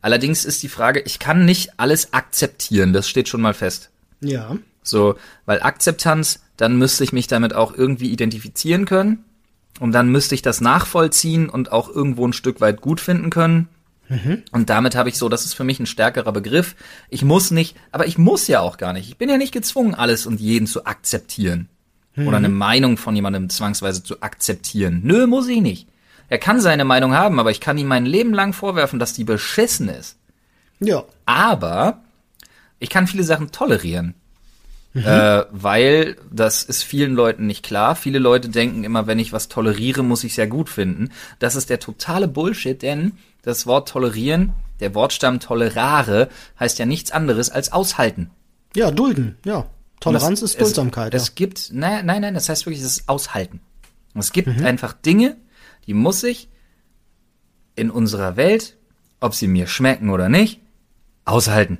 allerdings 0.00 0.44
ist 0.44 0.62
die 0.62 0.68
Frage, 0.68 1.00
ich 1.00 1.18
kann 1.18 1.44
nicht 1.44 1.80
alles 1.80 2.12
akzeptieren, 2.12 2.92
das 2.92 3.08
steht 3.08 3.28
schon 3.28 3.40
mal 3.40 3.52
fest. 3.52 3.90
ja. 4.20 4.56
So, 4.84 5.14
weil 5.46 5.62
Akzeptanz, 5.62 6.40
dann 6.56 6.76
müsste 6.76 7.04
ich 7.04 7.12
mich 7.12 7.28
damit 7.28 7.54
auch 7.54 7.72
irgendwie 7.72 8.10
identifizieren 8.10 8.84
können. 8.84 9.24
Und 9.80 9.92
dann 9.92 10.08
müsste 10.08 10.34
ich 10.34 10.42
das 10.42 10.60
nachvollziehen 10.60 11.48
und 11.48 11.72
auch 11.72 11.88
irgendwo 11.88 12.26
ein 12.26 12.32
Stück 12.32 12.60
weit 12.60 12.80
gut 12.80 13.00
finden 13.00 13.30
können. 13.30 13.68
Und 14.50 14.70
damit 14.70 14.94
habe 14.94 15.08
ich 15.08 15.16
so, 15.16 15.28
das 15.28 15.44
ist 15.44 15.54
für 15.54 15.64
mich 15.64 15.80
ein 15.80 15.86
stärkerer 15.86 16.32
Begriff. 16.32 16.74
Ich 17.08 17.24
muss 17.24 17.50
nicht, 17.50 17.76
aber 17.90 18.06
ich 18.06 18.18
muss 18.18 18.46
ja 18.48 18.60
auch 18.60 18.76
gar 18.76 18.92
nicht. 18.92 19.08
Ich 19.08 19.16
bin 19.16 19.28
ja 19.28 19.38
nicht 19.38 19.52
gezwungen, 19.52 19.94
alles 19.94 20.26
und 20.26 20.40
jeden 20.40 20.66
zu 20.66 20.86
akzeptieren. 20.86 21.68
Oder 22.14 22.36
eine 22.36 22.50
Meinung 22.50 22.98
von 22.98 23.16
jemandem 23.16 23.48
zwangsweise 23.48 24.02
zu 24.02 24.20
akzeptieren. 24.20 25.00
Nö, 25.02 25.26
muss 25.26 25.48
ich 25.48 25.62
nicht. 25.62 25.88
Er 26.28 26.38
kann 26.38 26.60
seine 26.60 26.84
Meinung 26.84 27.14
haben, 27.14 27.40
aber 27.40 27.50
ich 27.50 27.60
kann 27.60 27.78
ihm 27.78 27.86
mein 27.86 28.04
Leben 28.04 28.34
lang 28.34 28.52
vorwerfen, 28.52 28.98
dass 28.98 29.14
die 29.14 29.24
beschissen 29.24 29.88
ist. 29.88 30.18
Ja. 30.78 31.04
Aber 31.24 32.02
ich 32.80 32.90
kann 32.90 33.06
viele 33.06 33.24
Sachen 33.24 33.50
tolerieren. 33.50 34.14
Äh, 34.94 35.44
weil 35.50 36.16
das 36.30 36.62
ist 36.62 36.82
vielen 36.82 37.14
Leuten 37.14 37.46
nicht 37.46 37.64
klar. 37.64 37.96
Viele 37.96 38.18
Leute 38.18 38.50
denken 38.50 38.84
immer, 38.84 39.06
wenn 39.06 39.18
ich 39.18 39.32
was 39.32 39.48
toleriere, 39.48 40.02
muss 40.02 40.22
ich 40.22 40.32
es 40.32 40.36
ja 40.36 40.44
gut 40.44 40.68
finden. 40.68 41.10
Das 41.38 41.56
ist 41.56 41.70
der 41.70 41.80
totale 41.80 42.28
Bullshit, 42.28 42.80
denn 42.82 43.12
das 43.42 43.66
Wort 43.66 43.88
tolerieren, 43.88 44.52
der 44.80 44.94
Wortstamm 44.94 45.40
tolerare, 45.40 46.28
heißt 46.58 46.78
ja 46.78 46.86
nichts 46.86 47.10
anderes 47.10 47.50
als 47.50 47.72
aushalten. 47.72 48.30
Ja, 48.74 48.90
dulden. 48.90 49.36
Ja. 49.44 49.66
Toleranz 50.00 50.42
es- 50.42 50.52
ist 50.52 50.60
Duldsamkeit. 50.60 51.14
Es, 51.14 51.22
es 51.24 51.34
gibt, 51.34 51.70
nein, 51.72 52.06
nein, 52.06 52.22
nein, 52.22 52.34
das 52.34 52.48
heißt 52.48 52.66
wirklich, 52.66 52.82
es 52.82 52.98
ist 52.98 53.08
aushalten. 53.08 53.60
Und 54.14 54.20
es 54.20 54.32
gibt 54.32 54.48
einfach 54.48 54.92
Dinge, 54.92 55.36
die 55.86 55.94
muss 55.94 56.22
ich 56.22 56.48
in 57.76 57.90
unserer 57.90 58.36
Welt, 58.36 58.76
ob 59.20 59.34
sie 59.34 59.46
mir 59.48 59.66
schmecken 59.66 60.10
oder 60.10 60.28
nicht, 60.28 60.60
aushalten. 61.24 61.78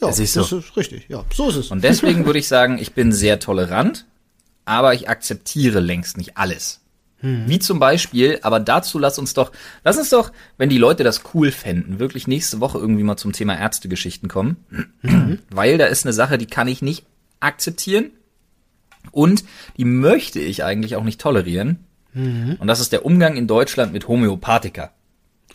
ja, 0.00 0.08
das 0.08 0.18
ist 0.18 0.32
so. 0.34 0.40
das 0.42 0.52
ist 0.52 0.76
richtig. 0.76 1.06
Ja, 1.08 1.24
so 1.32 1.48
ist 1.48 1.56
es. 1.56 1.70
Und 1.70 1.82
deswegen 1.84 2.26
würde 2.26 2.38
ich 2.38 2.48
sagen, 2.48 2.78
ich 2.78 2.92
bin 2.92 3.12
sehr 3.12 3.38
tolerant, 3.40 4.06
aber 4.64 4.94
ich 4.94 5.08
akzeptiere 5.08 5.80
längst 5.80 6.16
nicht 6.18 6.36
alles. 6.36 6.80
Wie 7.46 7.58
zum 7.58 7.78
Beispiel, 7.78 8.38
aber 8.42 8.60
dazu 8.60 8.98
lass 8.98 9.18
uns 9.18 9.32
doch, 9.34 9.50
lass 9.82 9.96
uns 9.96 10.10
doch, 10.10 10.30
wenn 10.58 10.68
die 10.68 10.78
Leute 10.78 11.04
das 11.04 11.22
cool 11.32 11.50
fänden, 11.50 11.98
wirklich 11.98 12.26
nächste 12.26 12.60
Woche 12.60 12.78
irgendwie 12.78 13.02
mal 13.02 13.16
zum 13.16 13.32
Thema 13.32 13.56
Ärztegeschichten 13.58 14.28
kommen. 14.28 14.56
Weil 15.50 15.78
da 15.78 15.86
ist 15.86 16.04
eine 16.04 16.12
Sache, 16.12 16.36
die 16.38 16.46
kann 16.46 16.68
ich 16.68 16.82
nicht 16.82 17.06
akzeptieren 17.40 18.10
und 19.10 19.44
die 19.76 19.84
möchte 19.84 20.40
ich 20.40 20.64
eigentlich 20.64 20.96
auch 20.96 21.04
nicht 21.04 21.20
tolerieren. 21.20 21.78
Und 22.14 22.66
das 22.68 22.78
ist 22.78 22.92
der 22.92 23.04
Umgang 23.04 23.36
in 23.36 23.48
Deutschland 23.48 23.92
mit 23.92 24.06
Homöopathika. 24.06 24.90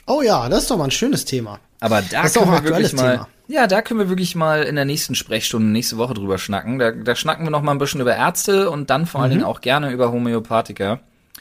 oh 0.07 0.21
ja, 0.21 0.49
das 0.49 0.63
ist 0.63 0.71
doch 0.71 0.77
mal 0.77 0.83
ein 0.85 0.91
schönes 0.91 1.23
Thema. 1.23 1.59
Aber 1.79 2.01
da 2.01 2.23
Das 2.23 2.31
ist 2.31 2.37
auch 2.37 2.43
können 2.43 2.55
ein 2.57 2.63
wir 2.65 2.71
wirklich 2.71 2.93
mal, 2.93 3.11
Thema. 3.13 3.27
ja, 3.47 3.65
da 3.67 3.81
können 3.81 4.01
wir 4.01 4.09
wirklich 4.09 4.35
mal 4.35 4.63
in 4.63 4.75
der 4.75 4.83
nächsten 4.83 5.15
Sprechstunde 5.15 5.69
nächste 5.69 5.95
Woche 5.97 6.15
drüber 6.15 6.37
schnacken. 6.37 6.77
Da, 6.77 6.91
da 6.91 7.15
schnacken 7.15 7.45
wir 7.45 7.49
noch 7.51 7.61
mal 7.61 7.71
ein 7.71 7.77
bisschen 7.77 8.01
über 8.01 8.13
Ärzte 8.15 8.69
und 8.69 8.89
dann 8.89 9.05
vor 9.05 9.21
allen 9.21 9.29
Mhm. 9.29 9.35
Dingen 9.35 9.45
auch 9.45 9.61
gerne 9.61 9.91
über 9.91 10.11
Homöopathika. 10.11 10.99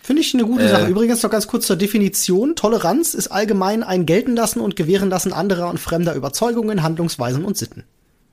Finde 0.09 0.23
ich 0.23 0.33
eine 0.33 0.45
gute 0.45 0.65
Äh. 0.65 0.69
Sache. 0.71 0.87
Übrigens 0.87 1.23
noch 1.23 1.29
ganz 1.29 1.47
kurz 1.49 1.67
zur 1.67 1.77
Definition. 1.77 2.57
Toleranz 2.57 3.13
ist 3.13 3.29
allgemein 3.29 3.83
ein 3.83 4.07
gelten 4.07 4.37
lassen 4.37 4.59
und 4.59 4.75
gewähren 4.75 5.11
lassen 5.11 5.35
anderer 5.35 5.69
und 5.69 5.79
fremder 5.79 6.15
Überzeugungen, 6.15 6.83
Handlungsweisen 6.83 7.45
und 7.45 7.59
Sitten. 7.59 7.85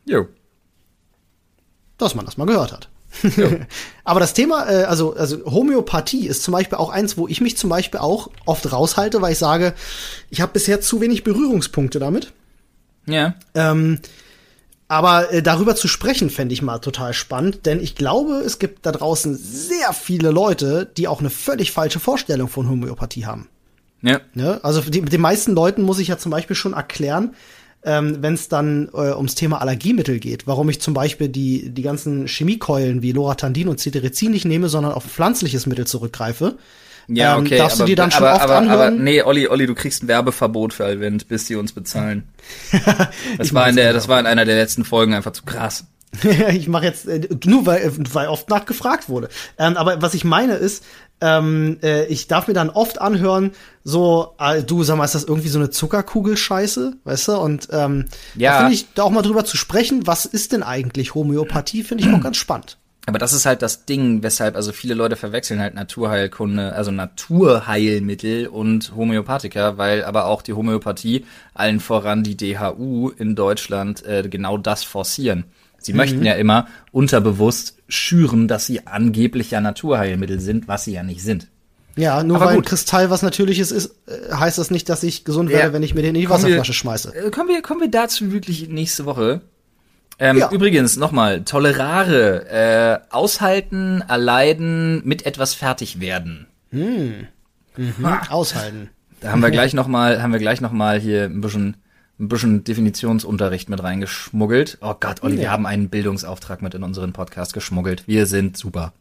Jo. 0.06 0.26
Dass 1.98 2.16
man 2.16 2.24
das 2.24 2.38
mal 2.38 2.46
gehört 2.46 2.72
hat. 2.72 2.88
Aber 4.06 4.22
das 4.22 4.34
Thema, 4.34 4.70
äh, 4.72 4.86
also, 4.86 5.18
also 5.18 5.44
Homöopathie 5.44 6.28
ist 6.28 6.44
zum 6.44 6.54
Beispiel 6.54 6.78
auch 6.78 6.92
eins, 6.92 7.18
wo 7.18 7.28
ich 7.28 7.42
mich 7.42 7.58
zum 7.58 7.70
Beispiel 7.70 8.00
auch 8.00 8.30
oft 8.46 8.72
raushalte, 8.72 9.22
weil 9.22 9.34
ich 9.34 9.38
sage, 9.38 9.74
ich 10.30 10.40
habe 10.40 10.54
bisher 10.54 10.80
zu 10.80 11.02
wenig 11.02 11.26
Berührungspunkte 11.26 12.00
damit. 12.00 12.32
Ja. 13.06 13.36
Ähm, 13.54 14.00
aber 14.88 15.32
äh, 15.34 15.42
darüber 15.42 15.76
zu 15.76 15.88
sprechen, 15.88 16.30
fände 16.30 16.54
ich 16.54 16.62
mal 16.62 16.80
total 16.80 17.14
spannend, 17.14 17.66
denn 17.66 17.82
ich 17.82 17.96
glaube, 17.96 18.36
es 18.46 18.60
gibt 18.60 18.86
da 18.86 18.92
draußen 18.92 19.36
sehr 19.36 19.94
viele 19.94 20.32
Leute, 20.32 20.90
die 20.98 21.08
auch 21.08 21.20
eine 21.20 21.30
völlig 21.30 21.72
falsche 21.72 22.00
Vorstellung 22.00 22.48
von 22.48 22.70
Homöopathie 22.70 23.26
haben. 23.26 23.50
Ja. 24.02 24.22
Ne? 24.34 24.60
Also 24.64 24.82
die, 24.82 25.02
den 25.02 25.22
meisten 25.22 25.54
Leuten 25.54 25.82
muss 25.82 26.00
ich 26.00 26.10
ja 26.10 26.18
zum 26.18 26.32
Beispiel 26.32 26.56
schon 26.56 26.74
erklären, 26.74 27.34
ähm, 27.84 28.18
wenn 28.22 28.36
es 28.36 28.50
dann 28.50 28.90
äh, 28.94 29.14
ums 29.14 29.36
Thema 29.36 29.62
Allergiemittel 29.62 30.20
geht, 30.20 30.46
warum 30.46 30.70
ich 30.70 30.82
zum 30.82 30.94
Beispiel 30.94 31.30
die, 31.30 31.70
die 31.70 31.82
ganzen 31.82 32.28
Chemiekeulen 32.28 33.02
wie 33.02 33.12
Loratandin 33.12 33.68
und 33.68 33.80
Cetirizin 33.80 34.32
nicht 34.32 34.46
nehme, 34.46 34.70
sondern 34.70 34.94
auf 34.94 35.06
pflanzliches 35.06 35.66
Mittel 35.66 35.88
zurückgreife. 35.88 36.58
Ja, 37.08 37.36
Ähm, 37.38 37.42
okay. 37.46 37.58
darfst 37.58 37.78
du 37.80 37.84
aber, 37.84 37.88
dir 37.90 37.96
dann 37.96 38.12
schon 38.12 38.24
aber, 38.24 38.34
oft 38.36 38.42
aber, 38.44 38.54
aber, 38.56 38.62
anhören? 38.86 39.04
nee, 39.04 39.22
Olli, 39.22 39.48
Olli, 39.48 39.68
du 39.68 39.76
kriegst 39.76 40.04
ein 40.04 40.08
Werbeverbot 40.08 40.74
für 40.74 40.86
Alvent, 40.86 41.28
bis 41.28 41.46
die 41.46 41.56
uns 41.56 41.72
bezahlen. 41.74 42.28
Das 43.38 43.54
war 43.54 43.68
in 43.70 43.76
der, 43.76 43.94
das 43.94 44.08
war 44.08 44.20
in 44.20 44.26
einer 44.26 44.46
der 44.46 44.56
letzten 44.56 44.86
Folgen 44.86 45.14
einfach 45.14 45.32
zu 45.34 45.44
krass. 45.46 45.86
ich 46.52 46.68
mache 46.68 46.86
jetzt 46.86 47.08
äh, 47.08 47.28
nur 47.46 47.66
weil, 47.66 47.92
weil 48.14 48.28
oft 48.28 48.50
nachgefragt 48.50 49.10
wurde. 49.10 49.30
Ähm, 49.58 49.76
aber 49.76 50.02
was 50.02 50.14
ich 50.14 50.24
meine 50.24 50.54
ist, 50.54 50.84
ähm, 51.22 51.78
äh, 51.84 52.06
ich 52.06 52.28
darf 52.28 52.48
mir 52.48 52.54
dann 52.54 52.70
oft 52.70 53.02
anhören, 53.02 53.52
so, 53.84 54.34
äh, 54.40 54.64
du 54.64 54.84
sag 54.84 54.98
mal, 54.98 55.06
ist 55.06 55.16
das 55.16 55.24
irgendwie 55.26 55.50
so 55.50 55.60
eine 55.60 55.70
Zuckerkugelscheiße, 55.70 56.94
weißt 57.04 57.28
du? 57.30 57.32
Und 57.38 57.68
ähm, 57.72 58.06
Ja. 58.36 58.52
da 58.52 58.58
finde 58.60 58.74
ich, 58.74 58.94
da 58.94 59.04
auch 59.04 59.12
mal 59.12 59.22
drüber 59.22 59.46
zu 59.46 59.58
sprechen, 59.58 60.08
was 60.08 60.26
ist 60.26 60.52
denn 60.54 60.64
eigentlich 60.64 61.16
Homöopathie, 61.16 61.84
finde 61.84 62.04
ich 62.06 62.14
auch 62.14 62.22
ganz 62.22 62.38
spannend. 62.38 62.78
Aber 63.08 63.20
das 63.20 63.34
ist 63.34 63.46
halt 63.46 63.62
das 63.62 63.86
Ding, 63.86 64.24
weshalb 64.24 64.56
also 64.56 64.72
viele 64.72 64.96
Leute 64.96 65.16
verwechseln 65.16 65.60
halt 65.60 65.76
Naturheilkunde, 65.76 66.74
also 66.74 66.90
Naturheilmittel 66.90 68.48
und 68.48 68.96
Homöopathika, 68.96 69.78
weil 69.78 70.04
aber 70.04 70.26
auch 70.26 70.42
die 70.42 70.54
Homöopathie, 70.54 71.26
allen 71.54 71.80
voran 71.80 72.24
die 72.24 72.36
DHU 72.36 73.10
in 73.10 73.36
Deutschland, 73.36 74.04
äh, 74.06 74.28
genau 74.28 74.58
das 74.58 74.84
forcieren. 74.84 75.44
Sie 75.78 75.94
mhm. 75.94 75.98
möchten 75.98 76.26
ja 76.26 76.34
immer 76.34 76.68
unterbewusst 76.92 77.78
schüren, 77.88 78.48
dass 78.48 78.66
sie 78.66 78.88
angeblich 78.88 79.52
ja 79.52 79.62
Naturheilmittel 79.62 80.40
sind, 80.40 80.68
was 80.68 80.86
sie 80.86 80.94
ja 80.94 81.04
nicht 81.04 81.22
sind. 81.22 81.48
Ja, 81.96 82.24
nur 82.24 82.38
Aber 82.38 82.48
weil 82.48 82.56
gut. 82.56 82.66
ein 82.66 82.68
Kristall 82.68 83.10
was 83.10 83.22
Natürliches 83.22 83.72
ist, 83.72 83.96
äh, 84.08 84.34
heißt 84.34 84.58
das 84.58 84.72
nicht, 84.72 84.90
dass 84.90 85.04
ich 85.04 85.26
gesund 85.26 85.50
werde, 85.50 85.68
ja. 85.68 85.74
wenn 85.74 85.84
ich 85.84 85.94
mir 85.94 86.02
den 86.02 86.16
in 86.16 86.22
die 86.22 86.30
Wasserflasche 86.30 86.72
wir, 86.72 86.74
schmeiße. 86.74 87.16
Äh, 87.16 87.32
kommen 87.32 87.50
wir, 87.50 87.62
kommen 87.62 87.82
wir 87.82 87.90
dazu 87.90 88.32
wirklich 88.32 88.68
nächste 88.68 89.06
Woche. 89.06 89.42
Ähm, 90.18 90.38
ja. 90.38 90.50
Übrigens, 90.52 90.96
nochmal, 90.98 91.44
tolerare, 91.44 92.50
äh, 92.50 93.14
aushalten, 93.14 94.02
erleiden, 94.08 95.02
mit 95.06 95.26
etwas 95.26 95.54
fertig 95.54 96.00
werden. 96.00 96.48
Hm. 96.72 97.28
Mhm. 97.76 98.06
Aushalten. 98.30 98.90
Da 99.20 99.32
haben 99.32 99.42
wir 99.42 99.52
gleich 99.52 99.74
nochmal, 99.74 100.22
haben 100.22 100.32
wir 100.32 100.40
gleich 100.40 100.62
noch 100.62 100.72
mal 100.72 101.00
hier 101.00 101.26
ein 101.26 101.42
bisschen, 101.42 101.78
ein 102.20 102.30
bisschen 102.30 102.64
Definitionsunterricht 102.64 103.70
mit 103.70 103.84
reingeschmuggelt. 103.84 104.78
Oh 104.82 104.96
Gott, 105.00 105.24
Olli, 105.24 105.36
ja. 105.36 105.42
wir 105.42 105.52
haben 105.52 105.66
einen 105.66 105.90
Bildungsauftrag 105.90 106.62
mit 106.62 106.74
in 106.74 106.84
unseren 106.84 107.12
Podcast 107.12 107.54
geschmuggelt. 107.54 108.08
Wir 108.08 108.26
sind 108.26 108.56
super. 108.56 108.94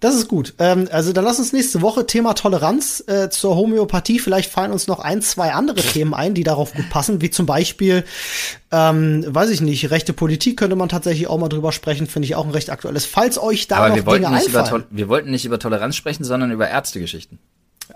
Das 0.00 0.14
ist 0.14 0.28
gut. 0.28 0.54
Ähm, 0.58 0.88
also 0.90 1.12
dann 1.12 1.24
lass 1.24 1.38
uns 1.38 1.52
nächste 1.52 1.82
Woche 1.82 2.06
Thema 2.06 2.34
Toleranz 2.34 3.02
äh, 3.06 3.28
zur 3.30 3.56
Homöopathie. 3.56 4.18
Vielleicht 4.18 4.50
fallen 4.50 4.72
uns 4.72 4.86
noch 4.86 5.00
ein, 5.00 5.22
zwei 5.22 5.52
andere 5.52 5.80
Themen 5.80 6.14
ein, 6.14 6.34
die 6.34 6.44
darauf 6.44 6.72
gut 6.72 6.88
passen, 6.90 7.20
wie 7.20 7.30
zum 7.30 7.46
Beispiel, 7.46 8.04
ähm, 8.70 9.24
weiß 9.26 9.50
ich 9.50 9.60
nicht, 9.60 9.90
rechte 9.90 10.12
Politik 10.12 10.58
könnte 10.58 10.76
man 10.76 10.88
tatsächlich 10.88 11.26
auch 11.26 11.38
mal 11.38 11.48
drüber 11.48 11.72
sprechen, 11.72 12.06
finde 12.06 12.26
ich 12.26 12.34
auch 12.34 12.44
ein 12.44 12.50
recht 12.52 12.70
aktuelles. 12.70 13.06
Falls 13.06 13.38
euch 13.38 13.68
da 13.68 13.76
Aber 13.76 13.88
noch 13.88 13.96
wir 13.96 14.02
Dinge 14.02 14.28
einfallen. 14.28 14.84
wir 14.90 15.08
wollten 15.08 15.30
nicht 15.30 15.44
über 15.44 15.58
Toleranz 15.58 15.96
sprechen, 15.96 16.24
sondern 16.24 16.50
über 16.50 16.68
Ärztegeschichten. 16.68 17.38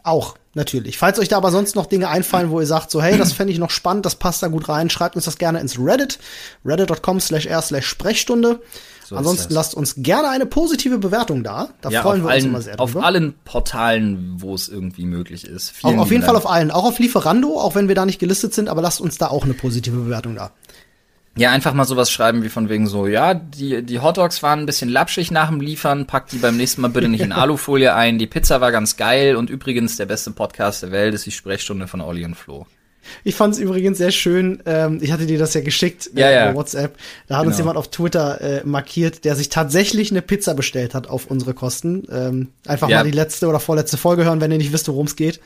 Auch, 0.03 0.37
natürlich. 0.55 0.99
Falls 0.99 1.19
euch 1.19 1.29
da 1.29 1.37
aber 1.37 1.51
sonst 1.51 1.77
noch 1.77 1.87
Dinge 1.87 2.09
einfallen, 2.09 2.51
wo 2.51 2.61
ihr 2.61 2.67
sagt, 2.67 2.91
so, 2.91 3.03
hey, 3.03 3.17
das 3.19 3.33
fände 3.33 3.53
ich 3.53 3.59
noch 3.59 3.71
spannend, 3.71 4.07
das 4.07 4.17
passt 4.17 4.43
da 4.43 4.49
gut 4.49 4.69
rein, 4.69 4.91
schreibt 4.91 5.17
uns 5.17 5.25
das 5.25 5.39
gerne 5.39 5.61
ins 5.61 5.79
Reddit, 5.79 6.19
reddit.com 6.65 7.21
slash 7.21 7.47
r 7.47 7.63
slash 7.63 7.87
Sprechstunde. 7.87 8.61
So 9.05 9.17
Ansonsten 9.17 9.53
lasst 9.53 9.75
uns 9.75 9.97
gerne 9.99 10.31
eine 10.31 10.47
positive 10.47 10.99
Bewertung 10.99 11.43
da. 11.45 11.69
Da 11.83 11.91
ja, 11.91 12.03
freuen 12.03 12.23
wir 12.23 12.31
allen, 12.31 12.45
uns 12.45 12.49
immer 12.49 12.63
sehr 12.63 12.77
drüber. 12.77 13.01
Auf 13.01 13.05
allen 13.05 13.35
Portalen, 13.45 14.37
wo 14.39 14.55
es 14.55 14.69
irgendwie 14.69 15.05
möglich 15.05 15.47
ist. 15.47 15.71
Vielen 15.71 15.97
auf, 15.97 16.07
auf 16.07 16.11
jeden 16.11 16.23
Fall 16.23 16.37
auf 16.37 16.49
allen. 16.49 16.71
Auch 16.71 16.85
auf 16.85 16.99
Lieferando, 16.99 17.61
auch 17.61 17.75
wenn 17.75 17.89
wir 17.89 17.95
da 17.95 18.07
nicht 18.07 18.19
gelistet 18.19 18.55
sind, 18.55 18.69
aber 18.69 18.81
lasst 18.81 19.01
uns 19.01 19.19
da 19.19 19.29
auch 19.29 19.45
eine 19.45 19.55
positive 19.55 19.97
Bewertung 19.97 20.37
da. 20.37 20.53
Ja, 21.35 21.51
einfach 21.51 21.73
mal 21.73 21.87
sowas 21.87 22.11
schreiben 22.11 22.43
wie 22.43 22.51
von 22.51 22.69
wegen 22.69 22.87
so, 22.87 23.07
ja, 23.07 23.33
die, 23.33 23.83
die 23.83 24.01
Hotdogs 24.01 24.43
waren 24.43 24.61
ein 24.61 24.67
bisschen 24.67 24.91
lapschig 24.91 25.31
nach 25.31 25.49
dem 25.49 25.61
Liefern, 25.61 26.07
packt 26.07 26.33
die 26.33 26.39
beim 26.39 26.59
nächsten 26.59 26.83
Mal 26.83 26.89
bitte 26.89 27.09
nicht 27.09 27.23
in 27.23 27.33
Alufolie 27.33 27.95
ein, 27.95 28.19
die 28.19 28.27
Pizza 28.27 28.61
war 28.61 28.71
ganz 28.71 28.99
geil 28.99 29.37
und 29.37 29.49
übrigens 29.49 29.97
der 29.97 30.07
beste 30.07 30.31
Podcast 30.33 30.83
der 30.83 30.91
Welt 30.91 31.15
ist 31.15 31.25
die 31.25 31.31
Sprechstunde 31.31 31.87
von 31.87 32.03
Olli 32.03 32.25
und 32.25 32.35
Flo. 32.35 32.67
Ich 33.25 33.35
fand 33.35 33.55
es 33.55 33.61
übrigens 33.61 33.99
sehr 33.99 34.13
schön. 34.13 34.63
Ähm, 34.67 34.99
ich 35.01 35.11
hatte 35.11 35.27
dir 35.27 35.39
das 35.39 35.55
ja 35.55 35.61
geschickt 35.61 36.11
ja, 36.15 36.29
äh, 36.29 36.35
ja. 36.35 36.55
WhatsApp. 36.55 36.97
Da 37.27 37.37
hat 37.37 37.43
genau. 37.43 37.51
uns 37.51 37.59
jemand 37.59 37.77
auf 37.77 37.91
Twitter 37.91 38.41
äh, 38.41 38.63
markiert, 38.65 39.25
der 39.25 39.35
sich 39.35 39.49
tatsächlich 39.49 40.11
eine 40.11 40.23
Pizza 40.23 40.55
bestellt 40.55 40.95
hat 40.95 41.09
auf 41.09 41.27
unsere 41.27 41.55
Kosten. 41.55 42.07
Ähm, 42.11 42.49
einfach 42.67 42.89
ja. 42.89 42.99
mal 42.99 43.05
die 43.05 43.11
letzte 43.11 43.49
oder 43.49 43.61
vorletzte 43.61 43.97
Folge 43.97 44.25
hören, 44.25 44.41
wenn 44.41 44.53
ihr 44.53 44.59
nicht 44.59 44.73
wisst, 44.73 44.89
worum 44.89 45.07
es 45.07 45.17
geht. 45.17 45.41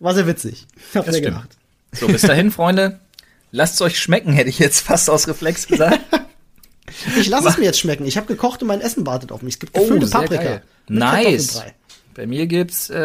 War 0.00 0.14
sehr 0.14 0.26
witzig. 0.26 0.66
Hab 0.94 1.08
sehr 1.08 1.20
gemacht. 1.20 1.50
So, 1.92 2.06
bis 2.06 2.22
dahin, 2.22 2.50
Freunde. 2.50 2.98
Lasst 3.54 3.74
es 3.74 3.82
euch 3.82 4.00
schmecken, 4.00 4.32
hätte 4.32 4.50
ich 4.50 4.58
jetzt 4.58 4.80
fast 4.80 5.08
aus 5.08 5.28
Reflex 5.28 5.66
gesagt. 5.68 6.00
ich 7.16 7.28
lasse 7.28 7.48
es 7.48 7.56
mir 7.56 7.66
jetzt 7.66 7.78
schmecken. 7.78 8.04
Ich 8.04 8.16
habe 8.16 8.26
gekocht 8.26 8.62
und 8.62 8.68
mein 8.68 8.80
Essen 8.80 9.06
wartet 9.06 9.30
auf 9.30 9.42
mich. 9.42 9.54
Es 9.54 9.60
gibt 9.60 9.74
gefüllte 9.74 10.06
oh, 10.06 10.10
Paprika. 10.10 10.60
Nice. 10.88 11.62
Bei 12.14 12.26
mir 12.26 12.48
gibt's, 12.48 12.90
äh, 12.90 12.96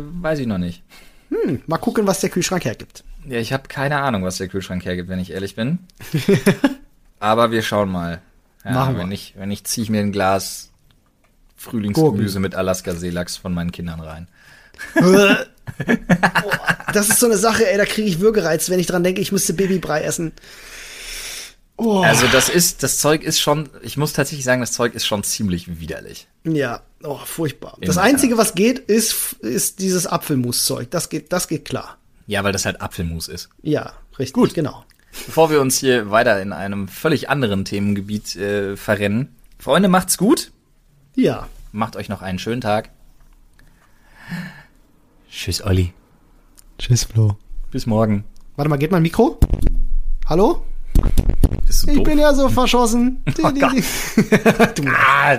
weiß 0.00 0.38
ich 0.38 0.46
noch 0.46 0.56
nicht. 0.56 0.82
Hm, 1.28 1.60
mal 1.66 1.76
gucken, 1.76 2.06
was 2.06 2.20
der 2.20 2.30
Kühlschrank 2.30 2.64
hergibt. 2.64 3.04
Ja, 3.26 3.36
ich 3.38 3.52
habe 3.52 3.68
keine 3.68 3.98
Ahnung, 3.98 4.24
was 4.24 4.38
der 4.38 4.48
Kühlschrank 4.48 4.82
hergibt, 4.82 5.10
wenn 5.10 5.18
ich 5.18 5.30
ehrlich 5.30 5.56
bin. 5.56 5.80
Aber 7.20 7.50
wir 7.50 7.60
schauen 7.60 7.90
mal. 7.90 8.22
Ja, 8.64 8.70
Machen 8.70 8.96
wenn 8.96 9.10
wir. 9.10 9.14
Ich, 9.14 9.34
wenn 9.36 9.50
ich 9.50 9.64
ziehe 9.64 9.84
ich 9.84 9.90
mir 9.90 10.00
ein 10.00 10.12
Glas 10.12 10.70
Frühlingsgemüse 11.56 12.40
mit 12.40 12.54
Alaska-Seelachs 12.54 13.36
von 13.36 13.52
meinen 13.52 13.72
Kindern 13.72 14.00
rein. 14.00 14.28
Boah, 15.86 16.78
das 16.92 17.08
ist 17.08 17.20
so 17.20 17.26
eine 17.26 17.36
Sache, 17.36 17.70
ey, 17.70 17.76
da 17.76 17.84
kriege 17.84 18.08
ich 18.08 18.20
Würgereiz, 18.20 18.70
wenn 18.70 18.78
ich 18.78 18.86
dran 18.86 19.04
denke, 19.04 19.20
ich 19.20 19.32
müsste 19.32 19.54
Babybrei 19.54 20.02
essen. 20.02 20.32
Oh. 21.76 22.00
Also 22.00 22.26
das 22.28 22.48
ist, 22.48 22.82
das 22.82 22.98
Zeug 22.98 23.22
ist 23.22 23.40
schon, 23.40 23.68
ich 23.82 23.96
muss 23.96 24.12
tatsächlich 24.12 24.44
sagen, 24.44 24.60
das 24.60 24.72
Zeug 24.72 24.94
ist 24.94 25.06
schon 25.06 25.24
ziemlich 25.24 25.80
widerlich. 25.80 26.28
Ja, 26.44 26.82
oh, 27.02 27.18
furchtbar. 27.24 27.76
In 27.80 27.86
das 27.86 27.98
Einzige, 27.98 28.38
was 28.38 28.54
geht, 28.54 28.78
ist, 28.78 29.34
ist 29.40 29.80
dieses 29.80 30.06
Apfelmus-Zeug. 30.06 30.90
Das 30.90 31.08
geht, 31.08 31.32
das 31.32 31.48
geht 31.48 31.64
klar. 31.64 31.98
Ja, 32.26 32.44
weil 32.44 32.52
das 32.52 32.66
halt 32.66 32.80
Apfelmus 32.80 33.28
ist. 33.28 33.48
Ja, 33.62 33.94
richtig. 34.18 34.34
Gut, 34.34 34.54
genau. 34.54 34.84
Bevor 35.26 35.50
wir 35.50 35.60
uns 35.60 35.78
hier 35.78 36.10
weiter 36.10 36.40
in 36.40 36.52
einem 36.52 36.88
völlig 36.88 37.28
anderen 37.28 37.64
Themengebiet 37.64 38.36
äh, 38.36 38.76
verrennen. 38.76 39.34
Freunde, 39.58 39.88
macht's 39.88 40.18
gut. 40.18 40.52
Ja. 41.14 41.48
Macht 41.72 41.96
euch 41.96 42.08
noch 42.08 42.22
einen 42.22 42.38
schönen 42.38 42.60
Tag. 42.60 42.90
Tschüss, 45.32 45.64
Olli. 45.64 45.94
Tschüss, 46.78 47.04
Flo. 47.04 47.36
Bis 47.70 47.86
morgen. 47.86 48.24
Warte 48.56 48.68
mal, 48.68 48.76
geht 48.76 48.92
mein 48.92 49.02
Mikro? 49.02 49.40
Hallo? 50.26 50.62
ich 51.68 51.96
doof? 51.96 52.04
bin 52.04 52.18
ja 52.18 52.34
so 52.34 52.50
verschossen. 52.50 53.22
Oh 53.42 53.50
Gott. 53.50 53.82
ah, 54.86 55.38